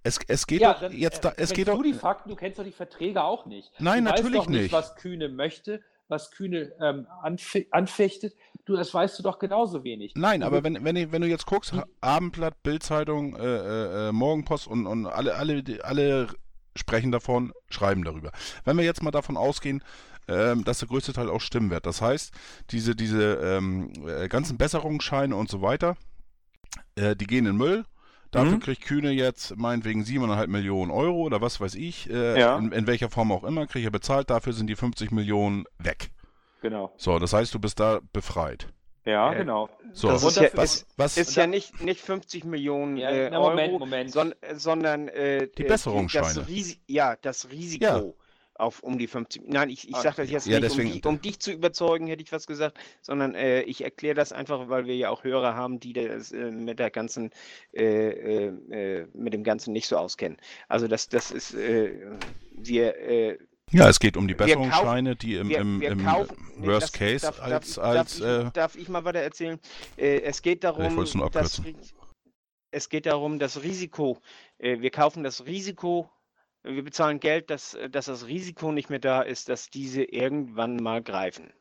Es, 0.01 0.17
es 0.27 0.47
geht 0.47 0.61
ja, 0.61 0.73
doch 0.73 0.81
dann, 0.81 0.93
jetzt 0.93 1.23
da, 1.23 1.33
es 1.37 1.53
geht 1.53 1.67
du 1.67 1.73
doch. 1.73 1.83
die 1.83 1.93
Fakten, 1.93 2.29
du 2.29 2.35
kennst 2.35 2.57
doch 2.57 2.63
die 2.63 2.71
Verträge 2.71 3.23
auch 3.23 3.45
nicht. 3.45 3.71
Nein, 3.79 4.05
du 4.05 4.11
natürlich 4.11 4.33
weißt 4.33 4.45
doch 4.45 4.49
nicht, 4.49 4.61
nicht, 4.63 4.71
was 4.71 4.95
Kühne 4.95 5.29
möchte, 5.29 5.81
was 6.07 6.31
Kühne 6.31 6.71
ähm, 6.79 7.05
anfe 7.21 7.67
anfechtet. 7.71 8.33
Du, 8.65 8.75
das 8.75 8.93
weißt 8.93 9.17
du 9.19 9.23
doch 9.23 9.39
genauso 9.39 9.83
wenig. 9.83 10.13
Nein, 10.15 10.43
aber 10.43 10.63
wenn, 10.63 10.83
wenn, 10.83 11.11
wenn 11.11 11.21
du 11.21 11.27
jetzt 11.27 11.45
guckst, 11.45 11.73
Abendblatt, 11.99 12.61
Bildzeitung, 12.63 13.35
äh, 13.35 13.39
äh, 13.43 14.09
äh, 14.09 14.11
Morgenpost 14.11 14.67
und, 14.67 14.85
und 14.85 15.07
alle, 15.07 15.35
alle, 15.35 15.63
alle 15.83 16.27
sprechen 16.75 17.11
davon, 17.11 17.53
schreiben 17.69 18.03
darüber. 18.03 18.31
Wenn 18.63 18.77
wir 18.77 18.85
jetzt 18.85 19.03
mal 19.03 19.11
davon 19.11 19.35
ausgehen, 19.35 19.83
ähm, 20.27 20.63
dass 20.63 20.79
der 20.79 20.87
größte 20.87 21.13
Teil 21.13 21.29
auch 21.29 21.41
stimmen 21.41 21.71
wird. 21.71 21.85
Das 21.85 22.01
heißt, 22.01 22.33
diese, 22.69 22.95
diese 22.95 23.33
ähm, 23.33 23.91
äh, 24.07 24.27
ganzen 24.27 24.57
Besserungsscheine 24.57 25.35
und 25.35 25.49
so 25.49 25.61
weiter, 25.61 25.97
äh, 26.95 27.15
die 27.15 27.27
gehen 27.27 27.47
in 27.47 27.57
Müll 27.57 27.83
Dafür 28.31 28.53
mhm. 28.53 28.59
kriegt 28.61 28.85
Kühne 28.85 29.11
jetzt 29.11 29.57
meinetwegen 29.57 30.03
7,5 30.03 30.47
Millionen 30.47 30.89
Euro 30.89 31.23
oder 31.23 31.41
was 31.41 31.59
weiß 31.59 31.75
ich, 31.75 32.09
äh, 32.09 32.39
ja. 32.39 32.57
in, 32.57 32.71
in, 32.71 32.87
welcher 32.87 33.09
Form 33.09 33.29
auch 33.31 33.43
immer, 33.43 33.67
kriegt 33.67 33.83
er 33.83 33.91
bezahlt, 33.91 34.29
dafür 34.29 34.53
sind 34.53 34.67
die 34.67 34.77
50 34.77 35.11
Millionen 35.11 35.65
weg. 35.79 36.11
Genau. 36.61 36.93
So, 36.97 37.19
das 37.19 37.33
heißt, 37.33 37.53
du 37.53 37.59
bist 37.59 37.79
da 37.79 37.99
befreit. 38.13 38.67
Ja, 39.03 39.33
äh, 39.33 39.37
genau. 39.37 39.69
So, 39.93 40.09
das 40.09 40.23
ist, 40.23 40.37
ja, 40.37 40.49
was, 40.53 40.85
was, 40.95 41.17
ist 41.17 41.35
ja 41.35 41.47
nicht, 41.47 41.81
nicht 41.81 42.01
50 42.01 42.45
Millionen 42.45 42.97
ja, 42.97 43.09
äh, 43.09 43.31
Moment, 43.31 43.69
Euro, 43.69 43.79
Moment. 43.79 44.11
Son, 44.11 44.35
sondern 44.53 45.07
äh, 45.07 45.47
die 45.57 45.63
Besserungsscheine. 45.63 46.45
Das 46.47 46.77
ja, 46.87 47.15
das 47.19 47.49
Risiko. 47.49 47.83
Ja 47.83 48.03
auf 48.61 48.83
um 48.83 48.97
die 48.97 49.07
50. 49.07 49.43
Nein, 49.47 49.69
ich, 49.69 49.89
ich 49.89 49.95
sage 49.95 50.17
das 50.17 50.29
jetzt 50.29 50.45
ja, 50.45 50.59
nicht, 50.59 50.71
deswegen, 50.71 50.89
um, 50.89 51.01
die, 51.01 51.07
um, 51.07 51.21
dich 51.21 51.39
zu 51.39 51.51
überzeugen, 51.51 52.07
hätte 52.07 52.21
ich 52.21 52.31
was 52.31 52.45
gesagt, 52.45 52.77
sondern 53.01 53.33
äh, 53.33 53.63
ich 53.63 53.83
erkläre 53.83 54.13
das 54.13 54.31
einfach, 54.31 54.69
weil 54.69 54.85
wir 54.85 54.95
ja 54.95 55.09
auch 55.09 55.23
Hörer 55.23 55.55
haben, 55.55 55.79
die 55.79 55.93
das 55.93 56.31
äh, 56.31 56.51
mit 56.51 56.79
der 56.79 56.91
ganzen, 56.91 57.31
äh, 57.73 58.45
äh, 58.45 58.53
äh 58.69 59.07
mit 59.13 59.33
dem 59.33 59.43
Ganzen 59.43 59.73
nicht 59.73 59.87
so 59.87 59.97
auskennen. 59.97 60.37
Also 60.67 60.87
das, 60.87 61.09
das 61.09 61.31
ist, 61.31 61.55
äh, 61.55 61.95
wir 62.51 63.39
ja, 63.71 63.89
es 63.89 63.99
geht 63.99 64.17
um 64.17 64.27
die 64.27 64.33
Besserungsscheine, 64.33 65.15
die 65.15 65.35
im, 65.35 65.49
im, 65.49 65.81
wir 65.81 65.91
im 65.91 66.05
kaufen, 66.05 66.37
Worst 66.57 66.83
das, 66.83 66.91
Case 66.93 67.25
darf, 67.25 67.41
als. 67.41 67.75
Darf, 67.75 67.85
als 67.85 68.19
darf, 68.19 68.45
ich, 68.45 68.53
darf 68.53 68.75
ich 68.75 68.89
mal 68.89 69.03
weiter 69.03 69.19
erzählen? 69.19 69.59
es 69.97 70.41
geht 70.41 70.63
darum, 70.63 70.95
dass, 71.31 71.61
es 72.71 72.89
geht 72.89 73.05
darum, 73.05 73.39
das 73.39 73.63
Risiko, 73.63 74.21
wir 74.59 74.91
kaufen 74.91 75.23
das 75.23 75.45
Risiko 75.45 76.09
wir 76.63 76.83
bezahlen 76.83 77.19
Geld, 77.19 77.49
dass, 77.49 77.73
äh, 77.73 77.89
dass 77.89 78.05
das 78.05 78.27
Risiko 78.27 78.71
nicht 78.71 78.89
mehr 78.89 78.99
da 78.99 79.21
ist, 79.21 79.49
dass 79.49 79.69
diese 79.69 80.03
irgendwann 80.03 80.77
mal 80.77 81.01
greifen. 81.01 81.53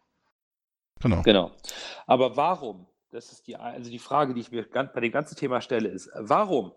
Genau. 1.00 1.22
Genau. 1.22 1.50
Aber 2.06 2.36
warum? 2.36 2.86
Das 3.10 3.32
ist 3.32 3.46
die, 3.46 3.56
also 3.56 3.90
die 3.90 3.98
Frage, 3.98 4.34
die 4.34 4.40
ich 4.40 4.50
mir 4.52 4.68
bei 4.70 5.00
dem 5.00 5.10
ganzen 5.10 5.36
Thema 5.36 5.60
stelle, 5.60 5.88
ist, 5.88 6.10
warum 6.14 6.72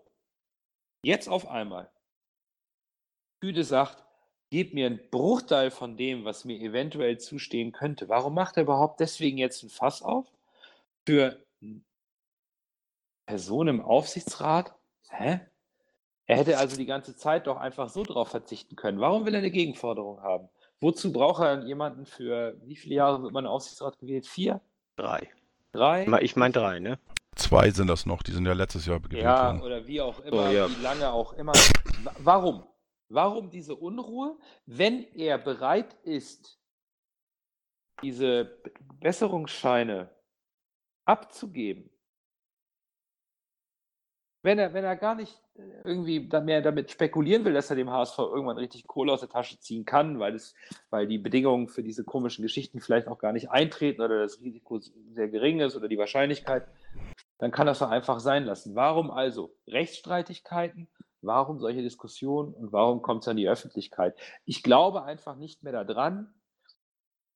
jetzt 1.02 1.28
auf 1.28 1.46
einmal 1.48 1.90
Güte 3.40 3.62
sagt, 3.62 4.04
gib 4.54 4.72
mir 4.72 4.86
einen 4.86 5.00
Bruchteil 5.10 5.72
von 5.72 5.96
dem, 5.96 6.24
was 6.24 6.44
mir 6.44 6.60
eventuell 6.60 7.18
zustehen 7.18 7.72
könnte. 7.72 8.08
Warum 8.08 8.34
macht 8.34 8.56
er 8.56 8.62
überhaupt 8.62 9.00
deswegen 9.00 9.36
jetzt 9.36 9.64
ein 9.64 9.68
Fass 9.68 10.00
auf? 10.00 10.28
Für 11.04 11.40
Personen 13.26 13.80
im 13.80 13.84
Aufsichtsrat? 13.84 14.72
Hä? 15.08 15.40
Er 16.26 16.36
hätte 16.36 16.56
also 16.56 16.76
die 16.76 16.86
ganze 16.86 17.16
Zeit 17.16 17.48
doch 17.48 17.56
einfach 17.56 17.88
so 17.88 18.04
drauf 18.04 18.28
verzichten 18.28 18.76
können. 18.76 19.00
Warum 19.00 19.26
will 19.26 19.34
er 19.34 19.38
eine 19.38 19.50
Gegenforderung 19.50 20.22
haben? 20.22 20.48
Wozu 20.80 21.12
braucht 21.12 21.42
er 21.42 21.64
jemanden 21.64 22.06
für, 22.06 22.56
wie 22.62 22.76
viele 22.76 22.94
Jahre 22.94 23.24
wird 23.24 23.32
man 23.32 23.48
Aufsichtsrat 23.48 23.98
gewählt? 23.98 24.24
Vier? 24.24 24.60
Drei. 24.94 25.30
Drei? 25.72 26.06
Ich 26.22 26.36
meine 26.36 26.52
drei, 26.52 26.78
ne? 26.78 27.00
Zwei 27.34 27.70
sind 27.70 27.88
das 27.88 28.06
noch, 28.06 28.22
die 28.22 28.30
sind 28.30 28.46
ja 28.46 28.52
letztes 28.52 28.86
Jahr 28.86 29.00
gewählt 29.00 29.24
ja, 29.24 29.46
worden. 29.46 29.58
Ja, 29.58 29.64
oder 29.64 29.86
wie 29.88 30.00
auch 30.00 30.20
immer, 30.20 30.48
oh, 30.48 30.52
ja. 30.52 30.70
wie 30.70 30.80
lange 30.80 31.10
auch 31.10 31.32
immer. 31.32 31.54
Warum? 32.20 32.62
Warum 33.08 33.50
diese 33.50 33.76
Unruhe, 33.76 34.38
wenn 34.66 35.04
er 35.14 35.38
bereit 35.38 35.94
ist, 36.02 36.58
diese 38.02 38.60
Besserungsscheine 39.00 40.10
abzugeben, 41.04 41.90
wenn 44.44 44.58
er, 44.58 44.74
wenn 44.74 44.84
er 44.84 44.96
gar 44.96 45.14
nicht 45.14 45.40
äh, 45.56 45.62
irgendwie 45.84 46.20
mehr 46.20 46.60
damit 46.60 46.90
spekulieren 46.90 47.46
will, 47.46 47.54
dass 47.54 47.70
er 47.70 47.76
dem 47.76 47.90
HSV 47.90 48.18
irgendwann 48.18 48.58
richtig 48.58 48.86
Kohle 48.86 49.10
aus 49.10 49.20
der 49.20 49.30
Tasche 49.30 49.58
ziehen 49.58 49.86
kann, 49.86 50.18
weil, 50.18 50.34
es, 50.34 50.54
weil 50.90 51.06
die 51.06 51.16
Bedingungen 51.16 51.66
für 51.66 51.82
diese 51.82 52.04
komischen 52.04 52.42
Geschichten 52.42 52.80
vielleicht 52.80 53.08
auch 53.08 53.18
gar 53.18 53.32
nicht 53.32 53.50
eintreten 53.50 54.02
oder 54.02 54.20
das 54.20 54.42
Risiko 54.42 54.80
sehr 54.80 55.28
gering 55.28 55.60
ist 55.60 55.76
oder 55.76 55.88
die 55.88 55.96
Wahrscheinlichkeit, 55.96 56.68
dann 57.38 57.52
kann 57.52 57.66
das 57.66 57.78
doch 57.78 57.90
einfach 57.90 58.20
sein 58.20 58.44
lassen. 58.44 58.74
Warum 58.74 59.10
also 59.10 59.56
Rechtsstreitigkeiten? 59.66 60.88
Warum 61.24 61.58
solche 61.58 61.82
Diskussionen 61.82 62.54
und 62.54 62.72
warum 62.72 63.02
kommt 63.02 63.22
es 63.22 63.28
an 63.28 63.36
die 63.36 63.48
Öffentlichkeit? 63.48 64.16
Ich 64.44 64.62
glaube 64.62 65.04
einfach 65.04 65.36
nicht 65.36 65.62
mehr 65.62 65.84
daran, 65.84 66.32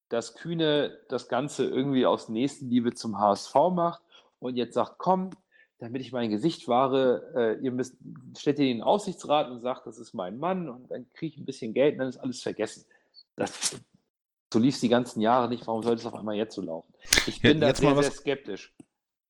dass 0.08 0.34
Kühne 0.34 0.98
das 1.08 1.28
Ganze 1.28 1.66
irgendwie 1.66 2.06
aus 2.06 2.28
Nächstenliebe 2.28 2.94
zum 2.94 3.18
HSV 3.18 3.54
macht 3.72 4.02
und 4.38 4.56
jetzt 4.56 4.74
sagt, 4.74 4.98
komm, 4.98 5.30
damit 5.78 6.02
ich 6.02 6.12
mein 6.12 6.30
Gesicht 6.30 6.66
wahre, 6.66 7.32
äh, 7.36 7.64
ihr 7.64 7.70
müsst, 7.70 7.96
stellt 8.36 8.58
ihr 8.58 8.66
den 8.66 8.82
Aussichtsrat 8.82 9.50
und 9.50 9.60
sagt, 9.60 9.86
das 9.86 9.98
ist 9.98 10.12
mein 10.12 10.38
Mann 10.38 10.68
und 10.68 10.90
dann 10.90 11.08
kriege 11.10 11.34
ich 11.34 11.40
ein 11.40 11.44
bisschen 11.44 11.72
Geld 11.72 11.94
und 11.94 11.98
dann 12.00 12.08
ist 12.08 12.18
alles 12.18 12.42
vergessen. 12.42 12.84
Das, 13.36 13.80
so 14.52 14.58
lief 14.58 14.74
es 14.74 14.80
die 14.80 14.88
ganzen 14.88 15.20
Jahre 15.20 15.48
nicht. 15.48 15.66
Warum 15.66 15.82
sollte 15.82 16.00
es 16.00 16.06
auf 16.06 16.14
einmal 16.14 16.34
jetzt 16.34 16.54
so 16.54 16.62
laufen? 16.62 16.92
Ich 17.26 17.40
bin 17.40 17.60
ja, 17.60 17.68
da 17.68 17.74
sehr, 17.74 18.02
sehr 18.02 18.10
skeptisch. 18.10 18.74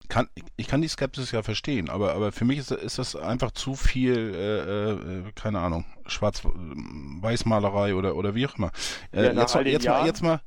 Kann, 0.09 0.29
ich 0.57 0.67
kann 0.67 0.81
die 0.81 0.89
Skepsis 0.89 1.33
ja 1.33 1.43
verstehen, 1.43 1.91
aber, 1.91 2.15
aber 2.15 2.33
für 2.33 2.45
mich 2.45 2.59
ist, 2.59 2.71
ist 2.71 2.99
das 2.99 3.15
einfach 3.15 3.51
zu 3.51 3.75
viel, 3.75 4.35
äh, 4.35 4.91
äh, 4.91 5.33
keine 5.35 5.61
Ahnung, 5.61 5.85
Schwarz-Weiß-Malerei 6.07 7.95
oder, 7.95 8.17
oder 8.17 8.35
wie 8.35 8.47
auch 8.47 8.57
immer. 8.57 8.73
Äh, 9.13 9.27
ja, 9.27 9.33
jetzt, 9.33 9.55
jetzt, 9.55 9.87
mal, 9.87 10.07
jetzt 10.07 10.23
mal, 10.23 10.41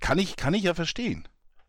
kann 0.00 0.18
ich, 0.18 0.36
kann 0.36 0.52
ich 0.54 0.64
ja 0.64 0.74
verstehen. 0.74 1.26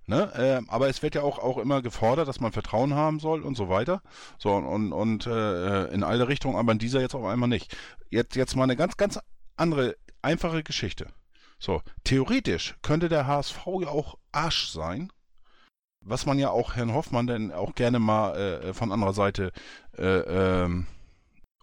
Ne? 0.10 0.34
Äh, 0.34 0.72
aber 0.72 0.90
es 0.90 1.04
wird 1.04 1.14
ja 1.14 1.22
auch, 1.22 1.38
auch 1.38 1.60
immer 1.60 1.84
gefordert, 1.84 2.28
dass 2.28 2.40
man 2.40 2.52
Vertrauen 2.52 2.96
haben 2.96 3.20
soll 3.20 3.44
und 3.44 3.56
so 3.56 3.70
weiter. 3.70 4.02
So 4.40 4.54
und, 4.54 4.92
und 4.92 5.28
äh, 5.28 5.86
in 5.94 6.04
alle 6.04 6.28
Richtungen, 6.28 6.56
aber 6.56 6.72
in 6.72 6.80
dieser 6.80 7.00
jetzt 7.00 7.14
auf 7.14 7.26
einmal 7.26 7.48
nicht. 7.48 7.78
Jetzt, 8.10 8.36
jetzt 8.36 8.56
mal 8.56 8.64
eine 8.64 8.76
ganz, 8.76 8.98
ganz 8.98 9.20
andere, 9.56 9.96
einfache 10.24 10.64
Geschichte. 10.64 11.08
So, 11.60 11.84
theoretisch 12.04 12.76
könnte 12.82 13.08
der 13.08 13.28
HSV 13.28 13.60
ja 13.82 13.90
auch 13.90 14.18
Arsch 14.32 14.70
sein, 14.70 15.12
was 16.02 16.26
man 16.26 16.40
ja 16.40 16.50
auch 16.50 16.76
Herrn 16.76 16.94
Hoffmann 16.94 17.28
denn 17.28 17.52
auch 17.52 17.76
gerne 17.76 18.00
mal 18.00 18.36
äh, 18.36 18.74
von 18.74 18.92
anderer 18.92 19.14
Seite 19.14 19.52
äh, 19.98 20.04
ähm, 20.04 20.88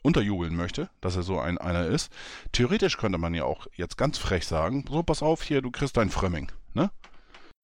unterjubeln 0.03 0.55
möchte, 0.55 0.89
dass 1.01 1.17
er 1.17 1.23
so 1.23 1.39
ein 1.41 1.59
einer 1.59 1.87
ist. 1.87 2.13
Theoretisch 2.53 2.97
könnte 2.97 3.19
man 3.19 3.35
ja 3.35 3.45
auch 3.45 3.67
jetzt 3.75 3.97
ganz 3.97 4.19
frech 4.19 4.47
sagen, 4.47 4.85
so 4.89 5.03
pass 5.03 5.23
auf 5.23 5.43
hier, 5.43 5.63
du 5.63 5.71
kriegst 5.71 5.97
dein 5.97 6.11
Frömming, 6.11 6.53
ne? 6.75 6.91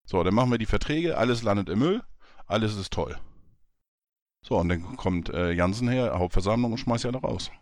So, 0.04 0.22
dann 0.24 0.34
machen 0.34 0.50
wir 0.50 0.58
die 0.58 0.66
Verträge, 0.66 1.16
alles 1.16 1.44
landet 1.44 1.68
im 1.68 1.78
Müll, 1.78 2.02
alles 2.46 2.76
ist 2.76 2.92
toll. 2.92 3.16
So, 4.44 4.58
und 4.58 4.68
dann 4.68 4.96
kommt 4.96 5.28
äh, 5.28 5.52
Jansen 5.52 5.88
her, 5.88 6.18
Hauptversammlung 6.18 6.72
und 6.72 6.78
schmeißt 6.78 7.04
ja 7.04 7.12
da 7.12 7.20
raus. 7.20 7.52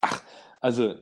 Ach, 0.00 0.22
also 0.60 0.94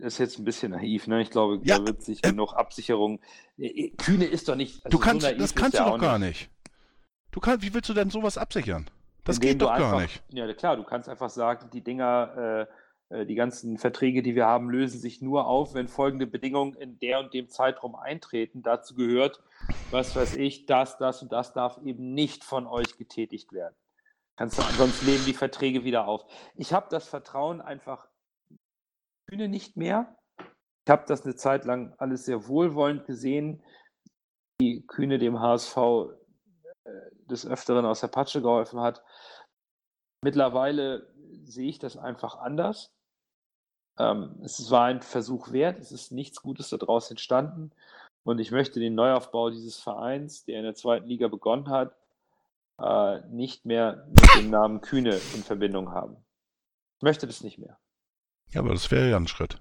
ist 0.00 0.18
jetzt 0.18 0.38
ein 0.38 0.44
bisschen 0.44 0.72
naiv, 0.72 1.06
ne? 1.06 1.22
Ich 1.22 1.30
glaube, 1.30 1.60
ja, 1.64 1.78
da 1.78 1.86
wird 1.86 2.02
sich 2.02 2.24
äh, 2.24 2.30
genug 2.30 2.54
Absicherung. 2.54 3.20
Äh, 3.58 3.66
äh, 3.66 3.90
Kühne 3.96 4.24
ist 4.24 4.48
doch 4.48 4.56
nicht. 4.56 4.84
Also 4.84 4.96
du 4.96 5.02
kannst, 5.02 5.26
so 5.26 5.34
das 5.34 5.54
kannst 5.54 5.78
du 5.78 5.84
doch 5.84 5.98
gar 5.98 6.18
nicht. 6.18 6.50
Du 7.32 7.40
kannst, 7.40 7.64
wie 7.64 7.74
willst 7.74 7.88
du 7.88 7.94
denn 7.94 8.10
sowas 8.10 8.38
absichern? 8.38 8.88
Das 9.24 9.40
geht 9.40 9.60
doch 9.60 9.70
einfach, 9.70 9.92
gar 9.92 10.00
nicht. 10.02 10.22
Ja, 10.30 10.52
klar, 10.54 10.76
du 10.76 10.84
kannst 10.84 11.08
einfach 11.08 11.30
sagen, 11.30 11.68
die 11.72 11.82
Dinger, 11.82 12.66
äh, 13.10 13.16
äh, 13.20 13.26
die 13.26 13.34
ganzen 13.34 13.76
Verträge, 13.76 14.22
die 14.22 14.34
wir 14.34 14.46
haben, 14.46 14.70
lösen 14.70 15.00
sich 15.00 15.20
nur 15.20 15.46
auf, 15.46 15.74
wenn 15.74 15.88
folgende 15.88 16.26
Bedingungen 16.26 16.74
in 16.74 16.98
der 17.00 17.20
und 17.20 17.34
dem 17.34 17.48
Zeitraum 17.48 17.96
eintreten. 17.96 18.62
Dazu 18.62 18.94
gehört, 18.94 19.42
was 19.90 20.14
weiß 20.14 20.36
ich, 20.36 20.66
das, 20.66 20.96
das 20.98 21.22
und 21.22 21.32
das 21.32 21.52
darf 21.52 21.78
eben 21.84 22.14
nicht 22.14 22.44
von 22.44 22.66
euch 22.66 22.96
getätigt 22.96 23.52
werden. 23.52 23.74
Kannst 24.36 24.58
du, 24.58 24.62
sonst 24.76 25.02
leben 25.02 25.24
die 25.24 25.32
Verträge 25.32 25.82
wieder 25.82 26.06
auf. 26.06 26.24
Ich 26.54 26.72
habe 26.72 26.86
das 26.90 27.08
Vertrauen 27.08 27.60
einfach 27.60 28.06
Bühne 29.26 29.48
nicht 29.48 29.76
mehr. 29.76 30.16
Ich 30.38 30.90
habe 30.90 31.04
das 31.06 31.24
eine 31.24 31.34
Zeit 31.34 31.64
lang 31.64 31.94
alles 31.98 32.24
sehr 32.24 32.46
wohlwollend 32.46 33.06
gesehen, 33.06 33.62
wie 34.58 34.86
Kühne 34.86 35.18
dem 35.18 35.40
HSV 35.40 35.76
äh, 35.76 36.90
des 37.28 37.46
Öfteren 37.46 37.84
aus 37.84 38.00
der 38.00 38.08
Patsche 38.08 38.40
geholfen 38.40 38.80
hat. 38.80 39.02
Mittlerweile 40.22 41.12
sehe 41.44 41.68
ich 41.68 41.78
das 41.78 41.96
einfach 41.96 42.38
anders. 42.38 42.94
Ähm, 43.98 44.40
es 44.42 44.70
war 44.70 44.84
ein 44.84 45.02
Versuch 45.02 45.52
wert, 45.52 45.78
es 45.78 45.92
ist 45.92 46.12
nichts 46.12 46.42
Gutes 46.42 46.70
daraus 46.70 47.10
entstanden. 47.10 47.72
Und 48.24 48.38
ich 48.40 48.50
möchte 48.50 48.80
den 48.80 48.94
Neuaufbau 48.94 49.50
dieses 49.50 49.78
Vereins, 49.78 50.44
der 50.44 50.58
in 50.58 50.64
der 50.64 50.74
zweiten 50.74 51.06
Liga 51.06 51.28
begonnen 51.28 51.68
hat, 51.68 51.96
äh, 52.80 53.20
nicht 53.28 53.64
mehr 53.64 54.06
mit 54.08 54.34
dem 54.36 54.50
Namen 54.50 54.80
Kühne 54.80 55.14
in 55.34 55.42
Verbindung 55.42 55.92
haben. 55.92 56.16
Ich 56.98 57.02
möchte 57.02 57.26
das 57.26 57.42
nicht 57.42 57.58
mehr. 57.58 57.78
Ja, 58.52 58.60
aber 58.60 58.70
das 58.70 58.90
wäre 58.90 59.10
ja 59.10 59.16
ein 59.16 59.28
Schritt. 59.28 59.60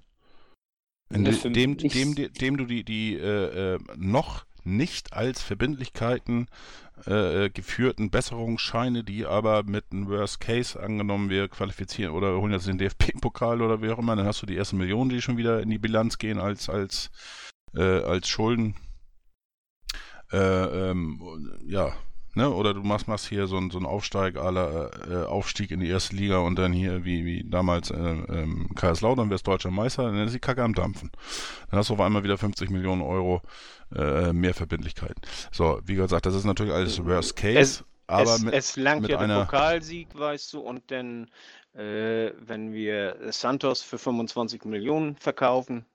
In 1.10 1.24
dem, 1.24 1.54
dem, 1.54 1.78
dem, 1.78 2.34
dem, 2.34 2.58
du 2.58 2.66
die, 2.66 2.84
die 2.84 3.16
äh, 3.16 3.76
äh, 3.76 3.80
noch 3.96 4.46
nicht 4.64 5.14
als 5.14 5.44
Verbindlichkeiten 5.44 6.48
äh, 7.06 7.46
äh, 7.46 7.50
geführten 7.50 8.10
Besserungsscheine, 8.10 9.04
die 9.04 9.26
aber 9.26 9.64
mit 9.64 9.86
einem 9.92 10.08
Worst 10.08 10.40
Case 10.40 10.82
angenommen 10.82 11.30
wir 11.30 11.48
qualifizieren 11.48 12.14
oder 12.14 12.40
holen 12.40 12.54
jetzt 12.54 12.68
den 12.68 12.80
DFB-Pokal 12.80 13.62
oder 13.62 13.82
wie 13.82 13.92
auch 13.92 14.00
immer, 14.00 14.16
dann 14.16 14.26
hast 14.26 14.42
du 14.42 14.46
die 14.48 14.58
ersten 14.58 14.78
Millionen, 14.78 15.10
die 15.10 15.22
schon 15.22 15.38
wieder 15.38 15.62
in 15.62 15.70
die 15.70 15.78
Bilanz 15.78 16.18
gehen 16.18 16.40
als 16.40 16.70
als 16.70 17.12
äh, 17.76 17.82
als 17.82 18.28
Schulden. 18.28 18.76
Äh, 20.32 20.38
ähm, 20.90 21.22
ja, 21.66 21.94
ne? 22.36 22.50
Oder 22.50 22.74
du 22.74 22.82
machst, 22.82 23.08
machst 23.08 23.28
hier 23.28 23.48
so, 23.48 23.58
ein, 23.58 23.72
so 23.72 23.78
einen 23.78 23.86
Aufsteig 23.86 24.38
aller 24.38 24.92
äh, 25.10 25.26
Aufstieg 25.26 25.72
in 25.72 25.80
die 25.80 25.90
erste 25.90 26.16
Liga 26.16 26.38
und 26.40 26.58
dann 26.58 26.74
hier, 26.74 27.06
wie, 27.06 27.26
wie 27.26 27.44
damals 27.44 27.92
äh, 27.92 27.96
ähm, 27.96 28.70
Kaiserslautern 28.76 29.30
wärst 29.30 29.48
deutscher 29.48 29.72
Meister, 29.72 30.04
dann 30.04 30.18
ist 30.26 30.34
die 30.34 30.40
Kacke 30.40 30.64
am 30.64 30.74
Dampfen. 30.74 31.12
Dann 31.70 31.80
hast 31.80 31.90
du 31.90 31.94
auf 31.94 32.02
einmal 32.02 32.24
wieder 32.24 32.38
50 32.38 32.70
Millionen 32.70 33.02
Euro 33.02 33.42
äh, 33.96 34.34
mehr 34.34 34.54
Verbindlichkeiten. 34.54 35.22
So, 35.52 35.80
wie 35.86 35.96
gesagt, 35.96 36.26
das 36.26 36.36
ist 36.36 36.46
natürlich 36.46 36.74
alles 36.74 37.04
Worst 37.04 37.36
Case. 37.36 37.60
Es, 37.60 37.84
aber 38.08 38.36
es, 38.36 38.42
mit, 38.42 38.54
es 38.54 38.76
langt 38.76 39.02
mit 39.02 39.12
ja 39.12 39.20
einer... 39.20 39.40
der 39.40 39.46
Pokalsieg, 39.46 40.08
weißt 40.18 40.54
du, 40.54 40.60
und 40.60 40.84
dann, 40.92 41.30
äh, 41.74 42.32
wenn 42.40 42.74
wir 42.74 43.18
Santos 43.32 43.82
für 43.82 43.98
25 43.98 44.66
Millionen 44.66 45.16
verkaufen, 45.16 45.86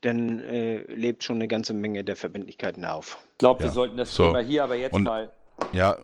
dann 0.00 0.40
äh, 0.40 0.82
lebt 0.92 1.24
schon 1.24 1.36
eine 1.36 1.48
ganze 1.48 1.74
Menge 1.74 2.04
der 2.04 2.16
Verbindlichkeiten 2.16 2.84
auf. 2.84 3.18
Ich 3.32 3.38
glaube, 3.38 3.60
wir 3.60 3.66
ja. 3.66 3.72
sollten 3.72 3.96
das 3.96 4.14
so. 4.14 4.26
Thema 4.26 4.40
hier 4.40 4.64
aber 4.64 4.76
jetzt 4.76 4.94
und, 4.94 5.02
mal 5.04 5.32
ja, 5.72 5.96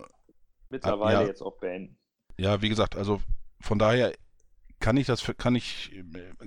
mittlerweile 0.69 1.21
ja, 1.21 1.27
jetzt 1.27 1.41
auch 1.41 1.57
beenden. 1.59 1.97
Ja, 2.37 2.61
wie 2.61 2.69
gesagt, 2.69 2.95
also 2.95 3.21
von 3.61 3.79
daher 3.79 4.13
kann 4.79 4.97
ich 4.97 5.07
das 5.07 5.23
kann 5.37 5.55
ich 5.55 5.91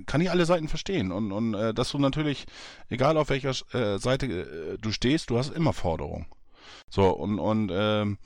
kann 0.05 0.21
ich 0.21 0.29
alle 0.29 0.45
Seiten 0.45 0.67
verstehen 0.67 1.11
und 1.11 1.31
und 1.31 1.53
äh, 1.55 1.73
dass 1.73 1.91
du 1.91 1.97
natürlich 1.97 2.45
egal 2.89 3.17
auf 3.17 3.29
welcher 3.29 3.51
äh, 3.73 3.97
Seite 3.97 4.27
äh, 4.27 4.77
du 4.77 4.91
stehst, 4.91 5.29
du 5.29 5.37
hast 5.37 5.49
immer 5.49 5.73
Forderungen. 5.73 6.27
So 6.89 7.09
und 7.09 7.39
und 7.39 7.71
ähm, 7.73 8.17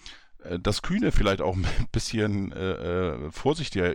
äh, 0.43 0.59
das 0.59 0.81
Kühne 0.81 1.11
vielleicht 1.11 1.41
auch 1.41 1.55
ein 1.55 1.65
bisschen 1.91 2.51
äh, 2.51 2.73
äh, 2.73 3.31
vorsichtiger 3.31 3.93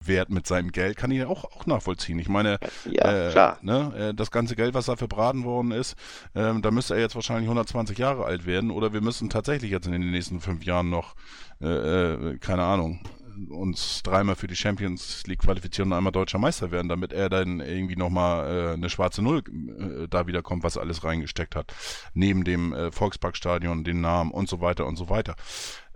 Wert 0.00 0.30
mit 0.30 0.46
seinem 0.46 0.72
Geld, 0.72 0.96
kann 0.96 1.10
ich 1.10 1.24
auch, 1.24 1.44
auch 1.44 1.66
nachvollziehen. 1.66 2.18
Ich 2.18 2.28
meine, 2.28 2.58
ja, 2.90 3.52
äh, 3.52 3.56
ne, 3.62 3.92
äh, 3.96 4.14
das 4.14 4.30
ganze 4.30 4.56
Geld, 4.56 4.74
was 4.74 4.86
da 4.86 4.96
verbraten 4.96 5.44
worden 5.44 5.72
ist, 5.72 5.94
äh, 6.34 6.54
da 6.60 6.70
müsste 6.70 6.94
er 6.94 7.00
jetzt 7.00 7.14
wahrscheinlich 7.14 7.46
120 7.46 7.98
Jahre 7.98 8.24
alt 8.24 8.46
werden 8.46 8.70
oder 8.70 8.92
wir 8.92 9.02
müssen 9.02 9.28
tatsächlich 9.28 9.70
jetzt 9.70 9.86
in 9.86 9.92
den 9.92 10.10
nächsten 10.10 10.40
fünf 10.40 10.64
Jahren 10.64 10.88
noch, 10.88 11.14
äh, 11.60 11.66
äh 11.66 12.38
keine 12.38 12.62
Ahnung, 12.62 13.00
uns 13.48 14.02
dreimal 14.02 14.36
für 14.36 14.46
die 14.46 14.56
Champions 14.56 15.26
League 15.26 15.40
qualifizieren 15.40 15.90
und 15.90 15.98
einmal 15.98 16.12
deutscher 16.12 16.38
Meister 16.38 16.70
werden, 16.70 16.88
damit 16.88 17.12
er 17.12 17.28
dann 17.28 17.60
irgendwie 17.60 17.96
nochmal 17.96 18.70
äh, 18.70 18.72
eine 18.74 18.90
schwarze 18.90 19.22
Null 19.22 19.42
äh, 19.48 20.08
da 20.08 20.26
wiederkommt, 20.26 20.62
was 20.62 20.76
er 20.76 20.82
alles 20.82 21.04
reingesteckt 21.04 21.56
hat. 21.56 21.74
Neben 22.14 22.44
dem 22.44 22.72
äh, 22.72 22.92
Volksparkstadion, 22.92 23.84
den 23.84 24.00
Namen 24.00 24.30
und 24.30 24.48
so 24.48 24.60
weiter 24.60 24.86
und 24.86 24.96
so 24.96 25.08
weiter. 25.08 25.36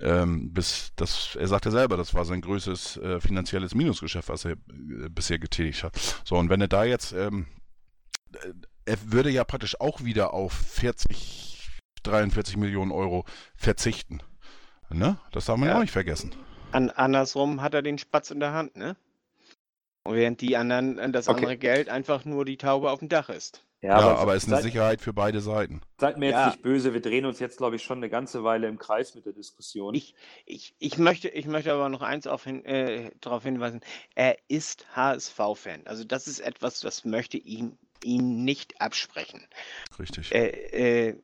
Ähm, 0.00 0.52
bis 0.52 0.92
das, 0.96 1.36
er 1.38 1.48
sagte 1.48 1.70
selber, 1.70 1.96
das 1.96 2.14
war 2.14 2.24
sein 2.24 2.40
größtes 2.40 2.98
äh, 2.98 3.20
finanzielles 3.20 3.74
Minusgeschäft, 3.74 4.28
was 4.28 4.44
er 4.44 4.52
äh, 4.52 5.08
bisher 5.10 5.38
getätigt 5.38 5.82
hat. 5.82 5.98
So, 6.24 6.36
und 6.36 6.50
wenn 6.50 6.60
er 6.60 6.68
da 6.68 6.84
jetzt, 6.84 7.12
ähm, 7.12 7.46
äh, 8.32 8.52
er 8.84 9.12
würde 9.12 9.30
ja 9.30 9.44
praktisch 9.44 9.80
auch 9.80 10.04
wieder 10.04 10.32
auf 10.32 10.52
40, 10.52 11.80
43 12.04 12.56
Millionen 12.56 12.92
Euro 12.92 13.24
verzichten. 13.56 14.20
Ne? 14.90 15.18
Das 15.32 15.44
darf 15.44 15.58
man 15.58 15.66
ja, 15.68 15.74
ja 15.74 15.78
auch 15.78 15.82
nicht 15.82 15.92
vergessen. 15.92 16.32
An, 16.72 16.90
andersrum 16.90 17.62
hat 17.62 17.74
er 17.74 17.82
den 17.82 17.98
Spatz 17.98 18.30
in 18.30 18.40
der 18.40 18.52
Hand, 18.52 18.76
ne? 18.76 18.96
Und 20.04 20.16
während 20.16 20.40
die 20.40 20.56
anderen 20.56 20.98
äh, 20.98 21.10
das 21.10 21.28
okay. 21.28 21.38
andere 21.38 21.56
Geld 21.56 21.88
einfach 21.88 22.24
nur 22.24 22.44
die 22.44 22.56
Taube 22.56 22.90
auf 22.90 23.00
dem 23.00 23.08
Dach 23.08 23.28
ist. 23.28 23.64
Ja, 23.80 24.00
ja 24.00 24.16
aber, 24.16 24.34
es 24.34 24.44
ist 24.44 24.52
eine 24.52 24.62
Sicherheit 24.62 25.00
für 25.00 25.12
beide 25.12 25.40
Seiten. 25.40 25.80
Seid 25.98 26.18
mir 26.18 26.26
jetzt 26.26 26.34
ja. 26.34 26.46
nicht 26.46 26.62
böse, 26.62 26.94
wir 26.94 27.00
drehen 27.00 27.24
uns 27.26 27.38
jetzt, 27.38 27.58
glaube 27.58 27.76
ich, 27.76 27.82
schon 27.84 27.98
eine 27.98 28.08
ganze 28.08 28.42
Weile 28.42 28.66
im 28.66 28.78
Kreis 28.78 29.14
mit 29.14 29.24
der 29.24 29.32
Diskussion. 29.32 29.94
Ich, 29.94 30.14
ich, 30.46 30.74
ich, 30.78 30.98
möchte, 30.98 31.28
ich 31.28 31.46
möchte 31.46 31.72
aber 31.72 31.88
noch 31.88 32.02
eins 32.02 32.26
auf 32.26 32.44
hin, 32.44 32.64
äh, 32.64 33.12
darauf 33.20 33.44
hinweisen. 33.44 33.80
Er 34.16 34.36
ist 34.48 34.86
HSV-Fan. 34.96 35.86
Also 35.86 36.02
das 36.02 36.26
ist 36.26 36.40
etwas, 36.40 36.80
das 36.80 37.04
möchte 37.04 37.38
ihm 37.38 37.78
ihn 38.04 38.44
nicht 38.44 38.80
absprechen. 38.80 39.46
Richtig. 39.98 40.32
Äh, 40.32 41.08
äh, 41.08 41.22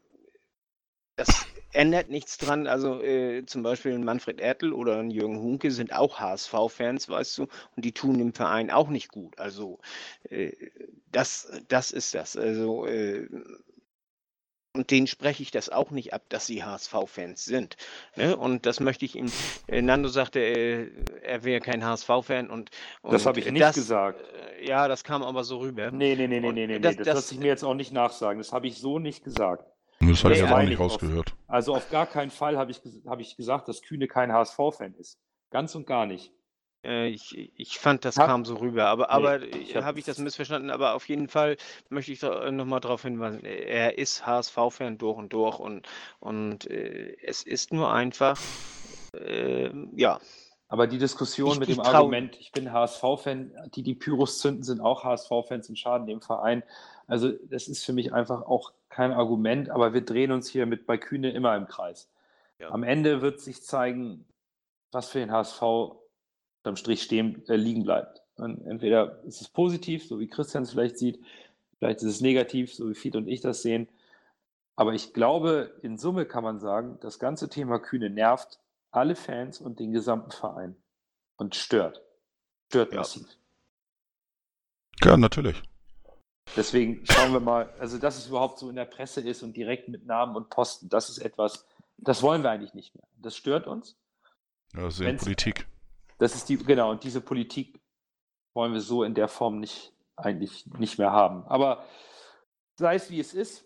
das 1.17 1.47
ändert 1.75 2.09
nichts 2.09 2.39
dran. 2.39 2.67
Also 2.67 3.03
äh, 3.03 3.45
zum 3.47 3.63
Beispiel 3.63 3.93
ein 3.93 4.05
Manfred 4.05 4.41
Ertel 4.41 4.73
oder 4.73 4.99
ein 4.99 5.11
Jürgen 5.11 5.39
Hunke 5.41 5.71
sind 5.71 5.93
auch 5.93 6.19
HSV-Fans, 6.21 7.09
weißt 7.09 7.39
du, 7.39 7.43
und 7.77 7.85
die 7.85 7.93
tun 7.93 8.19
dem 8.19 8.33
Verein 8.33 8.71
auch 8.71 8.89
nicht 8.89 9.11
gut. 9.11 9.39
Also 9.39 9.79
äh, 10.31 10.53
das, 11.13 11.51
das 11.69 11.91
ist 11.91 12.15
das. 12.15 12.37
Also 12.37 12.87
äh, 12.87 13.29
und 14.77 14.91
denen 14.91 15.07
spreche 15.07 15.41
ich 15.41 15.53
das 15.53 15.69
auch 15.71 15.93
nicht 15.93 16.13
ab, 16.15 16.23
dass 16.31 16.47
sie 16.47 16.65
HSV-Fans 16.65 17.45
sind. 17.45 17.77
Ne? 18.17 18.37
Und 18.37 18.67
das 18.67 18.81
möchte 18.81 19.05
ich 19.05 19.15
ihm. 19.15 19.31
Äh, 19.69 19.83
Nando 19.83 20.09
sagte, 20.09 20.41
äh, 20.41 20.91
er 21.23 21.45
wäre 21.45 21.61
kein 21.61 21.85
HSV-Fan 21.85 22.51
und, 22.51 22.71
und, 23.03 23.13
Das 23.13 23.25
habe 23.25 23.39
ich 23.39 23.47
nicht 23.53 23.63
das, 23.63 23.77
gesagt. 23.77 24.21
äh, 24.21 24.67
Ja, 24.67 24.89
das 24.89 25.05
kam 25.05 25.23
aber 25.23 25.45
so 25.45 25.59
rüber. 25.59 25.93
Nee, 25.93 26.17
nee, 26.17 26.27
nee, 26.27 26.41
nee, 26.41 26.51
nee, 26.51 26.67
nee. 26.67 26.79
das- 26.81 26.97
Das, 26.97 27.05
das- 27.07 27.15
lasse 27.15 27.35
ich 27.35 27.41
mir 27.41 27.47
jetzt 27.47 27.63
auch 27.63 27.75
nicht 27.75 27.93
nachsagen. 27.93 28.39
Das 28.39 28.53
habe 28.53 28.67
ich 28.67 28.79
so 28.79 28.99
nicht 28.99 29.23
gesagt. 29.23 29.65
Das 30.09 30.25
habe 30.25 30.35
ich 30.35 30.41
Nee, 30.41 30.47
jetzt 30.47 30.55
auch 30.55 30.59
nicht 30.61 30.71
ich 30.73 30.79
auf- 30.79 30.93
rausgehört. 30.93 31.35
Also 31.49 31.75
auf 31.75 31.91
gar 31.91 32.07
keinen 32.07 32.31
Fall 32.31 32.57
habe 32.59 32.71
ich, 32.71 32.81
habe 33.07 33.23
ich 33.23 33.37
gesagt, 33.37 33.69
dass 33.69 33.83
Kühne 33.83 34.07
kein 34.09 34.33
HSV-Fan 34.33 34.95
ist. 34.95 35.19
Ganz 35.51 35.75
und 35.75 35.87
gar 35.87 36.07
nicht. 36.07 36.33
Äh, 36.85 37.09
Ich, 37.09 37.37
ich 37.59 37.79
fand, 37.79 38.05
das 38.05 38.17
Hab- 38.19 38.27
kam 38.27 38.45
so 38.45 38.57
rüber, 38.57 38.87
aber, 38.87 39.11
aber 39.11 39.43
ich 39.43 39.75
äh, 39.75 39.79
hab- 39.79 39.85
habe 39.85 39.99
ich 39.99 40.05
das 40.05 40.19
missverstanden? 40.19 40.71
Aber 40.71 40.95
auf 40.95 41.09
jeden 41.09 41.29
Fall 41.29 41.57
möchte 41.89 42.13
ich 42.13 42.21
nochmal 42.23 42.81
darauf 42.81 43.03
hinweisen, 43.03 43.45
äh, 43.45 43.55
er 43.65 43.97
ist 43.99 44.27
HSV-Fan 44.27 44.99
durch 44.99 45.17
und 45.17 45.33
durch 45.33 45.59
und, 45.59 45.87
und 46.21 46.69
äh, 46.71 47.17
es 47.23 47.43
ist 47.43 47.73
nur 47.73 47.93
einfach, 47.93 48.39
äh, 49.15 49.71
ja, 49.97 50.21
Aber 50.69 50.87
die 50.87 50.99
Diskussion 50.99 51.53
Ich- 51.53 51.59
mit 51.61 51.69
ich 51.69 51.77
dem 51.77 51.85
trau- 51.85 51.95
Argument, 51.99 52.37
ich 52.41 52.51
bin 52.51 52.73
HSV-Fan, 52.73 53.53
die 53.75 53.83
die 53.83 53.95
Pyros 53.95 54.41
zünden, 54.41 54.63
sind 54.65 54.81
auch 54.81 55.05
HSV-Fans 55.05 55.69
und 55.69 55.79
schaden 55.79 56.07
dem 56.07 56.21
Verein. 56.21 56.65
Also 57.07 57.33
das 57.51 57.69
ist 57.69 57.85
für 57.85 57.93
mich 57.93 58.13
einfach 58.13 58.43
auch 58.43 58.73
kein 58.89 59.13
Argument, 59.13 59.71
aber 59.71 59.93
wir 59.93 60.01
drehen 60.01 60.33
uns 60.33 60.49
hier 60.49 60.67
mit 60.67 60.87
bei 60.87 60.97
Kühne 60.97 61.33
immer 61.33 61.57
im 61.57 61.67
Kreis. 61.67 62.09
Ja. 62.59 62.71
Am 62.71 62.83
Ende 62.83 63.21
wird 63.21 63.41
sich 63.41 63.63
zeigen, 63.63 64.25
was 64.93 65.11
für 65.11 65.19
den 65.19 65.31
HSV 65.33 65.63
am 66.63 66.77
Strich 66.77 67.03
stehen, 67.03 67.47
äh, 67.49 67.57
liegen 67.57 67.85
bleibt. 67.85 68.23
Und 68.37 68.65
entweder 68.67 69.23
ist 69.25 69.41
es 69.41 69.49
positiv, 69.49 70.07
so 70.07 70.19
wie 70.19 70.29
Christian 70.29 70.63
es 70.63 70.71
vielleicht 70.71 70.99
sieht, 70.99 71.21
vielleicht 71.79 71.99
ist 71.99 72.11
es 72.11 72.21
negativ, 72.21 72.75
so 72.75 72.89
wie 72.89 72.95
Fied 72.95 73.17
und 73.17 73.29
ich 73.29 73.41
das 73.41 73.63
sehen. 73.63 73.89
Aber 74.77 74.93
ich 74.93 75.13
glaube, 75.13 75.79
in 75.83 75.99
Summe 75.99 76.27
kann 76.27 76.43
man 76.43 76.59
sagen, 76.59 76.99
das 77.01 77.19
ganze 77.19 77.49
Thema 77.49 77.79
Kühne 77.79 78.11
nervt 78.11 78.59
alle 78.91 79.15
Fans 79.15 79.61
und 79.61 79.79
den 79.79 79.93
gesamten 79.93 80.31
Verein 80.31 80.77
und 81.37 81.55
stört. 81.55 82.03
Stört 82.69 82.93
Ja. 82.93 83.01
massiv. 83.01 83.27
Ja, 85.03 85.17
natürlich. 85.17 85.63
Deswegen 86.57 87.05
schauen 87.07 87.33
wir 87.33 87.41
mal, 87.41 87.73
also 87.79 87.99
dass 87.99 88.17
es 88.19 88.29
überhaupt 88.29 88.59
so 88.59 88.69
in 88.71 88.77
der 88.77 88.85
Presse 88.85 89.21
ist 89.21 89.43
und 89.43 89.57
direkt 89.57 89.89
mit 89.89 90.07
Namen 90.07 90.37
und 90.37 90.51
Posten, 90.51 90.89
das 90.89 91.09
ist 91.09 91.19
etwas, 91.19 91.67
das 91.99 92.23
wollen 92.23 92.43
wir 92.43 92.51
eigentlich 92.51 92.75
nicht 92.75 92.95
mehr. 92.95 93.05
Das 93.17 93.37
stört 93.37 93.67
uns. 93.67 93.97
Ja, 94.75 94.83
das 94.83 94.95
ist 94.95 95.01
ja 95.01 95.13
Politik. 95.15 95.67
Das 96.19 96.35
ist 96.35 96.49
die, 96.49 96.57
genau, 96.59 96.91
und 96.93 97.03
diese 97.03 97.21
Politik 97.21 97.81
wollen 98.53 98.73
wir 98.73 98.81
so 98.81 99.03
in 99.03 99.15
der 99.15 99.27
Form 99.29 99.59
nicht, 99.59 99.93
eigentlich 100.17 100.67
nicht 100.79 100.99
mehr 100.99 101.11
haben. 101.11 101.45
Aber 101.47 101.85
sei 102.77 102.95
es 102.95 103.11
wie 103.11 103.19
es 103.21 103.35
ist, 103.35 103.63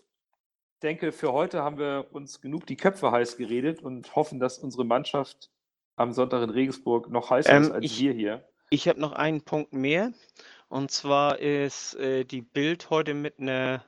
ich 0.75 0.79
denke, 0.81 1.11
für 1.11 1.31
heute 1.33 1.61
haben 1.61 1.77
wir 1.77 2.07
uns 2.11 2.41
genug 2.41 2.65
die 2.65 2.77
Köpfe 2.77 3.11
heiß 3.11 3.37
geredet 3.37 3.83
und 3.83 4.15
hoffen, 4.15 4.39
dass 4.39 4.57
unsere 4.57 4.85
Mannschaft 4.85 5.51
am 5.95 6.13
Sonntag 6.13 6.41
in 6.41 6.49
Regensburg 6.49 7.09
noch 7.09 7.29
heißer 7.29 7.51
Ähm, 7.51 7.63
ist 7.63 7.71
als 7.71 7.85
ich- 7.85 7.99
wir 7.99 8.13
hier. 8.13 8.45
Ich 8.71 8.87
habe 8.87 8.99
noch 8.99 9.11
einen 9.13 9.41
Punkt 9.41 9.73
mehr. 9.73 10.13
Und 10.69 10.91
zwar 10.91 11.39
ist 11.39 11.95
äh, 11.95 12.23
die 12.25 12.41
Bild 12.41 12.89
heute 12.89 13.13
mit 13.13 13.39
einer 13.39 13.83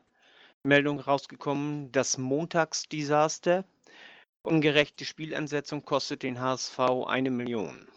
Meldung 0.64 1.00
rausgekommen, 1.00 1.92
das 1.92 2.18
Montagsdesaster. 2.18 3.64
Ungerechte 4.44 5.06
Spielansetzung 5.06 5.86
kostet 5.86 6.24
den 6.24 6.42
HSV 6.42 6.80
eine 7.08 7.30
Million. 7.30 7.88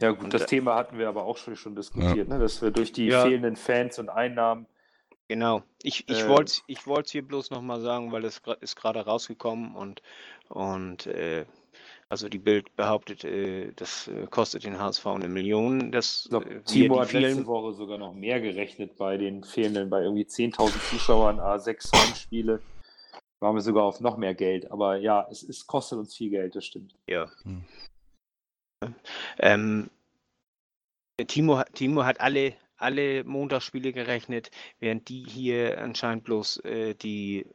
Ja 0.00 0.10
gut, 0.12 0.24
und 0.24 0.34
das 0.34 0.42
da- 0.42 0.46
Thema 0.46 0.76
hatten 0.76 0.98
wir 0.98 1.08
aber 1.08 1.24
auch 1.24 1.36
schon, 1.36 1.56
schon 1.56 1.74
diskutiert, 1.74 2.28
ne? 2.28 2.38
dass 2.38 2.62
wir 2.62 2.70
durch 2.70 2.92
die 2.92 3.08
Ja. 3.08 3.22
fehlenden 3.22 3.56
Fans 3.56 3.98
und 3.98 4.08
Einnahmen 4.08 4.66
Genau. 5.28 5.64
Ich, 5.82 6.08
ich 6.08 6.22
Äh, 6.24 6.28
wollte 6.28 6.62
es 6.68 7.10
hier 7.10 7.26
bloß 7.26 7.50
nochmal 7.50 7.80
sagen, 7.80 8.12
weil 8.12 8.24
es 8.24 8.40
ist 8.60 8.76
gerade 8.76 9.04
rausgekommen 9.04 9.74
und, 9.74 10.00
und 10.48 11.06
äh, 11.06 11.46
also 12.08 12.28
die 12.28 12.38
Bild 12.38 12.74
behauptet, 12.76 13.24
äh, 13.24 13.72
das 13.74 14.08
äh, 14.08 14.26
kostet 14.30 14.64
den 14.64 14.78
HSV 14.78 15.06
eine 15.06 15.28
Million. 15.28 15.90
Das 15.90 16.28
äh, 16.32 16.60
Timo 16.62 17.00
hat 17.00 17.12
letzte 17.12 17.32
vielen, 17.34 17.46
Woche 17.46 17.72
sogar 17.74 17.98
noch 17.98 18.14
mehr 18.14 18.40
gerechnet 18.40 18.96
bei 18.96 19.16
den 19.16 19.42
fehlenden, 19.42 19.90
bei 19.90 20.02
irgendwie 20.02 20.24
10.000 20.24 20.90
Zuschauern, 20.90 21.40
A6 21.40 21.92
Heimspiele. 21.96 22.60
Waren 23.40 23.54
wir 23.54 23.60
sogar 23.60 23.84
auf 23.84 24.00
noch 24.00 24.16
mehr 24.16 24.34
Geld. 24.34 24.70
Aber 24.70 24.96
ja, 24.96 25.26
es, 25.30 25.42
es 25.42 25.66
kostet 25.66 25.98
uns 25.98 26.14
viel 26.16 26.30
Geld, 26.30 26.54
das 26.54 26.64
stimmt. 26.64 26.94
ja. 27.08 27.30
Hm. 27.42 27.64
Ähm, 29.38 29.90
Timo, 31.26 31.58
hat- 31.58 31.72
Timo 31.74 32.04
hat 32.04 32.20
alle, 32.20 32.54
alle 32.76 33.24
Montagsspiele 33.24 33.92
gerechnet, 33.92 34.50
während 34.80 35.08
die 35.08 35.24
hier 35.24 35.80
anscheinend 35.80 36.24
bloß 36.24 36.58
äh, 36.64 36.94
die 36.94 37.46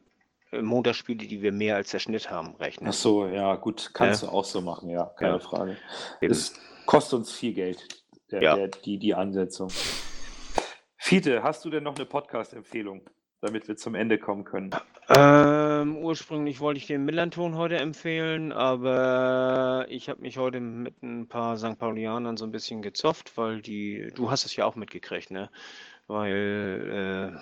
Montagsspiele, 0.60 1.26
die 1.26 1.40
wir 1.42 1.52
mehr 1.52 1.76
als 1.76 1.90
der 1.90 1.98
Schnitt 1.98 2.30
haben, 2.30 2.54
rechnen. 2.56 2.88
Ach 2.90 2.94
so, 2.94 3.26
ja, 3.26 3.54
gut, 3.56 3.90
kannst 3.94 4.22
du 4.22 4.28
auch 4.28 4.44
so 4.44 4.60
machen, 4.60 4.90
ja, 4.90 5.04
keine 5.16 5.34
Ja. 5.34 5.38
Frage. 5.38 5.76
Eben. 6.20 6.32
Es 6.32 6.54
kostet 6.86 7.20
uns 7.20 7.32
viel 7.32 7.54
Geld, 7.54 7.86
der, 8.30 8.42
Ja. 8.42 8.56
der, 8.56 8.68
die, 8.68 8.98
die 8.98 9.14
Ansetzung. 9.14 9.70
Fiete, 10.96 11.42
hast 11.42 11.64
du 11.64 11.70
denn 11.70 11.82
noch 11.84 11.96
eine 11.96 12.04
Podcast-Empfehlung, 12.06 13.08
damit 13.40 13.66
wir 13.66 13.76
zum 13.76 13.94
Ende 13.94 14.18
kommen 14.18 14.44
können? 14.44 14.70
Ähm, 15.08 15.96
ursprünglich 15.96 16.60
wollte 16.60 16.78
ich 16.78 16.86
den 16.86 17.04
Millanton 17.04 17.56
heute 17.56 17.76
empfehlen, 17.76 18.52
aber 18.52 19.86
ich 19.88 20.08
habe 20.08 20.20
mich 20.22 20.38
heute 20.38 20.60
mit 20.60 21.02
ein 21.02 21.28
paar 21.28 21.56
St. 21.56 21.78
Paulianern 21.78 22.36
so 22.36 22.44
ein 22.44 22.52
bisschen 22.52 22.82
gezofft, 22.82 23.36
weil 23.36 23.60
die, 23.62 24.12
du 24.14 24.30
hast 24.30 24.44
es 24.44 24.54
ja 24.54 24.64
auch 24.64 24.76
mitgekriegt, 24.76 25.30
ne? 25.30 25.50
Weil, 26.06 27.32
äh, 27.34 27.40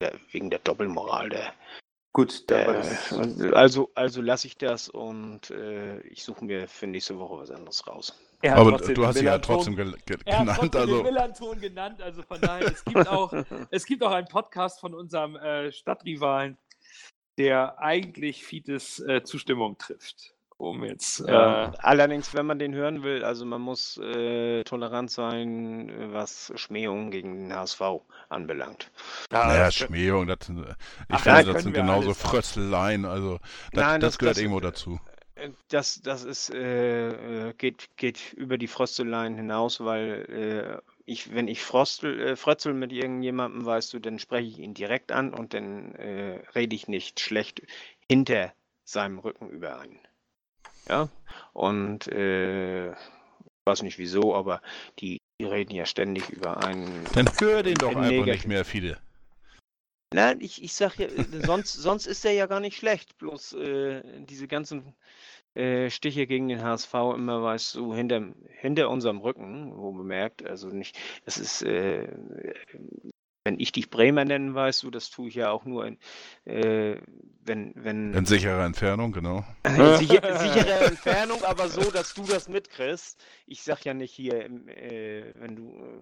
der, 0.00 0.18
wegen 0.32 0.50
der 0.50 0.58
Doppelmoral, 0.60 1.28
der, 1.28 1.52
Gut, 2.12 2.50
der 2.50 2.68
aber 2.68 2.78
das, 2.78 3.12
also, 3.52 3.92
also 3.94 4.20
lasse 4.20 4.48
ich 4.48 4.58
das 4.58 4.88
und 4.88 5.50
äh, 5.50 6.00
ich 6.00 6.24
suche 6.24 6.44
mir 6.44 6.66
für 6.66 6.88
nächste 6.88 7.16
Woche 7.20 7.38
was 7.38 7.50
anderes 7.52 7.86
raus. 7.86 8.18
er 8.42 8.52
hat 8.52 8.58
Aber 8.58 8.72
du 8.78 9.06
hast 9.06 9.18
sie 9.18 9.26
ja 9.26 9.38
trotzdem 9.38 9.76
ge 9.76 9.92
ge 10.06 10.18
Er 10.24 10.38
hat 10.40 10.60
genannt. 10.60 10.74
den 10.74 10.80
Also, 10.80 11.02
Millanton 11.04 11.60
genannt, 11.60 12.02
also 12.02 12.22
von 12.22 12.40
daher, 12.40 12.66
es 12.66 12.84
gibt 12.84 13.06
auch, 13.06 13.32
es 13.70 13.86
gibt 13.86 14.02
auch 14.02 14.10
einen 14.10 14.26
Podcast 14.26 14.80
von 14.80 14.92
unserem 14.92 15.36
äh, 15.36 15.70
Stadtrivalen. 15.70 16.58
der 17.38 17.78
eigentlich 17.78 18.44
Fietes 18.44 18.98
äh, 18.98 19.22
Zustimmung 19.22 19.78
trifft. 19.78 20.34
Um 20.60 20.84
jetzt. 20.84 21.20
Ja, 21.26 21.64
Äh, 21.64 21.72
allerdings, 21.78 22.34
wenn 22.34 22.44
man 22.46 22.58
den 22.58 22.74
hören 22.74 23.02
will, 23.02 23.24
also 23.24 23.46
man 23.46 23.62
muss 23.62 23.96
äh, 23.96 24.62
tolerant 24.64 25.10
sein, 25.10 25.90
was 26.12 26.52
Schmähungen 26.56 27.10
gegen 27.10 27.34
den 27.48 27.54
HSV 27.54 27.80
anbelangt. 28.28 28.90
naja, 29.30 29.70
das- 29.70 29.74
Schmähung, 29.74 30.26
das, 30.26 30.38
sind- 30.46 30.66
ich 31.08 31.16
Ach, 31.16 31.20
finde, 31.22 31.44
da 31.44 31.52
das 31.54 31.62
sind 31.62 31.72
genauso. 31.72 32.14
Frösteleien. 32.14 33.04
Also, 33.06 33.38
das, 33.72 33.86
Nein, 33.86 34.00
das, 34.00 34.12
das- 34.12 34.18
gehört 34.18 34.36
das- 34.36 34.42
irgendwo 34.42 34.60
dazu. 34.60 35.00
Äh, 35.34 35.50
Das, 35.68 36.02
das 36.02 36.24
ist, 36.24 36.50
äh, 36.50 37.48
äh, 37.48 37.54
geht, 37.54 37.96
geht 37.96 38.32
über 38.34 38.58
die 38.58 38.66
Frösteleien 38.68 39.34
hinaus, 39.36 39.80
weil 39.80 40.82
äh, 40.84 40.90
ich, 41.06 41.34
wenn 41.34 41.48
ich 41.48 41.62
Frostel, 41.62 42.20
äh, 42.20 42.36
frötzel 42.36 42.74
mit 42.74 42.92
irgendjemandem, 42.92 43.64
weißt 43.64 43.92
du, 43.94 43.98
dann 44.00 44.18
spreche 44.18 44.48
ich 44.48 44.58
ihn 44.58 44.74
direkt 44.74 45.12
an 45.12 45.32
und 45.34 45.54
dann 45.54 45.94
äh, 45.96 46.40
rede 46.54 46.76
ich 46.76 46.88
nicht 46.88 47.20
schlecht 47.20 47.62
hinter 48.08 48.52
seinem 48.84 49.18
Rücken 49.20 49.48
über 49.50 49.78
einen. 49.80 49.98
Ja, 50.88 51.08
und 51.52 52.08
äh, 52.08 52.90
ich 52.90 53.66
weiß 53.66 53.82
nicht 53.82 53.98
wieso, 53.98 54.34
aber 54.34 54.62
die, 54.98 55.20
die 55.40 55.46
reden 55.46 55.74
ja 55.74 55.86
ständig 55.86 56.30
über 56.30 56.56
einen. 56.56 57.06
Dann 57.12 57.30
hör 57.38 57.62
den 57.62 57.78
doch 57.78 57.92
in 57.92 57.98
einfach 57.98 58.26
nicht 58.26 58.46
mehr, 58.46 58.64
Fide. 58.64 58.98
Nein, 60.12 60.40
ich, 60.40 60.62
ich 60.62 60.74
sag 60.74 60.98
ja, 60.98 61.08
sonst, 61.40 61.72
sonst 61.74 62.06
ist 62.06 62.24
er 62.24 62.32
ja 62.32 62.46
gar 62.46 62.58
nicht 62.58 62.76
schlecht. 62.76 63.16
Bloß 63.18 63.52
äh, 63.52 64.02
diese 64.24 64.48
ganzen 64.48 64.96
äh, 65.54 65.88
Stiche 65.88 66.26
gegen 66.26 66.48
den 66.48 66.62
HSV 66.62 66.94
immer, 67.14 67.42
weißt 67.42 67.76
du, 67.76 67.94
hinter, 67.94 68.34
hinter 68.48 68.90
unserem 68.90 69.18
Rücken, 69.18 69.76
wo 69.76 69.92
bemerkt, 69.92 70.44
also 70.44 70.68
nicht, 70.68 70.98
das 71.24 71.38
ist, 71.38 71.62
äh, 71.62 72.08
wenn 73.44 73.58
ich 73.58 73.72
dich 73.72 73.90
Bremer 73.90 74.24
nennen, 74.24 74.54
weißt 74.54 74.82
du, 74.82 74.90
das 74.90 75.10
tue 75.10 75.28
ich 75.28 75.34
ja 75.34 75.50
auch 75.50 75.64
nur 75.64 75.86
in, 75.86 75.98
äh, 76.44 76.96
wenn, 77.42 77.72
wenn 77.74 78.12
In 78.12 78.26
sicherer 78.26 78.64
Entfernung, 78.64 79.12
genau. 79.12 79.44
in 79.64 79.96
sicher, 79.96 80.38
sichere 80.38 80.84
Entfernung, 80.84 81.42
aber 81.44 81.68
so, 81.68 81.90
dass 81.90 82.14
du 82.14 82.24
das 82.24 82.48
mitkriegst. 82.48 83.18
Ich 83.46 83.62
sag 83.62 83.84
ja 83.84 83.94
nicht 83.94 84.12
hier, 84.12 84.44
äh, 84.44 85.32
wenn 85.36 85.56
du, 85.56 85.76
äh, 85.76 86.00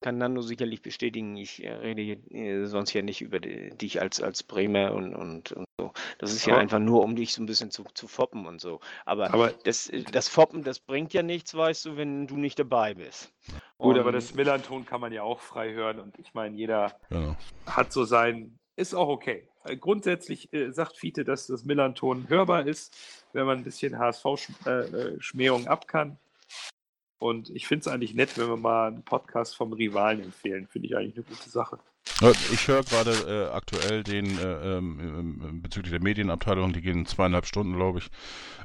kann 0.00 0.18
Nando 0.18 0.40
sicherlich 0.42 0.82
bestätigen, 0.82 1.36
ich 1.36 1.62
äh, 1.62 1.72
rede 1.72 2.02
hier, 2.02 2.18
äh, 2.32 2.66
sonst 2.66 2.92
ja 2.94 3.02
nicht 3.02 3.20
über 3.20 3.38
die, 3.38 3.70
dich 3.70 4.00
als, 4.00 4.20
als 4.22 4.42
Bremer 4.42 4.92
und, 4.94 5.14
und, 5.14 5.52
und 5.52 5.66
so. 5.78 5.92
Das 6.18 6.32
ist 6.32 6.46
ja 6.46 6.54
Aber- 6.54 6.62
einfach 6.62 6.78
nur, 6.78 7.02
um 7.02 7.16
dich 7.16 7.34
so 7.34 7.42
ein 7.42 7.46
bisschen 7.46 7.70
zu, 7.70 7.84
zu 7.94 8.08
foppen 8.08 8.46
und 8.46 8.60
so. 8.60 8.80
Aber, 9.04 9.32
Aber 9.34 9.50
das, 9.64 9.90
das 10.12 10.28
Foppen, 10.28 10.64
das 10.64 10.78
bringt 10.80 11.12
ja 11.12 11.22
nichts, 11.22 11.54
weißt 11.54 11.84
du, 11.84 11.96
wenn 11.96 12.26
du 12.26 12.36
nicht 12.36 12.58
dabei 12.58 12.94
bist. 12.94 13.32
gut, 13.78 13.96
aber 13.98 14.08
Und- 14.08 14.14
das 14.14 14.34
Millanton 14.34 14.86
kann 14.86 15.00
man 15.00 15.12
ja 15.12 15.22
auch 15.22 15.40
frei 15.40 15.72
hören 15.72 16.00
und 16.00 16.18
ich 16.18 16.32
meine, 16.34 16.56
jeder 16.56 16.98
Genau. 17.10 17.36
hat 17.66 17.92
so 17.92 18.04
sein, 18.04 18.58
ist 18.76 18.94
auch 18.94 19.08
okay. 19.08 19.46
Äh, 19.64 19.76
Grundsätzlich 19.76 20.50
äh, 20.54 20.70
sagt 20.72 20.96
Fiete, 20.96 21.24
dass 21.24 21.46
das 21.46 21.64
Millanton 21.66 22.26
hörbar 22.30 22.66
ist, 22.66 22.96
wenn 23.34 23.44
man 23.44 23.58
ein 23.58 23.64
bisschen 23.64 23.98
HSV-Schmähung 23.98 25.66
ab 25.66 25.86
kann. 25.86 26.18
Und 27.20 27.50
ich 27.50 27.66
finde 27.68 27.82
es 27.82 27.88
eigentlich 27.88 28.14
nett, 28.14 28.36
wenn 28.38 28.48
wir 28.48 28.56
mal 28.56 28.88
einen 28.88 29.02
Podcast 29.02 29.54
vom 29.54 29.74
Rivalen 29.74 30.24
empfehlen. 30.24 30.66
Finde 30.66 30.88
ich 30.88 30.96
eigentlich 30.96 31.16
eine 31.16 31.24
gute 31.24 31.50
Sache. 31.50 31.78
Ich 32.50 32.66
höre 32.66 32.82
gerade 32.82 33.10
äh, 33.10 33.54
aktuell 33.54 34.02
den 34.02 34.38
äh, 34.38 34.78
ähm, 34.78 34.98
ähm, 35.00 35.62
bezüglich 35.62 35.90
der 35.90 36.02
Medienabteilung, 36.02 36.72
die 36.72 36.80
gehen 36.80 37.04
zweieinhalb 37.04 37.44
Stunden, 37.44 37.76
glaube 37.76 37.98
ich. 37.98 38.08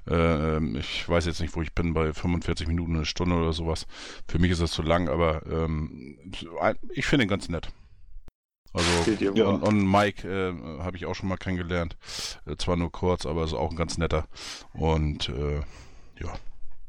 Äh, 0.10 0.56
ähm, 0.56 0.78
ich 0.78 1.08
weiß 1.08 1.26
jetzt 1.26 1.42
nicht, 1.42 1.54
wo 1.56 1.62
ich 1.62 1.74
bin, 1.74 1.94
bei 1.94 2.14
45 2.14 2.68
Minuten, 2.68 2.96
eine 2.96 3.06
Stunde 3.06 3.36
oder 3.36 3.52
sowas. 3.52 3.88
Für 4.26 4.40
mich 4.40 4.52
ist 4.52 4.62
das 4.62 4.72
zu 4.72 4.82
lang, 4.82 5.10
aber 5.10 5.46
ähm, 5.48 6.18
ich 6.94 7.06
finde 7.06 7.26
ihn 7.26 7.30
ganz 7.30 7.50
nett. 7.50 7.68
Also 8.74 9.12
Ja. 9.34 9.46
und, 9.46 9.64
und 9.64 9.90
Mike 9.90 10.28
äh, 10.28 10.82
habe 10.82 10.96
ich 10.96 11.06
auch 11.06 11.16
schon 11.16 11.28
mal 11.30 11.38
kennengelernt. 11.38 11.98
Äh, 12.46 12.56
zwar 12.56 12.78
nur 12.78 12.92
kurz, 12.92 13.26
aber 13.26 13.44
ist 13.44 13.54
auch 13.54 13.72
ein 13.72 13.78
ganz 13.78 13.98
netter. 13.98 14.28
Und 14.74 15.30
äh, 15.30 15.62
ja, 16.22 16.34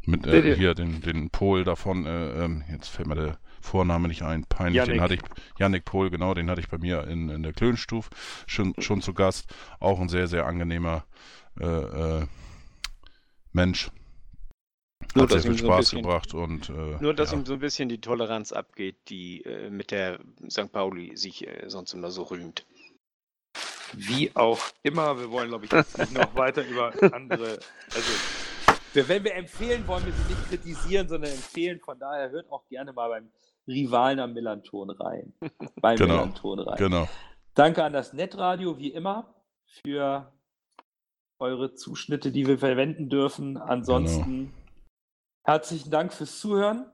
mit 0.07 0.27
äh, 0.27 0.55
hier 0.57 0.75
den, 0.75 1.01
den 1.03 1.31
Pol 1.31 1.65
davon, 1.65 2.07
äh, 2.07 2.45
ähm, 2.45 2.65
jetzt 2.71 2.89
fällt 2.89 3.09
mir 3.09 3.15
der 3.17 3.39
Vorname 3.61 4.09
nicht 4.09 4.23
ein, 4.23 4.45
peinlich, 4.45 4.83
den 4.85 4.97
Yannick. 4.97 5.01
hatte 5.03 5.15
ich, 5.15 5.21
Yannick 5.59 5.85
Pohl, 5.85 6.11
genau, 6.11 6.35
den 6.35 6.49
hatte 6.51 6.61
ich 6.61 6.69
bei 6.69 6.79
mir 6.79 7.05
in, 7.09 7.29
in 7.29 7.43
der 7.43 7.53
Klönstuf 7.53 8.09
schon, 8.47 8.75
schon 8.79 9.03
zu 9.03 9.13
Gast. 9.13 9.53
Auch 9.81 9.99
ein 10.01 10.09
sehr, 10.09 10.29
sehr 10.29 10.47
angenehmer 10.47 11.05
äh, 11.61 11.65
äh, 11.67 12.27
Mensch. 13.53 13.91
Nur, 15.15 15.25
Hat 15.25 15.31
sehr 15.31 15.37
dass 15.39 15.43
viel 15.47 15.53
ihm 15.53 15.59
so 15.59 15.67
Spaß 15.67 15.79
bisschen- 15.79 16.03
gebracht 16.03 16.35
und 16.35 16.69
äh, 16.71 16.97
Nur, 17.01 17.15
dass 17.15 17.33
ja. 17.33 17.39
ihm 17.39 17.47
so 17.47 17.55
ein 17.55 17.59
bisschen 17.61 17.89
die 17.89 18.01
Toleranz 18.01 18.53
abgeht, 18.53 18.97
die 19.09 19.43
äh, 19.45 19.71
mit 19.71 19.91
der 19.91 20.21
St. 20.49 20.71
Pauli 20.73 21.17
sich 21.17 21.47
sonst 21.67 21.93
immer 21.95 22.11
so 22.11 22.23
rühmt. 22.25 22.65
Wie 23.93 24.35
auch 24.35 24.61
immer, 24.83 25.19
wir 25.19 25.31
wollen, 25.31 25.49
glaube 25.49 25.65
ich, 25.65 25.73
jetzt 25.73 25.97
nicht 25.99 26.13
noch 26.13 26.35
weiter 26.35 26.67
über 26.67 26.93
andere. 27.13 27.59
Also, 27.95 28.13
wenn 28.97 29.25
wir 29.25 29.35
empfehlen, 29.35 29.87
wollen 29.87 30.05
wir 30.07 30.13
sie 30.13 30.33
nicht 30.33 30.49
kritisieren, 30.49 31.09
sondern 31.09 31.31
empfehlen. 31.31 31.81
Von 31.81 31.99
daher 31.99 32.31
hört 32.31 32.51
auch 32.51 32.67
gerne 32.69 32.93
mal 32.93 33.09
beim 33.09 33.31
Rivalen 33.67 34.21
am 34.21 34.33
Millanton 34.33 34.91
rein. 34.91 35.35
Beim 35.81 35.97
Genau, 35.97 36.15
Millanton 36.15 36.61
rein. 36.61 36.77
Genau. 36.79 37.09
Danke 37.55 37.85
an 37.85 37.93
das 37.93 38.13
Netradio, 38.13 38.79
wie 38.79 38.93
immer, 38.93 39.35
für 39.65 40.33
eure 41.39 41.75
Zuschnitte, 41.75 42.31
die 42.31 42.47
wir 42.47 42.59
verwenden 42.59 43.09
dürfen. 43.09 43.57
Ansonsten 43.57 44.55
herzlichen 45.43 45.91
Dank 45.91 46.13
fürs 46.13 46.39
Zuhören. 46.39 46.91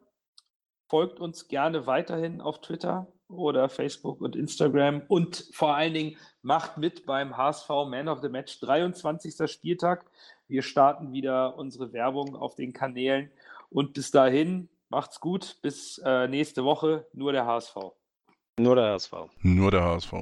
Folgt 0.88 1.20
uns 1.20 1.48
gerne 1.48 1.86
weiterhin 1.86 2.40
auf 2.40 2.60
Twitter 2.60 3.06
oder 3.32 3.68
Facebook 3.68 4.20
und 4.20 4.36
Instagram 4.36 5.02
und 5.08 5.48
vor 5.52 5.74
allen 5.74 5.94
Dingen 5.94 6.16
macht 6.42 6.78
mit 6.78 7.06
beim 7.06 7.36
HSV 7.36 7.68
Man 7.88 8.08
of 8.08 8.20
the 8.20 8.28
Match 8.28 8.60
23. 8.60 9.50
Spieltag. 9.50 10.04
Wir 10.48 10.62
starten 10.62 11.12
wieder 11.12 11.56
unsere 11.56 11.92
Werbung 11.92 12.36
auf 12.36 12.54
den 12.54 12.72
Kanälen 12.72 13.30
und 13.70 13.94
bis 13.94 14.10
dahin 14.10 14.68
macht's 14.88 15.20
gut. 15.20 15.58
Bis 15.62 15.98
äh, 16.04 16.28
nächste 16.28 16.64
Woche. 16.64 17.06
Nur 17.12 17.32
der 17.32 17.46
HSV. 17.46 17.76
Nur 18.58 18.76
der 18.76 18.92
HSV. 18.92 19.12
Nur 19.42 19.70
der 19.70 19.82
HSV. 19.82 20.14